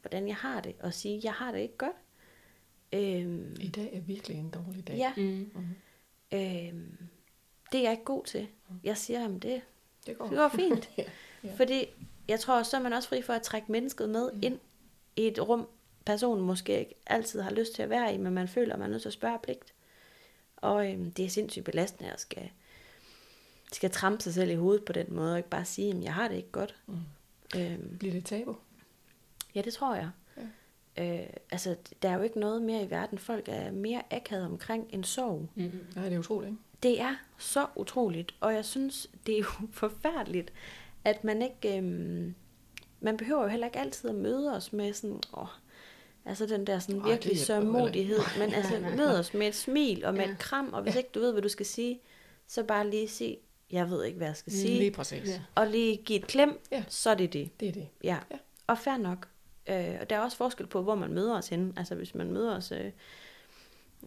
hvordan 0.00 0.28
jeg 0.28 0.36
har 0.36 0.60
det, 0.60 0.74
og 0.80 0.94
sige, 0.94 1.20
jeg 1.24 1.32
har 1.32 1.52
det 1.52 1.58
ikke 1.58 1.76
godt. 1.76 1.96
Øh, 2.92 3.56
I 3.60 3.68
dag 3.68 3.94
er 3.94 4.00
virkelig 4.00 4.36
en 4.36 4.50
dårlig 4.50 4.86
dag. 4.86 4.96
Ja. 4.96 5.12
Mm. 5.16 5.50
hmm 5.54 5.74
Øh, 6.34 6.74
det 7.74 7.80
er 7.80 7.84
jeg 7.84 7.92
ikke 7.92 8.04
god 8.04 8.24
til. 8.24 8.48
Jeg 8.84 8.96
siger 8.96 9.20
ham, 9.20 9.40
det, 9.40 9.62
det, 10.06 10.18
går. 10.18 10.26
det 10.26 10.36
går 10.36 10.48
fint. 10.62 10.90
ja. 10.98 11.04
Ja. 11.44 11.54
Fordi 11.56 11.86
jeg 12.28 12.40
tror, 12.40 12.62
så 12.62 12.76
er 12.76 12.80
man 12.80 12.92
også 12.92 13.08
fri 13.08 13.22
for 13.22 13.32
at 13.32 13.42
trække 13.42 13.72
mennesket 13.72 14.08
med 14.08 14.32
mm. 14.32 14.40
ind 14.42 14.58
i 15.16 15.26
et 15.26 15.48
rum, 15.48 15.68
personen 16.06 16.46
måske 16.46 16.78
ikke 16.78 16.94
altid 17.06 17.40
har 17.40 17.50
lyst 17.50 17.74
til 17.74 17.82
at 17.82 17.90
være 17.90 18.14
i, 18.14 18.18
men 18.18 18.34
man 18.34 18.48
føler, 18.48 18.72
at 18.72 18.78
man 18.78 18.88
er 18.88 18.90
nødt 18.90 19.02
til 19.02 19.08
at 19.08 19.12
spørge 19.12 19.38
pligt. 19.42 19.74
Og 20.56 20.90
øhm, 20.92 21.10
det 21.10 21.24
er 21.24 21.28
sindssygt 21.28 21.64
belastende 21.64 22.12
at 22.12 22.20
skal, 22.20 22.50
skal 23.72 23.90
trampe 23.90 24.22
sig 24.22 24.34
selv 24.34 24.50
i 24.50 24.54
hovedet 24.54 24.84
på 24.84 24.92
den 24.92 25.06
måde, 25.08 25.32
og 25.32 25.38
ikke 25.38 25.50
bare 25.50 25.64
sige, 25.64 25.94
at 25.94 26.02
jeg 26.02 26.14
har 26.14 26.28
det 26.28 26.36
ikke 26.36 26.52
godt. 26.52 26.76
Mm. 26.86 26.94
Øhm, 27.56 27.98
Bliver 27.98 28.12
det 28.14 28.24
tabu? 28.24 28.56
Ja, 29.54 29.60
det 29.62 29.72
tror 29.72 29.94
jeg. 29.94 30.10
Ja. 30.96 31.22
Øh, 31.22 31.26
altså, 31.50 31.76
der 32.02 32.08
er 32.08 32.14
jo 32.14 32.22
ikke 32.22 32.40
noget 32.40 32.62
mere 32.62 32.82
i 32.82 32.90
verden. 32.90 33.18
Folk 33.18 33.48
er 33.48 33.70
mere 33.70 34.02
akavet 34.10 34.44
omkring 34.46 34.86
en 34.90 35.04
sorg. 35.04 35.48
Mm-hmm. 35.54 35.86
Nej, 35.94 36.04
det 36.04 36.14
er 36.14 36.18
utroligt, 36.18 36.50
ikke? 36.50 36.62
Det 36.84 37.00
er 37.00 37.14
så 37.38 37.66
utroligt, 37.76 38.34
og 38.40 38.54
jeg 38.54 38.64
synes, 38.64 39.10
det 39.26 39.34
er 39.34 39.38
jo 39.60 39.66
forfærdeligt, 39.72 40.52
at 41.04 41.24
man 41.24 41.42
ikke, 41.42 41.78
øhm, 41.78 42.34
man 43.00 43.16
behøver 43.16 43.42
jo 43.42 43.48
heller 43.48 43.66
ikke 43.66 43.78
altid 43.78 44.08
at 44.10 44.14
møde 44.16 44.56
os 44.56 44.72
med 44.72 44.92
sådan, 44.92 45.20
åh, 45.36 45.46
altså 46.24 46.46
den 46.46 46.66
der 46.66 46.78
sådan 46.78 47.00
Ej, 47.00 47.08
virkelig 47.10 47.38
sørmodighed, 47.38 48.18
men 48.38 48.48
Nej, 48.48 48.56
altså 48.58 48.78
nej, 48.80 48.96
møde 48.96 49.18
os 49.18 49.34
med 49.34 49.48
et 49.48 49.54
smil 49.54 50.04
og 50.04 50.14
med 50.14 50.24
Ja. 50.24 50.30
et 50.30 50.38
kram, 50.38 50.72
og 50.72 50.82
hvis 50.82 50.94
Ja. 50.94 50.98
ikke 50.98 51.10
du 51.14 51.20
ved, 51.20 51.32
hvad 51.32 51.42
du 51.42 51.48
skal 51.48 51.66
sige, 51.66 52.00
så 52.46 52.62
bare 52.62 52.90
lige 52.90 53.08
sige, 53.08 53.38
jeg 53.70 53.90
ved 53.90 54.04
ikke, 54.04 54.16
hvad 54.16 54.26
jeg 54.26 54.36
skal 54.36 54.52
sige, 54.52 54.78
Lige 54.78 54.90
præcis. 54.90 55.28
Ja. 55.28 55.40
og 55.54 55.66
lige 55.66 55.96
give 55.96 56.18
et 56.18 56.26
klem, 56.26 56.58
Ja. 56.72 56.84
så 56.88 57.10
er 57.10 57.14
det 57.14 57.32
det. 57.32 57.60
Det 57.60 57.68
er 57.68 57.72
det. 57.72 57.88
Ja, 58.04 58.18
Ja. 58.30 58.36
og 58.66 58.78
fair 58.78 58.96
nok. 58.96 59.28
Øh, 59.66 59.94
og 60.00 60.10
der 60.10 60.16
er 60.16 60.20
også 60.20 60.36
forskel 60.36 60.66
på, 60.66 60.82
hvor 60.82 60.94
man 60.94 61.12
møder 61.12 61.36
os 61.38 61.48
henne. 61.48 61.72
Altså 61.76 61.94
hvis 61.94 62.14
man 62.14 62.32
møder 62.32 62.56
os... 62.56 62.72
Øh, 62.72 62.90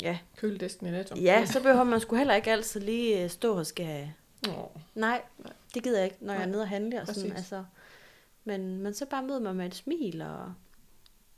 ja. 0.01 0.17
Køledisken 0.35 0.87
i 0.87 0.91
netto. 0.91 1.15
ja, 1.15 1.45
så 1.45 1.61
behøver 1.63 1.83
man 1.83 1.99
sgu 1.99 2.15
heller 2.15 2.33
ikke 2.35 2.51
altid 2.51 2.79
lige 2.81 3.23
øh, 3.23 3.29
stå 3.29 3.57
og 3.57 3.65
skal... 3.65 4.11
Åh, 4.47 4.53
Nej, 4.95 5.21
Nej. 5.37 5.53
det 5.73 5.83
gider 5.83 5.97
jeg 5.97 6.05
ikke, 6.05 6.17
når 6.21 6.33
jeg 6.33 6.41
er 6.41 6.45
Nej, 6.45 6.51
nede 6.51 6.61
og 6.61 6.67
handle. 6.69 7.01
Og 7.01 7.07
sådan, 7.07 7.31
altså. 7.31 7.63
men, 8.43 8.77
men 8.77 8.93
så 8.93 9.05
bare 9.05 9.23
møder 9.23 9.39
man 9.39 9.55
med 9.55 9.65
et 9.65 9.75
smil 9.75 10.21
og 10.21 10.53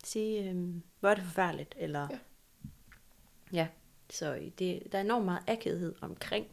sige, 0.04 0.50
øh, 0.50 0.56
hvor 1.00 1.10
er 1.10 1.16
det 1.16 1.24
forfærdeligt. 1.24 1.76
Eller, 1.78 2.08
Ja. 2.12 2.18
ja. 3.54 3.68
Så 4.10 4.40
det, 4.60 4.84
der 4.92 4.98
er 4.98 5.02
enormt 5.02 5.26
meget 5.26 5.42
akavighed 5.48 5.96
omkring 6.02 6.46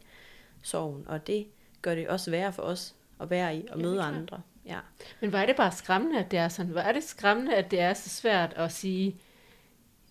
sorgen, 0.63 1.07
og 1.07 1.27
det 1.27 1.47
gør 1.81 1.95
det 1.95 2.07
også 2.07 2.31
værre 2.31 2.53
for 2.53 2.63
os 2.63 2.95
at 3.21 3.29
være 3.29 3.57
i 3.57 3.67
og 3.71 3.77
Ja, 3.77 3.83
møde 3.83 3.95
klart. 3.95 4.13
andre. 4.13 4.41
Ja. 4.65 4.79
Men 5.21 5.29
hvor 5.29 5.39
er 5.39 5.45
det 5.45 5.55
bare 5.55 5.71
skræmmende, 5.71 6.19
at 6.19 6.31
det 6.31 6.39
er 6.39 6.49
sådan? 6.49 6.71
Hvor 6.71 6.81
er 6.81 6.91
det 6.91 7.03
skræmmende, 7.03 7.55
at 7.55 7.71
det 7.71 7.79
er 7.79 7.93
så 7.93 8.09
svært 8.09 8.53
at 8.53 8.71
sige, 8.71 9.15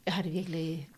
jeg 0.07 0.14
har 0.14 0.22
det 0.22 0.32
virkelig 0.32 0.88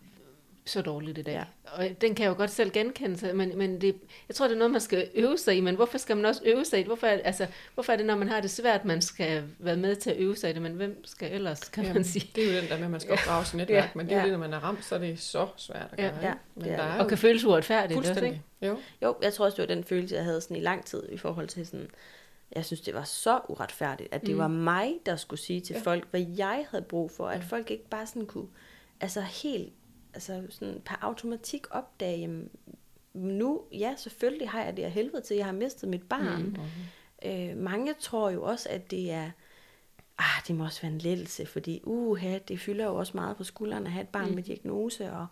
så 0.65 0.81
dårligt 0.81 1.17
i 1.17 1.21
dag. 1.21 1.33
Ja. 1.33 1.43
Og 1.65 1.89
den 2.01 2.15
kan 2.15 2.23
jeg 2.23 2.29
jo 2.29 2.35
godt 2.37 2.51
selv 2.51 2.71
genkende 2.71 3.17
sig, 3.17 3.35
men, 3.35 3.57
men 3.57 3.81
det, 3.81 3.95
jeg 4.27 4.35
tror, 4.35 4.47
det 4.47 4.53
er 4.53 4.57
noget, 4.57 4.71
man 4.71 4.81
skal 4.81 5.09
øve 5.15 5.37
sig 5.37 5.57
i, 5.57 5.61
men 5.61 5.75
hvorfor 5.75 5.97
skal 5.97 6.15
man 6.15 6.25
også 6.25 6.41
øve 6.45 6.65
sig 6.65 6.77
i 6.79 6.81
det? 6.81 6.87
Hvorfor 6.87 7.07
er, 7.07 7.19
altså, 7.23 7.47
hvorfor 7.73 7.93
er 7.93 7.97
det, 7.97 8.05
når 8.05 8.15
man 8.15 8.29
har 8.29 8.41
det 8.41 8.51
svært, 8.51 8.85
man 8.85 9.01
skal 9.01 9.43
være 9.59 9.77
med 9.77 9.95
til 9.95 10.09
at 10.09 10.17
øve 10.17 10.35
sig 10.35 10.49
i 10.49 10.53
det, 10.53 10.61
men 10.61 10.71
hvem 10.71 11.05
skal 11.05 11.31
ellers, 11.33 11.59
kan 11.59 11.83
man 11.83 11.87
Jamen, 11.91 12.03
sige? 12.03 12.31
Det 12.35 12.43
er 12.51 12.55
jo 12.55 12.61
den 12.61 12.69
der 12.69 12.75
med, 12.77 12.85
at 12.85 12.91
man 12.91 12.99
skal 12.99 13.13
opdrage 13.13 13.45
sit 13.45 13.55
netværk, 13.55 13.83
Ja, 13.83 13.89
men 13.95 14.05
det 14.05 14.11
er 14.13 14.15
jo 14.15 14.19
ja. 14.19 14.25
det, 14.25 14.31
når 14.31 14.39
man 14.47 14.53
er 14.53 14.59
ramt, 14.59 14.85
så 14.85 14.95
er 14.95 14.99
det 14.99 15.19
så 15.19 15.47
svært 15.57 15.87
at 15.91 15.99
Ja, 15.99 16.03
gøre. 16.09 16.19
ja, 16.21 16.27
ikke? 16.27 16.39
Men 16.55 16.63
det 16.63 16.71
er 16.71 16.75
der 16.77 16.83
det. 16.85 16.91
er 16.93 16.97
Og 16.97 17.03
jo 17.03 17.07
kan 17.09 17.17
føles 17.17 17.43
uretfærdigt. 17.45 17.97
også, 17.97 18.09
fuldstændig. 18.13 18.41
Jo. 18.61 18.77
Jo, 19.01 19.15
jeg 19.21 19.33
tror 19.33 19.45
også, 19.45 19.55
det 19.61 19.69
var 19.69 19.75
den 19.75 19.83
følelse, 19.83 20.15
jeg 20.15 20.23
havde 20.23 20.41
sådan 20.41 20.57
i 20.57 20.59
lang 20.61 20.85
tid 20.85 21.03
i 21.11 21.17
forhold 21.17 21.47
til 21.47 21.65
sådan, 21.65 21.87
jeg 22.55 22.65
synes, 22.65 22.81
det 22.81 22.93
var 22.93 23.03
så 23.03 23.39
uretfærdigt, 23.49 24.09
at 24.13 24.21
det 24.21 24.29
Mm. 24.31 24.37
var 24.37 24.47
mig, 24.47 24.93
der 25.05 25.15
skulle 25.15 25.39
sige 25.39 25.61
til 25.61 25.73
Ja. 25.73 25.79
ja. 25.79 25.83
folk, 25.83 26.07
hvad 26.11 26.25
jeg 26.37 26.65
havde 26.71 26.83
brug 26.83 27.11
for, 27.11 27.27
at 27.27 27.39
Ja. 27.39 27.43
folk 27.49 27.71
ikke 27.71 27.89
bare 27.89 28.07
sådan 28.07 28.25
kunne, 28.25 28.47
altså 29.01 29.21
helt, 29.21 29.73
altså 30.19 30.43
sådan 30.49 30.81
per 30.85 30.95
automatik 31.01 31.67
opdage, 31.71 32.19
jamen, 32.19 32.49
nu, 33.13 33.61
ja, 33.71 33.95
selvfølgelig 33.97 34.49
har 34.49 34.63
jeg 34.63 34.77
det 34.77 34.83
af 34.83 34.91
helvede 34.91 35.21
til, 35.21 35.35
jeg 35.37 35.45
har 35.45 35.51
mistet 35.51 35.89
mit 35.89 36.09
barn. 36.09 36.43
Mm. 36.43 36.55
Mm. 37.25 37.29
Øh, 37.31 37.57
mange 37.57 37.93
tror 37.99 38.29
jo 38.29 38.43
også, 38.43 38.69
at 38.69 38.91
det 38.91 39.11
er, 39.11 39.31
ah, 40.17 40.47
det 40.47 40.55
må 40.55 40.63
også 40.63 40.81
være 40.81 40.91
en 40.91 40.97
lettelse, 40.97 41.45
fordi 41.45 41.81
uha, 41.83 42.37
det 42.47 42.59
fylder 42.59 42.85
jo 42.85 42.95
også 42.95 43.11
meget 43.17 43.37
på 43.37 43.43
skuldrene 43.43 43.85
at 43.85 43.91
have 43.91 44.03
et 44.03 44.09
barn 44.09 44.29
Mm. 44.29 44.35
med 44.35 44.43
diagnose, 44.43 45.11
og 45.11 45.27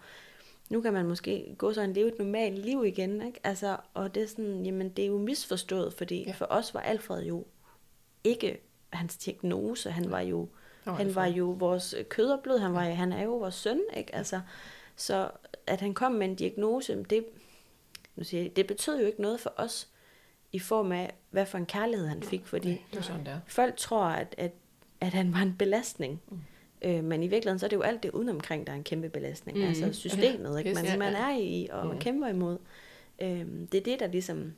nu 0.70 0.82
kan 0.82 0.94
man 0.94 1.06
måske 1.08 1.56
gå 1.58 1.74
så 1.74 1.82
og 1.82 1.88
leve 1.88 2.08
et 2.08 2.20
normalt 2.20 2.58
liv 2.66 2.86
igen, 2.86 3.22
ikke? 3.22 3.40
Altså, 3.44 3.78
og 3.94 4.16
det 4.16 4.24
er 4.24 4.28
sådan, 4.28 4.66
jamen 4.66 4.90
det 4.90 5.04
er 5.04 5.08
jo 5.08 5.18
misforstået, 5.18 5.94
fordi 5.94 6.24
Ja. 6.28 6.32
for 6.32 6.46
os 6.50 6.74
var 6.74 6.80
Alfred 6.80 7.24
jo 7.24 7.46
ikke 8.24 8.60
hans 8.90 9.18
diagnose, 9.18 9.92
han 9.92 10.12
var 10.12 10.20
jo, 10.20 10.48
han 10.86 11.16
var 11.16 11.26
jo 11.26 11.46
vores 11.46 11.96
kød 12.10 12.30
og 12.30 12.40
blod, 12.44 12.60
han, 12.60 12.74
var, 12.74 12.82
han 12.82 13.14
er 13.14 13.24
jo 13.24 13.38
vores 13.38 13.56
søn, 13.56 13.80
ikke? 13.98 14.16
Altså, 14.16 14.42
så 14.98 15.30
at 15.68 15.82
han 15.82 15.94
kom 15.94 16.12
med 16.12 16.28
en 16.30 16.36
diagnose, 16.36 17.04
det, 17.10 17.26
nu 18.16 18.24
siger 18.24 18.44
jeg, 18.44 18.56
det 18.56 18.68
betød 18.68 19.00
jo 19.00 19.06
ikke 19.06 19.22
noget 19.22 19.40
for 19.40 19.54
os, 19.58 19.88
i 20.52 20.60
form 20.60 20.92
af, 20.92 21.14
hvad 21.30 21.46
for 21.46 21.58
en 21.58 21.66
kærlighed 21.66 22.08
han 22.08 22.24
fik, 22.24 22.46
fordi 22.46 22.82
Det 22.92 22.98
er 22.98 23.02
sådan, 23.02 23.20
det 23.26 23.28
er. 23.34 23.40
folk 23.48 23.78
tror, 23.78 24.04
at, 24.06 24.36
at, 24.38 24.52
at 25.02 25.14
han 25.14 25.34
var 25.34 25.40
en 25.40 25.56
belastning. 25.60 26.22
Mm. 26.30 26.38
Øh, 26.82 27.04
men 27.04 27.24
i 27.24 27.28
virkeligheden, 27.28 27.60
så 27.60 27.66
er 27.66 27.70
det 27.70 27.76
jo 27.76 27.82
alt 27.82 28.04
det 28.04 28.12
udenomkring, 28.12 28.68
der 28.68 28.74
er 28.74 28.78
en 28.78 28.84
kæmpe 28.84 29.10
belastning. 29.10 29.58
Mm. 29.58 29.64
Altså 29.64 29.94
systemet, 29.94 30.58
ikke? 30.60 30.70
Yes, 30.70 30.76
Man, 30.76 30.86
ja, 30.86 30.98
man 30.98 31.14
er 31.16 31.38
i, 31.38 31.68
og 31.72 31.84
Mm. 31.86 31.90
man 31.92 32.00
kæmper 32.00 32.28
imod. 32.28 32.58
Øh, 33.22 33.46
det 33.72 33.76
er 33.76 33.82
det, 33.84 34.00
der 34.00 34.08
ligesom 34.08 34.54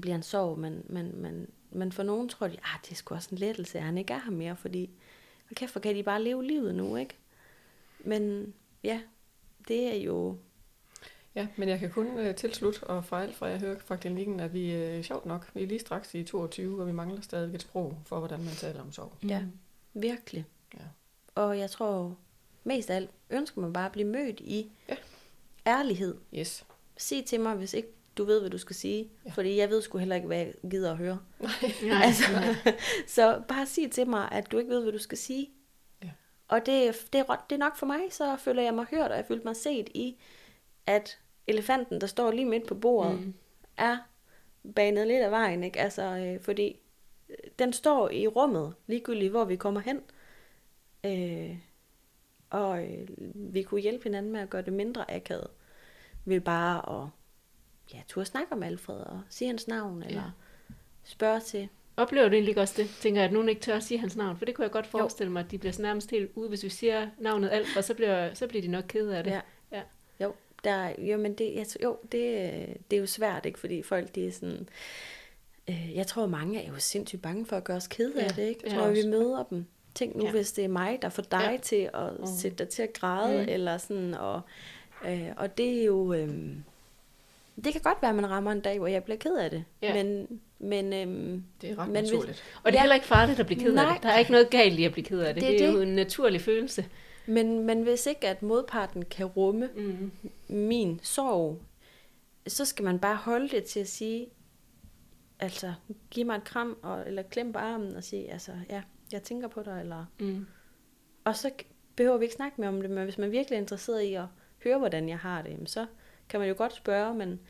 bliver 0.00 0.14
en 0.16 0.22
sorg, 0.22 0.58
men, 0.58 0.82
men, 0.86 1.22
men, 1.22 1.46
men 1.70 1.92
for 1.92 2.02
nogen 2.02 2.28
tror 2.28 2.46
de, 2.48 2.52
at 2.52 2.80
det 2.84 2.90
er 2.90 2.94
sgu 2.94 3.14
også 3.14 3.28
en 3.32 3.38
lettelse, 3.38 3.78
at 3.78 3.84
han 3.84 3.98
ikke 3.98 4.12
er 4.14 4.20
her 4.24 4.30
mere, 4.32 4.56
fordi, 4.56 4.90
hvor 5.48 5.54
kæft, 5.54 5.72
hvor 5.72 5.80
kan 5.80 5.94
de 5.94 6.02
bare 6.02 6.22
leve 6.22 6.44
livet 6.44 6.74
nu, 6.74 6.96
ikke? 6.96 7.14
Men 8.00 8.54
ja, 8.84 9.00
det 9.68 9.86
er 9.96 9.96
jo, 10.02 10.36
Ja, 11.34 11.46
men 11.56 11.68
jeg 11.68 11.78
kan 11.78 11.90
kun 11.90 12.06
uh, 12.28 12.34
tilslutte, 12.34 12.84
og 12.84 13.04
fra 13.04 13.22
alt 13.22 13.34
fra 13.34 13.46
jeg 13.46 13.60
hører 13.60 13.78
fra 13.78 13.96
klinikken, 13.96 14.40
at 14.40 14.54
vi 14.54 14.96
uh, 14.98 15.04
sjovt 15.04 15.26
nok, 15.26 15.50
vi 15.54 15.62
er 15.62 15.66
lige 15.66 15.78
straks 15.80 16.14
i 16.14 16.24
22, 16.24 16.80
og 16.80 16.86
vi 16.86 16.92
mangler 16.92 17.20
stadig 17.20 17.54
et 17.54 17.62
sprog 17.62 17.98
for, 18.06 18.18
hvordan 18.18 18.38
man 18.44 18.52
taler 18.54 18.80
om 18.80 18.92
sorg. 18.92 19.12
Ja. 19.28 19.42
virkelig. 19.94 20.44
Ja. 20.74 20.84
Og 21.34 21.58
jeg 21.58 21.70
tror, 21.70 22.16
mest 22.64 22.90
af 22.90 22.96
alt 22.96 23.10
ønsker 23.30 23.60
man 23.60 23.72
bare 23.72 23.86
at 23.86 23.92
blive 23.92 24.08
mødt 24.08 24.40
i 24.40 24.70
Ja. 24.88 24.94
ærlighed. 25.66 26.16
Yes. 26.34 26.64
Sig 26.96 27.24
til 27.24 27.40
mig, 27.40 27.54
hvis 27.54 27.74
ikke 27.74 27.88
du 28.18 28.24
ved, 28.24 28.40
hvad 28.40 28.50
du 28.50 28.58
skal 28.58 28.76
sige. 28.76 29.02
Ja. 29.02 29.08
Ja. 29.26 29.30
Fordi 29.30 29.56
jeg 29.56 29.70
ved 29.70 29.82
sgu 29.82 29.98
heller 29.98 30.16
ikke, 30.16 30.26
hvad 30.26 30.38
jeg 30.38 30.54
gider 30.70 30.90
at 30.90 30.96
høre. 30.98 31.18
Nej, 31.40 31.50
Altså, 32.04 32.22
så 33.16 33.42
bare 33.48 33.66
sig 33.66 33.90
til 33.90 34.08
mig, 34.08 34.32
at 34.32 34.52
du 34.52 34.58
ikke 34.58 34.70
ved, 34.70 34.82
hvad 34.82 34.92
du 34.92 34.98
skal 34.98 35.18
sige. 35.18 35.50
Ja. 36.52 36.56
Og 36.60 36.66
det, 36.66 36.94
det, 37.12 37.18
er, 37.20 37.44
det 37.50 37.54
er 37.54 37.58
nok 37.58 37.76
for 37.76 37.86
mig, 37.86 38.00
så 38.10 38.36
føler 38.36 38.62
jeg 38.62 38.74
mig 38.74 38.84
hørt, 38.90 39.10
og 39.10 39.16
jeg 39.16 39.24
føler 39.26 39.44
mig 39.44 39.56
set 39.56 39.88
i, 39.94 40.16
at 40.86 41.18
elefanten, 41.46 42.00
der 42.00 42.06
står 42.06 42.30
lige 42.30 42.44
midt 42.46 42.66
på 42.66 42.74
bordet, 42.74 43.20
Mm. 43.20 43.34
er 43.76 43.98
banet 44.74 45.06
lidt 45.06 45.22
af 45.22 45.30
vejen. 45.30 45.64
Ikke? 45.64 45.80
Altså, 45.80 46.02
øh, 46.02 46.40
fordi 46.40 46.76
øh, 47.28 47.36
den 47.58 47.72
står 47.72 48.10
i 48.10 48.26
rummet, 48.26 48.74
ligegyldigt 48.86 49.30
hvor 49.30 49.44
vi 49.44 49.56
kommer 49.56 49.80
hen. 49.80 50.00
Øh, 51.04 51.56
og 52.50 52.84
øh, 52.84 53.08
vi 53.34 53.62
kunne 53.62 53.80
hjælpe 53.80 54.04
hinanden 54.04 54.32
med 54.32 54.40
at 54.40 54.50
gøre 54.50 54.62
det 54.62 54.72
mindre 54.72 55.10
akavet. 55.14 55.50
Ved 56.24 56.40
bare 56.40 57.02
at 57.02 57.08
ja, 57.94 58.02
turde 58.08 58.26
snakke 58.26 58.52
om 58.52 58.62
Alfred 58.62 58.96
og 58.96 59.20
sige 59.28 59.48
hans 59.48 59.68
navn, 59.68 60.02
eller 60.02 60.30
spørge 61.04 61.40
til. 61.40 61.68
Oplever 61.96 62.28
du 62.28 62.34
egentlig 62.34 62.58
også 62.58 62.74
det? 62.76 62.90
Tænker 63.00 63.20
jeg, 63.20 63.26
at 63.28 63.32
nogen 63.32 63.48
ikke 63.48 63.60
tør 63.60 63.76
at 63.76 63.82
sige 63.82 63.98
hans 63.98 64.16
navn? 64.16 64.36
For 64.38 64.44
det 64.44 64.54
kunne 64.54 64.62
jeg 64.62 64.70
godt 64.72 64.86
forestille 64.86 65.32
mig, 65.32 65.44
at 65.44 65.50
de 65.50 65.58
bliver 65.58 65.80
nærmest 65.80 66.10
helt 66.10 66.30
ude, 66.34 66.48
hvis 66.48 66.62
vi 66.64 66.68
siger 66.68 67.08
navnet 67.18 67.50
alt, 67.52 67.76
og 67.76 67.84
så 67.84 67.94
bliver, 67.94 68.34
så 68.34 68.46
bliver 68.46 68.62
de 68.62 68.68
nok 68.68 68.84
ked 68.88 69.08
af 69.08 69.24
det. 69.24 69.30
Ja. 69.30 69.40
Ja. 69.72 69.82
Jo, 70.24 70.32
der, 70.64 70.92
jo, 70.98 71.16
men 71.16 71.34
det, 71.34 71.54
jeg, 71.54 71.66
jo, 71.82 71.96
det, 72.02 72.22
det 72.90 72.96
er 72.96 73.00
jo 73.00 73.06
svært, 73.06 73.46
ikke? 73.46 73.58
Fordi 73.58 73.82
folk, 73.82 74.14
de 74.14 74.26
er 74.26 74.32
sådan... 74.32 74.68
Øh, 75.68 75.94
jeg 75.96 76.06
tror, 76.06 76.26
mange 76.26 76.62
er 76.62 76.68
jo 76.68 76.78
sindssygt 76.78 77.22
bange 77.22 77.46
for 77.46 77.56
at 77.56 77.64
gøre 77.64 77.76
os 77.76 77.86
kede 77.86 78.12
Ja, 78.16 78.24
af 78.24 78.30
det, 78.30 78.42
ikke? 78.42 78.60
Jeg 78.64 78.72
tror, 78.72 78.88
vi 78.90 78.98
også. 78.98 79.08
møder 79.08 79.42
dem. 79.50 79.66
Tænk 79.94 80.14
nu, 80.14 80.20
Ja. 80.22 80.26
ja. 80.26 80.32
hvis 80.32 80.52
det 80.52 80.64
er 80.64 80.68
mig, 80.68 80.98
der 81.02 81.08
får 81.08 81.22
dig 81.22 81.40
Ja. 81.42 81.50
ja. 81.50 81.56
til 81.56 81.90
at 81.94 82.20
mm. 82.20 82.26
sætte 82.26 82.56
dig 82.56 82.68
til 82.68 82.82
at 82.82 82.92
græde, 82.92 83.42
mm. 83.42 83.48
eller 83.48 83.78
sådan, 83.78 84.14
og, 84.14 84.40
øh, 85.06 85.28
og 85.36 85.58
det 85.58 85.80
er 85.80 85.84
jo... 85.84 86.12
Øh, 86.12 86.28
det 87.64 87.72
kan 87.72 87.80
godt 87.80 87.98
være, 88.02 88.08
at 88.08 88.14
man 88.14 88.30
rammer 88.30 88.52
en 88.52 88.60
dag, 88.60 88.78
hvor 88.78 88.86
jeg 88.86 89.04
bliver 89.04 89.16
ked 89.18 89.36
af 89.36 89.50
det. 89.50 89.64
Ja. 89.82 89.94
Men, 90.04 90.40
men 90.62 90.92
øhm, 90.92 91.44
Det 91.60 91.70
er 91.70 91.78
ret 91.78 91.88
Men 91.88 92.00
hvis- 92.00 92.10
naturligt. 92.12 92.42
Og 92.64 92.72
det 92.72 92.78
er 92.78 92.78
Ja. 92.78 92.82
heller 92.82 92.94
ikke 92.94 93.06
farligt 93.06 93.40
at 93.40 93.46
blive 93.46 93.60
ked 93.60 93.68
af 93.68 93.74
Nej. 93.84 93.94
det. 93.94 94.02
Der 94.02 94.08
er 94.08 94.18
ikke 94.18 94.30
noget 94.32 94.50
galt 94.50 94.78
i 94.78 94.84
at 94.84 94.92
blive 94.92 95.04
ked 95.04 95.20
af 95.20 95.34
det. 95.34 95.42
Det, 95.42 95.50
Det 95.50 95.54
er 95.54 95.58
det 95.66 95.68
er 95.68 95.72
jo 95.72 95.80
en 95.80 95.94
naturlig 95.94 96.40
følelse. 96.40 96.86
Men, 97.26 97.66
men 97.66 97.82
hvis 97.82 98.06
ikke 98.06 98.28
at 98.28 98.42
modparten 98.42 99.04
kan 99.04 99.26
rumme 99.26 99.68
Mm. 99.76 100.10
min 100.48 101.00
sorg, 101.02 101.60
så 102.46 102.64
skal 102.64 102.84
man 102.84 102.98
bare 102.98 103.16
holde 103.16 103.48
det 103.48 103.64
til 103.64 103.80
at 103.80 103.88
sige, 103.88 104.26
altså 105.40 105.72
giv 106.10 106.26
mig 106.26 106.36
et 106.36 106.44
kram, 106.44 106.76
og, 106.82 107.02
eller 107.06 107.22
klem 107.22 107.52
på 107.52 107.58
armen 107.58 107.96
og 107.96 108.04
sige, 108.04 108.32
altså 108.32 108.52
ja, 108.70 108.82
jeg 109.12 109.22
tænker 109.22 109.48
på 109.48 109.62
dig, 109.62 109.80
eller... 109.80 110.04
Mm. 110.20 110.46
Og 111.24 111.36
så 111.36 111.50
behøver 111.96 112.16
vi 112.18 112.24
ikke 112.24 112.34
snakke 112.34 112.60
mere 112.60 112.68
om 112.68 112.80
det, 112.80 112.90
men 112.90 113.04
hvis 113.04 113.18
man 113.18 113.30
virkelig 113.32 113.56
er 113.56 113.60
interesseret 113.60 114.02
i 114.02 114.14
at 114.14 114.24
høre, 114.64 114.78
hvordan 114.78 115.08
jeg 115.08 115.18
har 115.18 115.42
det, 115.42 115.56
så 115.70 115.86
kan 116.28 116.40
man 116.40 116.48
jo 116.48 116.54
godt 116.58 116.74
spørge, 116.76 117.14
men, 117.14 117.40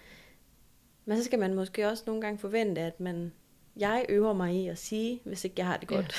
men 1.05 1.19
så 1.19 1.25
skal 1.25 1.39
man 1.39 1.55
måske 1.55 1.89
også 1.89 2.03
nogle 2.07 2.23
gange 2.23 2.39
forvente, 2.39 2.81
at 2.81 3.01
man, 3.01 3.33
jeg 3.77 4.07
øver 4.09 4.33
mig 4.33 4.55
i 4.55 4.69
at 4.69 4.79
sige, 4.79 5.21
hvis 5.25 5.45
ikke 5.45 5.55
jeg 5.59 5.67
har 5.67 5.77
det 5.77 5.91
Ja. 5.91 5.97
godt. 5.97 6.15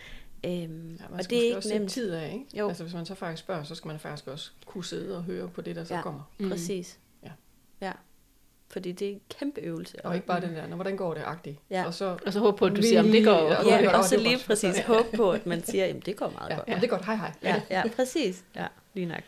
øhm, 0.46 0.96
Ja, 1.00 1.08
man 1.10 1.20
og 1.20 1.30
det 1.30 1.38
er 1.38 1.42
ikke 1.42 1.56
også 1.56 1.74
nemt. 1.78 1.90
tid 1.90 2.12
af, 2.12 2.32
ikke? 2.32 2.44
Jo. 2.58 2.68
Altså, 2.68 2.82
hvis 2.82 2.94
man 2.94 3.06
så 3.06 3.14
faktisk 3.14 3.42
spørger, 3.42 3.62
så 3.64 3.74
skal 3.74 3.88
man 3.88 3.98
faktisk 3.98 4.28
også 4.28 4.50
kunne 4.66 4.84
sidde 4.84 5.16
og 5.16 5.22
høre 5.22 5.48
på 5.48 5.60
det, 5.60 5.76
der 5.76 5.84
så 5.84 5.94
Ja. 5.94 6.02
kommer. 6.02 6.30
Mm. 6.38 6.50
Præcis. 6.50 6.98
Ja. 7.22 7.30
ja. 7.80 7.92
Fordi 8.68 8.92
det 8.92 9.08
er 9.08 9.12
en 9.12 9.20
kæmpe 9.38 9.60
øvelse. 9.60 10.04
Og 10.06 10.14
ikke 10.14 10.26
bare 10.26 10.40
den 10.40 10.54
der, 10.56 10.66
"Nå, 10.66 10.74
hvordan 10.74 10.96
går 10.96 11.14
det, 11.14 11.22
agtigt. 11.26 11.58
Ja. 11.70 11.84
Og 11.86 11.94
så, 11.94 12.18
Og 12.26 12.32
så 12.32 12.38
håbe 12.40 12.56
på, 12.58 12.66
at 12.66 12.76
du 12.76 12.82
siger, 12.82 13.00
om 13.00 13.06
det 13.10 13.24
går. 13.24 13.32
Ja, 13.32 13.48
Ja. 13.48 13.62
går 13.62 13.70
Ja, 13.70 13.98
og 13.98 14.04
så 14.04 14.16
går 14.16 14.22
lige 14.22 14.38
præcis 14.46 14.78
håbe 14.86 15.08
på, 15.16 15.30
at 15.32 15.46
man 15.46 15.62
siger, 15.64 15.86
jamen 15.86 16.02
det 16.06 16.16
går 16.16 16.30
meget 16.30 16.50
ja, 16.50 16.56
godt. 16.56 16.68
ja. 16.68 16.78
det 16.80 16.90
godt, 16.90 17.04
hej 17.04 17.16
hej. 17.16 17.32
Ja, 17.42 17.62
ja, 17.70 17.82
præcis. 17.96 18.44
Ja, 18.56 18.66
lige 18.94 19.06
nok. 19.06 19.22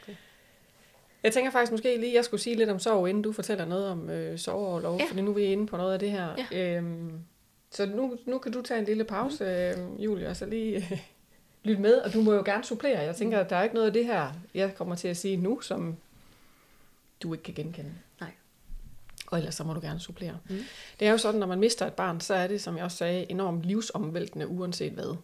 Jeg 1.23 1.33
tænker 1.33 1.51
faktisk 1.51 1.73
måske 1.73 1.97
lige, 1.97 2.11
at 2.11 2.15
jeg 2.17 2.25
skulle 2.25 2.41
sige 2.41 2.57
lidt 2.57 2.71
om 2.71 2.79
sorg, 2.79 3.09
inden 3.09 3.23
du 3.23 3.33
fortæller 3.33 3.65
noget 3.65 3.87
om 3.89 4.11
øh, 4.11 4.39
sorg 4.39 5.01
Ja. 5.01 5.05
fordi 5.09 5.21
nu 5.23 5.31
er 5.31 5.35
vi 5.35 5.43
inde 5.45 5.67
på 5.67 5.77
noget 5.77 5.93
af 5.93 5.99
det 5.99 6.11
her. 6.11 6.29
Ja. 6.53 6.77
Øhm, 6.77 7.13
så 7.71 7.87
nu, 7.87 8.17
nu 8.27 8.39
kan 8.39 8.53
du 8.53 8.63
tage 8.63 8.81
en 8.81 8.87
lille 8.87 9.05
pause, 9.05 9.45
øh, 9.45 10.05
Julie, 10.05 10.29
og 10.29 10.37
så 10.37 10.47
lige 10.47 10.77
øh, 10.77 10.99
lytte 11.65 11.83
med, 11.83 11.95
og 11.95 12.13
du 12.13 12.21
må 12.23 12.33
jo 12.33 12.43
gerne 12.45 12.65
supplere. 12.65 12.99
Jeg 12.99 13.17
tænker, 13.17 13.39
at 13.41 13.51
der 13.51 13.57
er 13.57 13.63
ikke 13.63 13.75
noget 13.75 13.87
af 13.87 13.93
det 13.93 14.05
her, 14.07 14.33
jeg 14.55 14.75
kommer 14.75 14.95
til 14.95 15.09
at 15.09 15.17
sige 15.17 15.37
nu, 15.37 15.61
som 15.61 15.97
du 17.23 17.33
ikke 17.33 17.45
kan 17.45 17.55
genkende. 17.55 17.91
Nej. 18.21 18.31
Og 19.27 19.39
ellers 19.39 19.55
så 19.55 19.65
må 19.65 19.73
du 19.75 19.81
gerne 19.81 20.01
supplere. 20.01 20.39
Mm. 20.49 20.57
Det 21.01 21.09
er 21.09 21.13
jo 21.13 21.19
sådan, 21.19 21.41
når 21.41 21.47
man 21.47 21.59
mister 21.61 21.87
et 21.87 21.93
barn, 21.93 22.21
så 22.21 22.35
er 22.35 22.47
det, 22.47 22.61
som 22.61 22.77
jeg 22.77 22.85
også 22.85 22.97
sagde, 22.97 23.31
enormt 23.31 23.63
livsomvæltende, 23.63 24.49
uanset 24.49 24.93
hvad. 24.93 25.17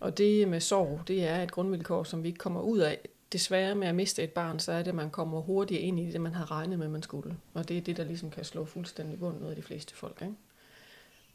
Og 0.00 0.18
det 0.18 0.48
med 0.48 0.60
sorg, 0.60 1.00
det 1.08 1.24
er 1.24 1.42
et 1.42 1.52
grundvilkår, 1.52 2.04
som 2.04 2.22
vi 2.22 2.28
ikke 2.28 2.38
kommer 2.38 2.60
ud 2.60 2.78
af. 2.78 2.98
Desværre 3.34 3.74
med 3.74 3.88
at 3.88 3.94
miste 3.94 4.22
et 4.22 4.30
barn, 4.30 4.58
så 4.58 4.72
er 4.72 4.82
det, 4.82 4.88
at 4.88 4.94
man 4.94 5.10
kommer 5.10 5.40
hurtigere 5.40 5.82
ind 5.82 6.00
i 6.00 6.10
det, 6.10 6.20
man 6.20 6.34
har 6.34 6.50
regnet 6.50 6.78
med, 6.78 6.88
man 6.88 7.02
skulle. 7.02 7.36
Og 7.54 7.68
det 7.68 7.76
er 7.76 7.80
det, 7.80 7.96
der 7.96 8.04
ligesom 8.04 8.30
kan 8.30 8.44
slå 8.44 8.64
fuldstændig 8.64 9.18
bunden 9.18 9.42
ud 9.42 9.50
af 9.50 9.56
de 9.56 9.62
fleste 9.62 9.94
folk. 9.94 10.22
Ikke? 10.22 10.34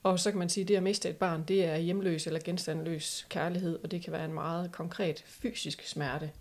Og 0.04 0.20
så 0.20 0.32
kan 0.32 0.40
man 0.40 0.50
sige, 0.50 0.62
at 0.62 0.68
det 0.68 0.76
at 0.76 0.84
miste 0.84 1.10
et 1.10 1.18
barn, 1.18 1.44
det 1.44 1.66
er 1.66 1.78
hjemløs 1.78 2.28
eller 2.28 2.40
genstandløs 2.44 3.26
kærlighed, 3.30 3.80
og 3.84 3.92
det 3.92 4.02
kan 4.02 4.14
være 4.14 4.26
en 4.26 4.34
meget 4.34 4.72
konkret 4.72 5.24
fysisk 5.26 5.88
smerte. 5.88 6.32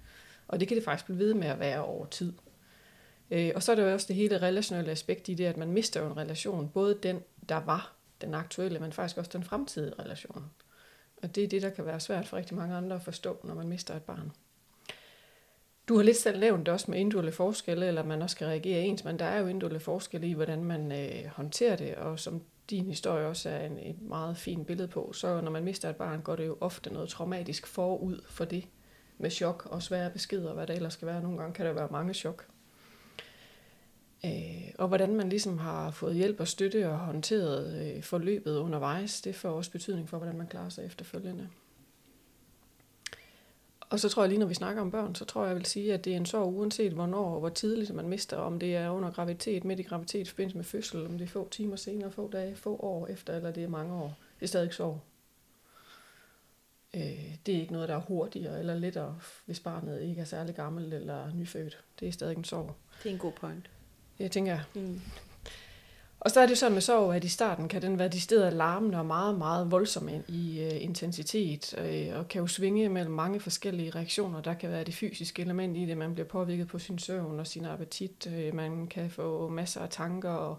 Og 0.49 0.61
det 0.61 0.69
kan 0.69 0.77
det 0.77 0.85
faktisk 0.85 1.05
blive 1.05 1.19
ved 1.19 1.35
med 1.35 1.49
at 1.49 1.59
være 1.59 1.85
over 1.85 2.07
tid. 2.07 2.33
Øh, 3.31 3.53
og 3.55 3.63
så 3.63 3.73
er 3.73 3.77
der 3.77 3.87
jo 3.87 3.93
også 3.93 4.07
det 4.07 4.17
hele 4.17 4.43
relationelle 4.43 4.91
aspekt 4.91 5.29
i 5.29 5.35
det, 5.35 5.45
at 5.45 5.57
man 5.57 5.73
mister 5.73 6.01
jo 6.01 6.07
en 6.07 6.17
relation, 6.17 6.69
både 6.69 6.99
den, 7.03 7.23
der 7.49 7.57
var 7.57 7.93
den 8.21 8.35
aktuelle, 8.35 8.79
men 8.79 8.93
faktisk 8.93 9.19
også 9.19 9.31
den 9.33 9.45
fremtidige 9.45 9.95
relation. 9.99 10.45
Og 11.23 11.35
det 11.35 11.45
er 11.45 11.49
det, 11.49 11.63
der 11.63 11.71
kan 11.71 11.87
være 11.87 12.01
svært 12.01 12.29
for 12.29 12.37
rigtig 12.37 12.57
mange 12.57 12.77
andre 12.77 12.97
at 12.97 13.03
forstå, 13.03 13.41
når 13.45 13.55
man 13.55 13.69
mister 13.69 13.97
et 13.97 14.03
barn. 14.03 14.33
Du 15.89 15.97
har 15.97 16.03
lidt 16.03 16.17
selv 16.17 16.41
nævnt 16.41 16.67
det 16.67 16.75
også 16.75 16.91
med 16.91 16.99
individuelle 16.99 17.33
forskelle, 17.33 17.87
eller 17.87 18.03
man 18.03 18.23
også 18.23 18.35
skal 18.35 18.47
reagere 18.47 18.83
ens, 18.83 19.05
men 19.05 19.19
der 19.19 19.25
er 19.25 19.39
jo 19.39 19.47
individuelle 19.47 19.81
forskelle 19.81 20.29
i, 20.29 20.33
hvordan 20.33 20.65
man 20.65 20.93
øh, 20.93 21.27
håndterer 21.27 21.77
det, 21.77 21.95
og 21.95 22.19
som 22.19 22.43
din 22.71 22.87
historie 22.87 23.27
også 23.27 23.51
er 23.51 23.67
en, 23.67 23.79
et 23.79 24.03
meget 24.03 24.37
fint 24.37 24.67
billede 24.67 24.89
på, 24.89 25.13
så 25.13 25.41
når 25.41 25.51
man 25.51 25.65
mister 25.65 25.91
et 25.91 25.97
barn, 25.97 26.23
går 26.23 26.37
det 26.37 26.47
jo 26.47 26.57
ofte 26.61 26.93
noget 26.93 27.09
traumatisk 27.09 27.67
forud 27.67 28.21
for 28.29 28.45
det, 28.45 28.65
med 29.19 29.31
chok 29.31 29.67
og 29.71 29.83
svære 29.83 30.11
beskeder, 30.11 30.55
hvad 30.55 30.67
der 30.67 30.75
ellers 30.75 30.93
skal 30.93 31.09
være. 31.09 31.23
Nogle 31.23 31.39
gange 31.39 31.55
kan 31.55 31.67
der 31.67 31.73
være 31.73 31.89
mange 31.91 32.15
chok. 32.15 32.47
Øh, 34.25 34.73
og 34.79 34.89
hvordan 34.89 35.17
man 35.17 35.29
ligesom 35.29 35.59
har 35.59 35.91
fået 35.91 36.15
hjælp 36.15 36.41
og 36.41 36.49
støtte 36.49 36.89
og 36.89 36.99
håndteret 36.99 37.95
øh, 37.97 38.03
forløbet 38.03 38.57
undervejs, 38.57 39.21
det 39.21 39.35
får 39.35 39.51
også 39.51 39.71
betydning 39.71 40.09
for, 40.09 40.19
hvordan 40.19 40.39
man 40.39 40.47
klarer 40.47 40.69
sig 40.69 40.85
efterfølgende. 40.85 41.49
Og 43.91 44.01
så 44.01 44.09
tror 44.09 44.23
jeg 44.23 44.29
lige, 44.29 44.39
når 44.39 44.47
vi 44.47 44.55
snakker 44.55 44.83
om 44.83 44.91
børn, 44.91 45.15
så 45.15 45.25
tror 45.25 45.43
jeg, 45.43 45.49
jeg 45.49 45.57
vil 45.57 45.65
sige, 45.65 45.95
at 45.95 46.05
det 46.05 46.13
er 46.13 46.17
en 46.17 46.27
sorg 46.27 46.55
uanset 46.55 46.93
hvornår 46.93 47.35
og 47.35 47.41
hvor 47.41 47.49
tidligt 47.49 47.95
man 47.95 48.09
mister, 48.09 48.37
om 48.37 48.59
det 48.59 48.77
er 48.77 48.91
under 48.91 49.11
graviditet, 49.11 49.65
midt 49.65 49.81
i 49.81 49.83
graviditet, 49.83 50.21
i 50.21 50.31
forbindelse 50.31 50.57
med 50.57 50.65
fødsel, 50.65 51.07
om 51.07 51.19
det 51.19 51.25
er 51.25 51.29
få 51.29 51.49
timer 51.49 51.77
senere, 51.77 52.13
få 52.13 52.31
dage, 52.31 52.57
få 52.57 52.77
år 52.77 53.07
efter, 53.07 53.37
eller 53.37 53.51
det 53.51 53.65
er 53.65 53.69
mange 53.69 53.95
år. 53.95 54.19
Det 54.41 54.45
er 54.45 54.49
stadig 54.49 54.75
sorg. 54.75 55.01
Øh, 56.95 57.37
det 57.47 57.57
er 57.57 57.61
ikke 57.61 57.73
noget, 57.73 57.89
der 57.89 57.95
er 57.95 58.01
hurtigere 58.01 58.59
eller 58.59 58.75
lettere, 58.75 59.19
hvis 59.47 59.61
barnet 59.61 60.03
ikke 60.03 60.21
er 60.21 60.25
særlig 60.25 60.55
gammel 60.55 60.93
eller 60.93 61.35
nyfødt. 61.35 61.85
Det 62.01 62.09
er 62.09 62.13
stadig 62.13 62.37
en 62.37 62.45
sorg. 62.45 62.75
Det 63.03 63.09
er 63.09 63.13
en 63.13 63.19
god 63.19 63.33
point. 63.33 63.71
Jeg 64.19 64.31
tænker, 64.31 64.59
mm. 64.75 65.01
Og 66.21 66.31
så 66.31 66.41
er 66.41 66.47
det 66.47 66.59
sådan 66.59 66.73
med 66.73 66.81
sorg, 66.81 67.15
at 67.15 67.25
i 67.25 67.29
starten 67.29 67.69
kan 67.69 67.83
den 67.83 67.99
være 67.99 68.09
de 68.09 68.21
steder 68.21 68.51
larmende 68.51 68.99
og 68.99 69.07
meget, 69.07 69.39
meget 69.39 69.71
voldsom 69.71 70.09
i 70.29 70.61
øh, 70.61 70.83
intensitet, 70.85 71.79
øh, 71.79 72.19
og 72.19 72.29
kan 72.29 72.41
jo 72.41 72.47
svinge 72.47 72.89
mellem 72.89 73.15
mange 73.15 73.41
forskellige 73.41 73.91
reaktioner. 73.91 74.43
Der 74.43 74.55
kan 74.55 74.71
være 74.71 74.85
det 74.85 74.95
fysiske 74.95 75.43
element 75.43 75.77
i 75.77 75.87
det, 75.87 75.99
man 75.99 76.15
bliver 76.15 76.27
påvirket 76.27 76.69
på 76.69 76.79
sin 76.79 76.99
søvn 76.99 77.41
og 77.41 77.47
sin 77.47 77.65
appetit. 77.65 78.33
øh, 78.35 78.55
man 78.55 78.87
kan 78.87 79.11
få 79.11 79.49
masser 79.49 79.81
af 79.81 79.89
tanker 79.91 80.31
og 80.31 80.59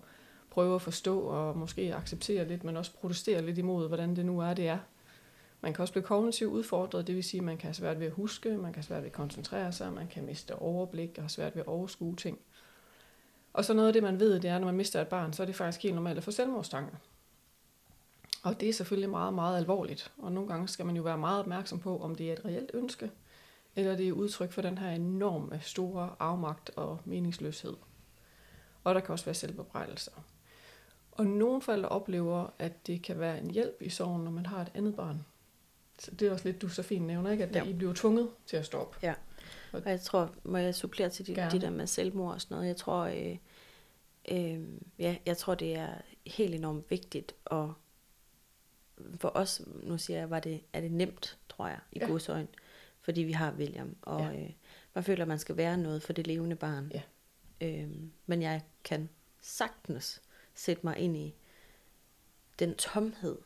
prøve 0.50 0.76
at 0.76 0.82
forstå 0.82 1.20
og 1.20 1.58
måske 1.58 1.96
acceptere 1.96 2.48
lidt, 2.48 2.64
men 2.64 2.78
også 2.78 2.94
protestere 2.94 3.46
lidt 3.46 3.58
imod, 3.58 3.88
hvordan 3.88 4.16
det 4.16 4.26
nu 4.26 4.40
er, 4.40 4.54
det 4.54 4.68
er. 4.68 4.78
Man 5.62 5.74
kan 5.74 5.82
også 5.82 5.94
blive 5.94 6.04
kognitivt 6.04 6.54
udfordret, 6.54 7.08
det 7.08 7.16
vil 7.16 7.24
sige, 7.24 7.42
at 7.42 7.46
man 7.46 7.58
kan 7.58 7.68
have 7.68 7.74
svært 7.74 8.00
ved 8.00 8.08
at 8.08 8.14
huske, 8.14 8.50
man 8.50 8.74
kan 8.74 8.76
have 8.76 8.84
svært 8.84 9.02
ved 9.02 9.10
at 9.10 9.16
koncentrere 9.16 9.72
sig, 9.72 9.94
man 9.94 10.08
kan 10.08 10.26
miste 10.26 10.56
overblik 10.56 11.10
og 11.18 11.24
have 11.24 11.30
svært 11.30 11.56
ved 11.56 11.62
at 11.62 11.68
overskue 11.68 12.16
ting. 12.16 12.40
Og 13.54 13.66
så 13.66 13.74
noget 13.74 13.88
af 13.88 13.94
det, 13.94 14.04
man 14.04 14.20
ved, 14.20 14.40
det 14.40 14.50
er, 14.50 14.60
når 14.60 14.66
man 14.66 14.76
mister 14.76 15.02
et 15.02 15.08
barn, 15.08 15.34
så 15.34 15.42
er 15.42 15.46
det 15.46 15.56
faktisk 15.56 15.84
helt 15.84 15.96
normalt 15.96 16.18
at 16.18 16.24
få 16.24 16.32
selvmordstanker. 16.32 16.96
Og 18.44 18.60
det 18.60 18.70
er 18.70 18.74
selvfølgelig 18.74 19.10
meget, 19.10 19.34
meget 19.34 19.58
alvorligt. 19.58 20.12
Og 20.18 20.32
nogle 20.32 20.50
gange 20.50 20.68
skal 20.68 20.86
man 20.86 20.96
jo 20.96 21.02
være 21.02 21.18
meget 21.18 21.40
opmærksom 21.40 21.80
på, 21.80 22.00
om 22.00 22.16
det 22.16 22.30
er 22.30 22.34
et 22.34 22.46
reelt 22.46 22.72
ønske, 22.74 23.12
eller 23.76 23.96
det 23.96 24.08
er 24.08 24.12
udtryk 24.12 24.52
for 24.52 24.62
den 24.62 24.78
her 24.78 24.90
enorme, 24.90 25.60
store 25.64 26.16
afmagt 26.20 26.72
og 26.76 27.00
meningsløshed. 27.06 27.76
Og 28.84 28.96
der 28.96 29.02
kan 29.02 29.14
også 29.14 29.26
være 29.26 29.36
selvbebrejdelser. 29.36 30.12
Og 31.12 31.26
nogle 31.26 31.62
forældre 31.62 31.90
oplever, 31.90 32.54
at 32.60 32.88
det 32.88 33.02
kan 33.02 33.20
være 33.20 33.40
en 33.40 33.52
hjælp 33.52 33.82
i 33.82 33.90
sorgen, 33.90 34.24
når 34.24 34.32
man 34.32 34.46
har 34.46 34.62
et 34.62 34.72
andet 34.74 34.96
barn. 34.96 35.26
Så 36.00 36.12
det 36.12 36.28
er 36.28 36.32
også 36.32 36.46
lidt, 36.46 36.62
du 36.62 36.70
så 36.70 36.84
fint 36.84 37.06
nævner, 37.06 37.32
ikke? 37.32 37.44
at 37.44 37.56
ja. 37.56 37.64
I 37.64 37.74
bliver 37.74 37.94
tvunget 37.94 38.30
til 38.46 38.58
at 38.58 38.66
stoppe. 38.66 38.98
Ja. 39.04 39.14
Og 39.74 39.90
jeg 39.90 40.02
tror, 40.02 40.36
må 40.44 40.58
jeg 40.58 40.76
supplere 40.76 41.10
til 41.10 41.28
de, 41.28 41.36
de 41.52 41.62
der 41.62 41.70
med 41.70 41.88
selvmord 41.88 42.34
og 42.34 42.42
sådan 42.42 42.56
noget. 42.56 42.68
Jeg 42.68 42.78
tror, 42.78 43.04
øh, 43.04 43.38
øh, 44.32 44.64
ja, 45.00 45.16
jeg 45.26 45.38
tror, 45.38 45.56
det 45.56 45.76
er 45.76 45.94
helt 46.26 46.56
enormt 46.56 46.92
vigtigt. 46.92 47.36
Og 47.46 47.74
for 49.16 49.32
os, 49.36 49.62
nu 49.84 49.98
siger 49.98 50.20
jeg, 50.20 50.30
var 50.30 50.40
det, 50.40 50.62
er 50.74 50.82
det 50.82 50.92
nemt, 50.92 51.38
tror 51.50 51.68
jeg, 51.68 51.80
i 51.92 52.00
ja. 52.00 52.08
godsøjne. 52.08 52.48
Fordi 53.02 53.22
vi 53.22 53.32
har 53.32 53.54
William. 53.54 53.96
Og 54.02 54.34
ja. 54.34 54.42
øh, 54.42 54.50
man 54.94 55.04
føler, 55.04 55.22
at 55.22 55.28
man 55.28 55.40
skal 55.40 55.58
være 55.58 55.78
noget 55.78 56.04
for 56.04 56.14
det 56.14 56.28
levende 56.28 56.56
barn. 56.56 56.92
Ja. 56.94 57.02
Øh, 57.62 57.90
men 58.26 58.42
jeg 58.42 58.62
kan 58.84 59.10
sagtens 59.42 60.22
sætte 60.54 60.82
mig 60.84 60.98
ind 60.98 61.18
i 61.18 61.36
den 62.60 62.76
tomhed, 62.76 63.38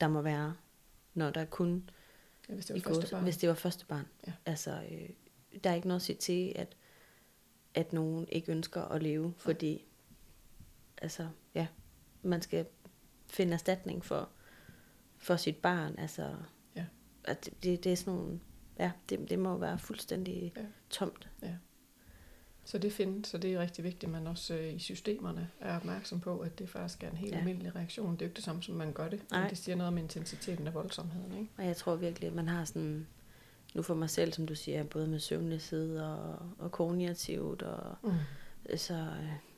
der 0.00 0.08
må 0.08 0.22
være, 0.22 0.56
når 1.14 1.30
der 1.30 1.44
kun... 1.44 1.90
Ja, 2.48 2.54
hvis 2.54 2.66
det 2.66 2.84
var 2.84 2.94
første 2.94 3.10
barn. 3.10 3.22
Hvis 3.22 3.36
det 3.36 3.48
var 3.48 3.54
første 3.54 3.86
barn. 3.86 4.06
Ja. 4.26 4.32
Altså, 4.46 4.82
øh, 4.90 5.08
der 5.64 5.70
er 5.70 5.74
ikke 5.74 5.88
noget 5.88 6.00
at 6.00 6.04
sige 6.04 6.16
til, 6.16 6.52
at, 6.56 6.76
at 7.74 7.92
nogen 7.92 8.28
ikke 8.28 8.52
ønsker 8.52 8.82
at 8.82 9.02
leve, 9.02 9.34
fordi 9.36 9.84
altså, 11.02 11.28
ja, 11.54 11.66
man 12.22 12.42
skal 12.42 12.66
finde 13.26 13.52
erstatning 13.52 14.04
for, 14.04 14.28
for 15.18 15.36
sit 15.36 15.56
barn. 15.56 15.94
Altså, 15.98 16.34
ja. 16.76 16.84
at 17.24 17.44
det, 17.44 17.62
det, 17.62 17.84
det 17.84 17.92
er 17.92 17.96
sådan 17.96 18.14
nogle, 18.14 18.40
ja, 18.78 18.92
det, 19.08 19.30
det 19.30 19.38
må 19.38 19.56
være 19.56 19.78
fuldstændig 19.78 20.52
ja. 20.56 20.62
tomt. 20.90 21.28
Ja. 21.42 21.54
Så 22.64 22.78
det 22.78 22.92
findes, 22.92 23.28
så 23.28 23.38
det 23.38 23.54
er 23.54 23.60
rigtig 23.60 23.84
vigtigt, 23.84 24.04
at 24.04 24.10
man 24.10 24.26
også 24.26 24.54
øh, 24.54 24.74
i 24.74 24.78
systemerne 24.78 25.50
er 25.60 25.76
opmærksom 25.76 26.20
på, 26.20 26.38
at 26.38 26.58
det 26.58 26.68
faktisk 26.68 27.02
er 27.02 27.10
en 27.10 27.16
helt 27.16 27.32
ja. 27.32 27.38
almindelig 27.38 27.76
reaktion. 27.76 28.12
Det 28.12 28.22
er 28.22 28.26
jo 28.26 28.28
ikke 28.28 28.36
det 28.36 28.44
samme, 28.44 28.62
som 28.62 28.74
man 28.74 28.92
gør 28.92 29.08
det, 29.08 29.20
men 29.30 29.50
det 29.50 29.58
siger 29.58 29.76
noget 29.76 29.88
om 29.88 29.98
intensiteten 29.98 30.66
af 30.66 30.74
voldsomheden. 30.74 31.32
Ikke? 31.32 31.50
Og 31.58 31.66
jeg 31.66 31.76
tror 31.76 31.96
virkelig, 31.96 32.26
at 32.26 32.34
man 32.34 32.48
har 32.48 32.64
sådan 32.64 33.06
nu 33.76 33.82
for 33.82 33.94
mig 33.94 34.10
selv, 34.10 34.32
som 34.32 34.46
du 34.46 34.54
siger, 34.54 34.84
både 34.84 35.08
med 35.08 35.18
søvnløshed 35.18 35.98
og, 35.98 36.38
og 36.58 36.72
kognitivt 36.72 37.62
og 37.62 37.96
mm. 38.02 38.10
så 38.76 39.06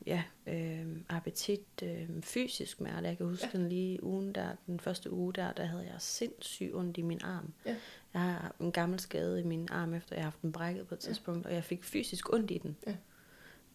ja, 0.05 0.23
øh, 0.47 0.85
appetit, 1.09 1.65
øh, 1.83 2.09
fysisk 2.21 2.77
smerte. 2.77 3.07
Jeg 3.07 3.17
kan 3.17 3.25
huske 3.25 3.49
ja. 3.53 3.57
den 3.57 3.69
lige 3.69 4.03
ugen 4.03 4.35
der, 4.35 4.49
den 4.67 4.79
første 4.79 5.11
uge 5.11 5.33
der, 5.33 5.51
der 5.51 5.65
havde 5.65 5.83
jeg 5.83 5.95
sindssygt 5.99 6.75
ondt 6.75 6.97
i 6.97 7.01
min 7.01 7.21
arm. 7.23 7.53
Ja. 7.65 7.75
Jeg 8.13 8.21
har 8.21 8.55
en 8.59 8.71
gammel 8.71 8.99
skade 8.99 9.41
i 9.41 9.43
min 9.43 9.67
arm, 9.71 9.93
efter 9.93 10.15
jeg 10.15 10.23
har 10.23 10.31
haft 10.31 10.41
den 10.41 10.51
brækket 10.51 10.87
på 10.87 10.95
et 10.95 10.99
tidspunkt, 10.99 11.45
ja. 11.45 11.49
og 11.49 11.55
jeg 11.55 11.63
fik 11.63 11.83
fysisk 11.83 12.33
ondt 12.33 12.51
i 12.51 12.57
den. 12.57 12.77
Ja. 12.87 12.95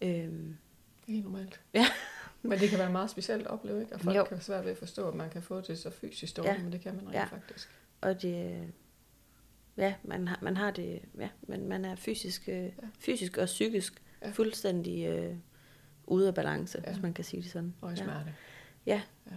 Øhm, 0.03 0.57
det 1.01 1.09
er 1.09 1.13
helt 1.13 1.25
normalt. 1.25 1.61
Ja. 1.75 1.87
men 2.43 2.59
det 2.59 2.71
kan 2.71 2.79
være 2.79 2.93
meget 2.93 3.11
specielt 3.11 3.43
at 3.43 3.51
opleve, 3.51 3.81
ikke? 3.81 3.95
Og 3.95 4.01
folk 4.01 4.17
jo. 4.17 4.25
kan 4.25 4.31
være 4.31 4.41
svært 4.41 4.65
ved 4.65 4.73
at 4.73 4.79
forstå, 4.79 5.09
at 5.09 5.15
man 5.15 5.31
kan 5.31 5.43
få 5.43 5.61
det 5.61 5.79
så 5.79 5.91
fysisk 5.91 6.37
dårligt, 6.37 6.57
ja. 6.57 6.63
men 6.63 6.73
det 6.73 6.81
kan 6.81 6.95
man 6.95 7.05
rent 7.07 7.15
ja. 7.15 7.25
faktisk. 7.25 7.69
Og 8.01 8.23
det, 8.23 8.73
ja, 9.77 9.95
man 10.03 10.29
har, 10.29 10.39
man 10.43 10.57
har 10.57 10.71
det, 10.71 11.01
ja, 11.19 11.29
men 11.43 11.69
man 11.69 11.85
er 11.85 11.97
fysisk, 11.97 12.49
øh, 12.49 12.65
ja. 12.65 12.71
fysisk 12.99 13.37
og 13.37 13.47
psykisk 13.47 14.03
ja. 14.23 14.31
fuldstændig 14.31 15.07
øh, 15.07 15.37
ude 16.07 16.29
af 16.29 16.35
balance, 16.35 16.83
ja. 16.87 16.93
hvis 16.93 17.03
man 17.03 17.15
kan 17.15 17.25
sige 17.25 17.43
det 17.43 17.51
sådan. 17.51 17.75
Og 17.81 17.93
i 17.93 17.97
smerte. 17.97 18.35
Ja. 18.87 19.03
ja. 19.31 19.37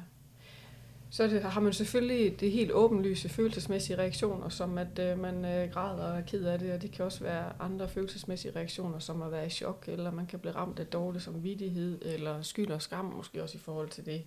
Så 1.09 1.27
det, 1.27 1.43
har 1.43 1.61
man 1.61 1.73
selvfølgelig 1.73 2.39
det 2.39 2.51
helt 2.51 2.71
åbenlyse 2.71 3.29
følelsesmæssige 3.29 3.97
reaktioner, 3.97 4.49
som 4.49 4.77
at 4.77 4.99
øh, 4.99 5.19
man 5.19 5.45
øh, 5.45 5.71
græder 5.71 6.03
og 6.03 6.17
er 6.17 6.21
ked 6.21 6.45
af 6.45 6.59
det, 6.59 6.73
og 6.73 6.81
det 6.81 6.91
kan 6.91 7.05
også 7.05 7.23
være 7.23 7.53
andre 7.59 7.89
følelsesmæssige 7.89 8.55
reaktioner, 8.55 8.99
som 8.99 9.21
at 9.21 9.31
være 9.31 9.45
i 9.45 9.49
chok, 9.49 9.85
eller 9.87 10.11
man 10.11 10.25
kan 10.25 10.39
blive 10.39 10.55
ramt 10.55 10.79
af 10.79 10.85
dårlig 10.85 11.21
samvittighed, 11.21 12.01
eller 12.05 12.41
skyld 12.41 12.71
og 12.71 12.81
skam, 12.81 13.05
måske 13.05 13.43
også 13.43 13.57
i 13.57 13.61
forhold 13.61 13.89
til 13.89 14.05
det 14.05 14.23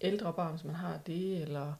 ældre 0.00 0.32
barn, 0.32 0.58
som 0.58 0.66
man 0.66 0.76
har 0.76 0.98
det, 1.06 1.42
eller 1.42 1.72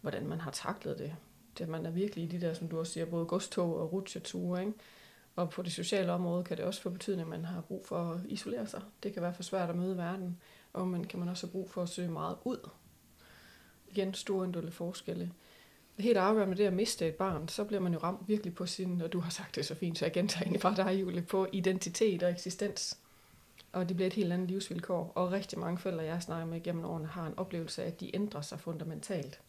hvordan 0.00 0.26
man 0.26 0.40
har 0.40 0.50
taklet 0.50 0.98
det 0.98 1.12
at 1.60 1.68
man 1.68 1.86
er 1.86 1.90
virkelig 1.90 2.24
i 2.24 2.28
de 2.28 2.40
der, 2.40 2.54
som 2.54 2.68
du 2.68 2.78
også 2.78 2.92
siger, 2.92 3.06
både 3.06 3.26
godstog 3.26 3.76
og 3.76 3.92
rutsjeture, 3.92 4.60
ikke? 4.60 4.72
Og 5.36 5.50
på 5.50 5.62
det 5.62 5.72
sociale 5.72 6.12
område 6.12 6.44
kan 6.44 6.56
det 6.56 6.64
også 6.64 6.82
få 6.82 6.90
betydning, 6.90 7.20
at 7.20 7.28
man 7.28 7.44
har 7.44 7.60
brug 7.60 7.86
for 7.86 7.96
at 7.96 8.20
isolere 8.28 8.66
sig. 8.66 8.82
Det 9.02 9.12
kan 9.12 9.22
være 9.22 9.34
for 9.34 9.42
svært 9.42 9.70
at 9.70 9.76
møde 9.76 9.96
verden, 9.96 10.40
og 10.72 10.88
man 10.88 11.04
kan 11.04 11.18
man 11.18 11.28
også 11.28 11.46
have 11.46 11.52
brug 11.52 11.70
for 11.70 11.82
at 11.82 11.88
søge 11.88 12.10
meget 12.10 12.36
ud. 12.44 12.68
Igen, 13.88 14.14
store 14.14 14.44
individuelle 14.44 14.72
forskelle. 14.72 15.32
Det 15.96 16.04
helt 16.04 16.18
afgørende 16.18 16.48
med 16.48 16.56
det 16.56 16.66
at 16.66 16.72
miste 16.72 17.08
et 17.08 17.14
barn, 17.14 17.48
så 17.48 17.64
bliver 17.64 17.80
man 17.80 17.92
jo 17.92 17.98
ramt 17.98 18.28
virkelig 18.28 18.54
på 18.54 18.66
sin, 18.66 19.00
og 19.00 19.12
du 19.12 19.20
har 19.20 19.30
sagt 19.30 19.56
det 19.56 19.66
så 19.66 19.74
fint, 19.74 19.98
så 19.98 20.04
jeg 20.04 20.12
gentager 20.12 20.42
egentlig 20.42 20.60
bare 20.60 20.76
dig, 20.76 21.00
Julie, 21.00 21.22
på 21.22 21.46
identitet 21.52 22.22
og 22.22 22.30
eksistens. 22.30 22.98
Og 23.72 23.88
det 23.88 23.96
bliver 23.96 24.06
et 24.06 24.12
helt 24.12 24.32
andet 24.32 24.48
livsvilkår. 24.48 25.12
Og 25.14 25.32
rigtig 25.32 25.58
mange 25.58 25.78
forældre, 25.78 26.04
jeg 26.04 26.22
snakker 26.22 26.46
med 26.46 26.62
gennem 26.62 26.84
årene, 26.84 27.06
har 27.06 27.26
en 27.26 27.38
oplevelse 27.38 27.82
af, 27.82 27.86
at 27.86 28.00
de 28.00 28.16
ændrer 28.16 28.40
sig 28.40 28.60
fundamentalt 28.60 29.40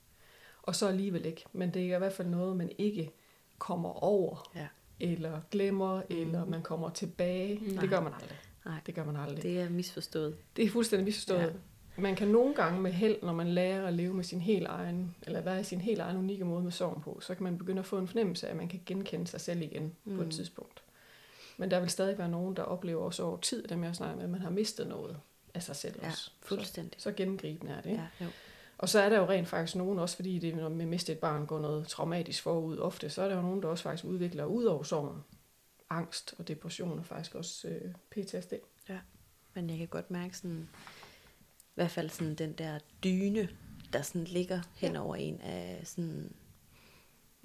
og 0.64 0.76
så 0.76 0.88
alligevel 0.88 1.26
ikke. 1.26 1.44
Men 1.54 1.74
det 1.74 1.92
er 1.92 1.96
i 1.96 1.98
hvert 1.98 2.14
fald 2.14 2.28
noget, 2.28 2.58
man 2.58 2.72
ikke 2.78 3.12
kommer 3.58 4.04
over, 4.04 4.50
ja. 4.56 4.68
eller 5.00 5.42
glemmer, 5.52 6.02
mm. 6.10 6.16
eller 6.22 6.46
man 6.46 6.62
kommer 6.62 6.90
tilbage. 6.90 7.60
Nej. 7.62 7.82
Det 7.82 7.90
gør 7.90 8.02
man 8.02 8.14
aldrig. 8.14 8.38
Nej. 8.66 8.76
Det 8.86 8.96
gør 8.96 9.06
man 9.06 9.16
aldrig. 9.16 9.44
Det, 9.44 9.60
er 9.60 9.70
misforstået. 9.70 10.38
det 10.56 10.66
er 10.66 10.70
fuldstændig 10.70 11.06
misforstået. 11.06 11.40
Ja. 11.42 12.02
Man 12.02 12.16
kan 12.16 12.28
nogle 12.28 12.56
gange 12.56 12.82
med 12.82 12.92
held, 12.92 13.16
når 13.24 13.34
man 13.34 13.48
lærer 13.48 13.88
at 13.88 13.94
leve 13.94 14.14
med 14.14 14.24
sin 14.24 14.42
helt 14.42 14.68
egen, 14.68 15.16
eller 15.22 15.42
være 15.42 15.60
i 15.60 15.64
sin 15.64 15.82
helt 15.82 16.00
egen 16.00 16.18
unikke 16.18 16.46
måde 16.46 16.64
med 16.64 16.72
sorgen 16.72 17.02
på, 17.02 17.20
så 17.22 17.36
kan 17.36 17.44
man 17.44 17.58
begynde 17.58 17.80
at 17.80 17.86
få 17.86 17.98
en 17.98 18.08
fornemmelse 18.08 18.48
af, 18.48 18.52
at 18.52 18.58
man 18.58 18.68
kan 18.68 18.82
genkende 18.86 19.28
sig 19.28 19.42
selv 19.42 19.62
igen 19.62 19.96
mm. 20.06 20.16
på 20.16 20.22
et 20.22 20.28
Mm. 20.28 20.32
tidspunkt. 20.32 20.84
Men 21.58 21.72
der 21.72 21.80
vil 21.80 21.90
stadig 21.90 22.18
være 22.18 22.30
nogen, 22.30 22.56
der 22.56 22.64
oplever 22.64 23.04
også 23.04 23.24
over 23.24 23.38
tid, 23.38 23.68
dem 23.68 23.84
jeg 23.84 23.96
snakker 23.96 24.16
med, 24.16 24.24
at 24.24 24.30
man 24.30 24.42
har 24.42 24.50
mistet 24.50 24.88
noget 24.88 25.18
af 25.54 25.64
sig 25.64 25.76
selv 25.76 25.96
Ja, 26.02 26.08
også. 26.08 26.24
Så, 26.24 26.32
fuldstændig. 26.42 27.02
så 27.02 27.12
gennemgribende 27.12 27.72
er 27.74 27.82
det. 27.82 27.90
Ja, 27.90 28.26
jo. 28.26 28.28
Og 28.82 28.90
så 28.90 29.00
er 29.00 29.10
der 29.10 29.18
jo 29.18 29.26
rent 29.26 29.48
faktisk 29.48 29.76
nogen, 29.76 30.00
også 30.00 30.16
fordi 30.16 30.40
det 30.40 30.56
når 30.56 30.70
med 30.70 30.82
at 30.82 30.88
miste 30.88 31.12
et 31.12 31.20
barn 31.20 31.46
går 31.46 31.60
noget 31.60 31.88
traumatisk 31.88 32.44
forud 32.44 32.78
ofte, 32.78 33.10
så 33.10 33.22
er 33.22 33.28
der 33.28 33.36
jo 33.36 33.42
nogen, 33.42 33.62
der 33.62 33.68
også 33.68 33.84
faktisk 33.84 34.06
udvikler 34.06 34.46
ud 34.46 34.64
over 34.64 34.84
sorgen, 34.84 35.22
angst 35.90 36.36
og 36.38 36.48
depression 36.48 37.00
og 37.00 37.06
faktisk 37.06 37.36
også 37.36 37.68
øh, 37.68 37.94
PTSD. 38.10 38.54
Men 39.54 39.70
jeg 39.70 39.78
kan 39.78 39.88
godt 39.88 40.12
mærke 40.12 40.38
sådan, 40.38 40.70
i 41.60 41.76
hvert 41.76 41.92
fald 41.92 42.10
sådan 42.10 42.36
den 42.36 42.54
der 42.54 42.80
dyne, 43.04 43.50
der 43.94 44.02
sådan 44.02 44.24
ligger 44.24 44.62
hen 44.76 44.96
over 44.96 45.16
en 45.16 45.42
af 45.42 45.82
sådan, 45.84 46.34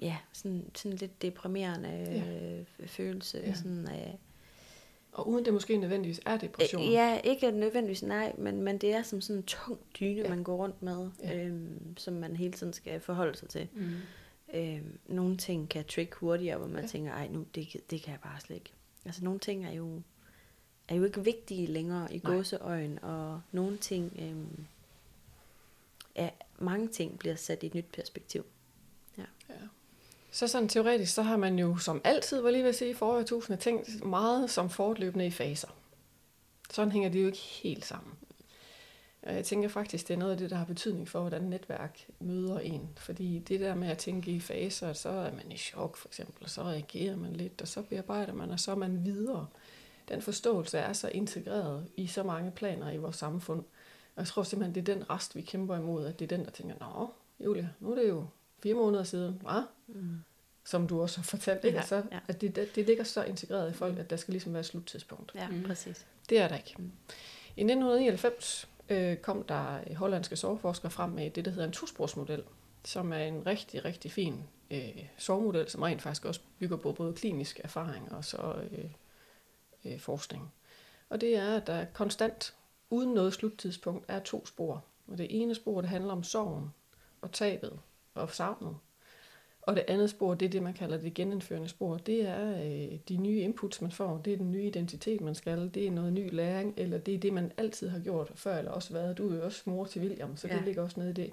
ja, 0.03 0.17
sådan, 0.33 0.71
sådan 0.75 0.99
lidt 0.99 1.23
deprimerende 1.23 2.67
ja. 2.79 2.87
følelse. 2.87 3.39
Ja. 3.39 3.47
Ja. 3.47 3.55
Sådan 3.55 3.89
af, 3.89 4.19
Og 5.17 5.29
uden 5.29 5.45
det 5.45 5.53
måske 5.53 5.77
nødvendigvis 5.77 6.21
er 6.27 6.37
depression. 6.37 6.83
Ja, 6.83 7.21
ikke 7.25 7.51
nødvendigvis 7.51 8.03
nej, 8.03 8.33
men, 8.39 8.63
men 8.63 8.79
det 8.79 8.93
er 8.95 9.03
som 9.03 9.21
sådan 9.21 9.37
en 9.37 9.43
tung 9.43 9.79
dyne, 10.01 10.17
Ja. 10.17 10.23
ja. 10.23 10.29
man 10.29 10.43
går 10.45 10.57
rundt 10.57 10.83
med, 10.83 11.11
Ja. 11.23 11.39
ja. 11.39 11.45
øhm, 11.45 11.97
som 11.97 12.15
man 12.15 12.37
hele 12.37 12.53
tiden 12.53 12.73
skal 12.73 13.01
forholde 13.01 13.37
sig 13.39 13.49
til. 13.49 13.69
Mm. 13.75 13.93
Øhm, 14.55 14.99
nogle 15.07 15.37
ting 15.37 15.69
kan 15.69 15.85
trick 15.85 16.15
hurtigere, 16.15 16.59
hvor 16.59 16.67
man 16.67 16.77
Ja. 16.77 16.83
ja. 16.83 16.87
tænker, 16.89 17.13
ej, 17.13 17.29
nu, 17.29 17.47
det, 17.55 17.77
det 17.91 18.03
kan 18.03 18.13
jeg 18.13 18.21
bare 18.23 18.41
slet 18.41 18.57
ikke. 18.57 18.73
Altså 19.05 19.25
nogle 19.25 19.39
ting 19.41 19.65
er 19.67 19.73
jo, 19.73 20.03
er 20.89 20.95
jo 20.95 21.05
ikke 21.05 21.25
vigtige 21.25 21.67
længere 21.67 22.15
i 22.15 22.19
gåseøjen, 22.19 22.99
og 23.03 23.41
nogle 23.53 23.77
ting, 23.77 24.13
øhm, 24.19 24.65
ja, 26.17 26.31
mange 26.59 26.89
ting 26.89 27.19
bliver 27.19 27.37
sat 27.37 27.63
i 27.63 27.67
et 27.67 27.75
nyt 27.75 27.87
perspektiv. 27.93 28.45
Ja. 29.19 29.25
Så 30.37 30.49
sådan 30.49 30.69
teoretisk, 30.69 31.15
så 31.15 31.23
har 31.23 31.37
man 31.37 31.59
jo 31.59 31.77
som 31.77 32.01
altid, 32.05 32.41
var 32.41 32.51
lige 32.51 32.63
ved 32.63 32.69
at 32.69 32.75
sige, 32.75 32.91
i 32.91 32.95
forrige 32.95 33.25
tusinde 33.25 33.61
tænkt 33.61 34.05
meget 34.05 34.51
som 34.51 34.71
fortløbende 34.71 35.27
i 35.27 35.31
faser. 35.31 35.69
Sådan 36.71 36.93
hænger 36.93 37.09
det 37.09 37.23
jo 37.23 37.27
ikke 37.27 37.39
helt 37.39 37.85
sammen. 37.85 38.15
Og 39.23 39.35
jeg 39.35 39.45
tænker 39.45 39.69
faktisk, 39.69 40.09
det 40.09 40.15
er 40.15 40.19
noget 40.19 40.33
af 40.33 40.39
det, 40.39 40.51
der 40.51 40.57
har 40.57 40.65
betydning 40.65 41.09
for, 41.09 41.21
hvordan 41.21 41.43
netværk 41.43 42.07
møder 42.21 42.59
en. 42.59 42.89
Fordi 42.97 43.39
det 43.39 43.61
der 43.61 43.75
med 43.75 43.89
at 43.89 43.99
tænke 43.99 44.31
i 44.31 44.41
faser, 44.41 44.93
så 44.93 45.09
er 45.09 45.33
man 45.33 45.53
i 45.53 45.57
chok 45.57 45.97
for 45.97 46.09
eksempel, 46.09 46.45
og 46.45 46.51
så 46.51 46.63
reagerer 46.63 47.17
man 47.17 47.33
lidt, 47.33 47.63
og 47.63 47.69
så 47.69 47.83
bearbejder 47.83 48.33
man, 48.33 48.51
og 48.51 48.61
så 48.61 48.71
er 48.71 48.77
man 48.77 49.05
videre. 49.05 49.47
Den 50.09 50.23
forståelse 50.23 50.79
er 50.79 50.93
så 50.93 51.09
integreret 51.09 51.89
i 51.97 52.07
så 52.07 52.23
mange 52.23 52.51
planer 52.51 52.91
i 52.91 52.97
vores 52.97 53.17
samfund. 53.17 53.61
Og 54.15 54.21
jeg 54.21 54.27
tror 54.27 54.43
simpelthen, 54.43 54.75
det 54.75 54.89
er 54.89 54.95
den 54.95 55.11
rest, 55.11 55.37
vi 55.37 55.43
kæmper 55.43 55.77
imod, 55.77 56.07
at 56.07 56.19
det 56.19 56.33
er 56.33 56.37
den, 56.37 56.45
der 56.45 56.51
tænker, 56.51 56.75
Nå, 56.81 57.11
Julia, 57.45 57.69
nu 57.81 57.91
er 57.91 57.95
det 57.95 58.09
jo 58.09 58.27
fire 58.63 58.75
måneder 58.75 59.05
siden, 59.05 59.39
hva? 59.43 59.63
Mm. 59.97 60.19
som 60.65 60.87
du 60.87 61.03
også 61.03 61.19
har 61.19 61.23
fortalt, 61.25 61.65
ikke? 61.65 61.79
Ja, 61.79 61.87
så, 61.87 62.03
ja. 62.13 62.19
at 62.29 62.41
det, 62.41 62.57
det, 62.75 62.87
ligger 62.87 63.05
så 63.05 63.25
integreret 63.25 63.71
i 63.71 63.75
folk, 63.75 63.99
at 63.99 64.11
der 64.11 64.17
skal 64.17 64.33
ligesom 64.33 64.53
være 64.53 64.61
et 64.61 64.67
sluttidspunkt. 64.67 65.33
Ja, 65.35 65.49
Mm. 65.49 65.55
mm. 65.55 65.63
præcis. 65.63 66.07
Det 66.29 66.39
er 66.39 66.49
der 66.49 66.57
ikke. 66.57 66.75
Mm. 66.79 66.93
I 67.57 67.61
1999 67.61 68.69
øh, 68.89 69.17
kom 69.17 69.43
der 69.43 69.95
hollandske 69.95 70.37
soveforskere 70.37 70.91
frem 70.91 71.11
med 71.11 71.31
det, 71.31 71.45
der 71.45 71.51
hedder 71.51 71.67
en 71.67 71.73
tosporsmodel, 71.73 72.43
som 72.85 73.13
er 73.13 73.19
en 73.19 73.47
rigtig, 73.47 73.85
rigtig 73.85 74.13
fin 74.13 74.43
øh, 74.71 75.05
sovemodel, 75.19 75.71
som 75.71 75.83
rent 75.83 76.03
faktisk 76.03 76.25
også 76.25 76.41
bygger 76.59 76.77
på 76.77 76.93
både 76.93 77.13
klinisk 77.13 77.61
erfaring 77.65 78.13
og 78.13 78.25
så 78.25 78.55
øh, 78.73 78.85
øh, 79.85 80.01
forskning. 80.01 80.53
Og 81.09 81.21
det 81.21 81.37
er, 81.37 81.57
at 81.57 81.67
der 81.67 81.85
konstant, 81.85 82.55
uden 82.91 83.15
noget 83.15 83.33
sluttidspunkt, 83.33 84.05
er 84.09 84.19
to 84.21 84.47
spor. 84.47 84.85
Og 85.07 85.19
det 85.19 85.27
ene 85.43 85.55
spor, 85.55 85.81
det 85.81 85.91
handler 85.91 86.13
om 86.13 86.23
sorgen 86.23 86.75
og 87.21 87.33
tabet 87.33 87.79
og 88.15 88.31
savnet. 88.35 88.77
Og 89.67 89.77
det 89.77 89.85
andet 89.89 90.11
spor, 90.11 90.35
det 90.35 90.47
er 90.47 90.51
det, 90.51 90.63
man 90.63 90.75
kalder 90.75 90.97
det 90.97 91.15
genindførende 91.15 91.69
spor. 91.69 91.97
Det 91.97 92.29
er 92.29 92.51
øh, 92.65 92.99
de 93.09 93.17
nye 93.17 93.41
inputs, 93.41 93.81
man 93.83 93.91
får. 93.93 94.19
Det 94.25 94.33
er 94.33 94.37
den 94.37 94.53
nye 94.53 94.67
identitet, 94.67 95.21
man 95.21 95.35
skal. 95.35 95.71
Det 95.75 95.87
er 95.87 95.91
noget 95.91 96.13
ny 96.13 96.33
læring, 96.33 96.75
eller 96.77 96.99
det 96.99 97.15
er 97.15 97.19
det, 97.19 97.33
man 97.33 97.53
altid 97.57 97.89
har 97.89 97.99
gjort 97.99 98.33
før, 98.35 98.59
eller 98.59 98.71
også 98.71 98.93
været. 98.93 99.19
Du 99.19 99.31
er 99.31 99.37
jo 99.37 99.45
også 99.45 99.63
mor 99.65 99.85
til 99.85 100.03
William, 100.03 100.37
så 100.37 100.49
det 100.49 100.55
Ja. 100.55 100.65
ligger 100.65 100.83
også 100.83 101.01
nede 101.01 101.11
i 101.11 101.15
det. 101.15 101.31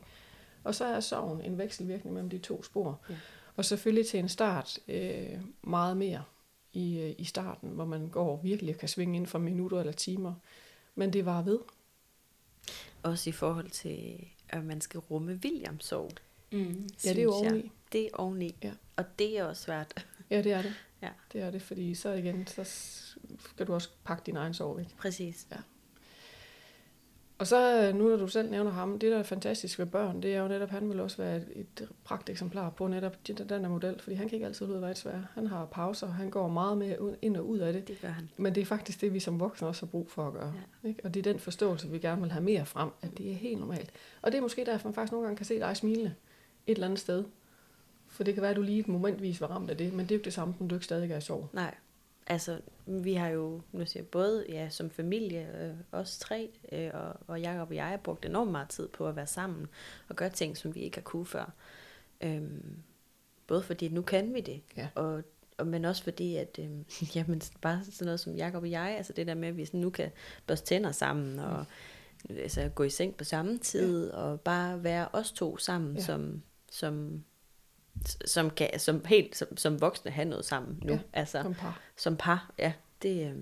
Og 0.63 0.75
så 0.75 0.85
er 0.85 0.99
sorgen 0.99 1.41
en 1.41 1.57
vekselvirkning 1.57 2.13
mellem 2.13 2.29
de 2.29 2.37
to 2.37 2.63
spor. 2.63 2.99
Ja. 3.09 3.15
Og 3.55 3.65
selvfølgelig 3.65 4.07
til 4.07 4.19
en 4.19 4.29
start 4.29 4.79
øh, 4.87 5.29
meget 5.61 5.97
mere 5.97 6.23
i, 6.73 6.99
øh, 6.99 7.15
i 7.17 7.23
starten, 7.23 7.69
hvor 7.69 7.85
man 7.85 8.07
går 8.07 8.39
virkelig 8.43 8.73
og 8.75 8.79
kan 8.79 8.89
svinge 8.89 9.15
ind 9.15 9.25
for 9.27 9.39
minutter 9.39 9.79
eller 9.79 9.93
timer. 9.93 10.33
Men 10.95 11.13
det 11.13 11.25
var 11.25 11.41
ved. 11.41 11.59
Også 13.03 13.29
i 13.29 13.33
forhold 13.33 13.69
til, 13.69 14.25
at 14.49 14.63
man 14.65 14.81
skal 14.81 14.99
rumme 14.99 15.39
Williams 15.45 15.85
sorg. 15.85 16.11
Mm. 16.51 16.89
Ja, 17.05 17.09
det 17.09 17.17
er 17.19 17.23
jo 17.23 17.33
oveni. 17.33 17.71
Det 17.93 18.09
oveni. 18.13 18.55
Ja. 18.63 18.71
Og 18.95 19.05
det 19.19 19.39
er 19.39 19.43
også 19.43 19.63
svært. 19.63 19.93
Ja, 20.29 20.41
det 20.41 20.51
er 20.51 20.61
det. 20.61 20.73
Ja. 21.01 21.09
Det 21.33 21.41
er 21.41 21.51
det, 21.51 21.61
fordi 21.61 21.95
så 21.95 22.11
igen, 22.11 22.47
så 22.47 22.63
skal 23.39 23.67
du 23.67 23.73
også 23.73 23.89
pakke 24.03 24.23
din 24.25 24.35
egen 24.35 24.53
sorg 24.53 24.77
væk. 24.77 24.97
Præcis. 24.97 25.47
Og 27.37 27.47
så 27.47 27.91
nu, 27.95 28.09
når 28.09 28.15
du 28.17 28.27
selv 28.27 28.51
nævner 28.51 28.71
ham, 28.71 28.99
det 28.99 29.11
der 29.11 29.17
er 29.17 29.23
fantastisk 29.23 29.79
ved 29.79 29.85
børn, 29.85 30.21
det 30.21 30.35
er 30.35 30.39
jo 30.39 30.47
netop, 30.47 30.69
han 30.69 30.89
vil 30.89 30.99
også 30.99 31.17
være 31.17 31.37
et, 31.37 31.47
et 31.55 31.89
pragt 32.03 32.29
eksemplar 32.29 32.69
på 32.69 32.87
netop 32.87 33.27
den 33.27 33.49
der 33.49 33.69
model, 33.69 33.99
fordi 33.99 34.15
han 34.15 34.29
kan 34.29 34.35
ikke 34.35 34.45
altid 34.45 34.67
ud 34.67 34.83
af 34.83 34.97
svær. 34.97 35.19
Han 35.33 35.47
har 35.47 35.65
pauser, 35.65 36.07
han 36.07 36.29
går 36.29 36.47
meget 36.47 36.77
mere 36.77 36.97
ind 37.21 37.37
og 37.37 37.49
ud 37.49 37.59
af 37.59 37.73
det. 37.73 37.87
Det 37.87 38.01
gør 38.01 38.07
han. 38.07 38.29
Men 38.37 38.55
det 38.55 38.61
er 38.61 38.65
faktisk 38.65 39.01
det, 39.01 39.13
vi 39.13 39.19
som 39.19 39.39
voksne 39.39 39.67
også 39.67 39.85
har 39.85 39.91
brug 39.91 40.11
for 40.11 40.27
at 40.27 40.33
gøre. 40.33 40.53
Ja. 40.83 40.89
Ikke? 40.89 41.01
Og 41.03 41.13
det 41.13 41.27
er 41.27 41.31
den 41.31 41.39
forståelse, 41.39 41.89
vi 41.89 41.99
gerne 41.99 42.21
vil 42.21 42.31
have 42.31 42.43
mere 42.43 42.65
frem, 42.65 42.89
at 43.01 43.17
det 43.17 43.31
er 43.31 43.35
helt 43.35 43.59
normalt. 43.59 43.91
Og 44.21 44.31
det 44.31 44.37
er 44.37 44.41
måske 44.41 44.65
derfor, 44.65 44.87
man 44.87 44.93
faktisk 44.93 45.11
nogle 45.11 45.25
gange 45.27 45.37
kan 45.37 45.45
se 45.45 45.59
dig 45.59 45.77
smilende 45.77 46.13
et 46.67 46.73
eller 46.75 46.87
andet 46.87 46.99
sted. 46.99 47.23
For 48.13 48.23
det 48.23 48.33
kan 48.33 48.41
være, 48.41 48.51
at 48.51 48.57
du 48.57 48.61
lige 48.61 48.79
et 48.79 48.87
momentvis 48.87 49.41
var 49.41 49.47
ramt 49.47 49.69
af 49.69 49.77
det, 49.77 49.93
men 49.93 49.99
det 49.99 50.11
er 50.11 50.15
jo 50.15 50.19
ikke 50.19 50.25
det 50.25 50.33
samme, 50.33 50.53
som 50.57 50.67
du 50.67 50.75
ikke 50.75 50.85
stadig 50.85 51.11
er 51.11 51.17
i 51.17 51.21
sorg. 51.21 51.49
Nej. 51.53 51.75
Altså, 52.27 52.59
vi 52.85 53.13
har 53.13 53.27
jo, 53.27 53.61
nu 53.71 53.85
siger 53.85 54.01
jeg, 54.03 54.07
både 54.07 54.45
ja, 54.49 54.69
som 54.69 54.89
familie, 54.89 55.49
øh, 55.63 55.75
os 55.91 56.17
tre, 56.17 56.49
øh, 56.71 56.89
og, 56.93 57.15
og 57.27 57.41
Jacob 57.41 57.69
og 57.69 57.75
jeg 57.75 57.87
har 57.87 57.97
brugt 57.97 58.25
enormt 58.25 58.51
meget 58.51 58.69
tid 58.69 58.87
på 58.87 59.07
at 59.07 59.15
være 59.15 59.27
sammen 59.27 59.67
og 60.09 60.15
gøre 60.15 60.29
ting, 60.29 60.57
som 60.57 60.75
vi 60.75 60.79
ikke 60.79 60.97
har 60.97 61.01
kunne 61.01 61.25
før. 61.25 61.53
Øhm, 62.21 62.77
både 63.47 63.63
fordi, 63.63 63.89
nu 63.89 64.01
kan 64.01 64.33
vi 64.33 64.41
det, 64.41 64.61
Ja. 64.77 64.87
og, 64.95 65.23
og, 65.57 65.67
men 65.67 65.85
også 65.85 66.03
fordi, 66.03 66.35
at 66.35 66.59
øhm, 66.59 66.85
jamen, 67.15 67.41
bare 67.61 67.83
sådan 67.83 68.05
noget 68.05 68.19
som 68.19 68.35
Jacob 68.35 68.63
og 68.63 68.71
jeg, 68.71 68.95
altså 68.97 69.13
det 69.13 69.27
der 69.27 69.35
med, 69.35 69.47
at 69.47 69.57
vi 69.57 69.65
sådan 69.65 69.79
nu 69.79 69.89
kan 69.89 70.11
børste 70.47 70.65
tænder 70.65 70.91
sammen, 70.91 71.39
og 71.39 71.65
altså, 72.29 72.69
gå 72.75 72.83
i 72.83 72.89
seng 72.89 73.15
på 73.15 73.23
samme 73.23 73.57
tid, 73.57 74.11
ja. 74.11 74.17
og 74.17 74.41
bare 74.41 74.83
være 74.83 75.07
os 75.13 75.31
to 75.31 75.57
sammen, 75.57 75.95
ja. 75.95 76.01
som, 76.01 76.41
som, 76.71 77.23
som, 78.25 78.49
kan, 78.49 78.79
som 78.79 79.05
helt 79.05 79.35
som, 79.35 79.57
som 79.57 79.81
voksne 79.81 80.11
have 80.11 80.25
noget 80.29 80.45
sammen 80.45 80.79
nu. 80.83 80.93
Ja, 80.93 80.99
altså, 81.13 81.41
Som 81.41 81.53
par. 81.53 81.81
som 81.97 82.17
par, 82.17 82.53
ja, 82.59 82.73
det, 83.01 83.27
øh, 83.31 83.37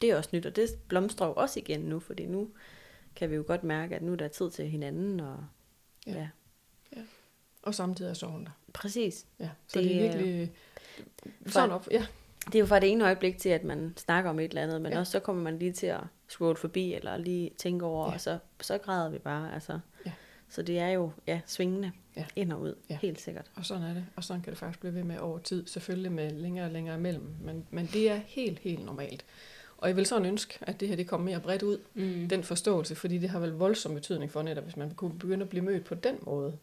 det 0.00 0.10
er 0.10 0.16
også 0.16 0.30
nyt, 0.32 0.46
og 0.46 0.56
det 0.56 0.68
blomstrer 0.88 1.26
jo 1.26 1.32
også 1.32 1.60
igen 1.60 1.80
nu, 1.80 2.00
fordi 2.00 2.26
nu 2.26 2.48
kan 3.16 3.30
vi 3.30 3.34
jo 3.36 3.44
godt 3.46 3.64
mærke, 3.64 3.96
at 3.96 4.02
nu 4.02 4.12
er 4.12 4.16
der 4.16 4.28
tid 4.28 4.50
til 4.50 4.68
hinanden, 4.68 5.20
og 5.20 5.36
Ja. 6.06 6.12
ja, 6.12 6.28
ja 6.96 7.02
Og 7.62 7.74
samtidig 7.74 8.10
er 8.10 8.14
sorgen 8.14 8.44
der. 8.44 8.50
præcis. 8.74 9.26
Ja. 9.40 9.50
Så 9.66 9.78
Det 9.80 9.88
det, 9.88 9.96
er 9.96 10.08
er- 10.08 10.12
virkelig 10.16 10.52
For- 11.42 11.50
sådan 11.50 11.70
op. 11.70 11.88
Ja. 11.90 12.06
Det 12.46 12.54
er 12.54 12.58
jo 12.60 12.66
fra 12.66 12.80
det 12.80 12.90
ene 12.90 13.04
øjeblik 13.04 13.38
til, 13.38 13.48
at 13.48 13.64
man 13.64 13.94
snakker 13.96 14.30
om 14.30 14.38
et 14.38 14.44
eller 14.44 14.62
andet, 14.62 14.80
men 14.80 14.92
Ja. 14.92 14.98
også 14.98 15.12
så 15.12 15.20
kommer 15.20 15.42
man 15.42 15.58
lige 15.58 15.72
til 15.72 15.86
at 15.86 16.00
scrolle 16.28 16.56
forbi, 16.56 16.94
eller 16.94 17.16
lige 17.16 17.50
tænke 17.58 17.84
over, 17.84 18.06
ja. 18.08 18.14
og 18.14 18.20
så, 18.20 18.38
så 18.60 18.78
græder 18.78 19.10
vi 19.10 19.18
bare, 19.18 19.54
altså. 19.54 19.78
Ja. 20.06 20.12
Så 20.48 20.62
det 20.62 20.78
er 20.78 20.88
jo, 20.88 21.10
ja, 21.26 21.40
svingende, 21.46 21.92
Ja. 22.16 22.24
ind 22.36 22.52
og 22.52 22.60
ud, 22.60 22.74
Ja. 22.90 22.98
helt 23.02 23.20
sikkert. 23.20 23.50
Og 23.56 23.66
sådan 23.66 23.82
er 23.82 23.94
det. 23.94 24.04
Og 24.16 24.24
sådan 24.24 24.42
kan 24.42 24.50
det 24.50 24.58
faktisk 24.58 24.80
blive 24.80 24.94
ved 24.94 25.04
med 25.04 25.18
over 25.18 25.38
tid. 25.38 25.66
Selvfølgelig 25.66 26.12
med 26.12 26.30
længere 26.30 26.66
og 26.66 26.72
længere 26.72 26.96
imellem. 26.98 27.34
Men, 27.40 27.66
men 27.70 27.86
det 27.92 28.10
er 28.10 28.20
helt, 28.26 28.58
helt 28.58 28.84
normalt. 28.84 29.24
Og 29.78 29.88
jeg 29.88 29.96
vil 29.96 30.06
sådan 30.06 30.26
ønske, 30.26 30.58
at 30.62 30.80
det 30.80 30.88
her 30.88 30.96
det 30.96 31.08
kommer 31.08 31.24
mere 31.24 31.40
bredt 31.40 31.62
ud. 31.62 31.78
Mm. 31.94 32.28
Den 32.28 32.42
forståelse, 32.44 32.94
fordi 32.94 33.18
det 33.18 33.28
har 33.28 33.38
vel 33.40 33.50
voldsom 33.50 33.94
betydning 33.94 34.30
for 34.30 34.42
netop, 34.42 34.64
hvis 34.64 34.76
man 34.76 34.90
kunne 34.94 35.18
begynde 35.18 35.42
at 35.42 35.48
blive 35.48 35.64
mødt 35.64 35.84
på 35.84 35.94
den 35.94 36.16
måde 36.22 36.58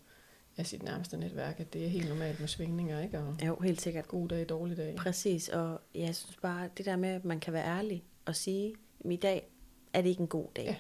af 0.58 0.66
sit 0.66 0.84
nærmeste 0.84 1.18
netværk, 1.18 1.60
at 1.60 1.74
det 1.74 1.84
er 1.86 1.88
helt 1.90 2.10
normalt 2.10 2.40
med 2.40 2.48
svingninger, 2.48 3.02
ikke? 3.02 3.20
Og 3.20 3.36
Jo, 3.46 3.56
helt 3.56 3.82
sikkert. 3.82 4.08
gode 4.08 4.36
dage, 4.36 4.46
dårlige 4.46 4.78
dage. 4.78 4.96
Præcis, 4.98 5.50
og 5.50 5.82
jeg 5.96 6.16
synes 6.16 6.38
bare, 6.42 6.70
det 6.78 6.86
der 6.86 6.96
med, 6.96 7.10
at 7.10 7.26
man 7.26 7.40
kan 7.40 7.54
være 7.54 7.66
ærlig 7.66 8.04
og 8.26 8.36
sige, 8.36 8.76
at 9.06 9.12
i 9.12 9.16
dag 9.16 9.48
er 9.94 10.02
det 10.02 10.10
ikke 10.10 10.22
en 10.22 10.28
god 10.28 10.48
dag. 10.56 10.66
Ja. 10.66 10.76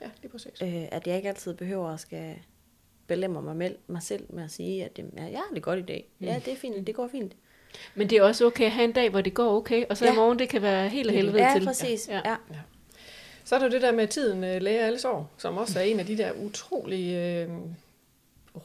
Ja, 0.00 0.10
lige 0.22 0.30
præcis. 0.32 0.62
Øh, 0.62 0.88
at 0.92 1.06
jeg 1.06 1.16
ikke 1.16 1.28
altid 1.28 1.54
behøver 1.54 1.88
at 1.88 2.00
skal 2.00 2.34
belemre 3.08 3.42
mig, 3.42 3.56
med, 3.56 3.70
mig 3.86 4.02
selv 4.02 4.24
med 4.28 4.44
at 4.44 4.50
sige, 4.50 4.84
at 4.84 4.98
ja, 4.98 5.22
jeg 5.22 5.38
har 5.48 5.54
det 5.54 5.62
godt 5.62 5.78
i 5.78 5.82
dag. 5.82 6.08
Ja, 6.20 6.34
Mm. 6.34 6.40
det 6.40 6.52
er 6.52 6.56
fint, 6.56 6.86
det 6.86 6.94
går 6.94 7.08
fint. 7.08 7.32
Men 7.94 8.10
det 8.10 8.18
er 8.18 8.22
også 8.22 8.46
okay 8.46 8.64
at 8.64 8.70
have 8.70 8.84
en 8.84 8.92
dag, 8.92 9.10
hvor 9.10 9.20
det 9.20 9.34
går 9.34 9.56
okay, 9.56 9.84
og 9.90 9.96
så 9.96 10.04
ja. 10.04 10.10
i 10.10 10.14
Ja. 10.14 10.20
morgen, 10.20 10.38
det 10.38 10.48
kan 10.48 10.62
være 10.62 10.88
helt 10.88 11.08
af 11.10 11.14
helvede 11.16 11.42
Ja, 11.44 11.52
til. 11.58 11.66
præcis. 11.66 12.08
Ja. 12.08 12.20
Ja. 12.24 12.36
Ja. 12.50 12.58
Så 13.44 13.54
er 13.54 13.58
der 13.58 13.68
det 13.68 13.82
der 13.82 13.92
med, 13.92 14.02
at 14.02 14.10
tiden 14.10 14.44
øh, 14.44 14.62
læger 14.62 14.86
alle 14.86 14.98
sår, 14.98 15.30
som 15.38 15.56
også 15.56 15.78
er 15.78 15.82
en 15.82 16.00
af 16.00 16.06
de 16.06 16.18
der 16.18 16.32
utrolig 16.32 17.14
øh, 17.14 17.48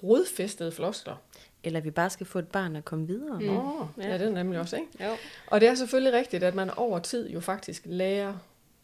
rodfæstede 0.03 0.71
floskler. 0.71 1.15
Eller 1.63 1.79
vi 1.79 1.91
bare 1.91 2.09
skal 2.09 2.25
få 2.25 2.39
et 2.39 2.47
barn 2.47 2.75
og 2.75 2.85
komme 2.85 3.07
videre. 3.07 3.39
Mm. 3.39 3.45
Ja. 3.45 3.53
Ja. 3.97 4.07
ja, 4.11 4.17
det 4.17 4.27
er 4.27 4.29
nemlig 4.31 4.59
også, 4.59 4.75
ikke? 4.75 5.05
Jo. 5.05 5.11
Og 5.47 5.61
det 5.61 5.69
er 5.69 5.75
selvfølgelig 5.75 6.13
rigtigt, 6.13 6.43
at 6.43 6.55
man 6.55 6.69
over 6.69 6.99
tid 6.99 7.29
jo 7.29 7.39
faktisk 7.39 7.81
lærer 7.85 8.33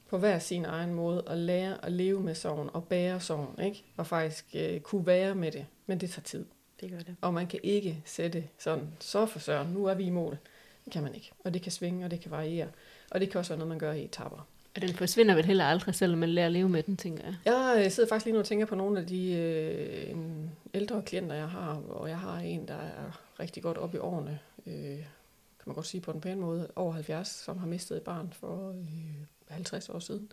på 0.09 0.17
hver 0.17 0.39
sin 0.39 0.65
egen 0.65 0.93
måde 0.93 1.23
at 1.27 1.37
lære 1.37 1.85
at 1.85 1.91
leve 1.91 2.21
med 2.21 2.35
sorgen 2.35 2.69
og 2.73 2.83
bære 2.83 3.19
sorgen, 3.19 3.65
ikke? 3.65 3.83
Og 3.97 4.07
faktisk 4.07 4.45
øh, 4.53 4.79
kunne 4.79 5.05
være 5.05 5.35
med 5.35 5.51
det. 5.51 5.65
Men 5.85 5.99
det 5.99 6.09
tager 6.09 6.23
tid. 6.23 6.45
Det 6.81 6.91
gør 6.91 6.99
det. 6.99 7.15
Og 7.21 7.33
man 7.33 7.47
kan 7.47 7.59
ikke 7.63 8.01
sætte 8.05 8.43
sådan, 8.57 8.87
så 8.99 9.25
for 9.25 9.39
søren, 9.39 9.67
nu 9.67 9.85
er 9.85 9.93
vi 9.93 10.03
i 10.03 10.09
mål. 10.09 10.37
Det 10.85 10.93
kan 10.93 11.03
man 11.03 11.15
ikke. 11.15 11.31
Og 11.43 11.53
det 11.53 11.61
kan 11.61 11.71
svinge, 11.71 12.05
og 12.05 12.11
det 12.11 12.21
kan 12.21 12.31
variere. 12.31 12.67
Og 13.11 13.19
det 13.19 13.29
kan 13.29 13.39
også 13.39 13.51
være 13.51 13.57
noget, 13.57 13.69
man 13.69 13.79
gør 13.79 13.91
i 13.91 14.03
etapper. 14.05 14.47
Og 14.75 14.81
den 14.81 14.89
forsvinder 14.89 15.35
vel 15.35 15.45
heller 15.45 15.65
aldrig, 15.65 15.95
selvom 15.95 16.19
man 16.19 16.29
lærer 16.29 16.45
at 16.45 16.51
leve 16.51 16.69
med 16.69 16.83
den, 16.83 16.97
tænker 16.97 17.23
jeg. 17.23 17.35
Jeg 17.45 17.83
øh, 17.85 17.91
sidder 17.91 18.09
faktisk 18.09 18.25
lige 18.25 18.33
nu 18.33 18.39
og 18.39 18.45
tænker 18.45 18.65
på 18.65 18.75
nogle 18.75 18.99
af 18.99 19.07
de 19.07 19.33
øh, 19.33 20.15
ældre 20.73 21.01
klienter, 21.01 21.35
jeg 21.35 21.49
har, 21.49 21.81
og 21.89 22.09
jeg 22.09 22.19
har 22.19 22.39
en, 22.39 22.67
der 22.67 22.73
er 22.73 23.21
rigtig 23.39 23.63
godt 23.63 23.77
oppe 23.77 23.97
i 23.97 23.99
årene, 23.99 24.39
øh, 24.67 24.97
kan 25.59 25.65
man 25.65 25.75
godt 25.75 25.87
sige 25.87 26.01
på 26.01 26.11
den 26.11 26.21
pæne 26.21 26.41
måde, 26.41 26.67
over 26.75 26.93
70, 26.93 27.27
som 27.27 27.57
har 27.57 27.67
mistet 27.67 27.97
et 27.97 28.03
barn 28.03 28.33
for 28.33 28.69
øh, 28.69 29.25
50 29.49 29.89
år 29.89 29.99
siden. 29.99 30.31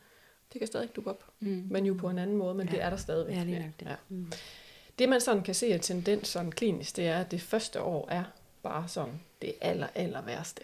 Det 0.52 0.58
kan 0.58 0.66
stadig 0.66 0.96
dukke 0.96 1.10
op, 1.10 1.24
Mm. 1.40 1.66
men 1.70 1.86
jo 1.86 1.94
på 1.94 2.08
en 2.10 2.18
anden 2.18 2.36
måde, 2.36 2.54
men 2.54 2.66
ja. 2.66 2.72
det 2.72 2.82
er 2.82 2.90
der 2.90 2.96
stadigvæk. 2.96 3.36
Ja, 3.36 3.44
lige 3.44 3.58
nok 3.58 3.70
det. 3.80 3.86
Ja. 3.86 3.94
Mm. 4.08 4.32
Det 4.98 5.08
man 5.08 5.20
sådan 5.20 5.42
kan 5.42 5.54
se 5.54 5.66
af 5.74 5.80
tendens 5.80 6.28
sådan 6.28 6.50
klinisk, 6.52 6.96
det 6.96 7.06
er, 7.06 7.18
at 7.20 7.30
det 7.30 7.40
første 7.40 7.82
år 7.82 8.08
er 8.10 8.24
bare 8.62 8.88
sådan 8.88 9.20
det 9.42 9.54
aller, 9.60 9.86
aller 9.94 10.22
værste. 10.22 10.62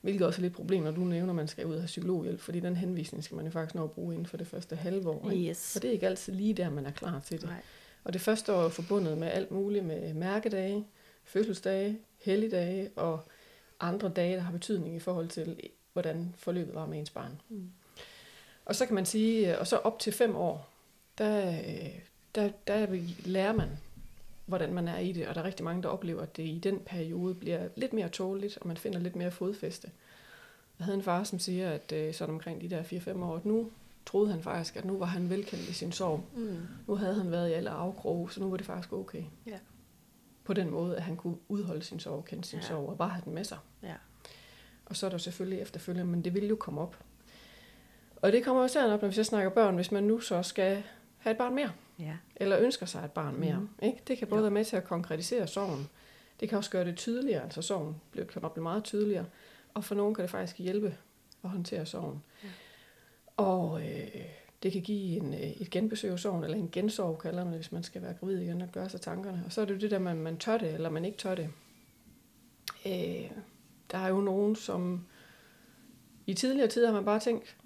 Hvilket 0.00 0.26
også 0.26 0.38
er 0.40 0.42
lidt 0.42 0.52
problem, 0.54 0.82
når 0.82 0.90
du 0.90 1.00
nævner, 1.00 1.30
at 1.32 1.36
man 1.36 1.48
skal 1.48 1.66
ud 1.66 1.74
og 1.74 1.80
have 1.80 1.86
psykologhjælp, 1.86 2.40
fordi 2.40 2.60
den 2.60 2.76
henvisning 2.76 3.24
skal 3.24 3.34
man 3.36 3.44
jo 3.44 3.50
faktisk 3.50 3.74
nå 3.74 3.84
at 3.84 3.90
bruge 3.90 4.14
inden 4.14 4.26
for 4.26 4.36
det 4.36 4.46
første 4.46 4.76
halve 4.76 5.08
år. 5.10 5.30
Ikke? 5.30 5.48
Yes. 5.50 5.56
Så 5.56 5.78
det 5.80 5.88
er 5.88 5.92
ikke 5.92 6.06
altid 6.06 6.32
lige 6.32 6.54
der, 6.54 6.70
man 6.70 6.86
er 6.86 6.90
klar 6.90 7.20
til 7.20 7.40
det. 7.40 7.48
Nej. 7.48 7.60
Og 8.04 8.12
det 8.12 8.20
første 8.20 8.52
år 8.52 8.62
er 8.62 8.68
forbundet 8.68 9.18
med 9.18 9.28
alt 9.28 9.50
muligt 9.50 9.84
med 9.84 10.14
mærkedage, 10.14 10.86
fødselsdage, 11.24 11.98
helligdage 12.18 12.90
og 12.96 13.20
andre 13.80 14.08
dage, 14.08 14.34
der 14.36 14.40
har 14.42 14.52
betydning 14.52 14.96
i 14.96 15.00
forhold 15.00 15.28
til, 15.28 15.60
hvordan 15.92 16.34
forløbet 16.36 16.74
var 16.74 16.86
med 16.86 16.98
ens 16.98 17.10
barn. 17.10 17.40
Mm. 17.48 17.70
Og 18.64 18.74
så 18.74 18.86
kan 18.86 18.94
man 18.94 19.06
sige, 19.06 19.58
og 19.58 19.66
så 19.66 19.76
op 19.76 19.98
til 19.98 20.12
fem 20.12 20.36
år, 20.36 20.68
der, 21.18 21.48
øh, 21.48 21.98
der, 22.34 22.50
der 22.66 22.86
lærer 23.24 23.52
man, 23.52 23.68
hvordan 24.46 24.74
man 24.74 24.88
er 24.88 24.98
i 24.98 25.12
det, 25.12 25.26
og 25.28 25.34
der 25.34 25.40
er 25.40 25.44
rigtig 25.44 25.64
mange, 25.64 25.82
der 25.82 25.88
oplever, 25.88 26.22
at 26.22 26.36
det 26.36 26.42
i 26.42 26.60
den 26.62 26.78
periode 26.78 27.34
bliver 27.34 27.68
lidt 27.76 27.92
mere 27.92 28.08
tåligt, 28.08 28.58
og 28.58 28.68
man 28.68 28.76
finder 28.76 28.98
lidt 28.98 29.16
mere 29.16 29.30
fodfæste. 29.30 29.90
Jeg 30.78 30.84
havde 30.84 30.96
en 30.96 31.02
far, 31.04 31.24
som 31.24 31.38
siger, 31.38 31.70
at 31.70 31.92
øh, 31.92 32.14
sådan 32.14 32.34
omkring 32.34 32.60
de 32.60 32.70
der 32.70 32.82
4-5 32.82 33.22
år, 33.24 33.36
at 33.36 33.44
nu 33.44 33.70
troede 34.06 34.30
han 34.30 34.42
faktisk, 34.42 34.76
at 34.76 34.84
nu 34.84 34.98
var 34.98 35.06
han 35.06 35.30
velkendt 35.30 35.68
i 35.68 35.72
sin 35.72 35.92
sorg. 35.92 36.24
Mm. 36.36 36.58
Nu 36.86 36.94
havde 36.94 37.14
han 37.14 37.30
været 37.30 37.50
i 37.50 37.52
alle 37.52 37.70
afkroge, 37.70 38.30
så 38.30 38.40
nu 38.40 38.50
var 38.50 38.56
det 38.56 38.66
faktisk 38.66 38.92
okay. 38.92 39.22
Ja. 39.46 39.58
På 40.44 40.52
den 40.52 40.70
måde, 40.70 40.96
at 40.96 41.02
han 41.02 41.16
kunne 41.16 41.36
udholde 41.48 41.82
sin 41.82 42.00
sorg, 42.00 42.24
kende 42.24 42.44
sin 42.44 42.58
ja. 42.58 42.64
sorg, 42.64 42.88
og 42.88 42.98
bare 42.98 43.08
have 43.08 43.22
den 43.24 43.34
med 43.34 43.44
sig. 43.44 43.58
Ja. 43.82 43.94
Og 44.86 44.96
så 44.96 45.06
er 45.06 45.10
der 45.10 45.18
selvfølgelig 45.18 45.60
efterfølgende, 45.60 46.10
men 46.12 46.24
det 46.24 46.34
vil 46.34 46.48
jo 46.48 46.56
komme 46.56 46.80
op. 46.80 46.96
Og 48.16 48.32
det 48.32 48.44
kommer 48.44 48.62
også 48.62 48.92
op, 48.92 49.00
når 49.02 49.08
vi 49.08 49.14
så 49.14 49.24
snakker 49.24 49.50
børn, 49.50 49.74
hvis 49.74 49.92
man 49.92 50.04
nu 50.04 50.20
så 50.20 50.42
skal 50.42 50.82
have 51.18 51.30
et 51.32 51.38
barn 51.38 51.54
mere, 51.54 51.72
Ja. 51.98 52.16
eller 52.36 52.58
ønsker 52.58 52.86
sig 52.86 53.04
et 53.04 53.10
barn 53.12 53.40
mere. 53.40 53.58
Mm. 53.60 53.68
Ikke? 53.82 53.98
Det 54.08 54.18
kan 54.18 54.28
både 54.28 54.38
Jo. 54.38 54.42
være 54.42 54.50
med 54.50 54.64
til 54.64 54.76
at 54.76 54.84
konkretisere 54.84 55.46
sorgen. 55.46 55.88
Det 56.40 56.48
kan 56.48 56.58
også 56.58 56.70
gøre 56.70 56.84
det 56.84 56.96
tydeligere, 56.96 57.42
altså 57.42 57.62
sorgen 57.62 57.96
bliver- 58.10 58.26
kan 58.26 58.42
blive 58.54 58.62
meget 58.62 58.84
tydeligere. 58.84 59.24
Og 59.74 59.84
for 59.84 59.94
nogen 59.94 60.14
kan 60.14 60.22
det 60.22 60.30
faktisk 60.30 60.58
hjælpe 60.58 60.96
at 61.44 61.50
håndtere 61.50 61.86
sorgen. 61.86 62.22
Ja. 62.44 62.48
Og 63.36 63.80
øh, 63.82 64.08
det 64.62 64.72
kan 64.72 64.82
give 64.82 65.16
en, 65.16 65.34
øh, 65.34 65.40
et 65.40 65.70
genbesøg 65.70 66.12
af 66.12 66.18
sorgen, 66.18 66.44
eller 66.44 66.56
en 66.56 66.68
gensorg 66.72 67.18
kalder 67.18 67.44
man 67.44 67.52
det, 67.52 67.58
hvis 67.60 67.72
man 67.72 67.82
skal 67.82 68.02
være 68.02 68.14
gravid 68.14 68.38
igen 68.40 68.62
og 68.62 68.68
gøre 68.72 68.88
sig 68.88 69.00
tankerne. 69.00 69.42
Og 69.46 69.52
så 69.52 69.60
er 69.60 69.64
det 69.64 69.74
jo 69.74 69.78
det 69.78 69.90
der, 69.90 69.98
man, 69.98 70.16
man 70.16 70.36
tør 70.38 70.58
det, 70.58 70.74
eller 70.74 70.90
man 70.90 71.04
ikke 71.04 71.18
tør 71.18 71.34
det. 71.34 71.48
Øh, 72.86 73.30
der 73.92 73.98
er 73.98 74.08
jo 74.08 74.20
nogen, 74.20 74.56
som 74.56 75.06
i 76.26 76.34
tidligere 76.34 76.68
tider 76.68 76.86
har 76.86 76.94
man 76.94 77.04
bare 77.04 77.20
tænkt, 77.20 77.56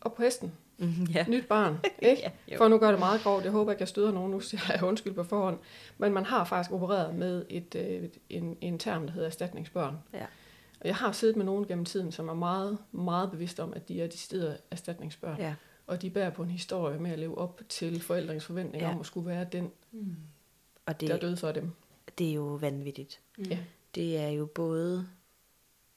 op 0.00 0.14
på 0.14 0.22
hesten, 0.22 0.52
Mm, 0.82 1.04
ja. 1.14 1.24
nyt 1.28 1.46
barn, 1.48 1.78
ikke? 2.02 2.22
ja. 2.22 2.30
jo. 2.52 2.56
For 2.58 2.68
nu 2.68 2.78
gør 2.78 2.90
det 2.90 2.98
meget 2.98 3.20
grovt. 3.22 3.44
Jeg 3.44 3.52
håber 3.52 3.72
ikke, 3.72 3.80
jeg 3.80 3.88
støder 3.88 4.12
nogen. 4.12 4.30
Nu 4.30 4.40
siger 4.50 4.60
jeg 4.68 4.82
undskyld 4.82 5.14
på 5.14 5.24
forhånd. 5.24 5.58
Men 5.98 6.12
man 6.12 6.24
har 6.24 6.44
faktisk 6.44 6.72
opereret 6.72 7.14
med 7.14 7.44
et, 7.48 7.74
øh, 7.74 8.08
en, 8.30 8.56
en 8.60 8.78
term, 8.78 9.06
der 9.06 9.12
hedder 9.12 9.26
erstatningsbørn. 9.26 9.96
Ja. 10.12 10.26
Og 10.80 10.86
jeg 10.86 10.96
har 10.96 11.12
siddet 11.12 11.36
med 11.36 11.44
nogen 11.44 11.66
gennem 11.66 11.84
tiden, 11.84 12.12
som 12.12 12.28
er 12.28 12.34
meget, 12.34 12.78
meget 12.92 13.30
bevidste 13.30 13.62
om, 13.62 13.72
at 13.72 13.88
de 13.88 14.02
er 14.02 14.06
de 14.06 14.18
steder 14.18 14.56
erstatningsbørn. 14.70 15.36
Ja. 15.38 15.54
Og 15.86 16.02
de 16.02 16.10
bærer 16.10 16.30
på 16.30 16.42
en 16.42 16.50
historie 16.50 16.98
med 16.98 17.10
at 17.10 17.18
leve 17.18 17.38
op 17.38 17.60
til 17.68 18.00
forældrenes 18.00 18.44
forventninger 18.44 18.88
Ja. 18.88 18.94
om 18.94 19.00
at 19.00 19.06
skulle 19.06 19.26
være 19.26 19.46
den, 19.52 19.70
Mm. 19.92 20.16
Og 20.86 21.00
det... 21.00 21.08
der 21.08 21.14
det, 21.14 21.22
døde 21.22 21.36
for 21.36 21.52
dem. 21.52 21.70
det 22.18 22.28
er 22.30 22.34
jo 22.34 22.42
vanvittigt. 22.44 23.20
Mm. 23.38 23.44
Ja. 23.44 23.58
Det 23.94 24.18
er 24.18 24.28
jo 24.28 24.46
både... 24.46 25.06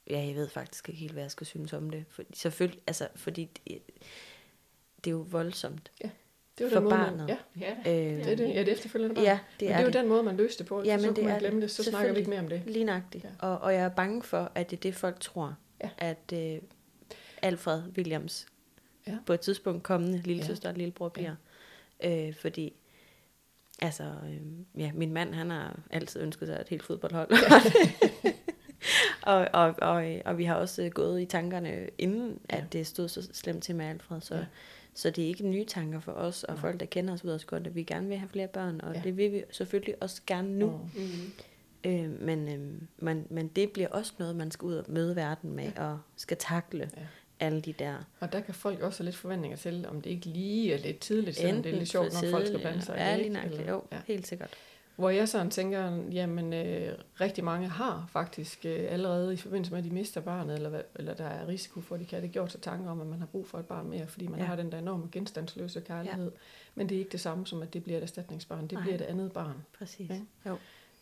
Ja, 0.09 0.19
jeg 0.25 0.35
ved 0.35 0.49
faktisk 0.49 0.89
ikke 0.89 0.99
helt, 1.01 1.13
hvad 1.13 1.23
jeg 1.23 1.31
skal 1.31 1.47
synes 1.47 1.73
om 1.73 1.89
det. 1.89 2.05
For, 2.09 2.23
selvfølgelig, 2.33 2.81
altså, 2.87 3.07
fordi 3.15 3.49
det, 3.67 3.81
det 5.03 5.07
er 5.07 5.11
jo 5.11 5.25
voldsomt. 5.29 5.91
Det 6.57 6.63
var 6.65 6.69
For 6.69 6.75
den 6.75 6.83
måde, 6.83 6.95
barnet. 6.95 7.17
Man, 7.17 7.29
ja, 7.29 7.37
Ja, 7.85 7.91
Øh, 8.11 8.17
det 8.25 8.31
er 8.31 8.35
det. 8.35 8.49
Ja, 8.49 8.59
det 8.59 8.67
efterfølgende 8.71 9.15
barn. 9.15 9.23
Ja, 9.25 9.39
det 9.59 9.67
men 9.67 9.71
er 9.71 9.77
det 9.77 9.81
er 9.81 9.87
jo 9.87 10.01
den 10.03 10.09
måde, 10.09 10.23
man 10.23 10.37
løste 10.37 10.59
det 10.59 10.67
på. 10.67 10.81
Ja, 10.83 10.85
Ja, 10.85 10.97
men 10.97 11.01
så 11.03 11.07
det 11.07 11.15
kunne 11.15 11.27
man 11.27 11.39
glemme 11.39 11.61
det. 11.61 11.69
det, 11.69 11.71
så 11.71 11.83
snakker 11.83 12.11
vi 12.13 12.17
ikke 12.19 12.29
mere 12.29 12.39
om 12.39 12.47
det. 12.49 12.61
Lige 12.65 12.85
nøjagtigt. 12.85 13.23
Ja. 13.23 13.29
Ja. 13.29 13.47
Og, 13.47 13.57
og 13.59 13.73
jeg 13.73 13.81
er 13.83 13.89
bange 13.89 14.23
for, 14.23 14.51
at 14.55 14.69
det 14.69 14.77
er 14.77 14.81
det, 14.81 14.95
folk 14.95 15.19
tror. 15.19 15.55
Ja. 15.83 15.89
At 15.97 16.33
øh, 16.33 16.57
Alfred 17.41 17.81
Williams 17.97 18.47
Ja. 19.07 19.17
på 19.25 19.33
et 19.33 19.39
tidspunkt 19.39 19.83
kommende 19.83 20.17
lille 20.21 20.41
Ja. 20.41 20.47
søster 20.47 20.69
og 20.69 20.75
lillebror 20.75 21.09
bliver. 21.09 21.35
Øh, 22.03 22.33
fordi, 22.35 22.73
altså, 23.81 24.03
øh, 24.03 24.41
ja, 24.81 24.91
min 24.93 25.13
mand, 25.13 25.33
han 25.33 25.49
har 25.49 25.79
altid 25.89 26.21
ønsket 26.21 26.47
sig 26.47 26.57
et 26.61 26.69
helt 26.69 26.83
fodboldhold. 26.83 27.29
og, 29.23 29.47
og, 29.53 29.75
og, 29.81 30.15
og 30.25 30.37
vi 30.37 30.43
har 30.43 30.55
også 30.55 30.83
øh, 30.83 30.91
gået 30.91 31.21
i 31.21 31.25
tankerne, 31.25 31.89
inden 31.97 32.39
Ja. 32.51 32.57
at 32.57 32.73
det 32.73 32.87
stod 32.87 33.07
så 33.07 33.29
slemt 33.33 33.63
til 33.63 33.75
med 33.75 33.85
Alfred. 33.85 34.21
Så, 34.21 34.35
Ja. 34.35 34.45
så 34.93 35.09
det 35.09 35.23
er 35.23 35.27
ikke 35.27 35.47
nye 35.47 35.65
tanker 35.65 35.99
for 35.99 36.11
os, 36.11 36.43
og 36.43 36.53
Nej. 36.53 36.61
folk, 36.61 36.79
der 36.79 36.85
kender 36.85 37.13
os, 37.13 37.25
ved 37.25 37.33
også 37.33 37.45
godt, 37.47 37.67
at 37.67 37.75
vi 37.75 37.83
gerne 37.83 38.07
vil 38.07 38.17
have 38.17 38.29
flere 38.29 38.47
børn, 38.47 38.81
og 38.83 38.95
Ja. 38.95 39.01
det 39.03 39.17
vil 39.17 39.31
vi 39.31 39.43
selvfølgelig 39.51 39.95
også 40.01 40.21
gerne 40.27 40.59
nu. 40.59 40.69
Mm. 40.95 41.01
Mm. 41.01 41.91
Øh, 41.91 42.21
men, 42.21 42.47
øh, 42.47 42.81
men, 42.97 43.27
men 43.29 43.47
det 43.47 43.71
bliver 43.71 43.87
også 43.87 44.13
noget, 44.19 44.35
man 44.35 44.51
skal 44.51 44.65
ud 44.65 44.73
og 44.75 44.85
møde 44.87 45.15
verden 45.15 45.55
med, 45.55 45.71
ja. 45.77 45.83
og 45.83 45.99
skal 46.15 46.37
takle 46.37 46.89
Ja. 46.97 47.01
alle 47.39 47.61
de 47.61 47.73
der. 47.73 47.95
Og 48.19 48.31
der 48.33 48.39
kan 48.39 48.53
folk 48.53 48.81
også 48.81 48.99
have 48.99 49.05
lidt 49.05 49.15
forventninger 49.15 49.57
til, 49.57 49.85
om 49.89 50.01
det 50.01 50.09
ikke 50.09 50.25
lige 50.25 50.73
er 50.73 50.77
lidt 50.77 50.99
tidligt, 50.99 51.37
selvom 51.37 51.63
det 51.63 51.73
er 51.73 51.77
lidt 51.77 51.89
sjovt, 51.89 52.13
når 52.23 52.29
folk 52.31 52.47
skal 52.47 52.59
blande 52.59 52.81
sig 52.81 52.95
Ja, 52.97 53.17
lige 53.17 53.29
nok, 53.29 53.67
jo, 53.67 53.83
ja. 53.91 53.97
helt 54.07 54.27
sikkert. 54.27 54.49
Hvor 54.95 55.09
jeg 55.09 55.29
sådan 55.29 55.49
tænker, 55.51 56.03
jamen 56.11 56.53
øh, 56.53 56.97
rigtig 57.21 57.43
mange 57.43 57.67
har 57.67 58.05
faktisk 58.11 58.65
øh, 58.65 58.85
allerede 58.89 59.33
i 59.33 59.37
forbindelse 59.37 59.71
med, 59.71 59.79
at 59.79 59.85
de 59.85 59.89
mister 59.89 60.21
barnet, 60.21 60.55
eller, 60.55 60.81
eller 60.95 61.13
der 61.13 61.25
er 61.25 61.47
risiko 61.47 61.81
for, 61.81 61.95
at 61.95 62.01
de 62.01 62.05
kan 62.05 62.15
have 62.17 62.25
det 62.27 62.31
gjort 62.33 62.51
sig 62.51 62.61
tanker 62.61 62.91
om, 62.91 63.01
at 63.01 63.07
man 63.07 63.19
har 63.19 63.25
brug 63.25 63.47
for 63.47 63.59
et 63.59 63.65
barn 63.65 63.89
mere, 63.89 64.07
fordi 64.07 64.27
man 64.27 64.35
Ja. 64.35 64.43
ja. 64.43 64.47
har 64.47 64.55
den 64.55 64.71
der 64.71 64.77
enorme 64.79 65.09
genstandsløse 65.11 65.81
kærlighed. 65.81 66.23
Ja. 66.31 66.37
Men 66.75 66.89
det 66.89 66.95
er 66.95 66.99
ikke 66.99 67.11
det 67.11 67.19
samme 67.19 67.47
som, 67.47 67.61
at 67.61 67.73
det 67.73 67.83
bliver 67.83 67.97
et 67.97 68.03
erstatningsbarn. 68.03 68.61
Det 68.63 68.71
Nej. 68.71 68.81
bliver 68.81 68.95
et 68.95 69.01
andet 69.01 69.31
barn. 69.31 69.55
Præcis. 69.77 70.09
Ja. 70.09 70.19
Ja. 70.45 70.49
Jo. 70.49 70.57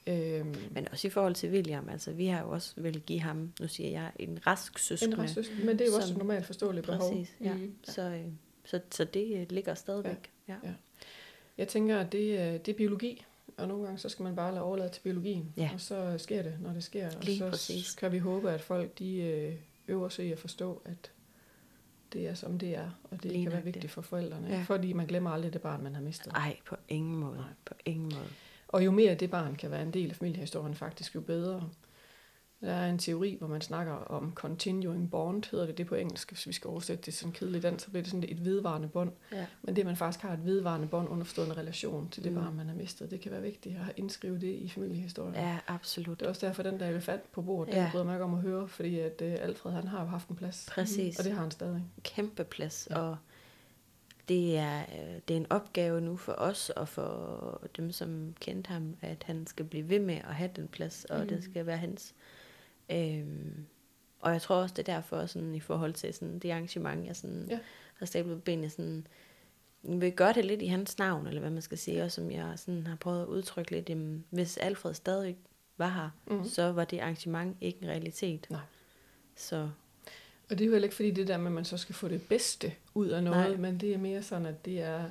Øhm, 0.07 0.55
Men 0.71 0.87
også 0.91 1.07
i 1.07 1.09
forhold 1.11 1.35
til 1.35 1.51
William, 1.51 1.89
altså 1.89 2.11
vi 2.11 2.25
har 2.27 2.41
jo 2.41 2.49
også 2.49 2.73
vel 2.77 2.99
give 3.01 3.19
ham, 3.19 3.53
nu 3.59 3.67
siger 3.67 3.89
jeg, 3.89 4.11
en 4.19 4.39
rask 4.47 4.79
søskende. 4.79 5.15
en 5.17 5.23
rest, 5.23 5.37
men 5.65 5.79
det 5.79 5.81
er 5.81 5.89
jo 5.91 5.95
også 5.95 6.07
som- 6.07 6.15
et 6.15 6.17
normalt 6.17 6.45
forståeligt 6.45 6.85
behov. 6.85 7.09
Præcis, 7.11 7.35
ja. 7.41 7.53
Mm. 7.53 7.75
Så, 7.83 8.01
øh, 8.01 8.25
så, 8.65 8.79
så 8.91 9.03
det 9.03 9.37
øh, 9.37 9.45
ligger 9.49 9.73
stadigvæk. 9.73 10.29
Ja. 10.47 10.55
Ja. 10.63 10.73
Jeg 11.57 11.67
tænker, 11.67 11.99
at 11.99 12.11
det, 12.11 12.39
er- 12.41 12.57
det 12.57 12.71
er 12.71 12.77
biologi, 12.77 13.25
og 13.57 13.67
nogle 13.67 13.83
gange 13.83 13.97
så 13.99 14.09
skal 14.09 14.23
man 14.23 14.35
bare 14.35 14.51
lade 14.51 14.63
overlade 14.63 14.89
til 14.89 15.01
biologien, 15.01 15.53
Ja. 15.57 15.69
og 15.73 15.81
så 15.81 16.15
sker 16.17 16.41
det, 16.43 16.55
når 16.61 16.73
det 16.73 16.83
sker. 16.83 17.07
Og 17.17 17.23
Lige 17.23 17.37
så 17.37 17.49
præcis. 17.49 17.95
kan 17.95 18.11
vi 18.11 18.17
håbe, 18.17 18.51
at 18.51 18.61
folk 18.61 18.99
de 18.99 19.15
øh, 19.17 19.55
øver 19.87 20.09
sig 20.09 20.25
i 20.25 20.31
at 20.31 20.39
forstå, 20.39 20.81
at 20.85 21.11
det 22.13 22.27
er 22.27 22.33
som 22.33 22.59
det 22.59 22.75
er, 22.75 22.89
og 23.03 23.23
det 23.23 23.31
Lige 23.31 23.43
kan 23.43 23.51
være 23.51 23.59
nok 23.59 23.65
det. 23.65 23.73
vigtigt 23.75 23.93
for 23.93 24.01
forældrene, 24.01 24.47
Ja. 24.49 24.63
fordi 24.67 24.93
man 24.93 25.05
glemmer 25.07 25.29
aldrig 25.29 25.53
det 25.53 25.61
barn, 25.61 25.83
man 25.83 25.95
har 25.95 26.01
mistet. 26.01 26.31
Ej, 26.35 26.57
på 26.67 26.75
ingen 26.87 27.15
måde. 27.15 27.35
Nej. 27.37 27.45
På 27.65 27.73
ingen 27.85 28.11
måde. 28.15 28.27
Og 28.67 28.85
jo 28.85 28.91
mere 28.91 29.15
det 29.15 29.31
barn 29.31 29.55
kan 29.55 29.71
være 29.71 29.81
en 29.81 29.93
del 29.93 30.09
af 30.09 30.15
familiehistorien, 30.15 30.75
faktisk 30.75 31.15
jo 31.15 31.21
bedre. 31.21 31.69
Der 32.61 32.71
er 32.73 32.89
en 32.89 32.97
teori, 32.97 33.35
hvor 33.39 33.47
man 33.47 33.61
snakker 33.61 33.93
om 33.93 34.31
continuing 34.35 35.11
bond, 35.11 35.43
hedder 35.51 35.65
det 35.65 35.77
det 35.77 35.87
på 35.87 35.95
engelsk, 35.95 36.29
hvis 36.31 36.47
vi 36.47 36.53
skal 36.53 36.67
oversætte 36.67 37.03
det 37.05 37.13
sådan 37.13 37.31
kedeligt 37.33 37.63
dansk, 37.63 37.85
så 37.85 37.89
bliver 37.91 38.03
det 38.03 38.11
sådan 38.11 38.29
et 38.29 38.45
vedvarende 38.45 38.87
bånd. 38.87 39.11
Ja. 39.31 39.45
Men 39.61 39.75
det, 39.75 39.85
man 39.85 39.95
faktisk 39.97 40.21
har 40.23 40.33
et 40.33 40.45
vedvarende 40.45 40.87
bånd, 40.87 41.09
underforstående 41.09 41.55
relation 41.57 42.09
til 42.09 42.23
det 42.23 42.31
Mm. 42.31 42.37
barn, 42.41 42.55
man 42.55 42.67
har 42.67 42.75
mistet, 42.75 43.11
det 43.11 43.21
kan 43.21 43.31
være 43.31 43.41
vigtigt 43.41 43.75
at 43.75 43.93
indskrive 43.97 44.39
det 44.39 44.47
i 44.55 44.69
familiehistorien. 44.69 45.35
ja, 45.35 45.57
absolut. 45.67 46.19
Det 46.19 46.25
er 46.25 46.29
også 46.29 46.45
derfor, 46.47 46.63
den 46.63 46.79
der 46.79 46.87
elefant 46.87 47.31
på 47.31 47.41
bordet, 47.41 47.73
Ja. 47.73 47.81
den 47.81 47.91
bryder 47.91 48.05
mig 48.05 48.13
ikke 48.15 48.23
om 48.23 48.33
at 48.33 48.41
høre, 48.41 48.67
fordi 48.67 48.99
at 48.99 49.21
uh, 49.21 49.27
Alfred, 49.31 49.71
han 49.71 49.87
har 49.87 50.01
jo 50.01 50.07
haft 50.07 50.27
en 50.29 50.35
plads. 50.35 50.69
Præcis. 50.71 51.19
Og 51.19 51.25
det 51.25 51.33
har 51.33 51.41
han 51.41 51.51
stadig. 51.51 51.83
kæmpe 52.03 52.43
plads, 52.43 52.87
Ja. 52.91 52.99
og 52.99 53.17
det 54.27 54.57
er, 54.57 54.79
øh, 54.79 55.15
det 55.27 55.33
er 55.33 55.37
en 55.37 55.47
opgave 55.51 56.01
nu 56.01 56.17
for 56.17 56.31
os 56.37 56.69
og 56.69 56.87
for 56.87 57.61
dem, 57.77 57.91
som 57.91 58.33
kendte 58.39 58.67
ham, 58.67 58.95
at 59.01 59.23
han 59.25 59.47
skal 59.47 59.65
blive 59.65 59.89
ved 59.89 59.99
med 59.99 60.15
at 60.15 60.35
have 60.35 60.49
den 60.55 60.67
plads, 60.67 61.05
og 61.05 61.19
mm. 61.21 61.27
det 61.27 61.37
Mm. 61.37 61.43
skal 61.43 61.65
være 61.65 61.77
hans. 61.77 62.13
Øhm, 62.91 63.65
og 64.19 64.31
jeg 64.31 64.41
tror 64.41 64.55
også, 64.55 64.73
det 64.77 64.89
er 64.89 64.93
derfor, 64.93 65.25
sådan, 65.25 65.55
i 65.55 65.59
forhold 65.59 65.93
til 65.93 66.13
sådan, 66.13 66.39
det 66.39 66.51
arrangement, 66.51 67.07
jeg 67.07 67.15
sådan, 67.15 67.47
Ja. 67.49 67.59
har 67.99 68.05
stablet 68.05 68.35
på 68.37 68.41
benene, 68.41 68.69
sådan, 68.69 69.07
jeg 69.83 70.01
vil 70.01 70.11
gøre 70.11 70.33
det 70.33 70.45
lidt 70.45 70.61
i 70.61 70.65
hans 70.65 70.97
navn, 70.97 71.27
eller 71.27 71.39
hvad 71.39 71.49
man 71.51 71.61
skal 71.61 71.77
sige, 71.77 72.03
og 72.03 72.11
som 72.11 72.31
jeg 72.31 72.53
sådan 72.55 72.87
har 72.87 72.95
prøvet 72.95 73.21
at 73.21 73.27
udtrykke 73.27 73.71
lidt, 73.71 73.89
jamen, 73.89 74.25
hvis 74.29 74.57
Alfred 74.57 74.93
stadig 74.93 75.37
var 75.77 75.89
her, 75.89 76.09
Mm. 76.35 76.45
så 76.45 76.71
var 76.71 76.85
det 76.85 76.99
arrangement 76.99 77.57
ikke 77.61 77.79
en 77.81 77.87
realitet. 77.89 78.47
Nej. 78.49 78.59
Så 79.35 79.69
Og 80.49 80.57
det 80.57 80.61
er 80.61 80.65
jo 80.65 80.71
heller 80.71 80.85
ikke 80.85 80.95
fordi 80.95 81.11
det 81.11 81.27
der 81.27 81.37
med, 81.37 81.45
at 81.45 81.51
man 81.51 81.65
så 81.65 81.77
skal 81.77 81.95
få 81.95 82.07
det 82.07 82.21
bedste 82.29 82.73
ud 82.93 83.07
af 83.07 83.23
noget, 83.23 83.47
Nej. 83.49 83.57
men 83.57 83.79
det 83.79 83.93
er 83.93 83.97
mere 83.97 84.23
sådan, 84.23 84.45
at 84.45 84.65
det 84.65 84.81
er 84.81 85.03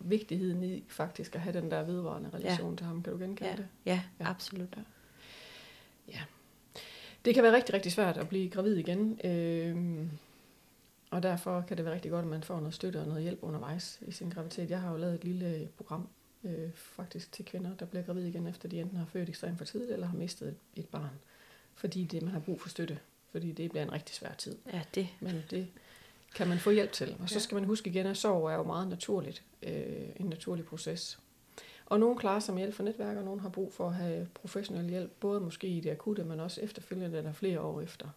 vigtigheden 0.00 0.62
i 0.62 0.84
faktisk 0.88 1.34
at 1.34 1.40
have 1.40 1.60
den 1.60 1.70
der 1.70 1.82
vedvarende 1.82 2.30
relation 2.34 2.70
ja. 2.70 2.76
til 2.76 2.86
ham. 2.86 3.02
Kan 3.02 3.12
du 3.12 3.18
genkende 3.18 3.50
Ja, 3.50 3.56
det? 3.56 3.66
ja, 3.86 4.02
Ja. 4.20 4.26
absolut. 4.30 4.76
Det 7.24 7.34
kan 7.34 7.42
være 7.42 7.52
rigtig, 7.52 7.74
rigtig 7.74 7.92
svært 7.92 8.16
at 8.16 8.28
blive 8.28 8.50
gravid 8.50 8.76
igen. 8.76 9.20
Øhm, 9.24 10.10
og 11.10 11.22
derfor 11.22 11.64
kan 11.68 11.76
det 11.76 11.84
være 11.84 11.94
rigtig 11.94 12.10
godt, 12.10 12.24
at 12.24 12.30
man 12.30 12.42
får 12.42 12.60
noget 12.60 12.74
støtte 12.74 13.00
og 13.00 13.06
noget 13.06 13.22
hjælp 13.22 13.38
undervejs 13.42 14.00
i 14.06 14.12
sin 14.12 14.30
graviditet. 14.30 14.70
Jeg 14.70 14.80
har 14.80 14.90
jo 14.90 14.96
lavet 14.96 15.14
et 15.14 15.24
lille 15.24 15.68
program 15.76 16.08
øh, 16.44 16.70
faktisk 16.74 17.32
til 17.32 17.44
kvinder, 17.44 17.76
der 17.76 17.86
bliver 17.86 18.02
gravid 18.02 18.26
igen, 18.26 18.46
efter 18.46 18.68
de 18.68 18.80
enten 18.80 18.98
har 18.98 19.06
født 19.06 19.28
ekstremt 19.28 19.58
for 19.58 19.64
tidligt 19.64 19.92
eller 19.92 20.06
har 20.06 20.16
mistet 20.16 20.48
et, 20.48 20.56
et 20.76 20.88
barn. 20.88 21.10
Fordi 21.74 22.04
det, 22.04 22.22
man 22.22 22.32
har 22.32 22.40
brug 22.40 22.60
for 22.60 22.68
støtte. 22.68 22.98
Fordi 23.32 23.52
det 23.52 23.70
bliver 23.70 23.82
en 23.82 23.92
rigtig 23.92 24.14
svær 24.14 24.32
tid. 24.38 24.56
Ja, 24.72 24.82
det. 24.94 25.08
Men 25.20 25.42
det 25.50 25.66
kan 26.34 26.48
man 26.48 26.58
få 26.58 26.70
hjælp 26.70 26.92
til. 26.92 27.16
Og 27.20 27.28
så 27.28 27.40
skal 27.40 27.54
man 27.54 27.64
huske 27.64 27.90
igen, 27.90 28.06
at 28.06 28.16
sorg 28.16 28.50
er 28.50 28.54
jo 28.54 28.62
meget 28.62 28.88
naturligt. 28.88 29.42
Øh, 29.62 30.08
en 30.16 30.26
naturlig 30.26 30.64
proces. 30.64 31.18
Og 31.92 32.00
nogle 32.00 32.18
klarer 32.18 32.40
sig 32.40 32.54
med 32.54 32.62
hjælp 32.62 32.74
fra 32.74 32.84
netværk, 32.84 33.16
og 33.16 33.24
nogle 33.24 33.40
har 33.40 33.48
brug 33.48 33.72
for 33.72 33.86
at 33.86 33.94
have 33.94 34.28
professionel 34.34 34.88
hjælp, 34.88 35.10
både 35.20 35.40
måske 35.40 35.66
i 35.66 35.80
det 35.80 35.90
akutte, 35.90 36.24
men 36.24 36.40
også 36.40 36.60
efterfølgende 36.60 37.18
eller 37.18 37.32
flere 37.32 37.60
år 37.60 37.80
efter. 37.80 38.08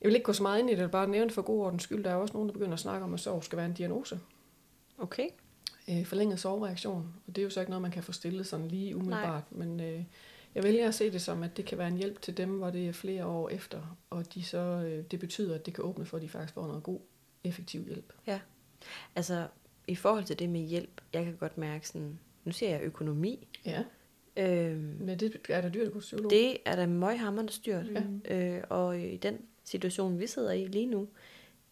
Jeg 0.00 0.06
vil 0.06 0.14
ikke 0.14 0.24
gå 0.24 0.32
så 0.32 0.42
meget 0.42 0.58
ind 0.60 0.70
i 0.70 0.74
det, 0.74 0.90
bare 0.90 1.08
nævne 1.08 1.30
for 1.30 1.42
god 1.42 1.60
ordens 1.64 1.82
skyld. 1.82 2.04
Der 2.04 2.10
er 2.10 2.14
også 2.14 2.34
nogen, 2.34 2.48
der 2.48 2.52
begynder 2.52 2.72
at 2.72 2.78
snakke 2.78 3.04
om, 3.04 3.14
at 3.14 3.20
sorg 3.20 3.44
skal 3.44 3.56
være 3.56 3.66
en 3.66 3.72
diagnose. 3.72 4.20
Okay. 4.98 5.28
Øh, 5.90 6.04
forlænget 6.04 6.40
sorgreaktion. 6.40 7.14
Og 7.26 7.36
det 7.36 7.38
er 7.38 7.44
jo 7.44 7.50
så 7.50 7.60
ikke 7.60 7.70
noget, 7.70 7.82
man 7.82 7.90
kan 7.90 8.02
få 8.02 8.12
stillet 8.12 8.46
sådan 8.46 8.68
lige 8.68 8.96
umiddelbart. 8.96 9.52
Men 9.52 9.80
øh, 9.80 10.04
jeg 10.54 10.62
vælger 10.62 10.88
at 10.88 10.94
se 10.94 11.12
det 11.12 11.22
som, 11.22 11.42
at 11.42 11.56
det 11.56 11.64
kan 11.64 11.78
være 11.78 11.88
en 11.88 11.96
hjælp 11.96 12.22
til 12.22 12.36
dem, 12.36 12.50
hvor 12.58 12.70
det 12.70 12.88
er 12.88 12.92
flere 12.92 13.26
år 13.26 13.48
efter. 13.48 13.96
Og 14.10 14.34
de 14.34 14.44
så, 14.44 14.58
øh, 14.58 15.04
det 15.10 15.20
betyder, 15.20 15.54
at 15.54 15.66
det 15.66 15.74
kan 15.74 15.84
åbne 15.84 16.06
for, 16.06 16.16
at 16.16 16.22
de 16.22 16.28
faktisk 16.28 16.54
får 16.54 16.66
noget 16.66 16.82
god, 16.82 17.00
effektiv 17.44 17.84
hjælp. 17.84 18.12
Altså, 19.16 19.46
i 19.86 19.94
forhold 19.94 20.24
til 20.24 20.38
det 20.38 20.48
med 20.48 20.60
hjælp, 20.60 21.00
jeg 21.12 21.24
kan 21.24 21.36
godt 21.36 21.58
mærke 21.58 21.88
sådan, 21.88 22.18
nu 22.44 22.52
siger 22.52 22.70
jeg 22.70 22.80
økonomi. 22.82 23.48
Ja, 23.64 23.84
Øhm, 24.38 24.96
men 25.00 25.20
det 25.20 25.36
er 25.48 25.60
der 25.60 25.68
dyrt 25.68 25.86
at 25.86 25.92
gå 25.92 25.98
psykolog. 26.00 26.30
det 26.30 26.58
er 26.64 26.76
da 26.76 26.86
møghammerende 26.86 27.52
styrt. 27.52 27.86
Ja. 28.28 28.34
Øh, 28.36 28.62
og 28.70 29.00
i 29.00 29.16
den 29.16 29.38
situation, 29.64 30.18
vi 30.18 30.26
sidder 30.26 30.52
i 30.52 30.64
lige 30.66 30.86
nu, 30.86 31.08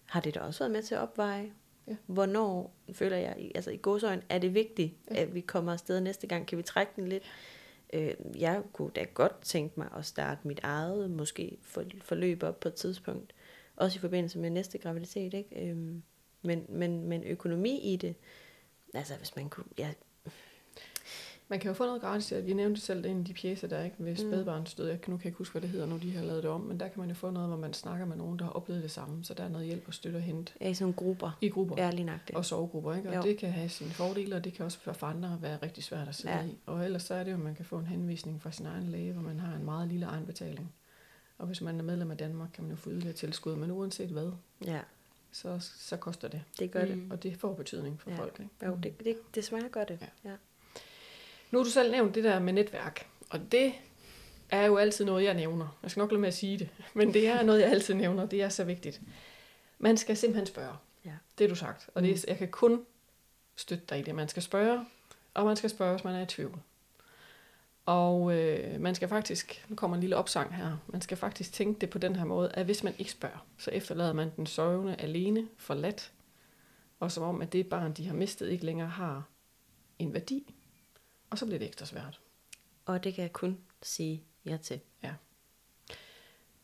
har 0.06 0.20
det 0.20 0.34
da 0.34 0.40
også 0.40 0.58
været 0.64 0.72
med 0.72 0.82
til 0.82 0.94
at 0.94 1.00
opveje, 1.00 1.52
Ja. 1.88 1.96
hvornår, 2.06 2.74
føler 2.92 3.16
jeg, 3.16 3.50
altså 3.54 3.70
i 3.70 3.76
godsøjne, 3.82 4.22
er 4.28 4.38
det 4.38 4.54
vigtigt, 4.54 4.92
Ja. 5.10 5.22
at 5.22 5.34
vi 5.34 5.40
kommer 5.40 5.72
afsted 5.72 6.00
næste 6.00 6.26
gang. 6.26 6.46
Kan 6.46 6.58
vi 6.58 6.62
trække 6.62 6.92
den 6.96 7.08
lidt? 7.08 7.22
Øh, 7.92 8.14
jeg 8.38 8.62
kunne 8.72 8.90
da 8.96 9.04
godt 9.14 9.40
tænke 9.42 9.74
mig 9.76 9.88
at 9.98 10.04
starte 10.04 10.48
mit 10.48 10.60
eget, 10.62 11.10
måske 11.10 11.56
for, 11.62 11.84
forløb 12.02 12.42
op 12.42 12.60
på 12.60 12.68
et 12.68 12.74
tidspunkt. 12.74 13.34
Også 13.76 13.98
i 13.98 14.00
forbindelse 14.00 14.38
med 14.38 14.50
næste 14.50 14.78
graviditet, 14.78 15.34
ikke? 15.34 15.70
Øhm, 15.70 16.02
men, 16.44 16.64
men, 16.68 17.08
men 17.08 17.24
økonomi 17.24 17.78
i 17.92 17.96
det, 17.96 18.14
altså 18.94 19.14
hvis 19.16 19.36
man 19.36 19.48
kunne, 19.48 19.66
ja, 19.78 19.90
Man 21.48 21.60
kan 21.60 21.68
jo 21.68 21.74
få 21.74 21.84
noget 21.86 22.00
gratis. 22.00 22.32
Vi 22.46 22.52
nævnte 22.52 22.80
selv 22.80 23.02
det 23.02 23.10
en 23.10 23.18
af 23.18 23.24
de 23.24 23.34
pjæser, 23.34 23.68
der 23.68 23.76
er 23.76 23.84
ikke 23.84 23.96
ved 23.98 24.10
Mm. 24.10 24.16
spædbarnsdød. 24.16 24.88
Jeg 24.88 25.00
kan 25.00 25.10
nu 25.10 25.16
kan 25.16 25.24
jeg 25.24 25.28
ikke 25.28 25.38
huske, 25.38 25.52
hvad 25.52 25.62
det 25.62 25.70
hedder, 25.70 25.86
nu 25.86 25.96
de 25.98 26.16
har 26.16 26.24
lavet 26.24 26.42
det 26.42 26.50
om. 26.50 26.60
Men 26.60 26.80
der 26.80 26.88
kan 26.88 27.00
man 27.00 27.08
jo 27.08 27.14
få 27.14 27.30
noget, 27.30 27.48
hvor 27.48 27.56
man 27.58 27.72
snakker 27.74 28.06
med 28.06 28.16
nogen, 28.16 28.38
der 28.38 28.44
har 28.44 28.52
oplevet 28.52 28.82
det 28.82 28.90
samme. 28.90 29.24
Så 29.24 29.34
der 29.34 29.44
er 29.44 29.48
noget 29.48 29.66
hjælp 29.66 29.88
og 29.88 29.94
støtte 29.94 30.18
at 30.18 30.24
hente 30.24 30.52
er 30.60 30.68
i 30.68 30.74
sådan 30.74 30.92
grupper. 30.92 31.38
i 31.40 31.48
grupper. 31.48 31.74
Ja, 31.78 31.90
lige 31.90 32.04
nok 32.04 32.20
det. 32.28 32.36
og 32.36 32.44
sovegrupper, 32.44 32.94
ikke? 32.94 33.08
Og 33.08 33.14
Jo. 33.16 33.22
det 33.22 33.38
kan 33.38 33.50
have 33.52 33.68
sine 33.68 33.90
fordele, 33.90 34.36
og 34.36 34.44
det 34.44 34.52
kan 34.52 34.64
også 34.64 34.78
for 34.78 35.04
andre 35.04 35.38
være 35.42 35.58
rigtig 35.62 35.84
svært 35.84 36.08
at 36.08 36.14
sidde 36.14 36.34
Ja. 36.34 36.44
i. 36.44 36.58
Og 36.66 36.84
ellers 36.84 37.02
så 37.02 37.14
er 37.14 37.24
det 37.24 37.30
jo, 37.30 37.36
at 37.36 37.42
man 37.42 37.54
kan 37.54 37.64
få 37.64 37.78
en 37.78 37.86
henvisning 37.86 38.42
fra 38.42 38.52
sin 38.52 38.66
egen 38.66 38.84
læge, 38.88 39.12
hvor 39.12 39.22
man 39.22 39.40
har 39.40 39.56
en 39.56 39.64
meget 39.64 39.88
lille 39.88 40.06
egenbetaling. 40.06 40.74
Og 41.38 41.46
hvis 41.46 41.60
man 41.60 41.78
er 41.80 41.84
medlem 41.84 42.10
af 42.10 42.16
Danmark, 42.16 42.48
kan 42.54 42.64
man 42.64 42.70
jo 42.70 42.76
få 42.76 42.90
yderligere 42.90 43.12
tilskud, 43.14 43.56
men 43.56 43.70
uanset 43.70 44.08
hvad, 44.08 44.30
Ja, 44.66 44.80
så, 45.35 45.59
så 45.78 45.97
koster 45.97 46.28
det. 46.28 46.43
det 46.59 46.70
gør 46.70 46.85
det. 46.85 46.98
Mm. 46.98 47.11
Og 47.11 47.23
det 47.23 47.36
får 47.40 47.55
betydning 47.55 48.01
for 48.01 48.11
Ja. 48.11 48.16
folk. 48.16 48.40
Ikke? 48.40 48.66
Jo, 48.66 48.78
det, 48.82 49.05
det, 49.05 49.35
desværre 49.35 49.69
gør 49.69 49.85
det. 49.85 49.98
Ja. 50.24 50.31
Ja. 50.31 50.36
Nu 51.51 51.59
har 51.59 51.65
du 51.65 51.70
selv 51.70 51.90
nævnt 51.90 52.15
det 52.15 52.24
der 52.24 52.39
med 52.39 52.52
netværk, 52.52 53.06
og 53.31 53.52
det 53.52 53.74
er 54.51 54.65
jo 54.66 54.77
altid 54.77 55.05
noget, 55.05 55.24
jeg 55.24 55.35
nævner. 55.35 55.78
Jeg 55.82 55.90
skal 55.90 56.01
nok 56.01 56.11
lade 56.11 56.20
med 56.20 56.28
at 56.28 56.35
sige 56.35 56.59
det, 56.59 56.69
men 56.94 57.15
det 57.15 57.28
er 57.28 57.43
noget, 57.43 57.61
jeg 57.61 57.70
altid 57.70 57.94
nævner. 57.94 58.27
Det 58.27 58.43
er 58.43 58.48
så 58.48 58.65
vigtigt. 58.65 59.01
Man 59.78 59.97
skal 59.97 60.16
simpelthen 60.16 60.47
spørge. 60.47 60.74
Ja. 61.05 61.12
Det 61.39 61.44
er 61.44 61.48
du 61.48 61.55
sagt. 61.55 61.90
Og 61.94 62.02
det 62.02 62.11
er, 62.11 62.15
Mm. 62.15 62.20
jeg 62.28 62.39
kan 62.39 62.48
kun 62.48 62.85
støtte 63.56 63.85
dig 63.89 63.98
i 63.98 64.02
det. 64.02 64.15
Man 64.15 64.28
skal 64.28 64.43
spørge, 64.43 64.86
og 65.35 65.44
man 65.47 65.56
skal 65.56 65.70
spørge, 65.70 65.93
hvis 65.94 66.05
man 66.05 66.15
er 66.15 66.23
i 66.23 66.27
tvivl. 66.27 66.59
Og 67.86 68.35
øh, 68.36 68.81
man 68.81 68.94
skal 68.94 69.09
faktisk, 69.09 69.66
nu 69.69 69.77
kommer 69.77 69.97
en 69.97 70.01
lille 70.01 70.16
opsang 70.16 70.55
her, 70.55 70.77
man 70.86 71.01
skal 71.01 71.16
faktisk 71.16 71.52
tænke 71.52 71.81
det 71.81 71.90
på 71.90 71.98
den 71.98 72.16
her 72.16 72.24
måde, 72.24 72.52
at 72.52 72.65
hvis 72.65 72.85
man 72.85 72.94
ikke 72.98 73.11
spørger, 73.11 73.47
så 73.59 73.70
efterlader 73.70 74.12
man 74.12 74.31
den 74.36 74.47
sørgende 74.47 74.97
alene, 74.97 75.48
forladt, 75.56 76.12
og 77.01 77.12
som 77.12 77.24
om, 77.24 77.43
at 77.43 77.52
det 77.52 77.66
barn, 77.66 77.93
de 77.93 78.06
har 78.06 78.15
mistet, 78.15 78.48
ikke 78.48 78.65
længere 78.65 78.89
har 78.89 79.28
en 79.98 80.15
værdi. 80.15 80.55
Og 81.31 81.39
så 81.39 81.47
bliver 81.47 81.59
det 81.59 81.69
ekstra 81.69 81.86
svært. 81.86 82.20
Og 82.85 83.05
det 83.05 83.15
kan 83.15 83.23
jeg 83.23 83.32
kun 83.32 83.59
sige 83.82 84.24
ja 84.44 84.56
til. 84.56 84.81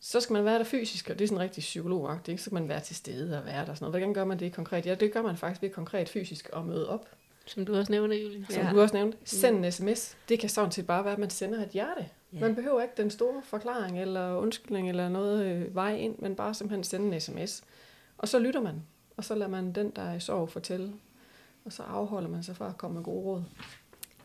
Så 0.01 0.21
skal 0.21 0.35
man 0.35 0.45
være 0.45 0.59
der 0.59 0.65
fysisk, 0.65 1.11
og 1.11 1.19
det 1.19 1.25
er 1.25 1.29
sådan 1.29 1.41
rigtig 1.41 1.61
psykologagtigt. 1.61 2.29
Ikke? 2.29 2.43
Så 2.43 2.45
skal 2.45 2.55
man 2.55 2.69
være 2.69 2.81
til 2.81 2.97
stede 2.97 3.39
og 3.39 3.45
være 3.45 3.65
der. 3.65 3.71
og 3.71 3.77
Sådan 3.77 3.85
noget. 3.85 3.93
Hvordan 3.93 4.15
gør 4.15 4.25
man 4.25 4.39
det 4.39 4.53
konkret? 4.53 4.87
Ja, 4.87 4.95
det 4.95 5.13
gør 5.13 5.23
man 5.23 5.37
faktisk 5.37 5.63
ved 5.63 5.71
konkret 5.71 6.09
fysisk 6.09 6.51
at 6.53 6.65
møde 6.65 6.89
op. 6.89 7.09
Som 7.51 7.64
du 7.66 7.77
også 7.77 7.93
nævner, 7.93 8.16
Julie. 8.16 8.47
Som 8.51 8.62
Ja. 8.62 8.70
du 8.72 8.81
også 8.81 8.94
nævnte. 8.94 9.18
Send 9.24 9.64
en 9.64 9.72
sms. 9.72 10.16
Det 10.28 10.39
kan 10.40 10.48
sådan 10.48 10.70
set 10.72 10.86
bare 10.86 11.05
være, 11.05 11.12
at 11.12 11.18
man 11.18 11.31
sender 11.31 11.62
et 11.62 11.68
hjerte. 11.68 12.06
Ja. 12.32 12.40
Man 12.40 12.55
behøver 12.55 12.82
ikke 12.82 12.94
den 12.97 13.10
store 13.10 13.43
forklaring 13.44 14.01
eller 14.01 14.36
undskyldning 14.36 14.89
eller 14.89 15.09
noget 15.09 15.44
øh, 15.47 15.74
vej 15.74 15.94
ind, 15.97 16.18
men 16.18 16.35
bare 16.36 16.55
simpelthen 16.55 16.85
sende 16.85 17.14
en 17.14 17.20
sms. 17.20 17.62
Og 18.18 18.28
så 18.28 18.39
lytter 18.39 18.60
man, 18.60 18.74
og 19.16 19.24
så 19.24 19.35
lader 19.35 19.51
man 19.51 19.72
den, 19.72 19.90
der 19.97 20.02
er 20.02 20.14
i 20.14 20.20
sorg, 20.20 20.48
fortælle. 20.51 20.93
Og 21.64 21.72
så 21.72 21.82
afholder 21.82 22.28
man 22.28 22.43
sig 22.43 22.56
fra 22.56 22.68
at 22.68 22.78
komme 22.78 22.94
med 22.94 23.05
gode 23.05 23.24
råd. 23.24 23.43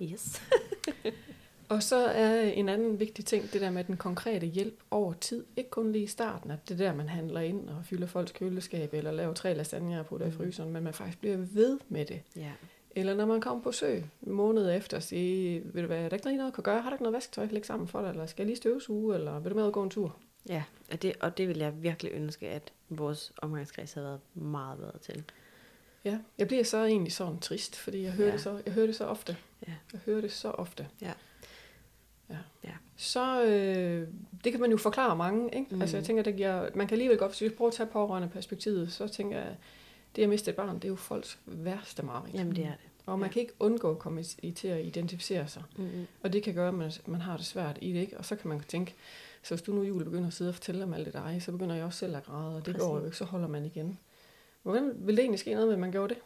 Yes. 0.02 0.42
Og 1.70 1.84
så 1.84 1.96
er 2.06 2.42
en 2.42 2.70
anden 2.70 3.00
vigtig 3.00 3.26
ting, 3.26 3.54
det 3.54 3.62
der 3.62 3.70
med 3.72 3.84
den 3.84 3.98
konkrete 3.98 4.46
hjælp 4.48 4.80
over 4.92 5.14
tid. 5.14 5.46
Ikke 5.58 5.70
kun 5.70 5.92
lige 5.92 6.04
i 6.04 6.08
starten, 6.08 6.52
at 6.52 6.70
det 6.70 6.74
er 6.82 6.86
der, 6.86 6.96
man 6.96 7.10
handler 7.10 7.40
ind 7.40 7.70
og 7.70 7.82
fylder 7.86 8.08
folks 8.08 8.32
køleskab, 8.32 8.94
eller 8.94 9.12
laver 9.12 9.34
tre 9.34 9.54
lasagne 9.54 10.00
og 10.00 10.06
putter 10.06 10.26
i 10.26 10.30
Mm. 10.30 10.36
fryseren, 10.38 10.72
men 10.72 10.84
man 10.84 10.94
faktisk 10.94 11.20
bliver 11.20 11.38
ved 11.38 11.80
med 11.90 12.06
det. 12.06 12.22
Ja. 12.36 12.52
Eller 12.96 13.16
når 13.16 13.26
man 13.26 13.42
kommer 13.42 13.64
på 13.64 13.72
sø 13.72 13.96
en 13.98 14.32
måned 14.32 14.76
efter 14.76 14.98
og 14.98 15.04
siger, 15.04 15.62
vil 15.74 15.84
du 15.84 15.88
være, 15.88 16.00
er 16.00 16.10
der 16.10 16.16
ikke 16.16 16.26
noget, 16.26 16.40
jeg 16.40 16.54
kan 16.54 16.64
gøre? 16.64 16.82
Har 16.82 16.90
du 16.90 16.94
ikke 16.94 17.04
noget 17.04 17.16
vasketøj, 17.16 17.46
lægge 17.46 17.68
sammen 17.68 17.88
for 17.88 18.02
dig? 18.02 18.10
Eller 18.10 18.26
skal 18.26 18.44
jeg 18.44 18.48
lige 18.48 18.58
støvsuge? 18.58 19.16
Eller 19.16 19.40
vil 19.40 19.50
du 19.52 19.56
med 19.56 19.64
ud 19.64 19.68
og 19.68 19.74
gå 19.74 19.84
en 19.84 19.90
tur? 19.90 20.16
Ja, 20.50 20.64
og 20.92 21.02
det, 21.02 21.14
og 21.20 21.38
det 21.38 21.48
vil 21.48 21.58
jeg 21.58 21.84
virkelig 21.84 22.12
ønske, 22.12 22.48
at 22.50 22.74
vores 22.90 23.34
omgangskreds 23.38 23.94
havde 23.94 24.08
været 24.08 24.20
meget 24.34 24.78
bedre 24.80 24.98
til. 25.02 25.24
Ja, 26.06 26.20
jeg 26.38 26.48
bliver 26.48 26.64
så 26.64 26.86
egentlig 26.86 27.14
sådan 27.14 27.40
trist, 27.40 27.76
fordi 27.76 28.04
jeg 28.04 28.12
hører, 28.12 28.28
Ja. 28.28 28.34
det, 28.34 28.42
så, 28.42 28.62
jeg 28.66 28.74
hører 28.74 28.86
det 28.86 28.96
så 28.96 29.06
ofte. 29.06 29.38
Ja. 29.68 29.74
Jeg 29.94 30.02
hører 30.06 30.22
det 30.22 30.32
så 30.32 30.52
ofte. 30.52 30.88
Ja. 31.02 31.12
ja. 32.30 32.38
Ja. 32.64 32.72
Så 32.98 33.44
øh, 33.44 34.08
det 34.44 34.52
kan 34.52 34.62
man 34.62 34.72
jo 34.72 34.78
forklare 34.78 35.16
mange, 35.16 35.46
ikke? 35.56 35.68
Mm. 35.70 35.76
Mm. 35.76 35.82
Altså 35.82 35.98
jeg 35.98 36.06
tænker, 36.06 36.24
det 36.24 36.36
giver, 36.36 36.70
man 36.76 36.88
kan 36.88 36.96
alligevel 36.96 37.18
godt, 37.18 37.32
hvis 37.32 37.42
vi 37.42 37.50
prøver 37.50 37.70
at 37.70 37.76
tage 37.76 37.88
pårørende 37.88 38.28
perspektivet, 38.30 38.92
så 38.92 39.08
tænker 39.08 39.38
jeg, 39.38 39.56
det 40.16 40.24
at 40.24 40.30
miste 40.30 40.52
et 40.52 40.56
barn, 40.56 40.76
det 40.76 40.84
er 40.86 40.90
jo 40.90 40.96
folks 40.96 41.40
værste 41.46 42.04
mareridt. 42.04 42.36
Jamen, 42.36 42.56
det 42.56 42.64
er 42.66 42.70
det. 42.70 42.80
Og 43.06 43.20
man 43.20 43.30
ja. 43.30 43.34
kan 43.34 43.42
ikke 43.42 43.54
undgå 43.60 43.92
at 43.92 44.00
komme 44.00 44.24
i, 44.42 44.52
til 44.52 44.68
at 44.68 44.86
identificere 44.86 45.48
sig. 45.48 45.64
Mm-hmm. 45.78 46.08
Og 46.24 46.34
det 46.34 46.44
kan 46.44 46.54
gøre, 46.54 46.68
at 46.68 46.74
man, 46.74 46.92
man 47.06 47.22
har 47.22 47.38
det 47.38 47.46
svært 47.46 47.78
i 47.82 47.94
det, 47.94 48.00
ikke? 48.00 48.18
Og 48.18 48.26
så 48.26 48.36
kan 48.36 48.50
man 48.50 48.60
tænke, 48.60 48.94
så 49.44 49.56
hvis 49.56 49.62
du 49.62 49.72
nu 49.74 49.84
Julie 49.84 50.06
begynder 50.06 50.28
at 50.28 50.34
sidde 50.34 50.50
og 50.50 50.56
fortælle 50.56 50.84
om 50.84 50.94
alt 50.94 51.06
det 51.06 51.14
dig, 51.14 51.38
så 51.42 51.52
begynder 51.52 51.76
jeg 51.76 51.86
også 51.86 52.00
selv 52.00 52.16
at 52.16 52.24
græde, 52.24 52.56
og 52.56 52.66
det 52.66 52.78
går 52.80 52.86
jo 52.86 52.94
Præcis. 52.94 53.06
ikke, 53.08 53.18
så 53.18 53.26
holder 53.26 53.48
man 53.48 53.66
igen. 53.66 54.00
Hvordan 54.64 54.92
vil 54.96 55.16
det 55.18 55.22
egentlig 55.24 55.40
ske 55.40 55.52
noget 55.54 55.68
med, 55.68 55.74
at 55.74 55.80
man 55.80 55.92
gjorde 55.92 56.14
det? 56.14 56.22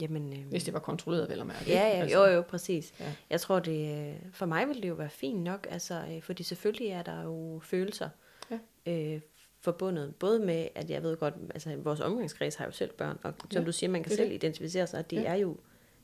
Jamen, 0.00 0.32
øh, 0.32 0.46
Hvis 0.50 0.64
det 0.64 0.74
var 0.74 0.80
kontrolleret, 0.80 1.28
vel 1.30 1.40
at 1.40 1.46
mærke. 1.46 1.64
Ja, 1.70 1.86
ja, 1.88 2.00
Altså, 2.02 2.18
jo, 2.18 2.34
jo, 2.34 2.42
præcis. 2.42 2.92
Ja. 3.00 3.04
Ja. 3.04 3.12
Jeg 3.30 3.40
tror, 3.40 3.58
det 3.58 4.08
øh, 4.10 4.16
for 4.32 4.46
mig 4.46 4.68
ville 4.68 4.82
det 4.82 4.88
jo 4.88 4.94
være 4.94 5.10
fint 5.10 5.40
nok, 5.42 5.66
altså, 5.70 6.04
øh, 6.10 6.22
fordi 6.22 6.42
selvfølgelig 6.42 6.88
er 6.88 7.02
der 7.02 7.22
jo 7.22 7.60
følelser 7.64 8.08
Ja. 8.50 8.58
øh, 8.92 9.20
forbundet, 9.60 10.14
både 10.16 10.38
med, 10.40 10.68
at 10.74 10.90
jeg 10.90 11.02
ved 11.02 11.16
godt, 11.16 11.34
altså 11.54 11.76
vores 11.76 12.00
omgangskreds 12.00 12.54
har 12.54 12.64
jo 12.64 12.70
selv 12.72 12.90
børn, 12.92 13.18
og 13.22 13.34
som 13.50 13.60
Ja, 13.62 13.66
du 13.66 13.72
siger, 13.72 13.90
man 13.90 14.02
kan 14.02 14.10
det 14.10 14.16
selv 14.18 14.32
identificere 14.32 14.86
sig, 14.86 14.98
og 14.98 15.10
det 15.10 15.16
Ja. 15.16 15.22
er 15.22 15.34
jo 15.34 15.56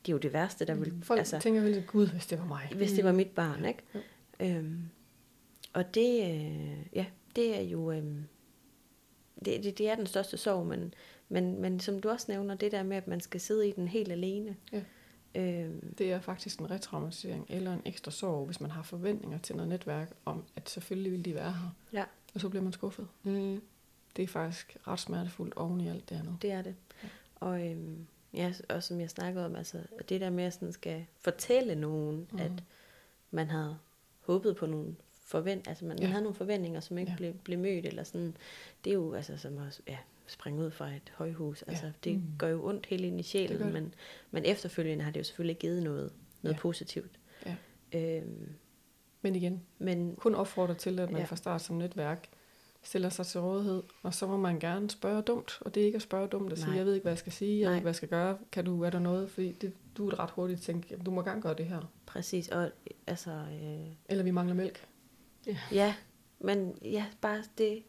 det 0.06 0.12
er 0.12 0.14
jo 0.14 0.18
det 0.18 0.32
værste, 0.32 0.64
der 0.66 0.74
vil, 0.74 0.92
Folk 1.02 1.18
altså, 1.18 1.38
tænker 1.38 1.60
vel, 1.60 1.84
gud, 1.86 2.06
hvis 2.06 2.26
det 2.26 2.38
var 2.38 2.44
mig. 2.44 2.72
hvis 2.76 2.92
det 2.92 3.04
var 3.04 3.12
mit 3.12 3.30
barn, 3.30 3.64
ikke? 3.64 3.82
Jo. 3.94 4.00
Øhm, 4.40 4.82
og 5.72 5.94
det, 5.94 6.20
øh, 6.22 6.86
ja, 6.92 7.06
det 7.36 7.56
er 7.58 7.62
jo, 7.62 7.90
øh, 7.92 8.02
det, 9.44 9.64
det, 9.64 9.78
det 9.78 9.88
er 9.88 9.94
den 9.94 10.06
største 10.06 10.36
sorg, 10.36 10.66
men, 10.66 10.94
men, 11.28 11.60
men 11.60 11.80
som 11.80 12.00
du 12.00 12.08
også 12.08 12.26
nævner, 12.28 12.54
det 12.54 12.72
der 12.72 12.82
med, 12.82 12.96
at 12.96 13.08
man 13.08 13.20
skal 13.20 13.40
sidde 13.40 13.68
i 13.68 13.72
den 13.72 13.88
helt 13.88 14.12
alene. 14.12 14.56
Ja. 14.72 14.82
Øhm, 15.36 15.94
Det 15.98 16.12
er 16.12 16.20
faktisk 16.20 16.58
en 16.60 16.70
retraumatisering 16.70 17.46
eller 17.48 17.72
en 17.72 17.82
ekstra 17.84 18.10
sorg, 18.10 18.46
hvis 18.46 18.60
man 18.60 18.70
har 18.70 18.82
forventninger 18.82 19.38
til 19.38 19.56
noget 19.56 19.68
netværk 19.68 20.12
om, 20.24 20.44
at 20.56 20.70
selvfølgelig 20.70 21.12
vil 21.12 21.24
de 21.24 21.34
være 21.34 21.52
her. 21.52 21.74
Ja. 21.92 22.04
Og 22.34 22.40
så 22.40 22.48
bliver 22.48 22.62
man 22.62 22.72
skuffet. 22.72 23.08
mm, 23.22 23.62
Det 24.16 24.22
er 24.22 24.26
faktisk 24.26 24.76
ret 24.86 25.00
smertefuldt 25.00 25.54
oven 25.54 25.80
i 25.80 25.88
alt 25.88 26.08
det 26.08 26.16
andet. 26.16 26.36
Det 26.42 26.52
er 26.52 26.62
det. 26.62 26.74
Ja. 27.02 27.08
Og, 27.36 27.66
øhm, 27.70 28.06
ja, 28.34 28.52
og 28.68 28.82
som 28.82 29.00
jeg 29.00 29.10
snakkede 29.10 29.44
om, 29.44 29.56
altså, 29.56 29.78
det 30.08 30.20
der 30.20 30.30
med 30.30 30.44
at 30.44 30.54
sådan 30.54 30.72
skal 30.72 31.06
fortælle 31.20 31.74
nogen, 31.74 32.28
mm. 32.32 32.38
at 32.38 32.52
man 33.30 33.50
havde 33.50 33.78
håbet 34.20 34.56
på 34.56 34.66
nogle 34.66 34.96
forvent, 35.24 35.68
altså 35.68 35.84
man, 35.84 35.98
ja. 35.98 36.02
Man 36.02 36.10
havde 36.10 36.22
nogle 36.22 36.34
forventninger, 36.36 36.80
som 36.80 36.98
ikke 36.98 37.10
ja. 37.10 37.16
Blev, 37.16 37.34
blev 37.34 37.58
mødt, 37.58 37.86
eller 37.86 38.04
sådan, 38.04 38.36
det 38.84 38.90
er 38.90 38.94
jo 38.94 39.14
altså 39.14 39.36
som 39.36 39.58
at 39.58 39.80
ja, 39.88 39.98
springe 40.26 40.64
ud 40.64 40.70
fra 40.70 40.88
et 40.88 41.12
højhus, 41.14 41.62
altså 41.62 41.92
det 42.04 42.14
Mm. 42.14 42.22
gør 42.38 42.48
jo 42.48 42.66
ondt 42.68 42.86
helt 42.86 43.04
ind 43.04 43.14
i 43.14 43.18
Det 43.18 43.24
sjælen, 43.24 43.58
gør 43.58 43.64
det. 43.64 43.72
men, 43.74 43.94
men 44.30 44.44
efterfølgende 44.44 45.04
har 45.04 45.10
det 45.10 45.18
jo 45.20 45.24
selvfølgelig 45.24 45.58
givet 45.58 45.82
noget, 45.82 46.12
noget 46.42 46.54
Ja. 46.54 46.60
positivt. 46.60 47.18
Ja. 47.46 47.56
Øhm, 47.94 48.48
Men 49.22 49.36
igen, 49.36 49.62
men 49.78 50.16
kun 50.16 50.34
opfordre 50.34 50.74
til, 50.74 50.90
at 51.00 51.08
man 51.08 51.16
Ja. 51.16 51.18
ja. 51.18 51.24
fra 51.24 51.36
start 51.36 51.62
som 51.62 51.76
netværk 51.76 52.28
stiller 52.82 53.08
sig 53.08 53.26
til 53.26 53.40
rådighed, 53.40 53.82
og 54.02 54.14
så 54.14 54.26
må 54.26 54.36
man 54.36 54.58
gerne 54.60 54.90
spørge 54.90 55.22
dumt, 55.22 55.58
og 55.60 55.74
det 55.74 55.80
er 55.80 55.84
ikke 55.86 55.96
at 55.96 56.02
spørge 56.02 56.28
dumt 56.28 56.52
at 56.52 56.58
sige, 56.58 56.68
Nej. 56.68 56.76
jeg 56.76 56.86
ved 56.86 56.94
ikke, 56.94 57.04
hvad 57.04 57.12
jeg 57.12 57.18
skal 57.18 57.32
sige, 57.32 57.58
jeg 57.60 57.64
Nej. 57.64 57.70
ved 57.70 57.76
ikke, 57.76 57.82
hvad 57.82 57.90
jeg 57.90 57.96
skal 57.96 58.08
gøre, 58.08 58.38
kan 58.52 58.64
du, 58.64 58.82
er 58.82 58.90
der 58.90 58.98
noget, 58.98 59.30
fordi 59.30 59.52
det, 59.52 59.72
du 59.96 60.08
er 60.08 60.18
ret 60.20 60.30
hurtigt 60.30 60.62
tænke, 60.62 60.86
"Jamen, 60.90 61.04
du 61.04 61.10
må 61.10 61.22
gerne 61.22 61.42
gøre 61.42 61.54
det 61.54 61.66
her, 61.66 61.92
præcis, 62.06 62.48
og 62.48 62.70
altså, 63.06 63.30
øh, 63.30 63.86
eller 64.08 64.24
vi 64.24 64.30
mangler 64.30 64.54
mælk. 64.54 64.86
ja, 65.72 65.94
men 66.38 66.78
ja, 66.82 67.04
bare 67.20 67.42
det, 67.58 67.82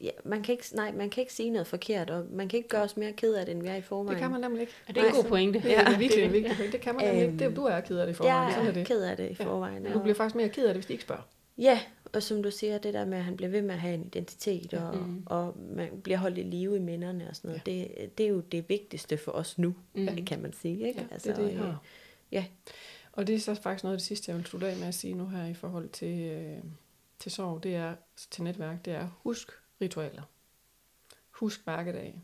Ja. 0.00 0.04
ja, 0.06 0.10
man 0.24 0.42
kan 0.42 0.52
ikke, 0.52 0.64
nej, 0.74 0.92
man 0.92 1.10
kan 1.10 1.20
ikke 1.20 1.32
sige 1.32 1.50
noget 1.50 1.66
forkert, 1.66 2.10
og 2.10 2.24
man 2.30 2.48
kan 2.48 2.56
ikke 2.56 2.68
gøre 2.68 2.82
os 2.82 2.96
mere 2.96 3.12
ked 3.12 3.34
af 3.34 3.46
det, 3.46 3.52
end 3.54 3.62
vi 3.62 3.68
er 3.68 3.74
i 3.76 3.80
forvejen. 3.82 4.08
Det 4.14 4.18
kan 4.22 4.30
man 4.30 4.40
nemlig 4.40 4.60
ikke. 4.60 4.72
Er 4.88 4.92
det 4.92 5.02
er 5.02 5.06
en 5.08 5.14
god 5.14 5.24
pointe? 5.24 5.58
Det 5.60 5.66
er 5.76 5.82
Ja. 5.82 5.90
ja, 5.92 5.98
virkelig 5.98 6.24
en 6.24 6.32
vigtig 6.32 6.56
point. 6.56 6.72
Det 6.72 6.80
kan 6.80 6.94
man 6.94 7.04
nemlig 7.04 7.22
ikke. 7.22 7.30
Øhm, 7.32 7.38
Det, 7.38 7.56
du 7.56 7.64
er 7.64 7.80
ked 7.80 7.98
af 7.98 8.06
det 8.06 8.12
i 8.12 8.16
forvejen, 8.16 8.44
Jeg 8.44 8.52
sådan 8.54 8.68
er 8.68 8.72
det. 8.74 8.86
ked 8.86 9.02
af 9.02 9.16
det 9.16 9.30
i 9.30 9.36
Ja. 9.40 9.44
forvejen. 9.44 9.84
Du 9.92 9.98
bliver 10.00 10.14
faktisk 10.14 10.36
mere 10.36 10.48
ked 10.48 10.66
af 10.66 10.74
det, 10.74 10.76
hvis 10.76 10.86
de 10.86 10.92
ikke 10.92 11.04
spørger. 11.04 11.22
Ja, 11.58 11.80
og 12.12 12.22
som 12.22 12.42
du 12.42 12.50
siger, 12.50 12.78
det 12.78 12.94
der 12.94 13.04
med, 13.04 13.18
at 13.18 13.24
han 13.24 13.36
bliver 13.36 13.50
ved 13.50 13.62
med 13.62 13.74
at 13.74 13.80
have 13.80 13.94
en 13.94 14.04
identitet, 14.06 14.74
og, 14.74 14.96
Mm. 14.96 15.22
og 15.26 15.56
man 15.76 15.88
bliver 16.02 16.18
holdt 16.18 16.38
i 16.38 16.42
live 16.42 16.76
i 16.76 16.80
minderne 16.80 17.28
og 17.30 17.36
sådan 17.36 17.48
noget, 17.48 17.62
ja. 17.66 17.72
det, 18.04 18.18
det 18.18 18.26
er 18.26 18.30
jo 18.30 18.40
det 18.40 18.68
vigtigste 18.68 19.16
for 19.16 19.32
os 19.32 19.58
nu, 19.58 19.74
Mm. 19.94 20.24
kan 20.26 20.42
man 20.42 20.52
sige. 20.52 20.88
Ikke? 20.88 21.06
Ja, 21.10 21.16
det 21.16 21.26
er 21.26 21.34
det, 21.36 21.54
har. 21.54 21.82
ja. 22.32 22.44
Og 23.12 23.26
det 23.26 23.34
er 23.34 23.38
så 23.38 23.54
faktisk 23.54 23.84
noget 23.84 23.94
af 23.94 23.98
det 23.98 24.06
sidste, 24.06 24.30
jeg 24.30 24.36
vil 24.38 24.46
slutte 24.46 24.66
af 24.68 24.76
med 24.76 24.86
at 24.86 24.94
sige 24.94 25.14
nu 25.14 25.26
her 25.26 25.46
i 25.46 25.54
forhold 25.54 25.88
til, 25.88 26.20
øh, 26.20 26.58
til 27.18 27.32
sorg, 27.32 27.62
det 27.62 27.74
er 27.74 27.94
til 28.30 28.42
netværk, 28.42 28.84
det 28.84 28.92
er 28.92 29.08
husk 29.22 29.48
ritualer. 29.80 30.22
Husk 31.30 31.66
mærkedage. 31.66 32.22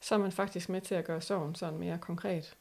Så 0.00 0.14
er 0.14 0.18
man 0.18 0.32
faktisk 0.32 0.68
med 0.68 0.80
til 0.80 0.94
at 0.94 1.04
gøre 1.04 1.20
sorgen 1.20 1.54
sådan 1.54 1.78
mere 1.78 1.98
konkret. 1.98 2.56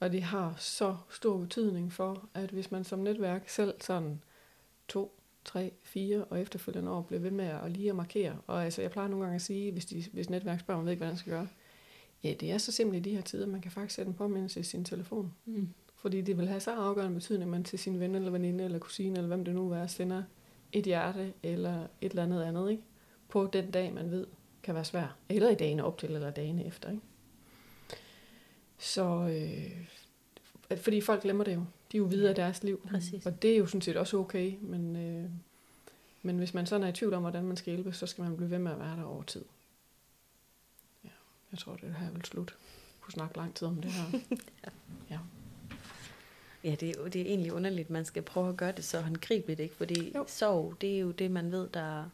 Og 0.00 0.12
det 0.12 0.22
har 0.22 0.54
så 0.58 0.96
stor 1.10 1.38
betydning 1.38 1.92
for, 1.92 2.28
at 2.34 2.50
hvis 2.50 2.70
man 2.70 2.84
som 2.84 2.98
netværk 2.98 3.48
selv 3.48 3.74
sådan 3.80 4.22
to, 4.88 5.20
tre, 5.44 5.72
fire 5.82 6.24
og 6.24 6.40
efterfølgende 6.40 6.90
år 6.90 7.02
bliver 7.02 7.20
ved 7.20 7.30
med 7.30 7.44
at 7.44 7.72
lige 7.72 7.90
at 7.90 7.96
markere. 7.96 8.36
Og 8.46 8.64
altså, 8.64 8.82
jeg 8.82 8.90
plejer 8.90 9.08
nogle 9.08 9.24
gange 9.24 9.34
at 9.34 9.42
sige, 9.42 9.72
hvis, 9.72 9.86
de, 9.86 10.04
hvis 10.12 10.30
netværk 10.30 10.60
spørger, 10.60 10.78
man 10.78 10.84
ved 10.84 10.92
ikke, 10.92 11.00
hvad 11.00 11.08
man 11.08 11.18
skal 11.18 11.32
gøre. 11.32 11.48
Ja, 12.22 12.34
det 12.40 12.52
er 12.52 12.58
så 12.58 12.72
simpelt 12.72 13.06
i 13.06 13.10
de 13.10 13.14
her 13.14 13.22
tider, 13.22 13.46
man 13.46 13.60
kan 13.60 13.70
faktisk 13.70 13.94
sætte 13.94 14.08
en 14.08 14.14
påmindelse 14.14 14.60
i 14.60 14.62
sin 14.62 14.84
telefon. 14.84 15.34
Mm. 15.44 15.68
Fordi 15.94 16.20
det 16.20 16.38
vil 16.38 16.48
have 16.48 16.60
så 16.60 16.74
afgørende 16.74 17.14
betydning, 17.14 17.42
at 17.42 17.48
man 17.48 17.64
til 17.64 17.78
sin 17.78 18.00
ven 18.00 18.14
eller 18.14 18.30
veninde 18.30 18.64
eller 18.64 18.78
kusine, 18.78 19.16
eller 19.16 19.28
hvem 19.28 19.44
det 19.44 19.54
nu 19.54 19.72
er, 19.72 19.86
sender 19.86 20.22
et 20.72 20.84
hjerte 20.84 21.32
eller 21.42 21.86
et 22.00 22.10
eller 22.10 22.22
andet 22.22 22.42
andet, 22.42 22.70
ikke? 22.70 22.82
På 23.28 23.46
den 23.52 23.70
dag, 23.70 23.94
man 23.94 24.10
ved, 24.10 24.26
kan 24.62 24.74
være 24.74 24.84
svær. 24.84 25.16
Eller 25.28 25.50
i 25.50 25.54
dagene 25.54 25.84
op 25.84 25.98
til, 25.98 26.14
eller 26.14 26.30
dagene 26.30 26.66
efter, 26.66 26.90
ikke? 26.90 27.02
Så, 28.78 29.04
øh, 29.04 29.86
fordi 30.76 31.00
folk 31.00 31.22
glemmer 31.22 31.44
det 31.44 31.54
jo. 31.54 31.64
De 31.92 31.96
er 31.96 31.98
jo 31.98 32.04
videre 32.04 32.28
af 32.28 32.34
deres 32.34 32.62
liv. 32.62 32.88
Præcis. 32.88 33.26
Og 33.26 33.42
det 33.42 33.52
er 33.52 33.56
jo 33.56 33.66
sådan 33.66 33.80
set 33.80 33.96
også 33.96 34.16
okay, 34.16 34.54
men, 34.60 34.96
øh, 34.96 35.30
men 36.22 36.38
hvis 36.38 36.54
man 36.54 36.66
sådan 36.66 36.84
er 36.84 36.88
i 36.88 36.92
tvivl 36.92 37.14
om, 37.14 37.22
hvordan 37.22 37.44
man 37.44 37.56
skal 37.56 37.74
hjælpe, 37.74 37.92
så 37.92 38.06
skal 38.06 38.24
man 38.24 38.36
blive 38.36 38.50
ved 38.50 38.58
med 38.58 38.72
at 38.72 38.78
være 38.78 38.96
der 38.96 39.04
over 39.04 39.22
tid. 39.22 39.44
Ja, 41.04 41.10
jeg 41.50 41.58
tror, 41.58 41.76
det 41.76 41.94
her 41.94 42.10
vil 42.10 42.24
slut. 42.24 42.50
Jeg 42.50 43.00
kunne 43.00 43.12
snakke 43.12 43.36
lang 43.36 43.54
tid 43.54 43.68
om 43.68 43.80
det 43.82 43.90
her. 43.92 44.18
Ja, 45.10 45.18
det 46.74 46.88
er, 46.88 46.94
jo- 46.98 47.06
det 47.08 47.20
er 47.20 47.24
egentlig 47.26 47.52
underligt, 47.52 47.90
man 47.90 48.04
skal 48.04 48.22
prøve 48.22 48.48
at 48.48 48.56
gøre 48.56 48.72
det 48.72 48.84
så 48.84 49.00
håndgribeligt, 49.00 49.60
ikke? 49.60 49.74
Fordi 49.74 50.12
Jo. 50.16 50.24
sorg, 50.28 50.74
det 50.80 50.94
er 50.96 50.98
jo 51.00 51.10
det, 51.10 51.30
man 51.30 51.52
ved, 51.52 51.68
der... 51.74 52.04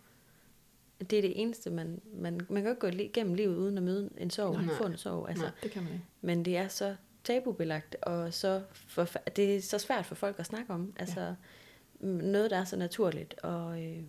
Det 1.10 1.12
er 1.18 1.22
det 1.22 1.40
eneste, 1.40 1.70
man... 1.70 2.00
Man, 2.14 2.40
man 2.48 2.62
kan 2.62 2.64
jo 2.64 2.70
ikke 2.70 2.80
gå 2.80 2.88
li- 2.88 3.10
gennem 3.12 3.34
livet 3.34 3.56
uden 3.56 3.76
at 3.76 3.82
møde 3.82 4.10
en 4.18 4.30
sorg, 4.30 4.62
Nej. 4.62 4.74
få 4.74 4.84
en 4.84 4.96
sorg. 4.96 5.28
Altså, 5.28 5.44
Nej. 5.44 5.52
Det 5.62 5.70
kan 5.70 5.82
man 5.82 5.92
ikke. 5.92 6.04
Men 6.20 6.44
det 6.44 6.56
er 6.56 6.68
så 6.68 6.96
tabubelagt, 7.24 7.96
og 8.02 8.34
så 8.34 8.62
for, 8.72 9.04
det 9.36 9.56
er 9.56 9.62
så 9.62 9.78
svært 9.78 10.06
for 10.06 10.14
folk 10.14 10.38
at 10.38 10.46
snakke 10.46 10.72
om. 10.72 10.92
Altså, 10.96 11.20
ja. 11.20 11.34
noget, 12.06 12.50
der 12.50 12.56
er 12.56 12.64
så 12.64 12.76
naturligt. 12.76 13.34
Og, 13.42 13.82
øh, 13.84 14.02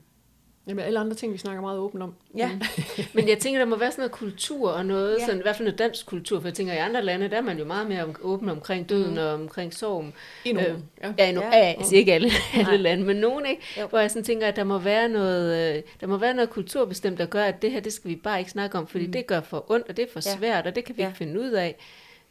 Jamen, 0.67 0.85
alle 0.85 0.99
andre 0.99 1.13
ting, 1.15 1.33
vi 1.33 1.37
snakker 1.37 1.61
meget 1.61 1.79
åbent 1.79 2.03
om. 2.03 2.13
ja, 2.37 2.51
Men 3.13 3.29
jeg 3.29 3.37
tænker, 3.39 3.59
der 3.59 3.65
må 3.65 3.75
være 3.75 3.91
sådan 3.91 4.01
noget 4.01 4.11
kultur 4.11 4.69
og 4.71 4.85
noget, 4.85 5.17
Ja. 5.19 5.25
sådan, 5.25 5.39
i 5.39 5.41
hvert 5.41 5.55
fald 5.55 5.65
noget 5.65 5.79
dansk 5.79 6.05
kultur, 6.05 6.39
for 6.39 6.47
jeg 6.47 6.53
tænker, 6.53 6.73
i 6.73 6.77
andre 6.77 7.01
lande, 7.03 7.29
der 7.29 7.37
er 7.37 7.41
man 7.41 7.57
jo 7.59 7.65
meget 7.65 7.87
mere 7.87 8.03
om, 8.03 8.15
åben 8.21 8.49
omkring 8.49 8.89
døden 8.89 9.11
Mm. 9.11 9.17
og 9.17 9.33
omkring 9.33 9.73
sorgen. 9.73 10.13
I 10.45 10.51
nogle. 10.51 10.69
Øh, 10.69 10.75
ja. 11.03 11.13
Ja, 11.25 11.31
no, 11.31 11.41
Ja. 11.41 11.49
altså 11.77 11.95
ikke 11.95 12.13
alle, 12.13 12.29
alle 12.53 12.63
Nej. 12.65 12.75
lande, 12.77 13.03
men 13.03 13.15
nogen, 13.15 13.45
ikke? 13.45 13.61
Jo. 13.81 13.87
Hvor 13.87 13.99
jeg 13.99 14.11
sådan 14.11 14.23
tænker, 14.23 14.47
at 14.47 14.55
der 14.55 14.63
må 14.63 14.77
være 14.77 15.09
noget, 15.09 15.75
øh, 15.77 15.83
der 16.01 16.07
må 16.07 16.17
være 16.17 16.33
noget 16.33 16.49
kulturbestemt, 16.49 17.17
der 17.17 17.25
gør, 17.25 17.43
at 17.43 17.61
det 17.61 17.71
her, 17.71 17.79
det 17.79 17.93
skal 17.93 18.09
vi 18.11 18.15
bare 18.15 18.39
ikke 18.39 18.51
snakke 18.51 18.77
om, 18.77 18.87
fordi 18.87 19.05
Mm. 19.05 19.11
det 19.11 19.27
gør 19.27 19.41
for 19.41 19.71
ondt, 19.71 19.89
og 19.89 19.97
det 19.97 20.03
er 20.03 20.11
for 20.13 20.21
Ja. 20.29 20.35
svært, 20.37 20.67
og 20.67 20.75
det 20.75 20.85
kan 20.85 20.97
vi 20.97 21.01
Ja. 21.01 21.07
ikke 21.07 21.17
finde 21.17 21.41
ud 21.41 21.49
af. 21.51 21.75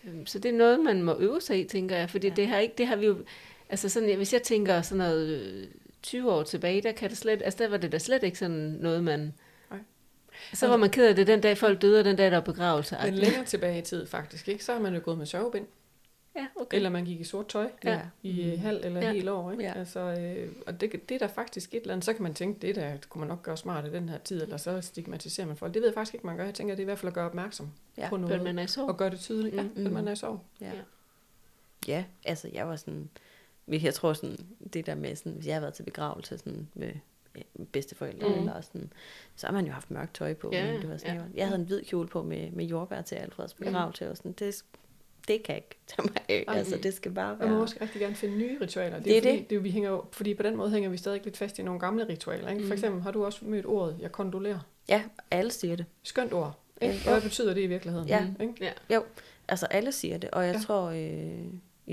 Øhm, 0.08 0.26
Så 0.26 0.38
det 0.38 0.48
er 0.48 0.52
noget, 0.58 0.80
man 0.80 1.02
må 1.02 1.16
øve 1.18 1.40
sig 1.40 1.60
i, 1.60 1.64
tænker 1.64 1.96
jeg, 1.96 2.10
fordi 2.10 2.26
Ja. 2.26 2.32
ja. 2.36 2.42
det, 2.42 2.48
har 2.48 2.58
ikke, 2.58 2.74
det 2.78 2.86
har 2.86 2.96
vi 2.96 3.06
jo, 3.06 3.16
altså 3.70 3.88
sådan, 3.88 4.16
hvis 4.16 4.32
jeg 4.32 4.42
tænker 4.42 4.82
sådan 4.82 4.98
noget 4.98 5.28
øh, 5.28 5.64
20 6.04 6.32
år 6.32 6.42
tilbage, 6.42 6.82
der 6.82 6.92
kan 6.92 7.10
det 7.10 7.18
slet, 7.18 7.42
altså 7.42 7.58
der 7.64 7.68
var 7.68 7.76
det 7.76 7.92
da 7.92 7.98
slet 7.98 8.22
ikke 8.22 8.38
sådan 8.38 8.56
noget, 8.80 9.04
man... 9.04 9.32
Nej. 9.70 9.78
Så 10.54 10.68
var 10.68 10.76
man 10.76 10.90
ked 10.90 11.08
af 11.08 11.16
det 11.16 11.26
den 11.26 11.40
dag, 11.40 11.58
folk 11.58 11.82
døde, 11.82 11.98
og 11.98 12.04
den 12.04 12.16
dag, 12.16 12.26
der 12.30 12.36
var 12.36 12.40
begravelse. 12.44 12.96
Men 13.04 13.14
længere 13.14 13.44
tilbage 13.44 13.78
i 13.78 13.82
tid 13.82 14.06
faktisk, 14.06 14.48
ikke? 14.48 14.64
så 14.64 14.72
har 14.72 14.80
man 14.80 14.94
jo 14.94 15.00
gået 15.04 15.18
med 15.18 15.26
sørgebind. 15.26 15.66
Ja, 16.36 16.46
okay. 16.56 16.76
Eller 16.76 16.90
man 16.90 17.04
gik 17.04 17.20
i 17.20 17.24
sort 17.24 17.48
tøj 17.48 17.68
Ja. 17.84 18.00
i 18.22 18.52
øh, 18.52 18.60
halv 18.60 18.80
eller 18.84 19.00
Ja. 19.00 19.06
ja. 19.06 19.12
helt 19.12 19.28
år. 19.28 19.50
Ikke? 19.52 19.64
Ja. 19.64 19.72
Altså, 19.78 20.00
øh, 20.00 20.52
og 20.66 20.80
det, 20.80 21.08
det 21.08 21.14
er 21.14 21.18
der 21.18 21.28
faktisk 21.34 21.74
et 21.74 21.80
eller 21.80 21.92
andet. 21.94 22.04
Så 22.04 22.12
kan 22.12 22.22
man 22.22 22.34
tænke, 22.34 22.66
det 22.66 22.74
der 22.76 22.92
kunne 23.08 23.20
man 23.20 23.28
nok 23.28 23.42
gøre 23.42 23.56
smart 23.56 23.86
i 23.86 23.90
den 23.92 24.08
her 24.08 24.18
tid, 24.18 24.42
eller 24.42 24.56
så 24.56 24.80
stigmatiserer 24.80 25.46
man 25.46 25.56
folk. 25.56 25.74
Det 25.74 25.82
ved 25.82 25.88
jeg 25.88 25.94
faktisk 25.94 26.14
ikke, 26.14 26.26
man 26.26 26.36
gør. 26.36 26.44
Jeg 26.44 26.54
tænker, 26.54 26.74
det 26.74 26.80
er 26.80 26.84
i 26.84 26.84
hvert 26.84 26.98
fald 26.98 27.08
at 27.08 27.14
gøre 27.14 27.26
opmærksom 27.26 27.70
Ja, 27.96 28.08
på 28.08 28.16
Men 28.16 28.26
noget. 28.26 28.42
man 28.42 28.58
er 28.58 28.62
i 28.62 28.66
sorg. 28.66 28.88
Og 28.88 28.96
gøre 28.96 29.10
det 29.10 29.18
tydeligt, 29.20 29.54
ja, 29.54 29.62
Mm. 29.62 29.86
at 29.86 29.92
man 29.92 30.08
er 30.08 30.12
i 30.12 30.16
sorg. 30.16 30.40
ja. 30.60 30.66
Ja. 30.66 30.72
ja, 31.88 32.04
altså 32.24 32.48
jeg 32.52 32.68
var 32.68 32.76
sådan... 32.76 33.08
Jeg 33.68 33.94
tror 33.94 34.12
sådan, 34.12 34.36
det 34.72 34.86
der 34.86 34.94
med 34.94 35.16
sådan, 35.16 35.32
hvis 35.32 35.46
jeg 35.46 35.54
har 35.54 35.60
været 35.60 35.74
til 35.74 35.82
begravelse 35.82 36.38
sådan 36.38 36.68
med 36.74 36.90
bedsteforældre, 37.72 38.28
Mm. 38.28 38.34
mm. 38.34 38.38
eller 38.40 38.60
sådan, 38.60 38.92
så 39.36 39.46
har 39.46 39.54
man 39.54 39.66
jo 39.66 39.72
haft 39.72 39.90
mørkt 39.90 40.14
tøj 40.14 40.34
på. 40.34 40.50
Ja, 40.52 40.72
men 40.72 40.82
det 40.82 40.90
var 40.90 40.96
sådan, 40.96 41.16
ja. 41.16 41.22
jeg, 41.34 41.46
havde 41.46 41.60
en 41.60 41.66
hvid 41.66 41.82
kjole 41.84 42.08
på 42.08 42.22
med, 42.22 42.50
med 42.50 42.64
jordbær 42.64 43.02
til 43.02 43.14
Alfreds 43.14 43.58
Mm. 43.60 43.64
begravelse, 43.66 44.10
og 44.10 44.16
sådan, 44.16 44.32
det, 44.32 44.64
det 45.28 45.42
kan 45.42 45.54
jeg 45.54 45.56
ikke 45.56 45.76
tage 45.86 46.08
mig 46.08 46.16
af. 46.28 46.44
Ej. 46.48 46.56
Altså, 46.58 46.78
det 46.82 46.94
skal 46.94 47.12
bare 47.12 47.32
Og 47.32 47.38
man 47.38 47.48
må 47.48 47.54
være... 47.54 47.62
også 47.62 47.76
rigtig 47.80 48.00
gerne 48.00 48.14
finde 48.14 48.36
nye 48.38 48.58
ritualer. 48.60 48.96
Det 48.96 49.04
Det 49.04 49.16
er, 49.16 49.20
fordi, 49.22 49.32
det. 49.36 49.50
det. 49.50 49.52
er 49.52 49.56
jo, 49.56 49.62
vi 49.62 49.70
hænger, 49.70 49.90
jo- 49.90 50.04
fordi 50.12 50.34
på 50.34 50.42
den 50.42 50.56
måde 50.56 50.70
hænger 50.70 50.90
vi 50.90 50.96
stadig 50.96 51.20
lidt 51.24 51.36
fast 51.36 51.58
i 51.58 51.62
nogle 51.62 51.80
gamle 51.80 52.08
ritualer. 52.08 52.48
Ikke? 52.48 52.62
For 52.62 52.66
Mm. 52.66 52.72
eksempel 52.72 53.02
har 53.02 53.10
du 53.10 53.24
også 53.24 53.44
mødt 53.44 53.66
ordet, 53.66 53.96
jeg 54.00 54.12
kondolerer. 54.12 54.58
Ja, 54.88 55.02
alle 55.30 55.50
siger 55.50 55.76
det. 55.76 55.86
Skønt 56.02 56.32
ord. 56.32 56.58
Ikke? 56.82 56.94
Ja. 56.94 57.00
Og 57.06 57.12
hvad 57.12 57.22
betyder 57.22 57.54
det 57.54 57.60
i 57.60 57.66
virkeligheden? 57.66 58.08
Ja. 58.08 58.26
Ikke? 58.40 58.72
Ja. 58.90 58.98
Altså, 59.48 59.66
alle 59.66 59.92
siger 59.92 60.18
det, 60.18 60.30
og 60.30 60.46
jeg 60.46 60.54
ja. 60.54 60.60
tror... 60.60 60.82
Øh, 60.84 61.44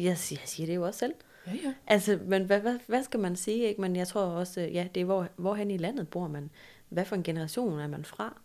jeg, 0.04 0.18
siger, 0.18 0.40
jeg 0.42 0.48
siger 0.50 0.68
det 0.68 0.76
jo 0.76 0.86
også 0.86 1.00
selv. 1.00 1.14
Ja, 1.48 1.52
ja. 1.64 1.74
Altså, 1.88 2.20
men 2.26 2.44
hvad, 2.46 2.60
hvad, 2.60 2.80
hvad 2.88 3.04
skal 3.04 3.20
man 3.20 3.36
sige, 3.36 3.64
ikke? 3.68 3.82
Men 3.82 3.96
jeg 3.96 4.08
tror 4.08 4.22
også, 4.22 4.62
øh, 4.62 4.74
ja, 4.76 4.88
det 4.96 5.02
er, 5.02 5.06
hvor, 5.06 5.28
hvorhen 5.36 5.72
i 5.72 5.78
landet 5.78 6.08
bor 6.10 6.28
man. 6.28 6.50
Hvad 6.90 7.06
for 7.06 7.16
en 7.16 7.24
generation 7.24 7.80
er 7.80 7.88
man 7.88 8.06
fra? 8.06 8.42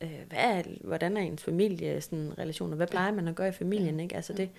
Øh, 0.00 0.20
hvad 0.28 0.38
er, 0.38 0.62
hvordan 0.84 1.16
er 1.16 1.20
ens 1.20 1.42
familie, 1.42 2.00
sådan, 2.00 2.32
relationer? 2.38 2.76
Hvad 2.76 2.86
plejer 2.86 3.12
man 3.12 3.28
at 3.28 3.34
gøre 3.34 3.48
i 3.48 3.52
familien, 3.52 4.00
ikke? 4.00 4.16
Altså, 4.16 4.32
det, 4.32 4.50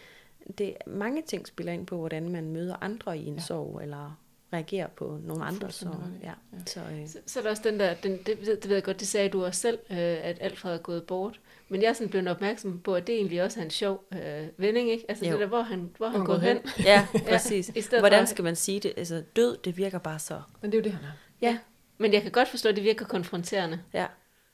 det, 0.57 0.73
mange 0.87 1.21
ting 1.21 1.47
spiller 1.47 1.73
ind 1.73 1.87
på, 1.87 1.97
hvordan 1.97 2.29
man 2.29 2.51
møder 2.51 2.75
andre 2.83 3.17
i 3.17 3.25
en 3.27 3.33
Ja. 3.35 3.41
sorg, 3.41 3.79
eller 3.83 4.19
reagerer 4.53 4.87
på 4.87 5.19
nogle 5.23 5.43
sorg. 5.71 5.89
ret 5.89 6.13
i. 6.21 6.25
Ja. 6.25 6.33
Ja. 6.53 6.57
Så, 6.65 6.79
øh, 6.79 7.07
Så, 7.07 7.17
så 7.25 7.39
er 7.39 7.43
der 7.43 7.49
også 7.49 7.63
den 7.65 7.79
der, 7.79 7.93
den, 7.93 8.11
det, 8.25 8.41
ved- 8.47 8.57
det 8.57 8.67
ved 8.69 8.75
jeg 8.75 8.83
godt, 8.83 8.99
det 8.99 9.07
sagde 9.07 9.29
du 9.29 9.45
også 9.45 9.61
selv, 9.61 9.79
øh, 9.89 9.97
at 9.97 10.37
Alfred 10.41 10.73
er 10.73 10.77
gået 10.77 11.03
bort. 11.03 11.39
Men 11.69 11.81
jeg 11.81 11.89
er 11.89 11.93
sådan 11.93 12.09
blevet 12.09 12.27
opmærksom 12.27 12.79
på, 12.79 12.95
at 12.95 13.07
det 13.07 13.15
egentlig 13.15 13.43
også 13.43 13.59
er 13.59 13.63
en 13.63 13.69
sjov 13.69 14.03
øh, 14.13 14.47
vending, 14.57 14.89
ikke? 14.89 15.05
Altså 15.09 15.25
Jo. 15.25 15.31
det 15.31 15.39
der, 15.39 15.45
hvor 15.47 15.61
han, 15.61 15.91
hvor 15.97 16.07
han 16.07 16.15
han 16.19 16.25
går 16.25 16.37
hen. 16.37 16.57
hen. 16.57 16.85
ja, 16.85 17.07
præcis. 17.29 17.69
I 17.75 17.81
stedet 17.81 18.01
Hvordan 18.01 18.27
skal 18.27 18.43
man 18.43 18.55
sige 18.55 18.79
det? 18.79 18.93
Altså, 18.97 19.23
død, 19.35 19.57
det 19.57 19.77
virker 19.77 19.97
bare 19.99 20.19
så... 20.19 20.41
Men 20.61 20.71
det 20.71 20.77
er 20.77 20.81
jo 20.81 20.83
det, 20.83 20.91
han 20.91 21.03
er. 21.05 21.11
Ja, 21.41 21.57
Men 21.97 22.13
jeg 22.13 22.21
kan 22.21 22.31
godt 22.31 22.47
forstå, 22.47 22.69
at 22.69 22.75
det 22.75 22.83
virker 22.83 23.05
konfronterende. 23.05 23.79
ja. 23.93 24.05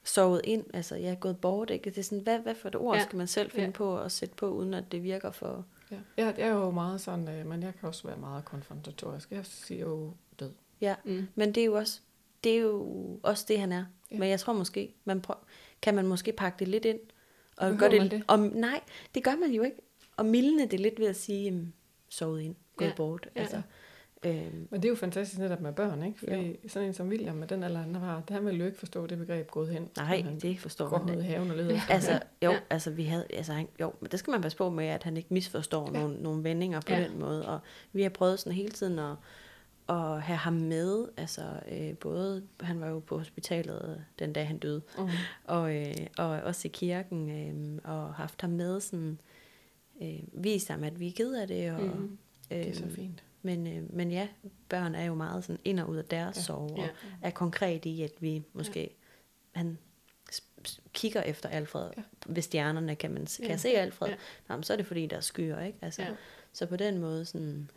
Sovet 0.04 0.42
ind, 0.44 0.64
altså 0.74 0.96
jeg 0.96 1.12
er 1.12 1.16
gået 1.16 1.38
bort, 1.38 1.70
ikke? 1.70 1.90
Det 1.90 1.98
er 1.98 2.02
sådan, 2.04 2.20
hvad, 2.24 2.40
hvad 2.40 2.56
for 2.56 2.68
et 2.68 2.76
ord 2.76 2.96
Ja. 2.96 3.00
ja. 3.00 3.06
skal 3.06 3.18
man 3.18 3.28
selv 3.28 3.52
finde 3.52 3.62
Ja. 3.64 3.68
ja. 3.68 3.72
på 3.72 4.00
at 4.00 4.12
sætte 4.12 4.36
på, 4.36 4.50
uden 4.50 4.74
at 4.74 4.84
det 4.92 5.04
virker 5.04 5.32
for... 5.32 5.66
Ja. 5.92 5.96
Jeg, 6.18 6.34
jeg 6.38 6.48
er 6.48 6.52
jo 6.52 6.72
meget 6.72 7.02
sådan, 7.02 7.28
øh, 7.30 7.46
men 7.46 7.64
jeg 7.64 7.74
kan 7.80 7.88
også 7.90 8.08
være 8.08 8.18
meget 8.18 8.46
konfrontatorisk. 8.46 9.32
Jeg 9.32 9.40
siger 9.46 9.82
jo 9.82 10.14
død. 10.40 10.52
Ja, 10.82 10.96
Mm. 11.04 11.28
men 11.36 11.52
det 11.56 11.62
er 11.62 11.66
jo 11.66 11.74
også 11.74 12.00
det, 12.44 12.54
er 12.56 12.60
jo 12.60 12.86
også 13.24 13.46
det 13.48 13.60
han 13.60 13.72
er. 13.72 13.76
Ja. 13.78 14.16
Ja. 14.16 14.20
Men 14.20 14.30
jeg 14.30 14.40
tror 14.40 14.54
måske, 14.54 14.94
man 15.06 15.22
prøv, 15.22 15.36
kan 15.82 15.96
man 15.96 16.08
måske 16.08 16.32
pakke 16.32 16.60
det 16.60 16.68
lidt 16.68 16.86
ind. 16.86 17.00
Og 17.58 17.62
Behøver 17.62 17.78
gøre 17.80 17.90
det, 17.92 18.00
man 18.02 18.12
det? 18.12 18.24
Om, 18.28 18.40
nej, 18.40 18.82
det 19.16 19.24
gør 19.24 19.36
man 19.36 19.52
jo 19.52 19.64
ikke. 19.64 19.78
Og 20.18 20.26
mildne 20.26 20.66
det 20.68 20.80
lidt 20.80 21.00
ved 21.00 21.08
at 21.08 21.16
sige, 21.16 21.52
um, 21.52 21.74
sovet 22.10 22.42
ind, 22.42 22.56
gået 22.76 22.86
Ja. 22.86 22.90
ja. 22.92 22.96
bort. 22.96 23.30
Ja. 23.36 23.42
Altså, 23.42 23.62
øhm, 24.26 24.68
Men 24.72 24.82
det 24.82 24.86
er 24.86 24.90
jo 24.90 24.96
fantastisk 24.96 25.40
netop 25.40 25.62
med 25.62 25.74
børn, 25.74 26.04
ikke? 26.04 26.20
Fordi 26.20 26.68
sådan 26.68 26.88
en 26.88 26.94
som 26.94 27.08
William 27.08 27.36
med 27.36 27.48
den 27.48 27.64
alder, 27.64 27.80
han 27.82 27.96
har, 27.96 28.24
han 28.30 28.46
vil 28.46 28.60
jo 28.60 28.66
ikke 28.66 28.78
forstå 28.78 29.08
det 29.08 29.18
begreb 29.18 29.52
gået 29.52 29.70
hen. 29.70 29.90
nej, 29.98 30.22
Han 30.22 30.40
det 30.40 30.60
forstår 30.60 30.90
går 30.90 31.08
i 31.08 31.12
ikke. 31.12 31.24
haven 31.24 31.52
og 31.52 31.58
leder. 31.58 31.76
efter 31.76 31.94
Altså, 31.94 32.12
det. 32.12 32.22
jo, 32.44 32.50
Ja. 32.50 32.56
ja. 32.56 32.60
altså 32.70 32.92
vi 32.92 33.04
havde, 33.04 33.26
altså 33.34 33.54
han, 33.54 33.68
jo, 33.82 33.94
men 34.02 34.12
det 34.12 34.20
skal 34.20 34.32
man 34.32 34.42
passe 34.42 34.58
på 34.58 34.70
med, 34.70 34.86
at 34.86 35.04
han 35.04 35.18
ikke 35.18 35.34
misforstår 35.34 35.92
Ja. 35.94 36.00
ja. 36.00 36.06
nogle, 36.06 36.24
nogle 36.24 36.44
vendinger 36.44 36.82
på 36.82 36.92
Ja. 36.94 36.98
ja. 37.00 37.08
den 37.08 37.20
måde. 37.20 37.48
Og 37.48 37.60
vi 37.94 38.02
har 38.02 38.10
prøvet 38.10 38.40
sådan 38.40 38.54
hele 38.54 38.70
tiden 38.72 39.00
at, 39.00 39.16
at 39.90 40.22
have 40.22 40.38
ham 40.38 40.54
med, 40.54 41.08
altså 41.18 41.60
øh, 41.72 41.98
både, 41.98 42.48
han 42.62 42.80
var 42.82 42.88
jo 42.88 43.00
på 43.00 43.18
hospitalet 43.18 44.06
den 44.20 44.34
dag 44.34 44.48
han 44.48 44.58
døde, 44.58 44.82
Mm. 44.98 45.08
og, 45.44 45.76
øh, 45.76 45.94
og 46.18 46.28
også 46.30 46.68
i 46.68 46.72
kirken, 46.74 47.30
øh, 47.30 47.80
og 47.84 48.14
haft 48.14 48.42
ham 48.42 48.50
med 48.50 48.80
sådan, 48.80 49.20
øh, 50.02 50.20
vist 50.34 50.68
ham, 50.68 50.84
at 50.84 51.00
vi 51.00 51.08
er 51.08 51.12
ked 51.12 51.34
af 51.34 51.48
det, 51.48 51.72
og, 51.72 51.82
Mm. 51.82 52.18
Det 52.50 52.70
er 52.70 52.74
så 52.76 52.86
øh, 52.86 52.92
fint. 52.92 53.24
men, 53.42 53.68
øh, 53.68 53.94
men 53.96 54.12
ja, 54.12 54.28
børn 54.70 54.96
er 54.96 55.04
jo 55.06 55.14
meget 55.16 55.44
sådan 55.44 55.60
ind 55.66 55.80
og 55.80 55.90
ud 55.90 55.98
af 55.98 56.06
deres 56.06 56.38
Ja. 56.38 56.42
sorg, 56.42 56.72
og 56.72 56.78
Ja. 56.78 56.88
er 57.22 57.30
konkret 57.30 57.86
i, 57.86 58.02
at 58.02 58.12
vi 58.20 58.44
måske, 58.54 58.80
ja. 58.82 58.88
han 59.60 59.78
kigger 60.94 61.22
efter 61.22 61.50
Alfred 61.50 61.90
Ja. 61.98 62.02
ved 62.28 62.42
stjernerne, 62.42 62.96
kan 62.96 63.12
man 63.12 63.26
kan 63.38 63.46
Ja. 63.50 63.58
se 63.58 63.70
Alfred, 63.70 64.10
Ja. 64.10 64.16
Nå, 64.50 64.56
men 64.56 64.64
så 64.64 64.74
er 64.74 64.78
det 64.78 64.86
fordi, 64.86 65.08
der 65.08 65.18
er 65.18 65.22
skyer, 65.22 65.60
ikke? 65.62 65.78
Altså, 65.82 66.02
ja. 66.02 66.10
Så 66.54 66.66
på 66.66 66.76
den 66.76 66.98
måde 66.98 67.26
sådan 67.26 67.70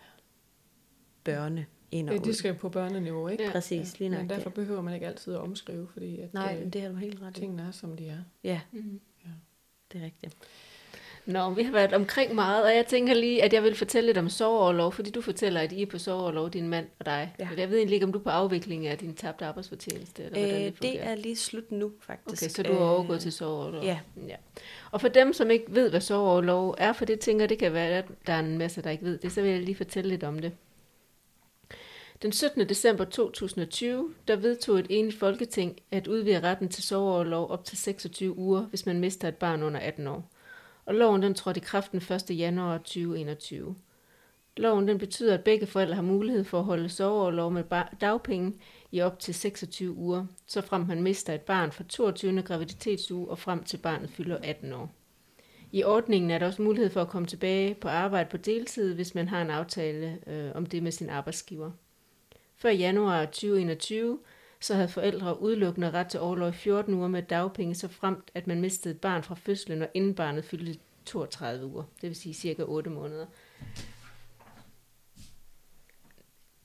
børne 1.25 1.67
ind 1.93 2.09
og 2.09 2.15
Ja, 2.15 2.21
ud. 2.21 2.25
de 2.25 2.35
skal 2.35 2.55
på 2.55 2.69
børneniveau, 2.69 3.29
ikke? 3.29 3.45
Ja. 3.45 3.51
Præcis, 3.51 3.99
lige 3.99 4.09
nok 4.09 4.19
Men 4.21 4.29
det. 4.29 4.37
derfor 4.37 4.51
behøver 4.51 4.83
man 4.83 4.95
ikke 4.95 5.07
altid 5.07 5.35
at 5.35 5.41
omskrive, 5.41 5.89
fordi 5.93 6.21
at, 6.21 6.35
Nej, 6.35 6.53
øh, 6.55 6.61
men 6.61 6.71
det 6.71 6.81
har 6.83 6.89
du 6.89 6.95
helt 6.95 7.23
ret 7.23 7.35
tingene 7.35 7.63
er, 7.63 7.71
som 7.71 7.97
de 7.97 8.07
er. 8.09 8.19
Ja, 8.45 8.61
Mm. 8.73 9.01
det 9.93 10.01
er 10.01 10.05
rigtigt. 10.05 10.37
Nå, 11.27 11.51
vi 11.51 11.63
har 11.63 11.73
været 11.73 11.93
omkring 11.93 12.35
meget, 12.35 12.65
og 12.65 12.75
jeg 12.77 12.87
tænker 12.87 13.15
lige, 13.15 13.43
at 13.45 13.53
jeg 13.53 13.63
vil 13.63 13.75
fortælle 13.75 14.07
lidt 14.09 14.19
om 14.19 14.29
sorgoverlov, 14.29 14.93
fordi 14.93 15.11
du 15.11 15.21
fortæller, 15.21 15.61
at 15.61 15.73
I 15.73 15.83
er 15.83 15.87
på 15.87 15.99
sorgoverlov, 15.99 16.51
din 16.51 16.69
mand 16.69 16.87
og 16.99 17.07
dig. 17.07 17.35
Ja. 17.41 17.49
Jeg 17.57 17.71
ved 17.71 17.77
egentlig 17.77 17.95
ikke, 17.95 18.07
om 18.07 18.13
du 18.13 18.19
er 18.19 18.23
på 18.23 18.31
afvikling 18.31 18.87
af 18.87 18.99
din 18.99 19.15
tabte 19.15 19.45
arbejdsfortjeneste, 19.45 20.23
eller 20.25 20.39
hvordan 20.39 20.55
Øh, 20.61 20.65
det 20.67 20.77
fungerer. 20.77 21.03
det 21.05 21.11
er 21.11 21.15
lige 21.15 21.37
slut 21.37 21.73
nu, 21.73 21.93
faktisk. 22.01 22.43
Okay, 22.43 22.51
så 22.51 22.63
du 22.63 22.73
er 22.73 22.89
overgået 22.89 23.21
til 23.21 23.33
sorgoverlov? 23.33 23.83
ja. 23.85 23.99
ja. 24.29 24.37
Og 24.91 25.01
for 25.01 25.09
dem, 25.09 25.33
som 25.33 25.51
ikke 25.51 25.65
ved, 25.69 25.91
hvad 25.91 26.01
sorgoverlov 26.01 26.75
er, 26.79 26.93
for 26.93 27.05
det 27.05 27.21
tænker 27.21 27.47
det 27.47 27.59
kan 27.59 27.73
være, 27.73 27.89
at 27.89 28.05
der 28.27 28.33
er 28.33 28.41
en 28.41 28.59
masse, 28.59 28.83
der 28.83 28.91
ikke 28.91 29.05
ved 29.05 29.19
det, 29.19 29.33
så 29.33 29.43
vil 29.43 29.51
jeg 29.51 29.61
lige 29.63 29.75
fortælle 29.75 30.09
lidt 30.11 30.25
om 30.25 30.39
det. 30.39 30.53
Den 32.23 32.33
17. 32.33 32.69
december 32.69 33.05
2020, 33.05 34.15
der 34.29 34.37
vedtog 34.37 34.79
et 34.79 34.87
enigt 34.91 35.19
folketing 35.19 35.81
at 35.91 36.07
udvide 36.07 36.41
retten 36.41 36.69
til 36.69 36.83
soveoverlov 36.83 37.51
op 37.51 37.65
til 37.65 37.79
26 37.79 38.39
uger, 38.39 38.63
hvis 38.63 38.87
man 38.87 39.01
mister 39.01 39.29
et 39.29 39.37
barn 39.37 39.63
under 39.63 39.81
18 39.81 40.07
år. 40.07 40.31
Og 40.85 40.95
loven 40.95 41.23
den 41.23 41.35
trådte 41.35 41.61
i 41.61 41.65
kraft 41.65 41.93
den 41.93 42.03
1. 42.31 42.39
januar 42.39 42.79
2021. 42.79 43.77
Loven 44.57 44.89
den 44.89 44.99
betyder, 44.99 45.35
at 45.35 45.45
begge 45.45 45.67
forældre 45.67 45.95
har 45.95 46.03
mulighed 46.03 46.45
for 46.45 46.59
at 46.59 46.65
holde 46.65 46.89
soveoverlov 46.89 47.51
med 47.51 47.65
dagpenge 48.01 48.55
i 48.93 49.01
op 49.01 49.19
til 49.19 49.35
26 49.35 49.93
uger, 49.93 50.27
så 50.47 50.61
frem 50.61 50.83
man 50.87 51.03
mister 51.03 51.35
et 51.35 51.41
barn 51.41 51.73
fra 51.73 51.85
22. 51.89 52.43
graviditetsuge 52.43 53.29
og 53.29 53.39
frem 53.39 53.65
til 53.65 53.77
barnet 53.77 54.11
fylder 54.11 54.39
18 54.43 54.73
år. 54.73 54.91
I 55.73 55.85
ordningen 55.85 56.31
er 56.31 56.39
der 56.39 56.47
også 56.47 56.63
mulighed 56.63 56.91
for 56.91 57.01
at 57.01 57.09
komme 57.09 57.29
tilbage 57.29 57.75
på 57.75 57.89
arbejde 57.89 58.31
på 58.31 58.37
deltid, 58.37 58.95
hvis 58.95 59.15
man 59.15 59.29
har 59.29 59.43
en 59.43 59.51
aftale 59.51 60.19
øh, 60.27 60.51
om 60.55 60.67
det 60.67 60.83
med 60.83 60.93
sin 60.93 61.09
arbejdsgiver. 61.09 61.71
Før 62.59 62.71
januar 62.71 63.25
2021, 63.25 64.19
så 64.61 64.75
havde 64.75 64.89
forældre 64.89 65.41
udelukkende 65.41 65.91
ret 65.91 66.07
til 66.07 66.21
overlov 66.21 66.49
i 66.49 66.53
14 66.53 66.95
uger 66.95 67.09
med 67.09 67.23
dagpenge, 67.23 67.75
så 67.75 67.89
fremt 67.89 68.31
at 68.35 68.47
man 68.47 68.61
mistede 68.61 68.95
et 68.95 69.01
barn 69.01 69.23
fra 69.23 69.35
fødslen, 69.35 69.83
og 69.83 69.89
inden 69.95 70.15
barnet 70.15 70.45
fyldte 70.45 70.79
32 71.05 71.67
uger, 71.67 71.83
det 72.01 72.09
vil 72.09 72.17
sige 72.17 72.35
cirka 72.35 72.63
8 72.63 72.91
måneder. 72.91 73.27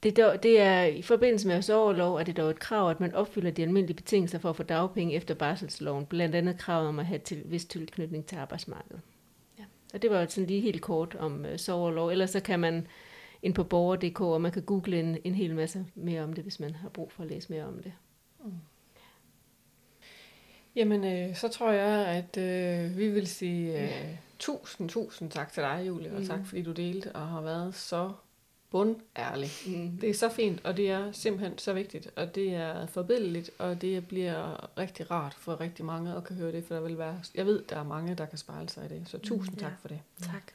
Det 0.04 0.20
er, 0.20 0.26
dog, 0.26 0.44
det 0.44 0.60
er 0.60 0.84
i 0.84 1.02
forbindelse 1.02 1.48
med 1.48 1.62
sorgorlov, 1.62 2.16
er 2.16 2.24
det 2.24 2.38
dog 2.38 2.50
et 2.50 2.60
krav, 2.60 2.90
at 2.90 3.00
man 3.00 3.14
opfylder 3.14 3.52
de 3.52 3.64
almindelige 3.64 3.96
betingelser 3.96 4.40
for 4.40 4.50
at 4.50 4.56
få 4.56 4.64
dagpenge 4.64 5.16
efter 5.16 5.34
barselsloven, 5.34 6.06
blandt 6.06 6.36
andet 6.36 6.58
kravet 6.58 6.88
om 6.88 7.00
at 7.00 7.06
have 7.06 7.20
til, 7.20 7.42
vis 7.46 7.66
tilknytning 7.66 8.26
til 8.26 8.36
arbejdsmarkedet. 8.36 9.02
Ja. 9.60 9.64
Og 9.94 10.02
det 10.02 10.10
var 10.10 10.20
jo 10.20 10.30
sådan 10.30 10.48
lige 10.48 10.62
helt 10.62 10.82
kort 10.82 11.16
om 11.16 11.46
øh, 11.46 11.60
sorgorlov. 11.60 12.10
Ellers 12.10 12.30
så 12.30 12.40
kan 12.40 12.60
man 12.60 12.88
ind 13.44 13.54
på 13.54 13.64
borger.dk, 13.64 14.22
og 14.22 14.42
man 14.42 14.52
kan 14.52 14.62
google 14.62 15.00
en, 15.00 15.18
en 15.24 15.36
hel 15.36 15.56
masse 15.56 15.86
mere 15.96 16.24
om 16.24 16.34
det, 16.34 16.44
hvis 16.44 16.60
man 16.60 16.76
har 16.76 16.90
brug 16.90 17.12
for 17.12 17.24
at 17.24 17.30
læse 17.30 17.52
mere 17.54 17.66
om 17.66 17.84
det. 17.84 17.94
Jamen, 20.76 21.04
øh, 21.04 21.36
så 21.36 21.48
tror 21.48 21.72
jeg, 21.72 22.08
at 22.08 22.38
øh, 22.38 22.98
vi 22.98 23.10
vil 23.10 23.28
sige 23.28 23.84
øh, 23.84 24.16
tusind, 24.40 24.90
tusind 24.90 25.32
tak 25.32 25.54
til 25.54 25.64
dig, 25.64 25.84
Julie, 25.88 26.12
og 26.14 26.20
Mm. 26.20 26.28
tak 26.28 26.40
fordi 26.46 26.62
du 26.62 26.72
delte 26.72 27.12
og 27.12 27.28
har 27.28 27.42
været 27.42 27.76
så 27.76 28.12
bundærlig. 28.72 29.50
Mm. 29.68 29.98
Det 29.98 30.10
er 30.10 30.14
så 30.14 30.30
fint, 30.30 30.66
og 30.66 30.78
det 30.78 30.90
er 30.90 31.12
simpelthen 31.12 31.58
så 31.58 31.74
vigtigt, 31.74 32.10
og 32.16 32.36
det 32.36 32.56
er 32.56 32.86
forbindeligt, 32.86 33.52
og 33.60 33.82
det 33.82 34.08
bliver 34.08 34.70
rigtig 34.78 35.12
rart 35.12 35.34
for 35.34 35.60
rigtig 35.60 35.86
mange 35.86 36.16
at 36.16 36.24
kan 36.24 36.36
høre 36.36 36.52
det, 36.52 36.64
for 36.64 36.76
der 36.76 36.82
vil 36.82 36.98
være, 36.98 37.20
jeg 37.36 37.46
ved, 37.46 37.64
der 37.70 37.76
er 37.76 37.84
mange, 37.84 38.16
der 38.16 38.26
kan 38.26 38.38
spejle 38.38 38.70
sig 38.70 38.86
i 38.86 38.88
det, 38.88 39.10
så 39.10 39.18
tusind 39.18 39.62
ja. 39.62 39.68
tak 39.68 39.82
for 39.82 39.88
det. 39.88 40.00
Tak. 40.22 40.54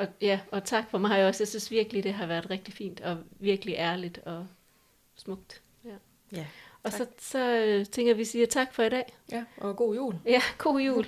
Og, 0.00 0.06
ja, 0.20 0.40
og 0.50 0.64
tak 0.64 0.90
for 0.90 0.98
mig 0.98 1.26
også. 1.26 1.42
Jeg 1.42 1.48
synes 1.48 1.70
virkelig, 1.70 2.04
det 2.04 2.14
har 2.14 2.26
været 2.26 2.50
rigtig 2.50 2.74
fint, 2.74 3.00
og 3.00 3.16
virkelig 3.40 3.74
ærligt 3.78 4.18
og 4.18 4.46
smukt. 5.16 5.62
Ja. 5.84 5.90
Ja, 6.32 6.46
Og 6.82 6.92
tak. 6.92 6.98
så, 6.98 7.06
så 7.18 7.56
øh, 7.56 7.86
tænker 7.86 8.14
vi 8.14 8.24
siger 8.24 8.46
tak 8.46 8.74
for 8.74 8.82
i 8.82 8.88
dag. 8.88 9.04
Ja, 9.32 9.44
og 9.56 9.76
god 9.76 9.94
jul. 9.94 10.14
Ja, 10.26 10.42
god 10.58 10.80
jul. 10.80 11.06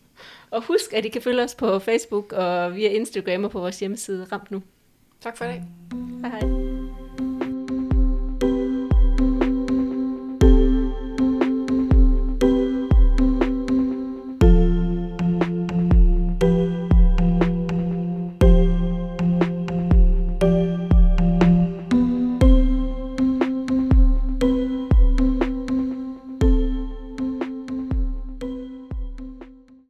og 0.50 0.62
husk, 0.62 0.92
at 0.92 1.04
I 1.04 1.08
kan 1.08 1.22
følge 1.22 1.42
os 1.42 1.54
på 1.54 1.78
Facebook 1.78 2.32
og 2.32 2.74
via 2.74 2.88
Instagram 2.88 3.44
og 3.44 3.50
på 3.50 3.60
vores 3.60 3.80
hjemmeside 3.80 4.24
Ramt 4.32 4.50
Nu. 4.50 4.62
Tak 5.20 5.36
for 5.36 5.44
i 5.44 5.48
dag. 5.48 5.64
Hej 6.20 6.30
hej. 6.30 6.57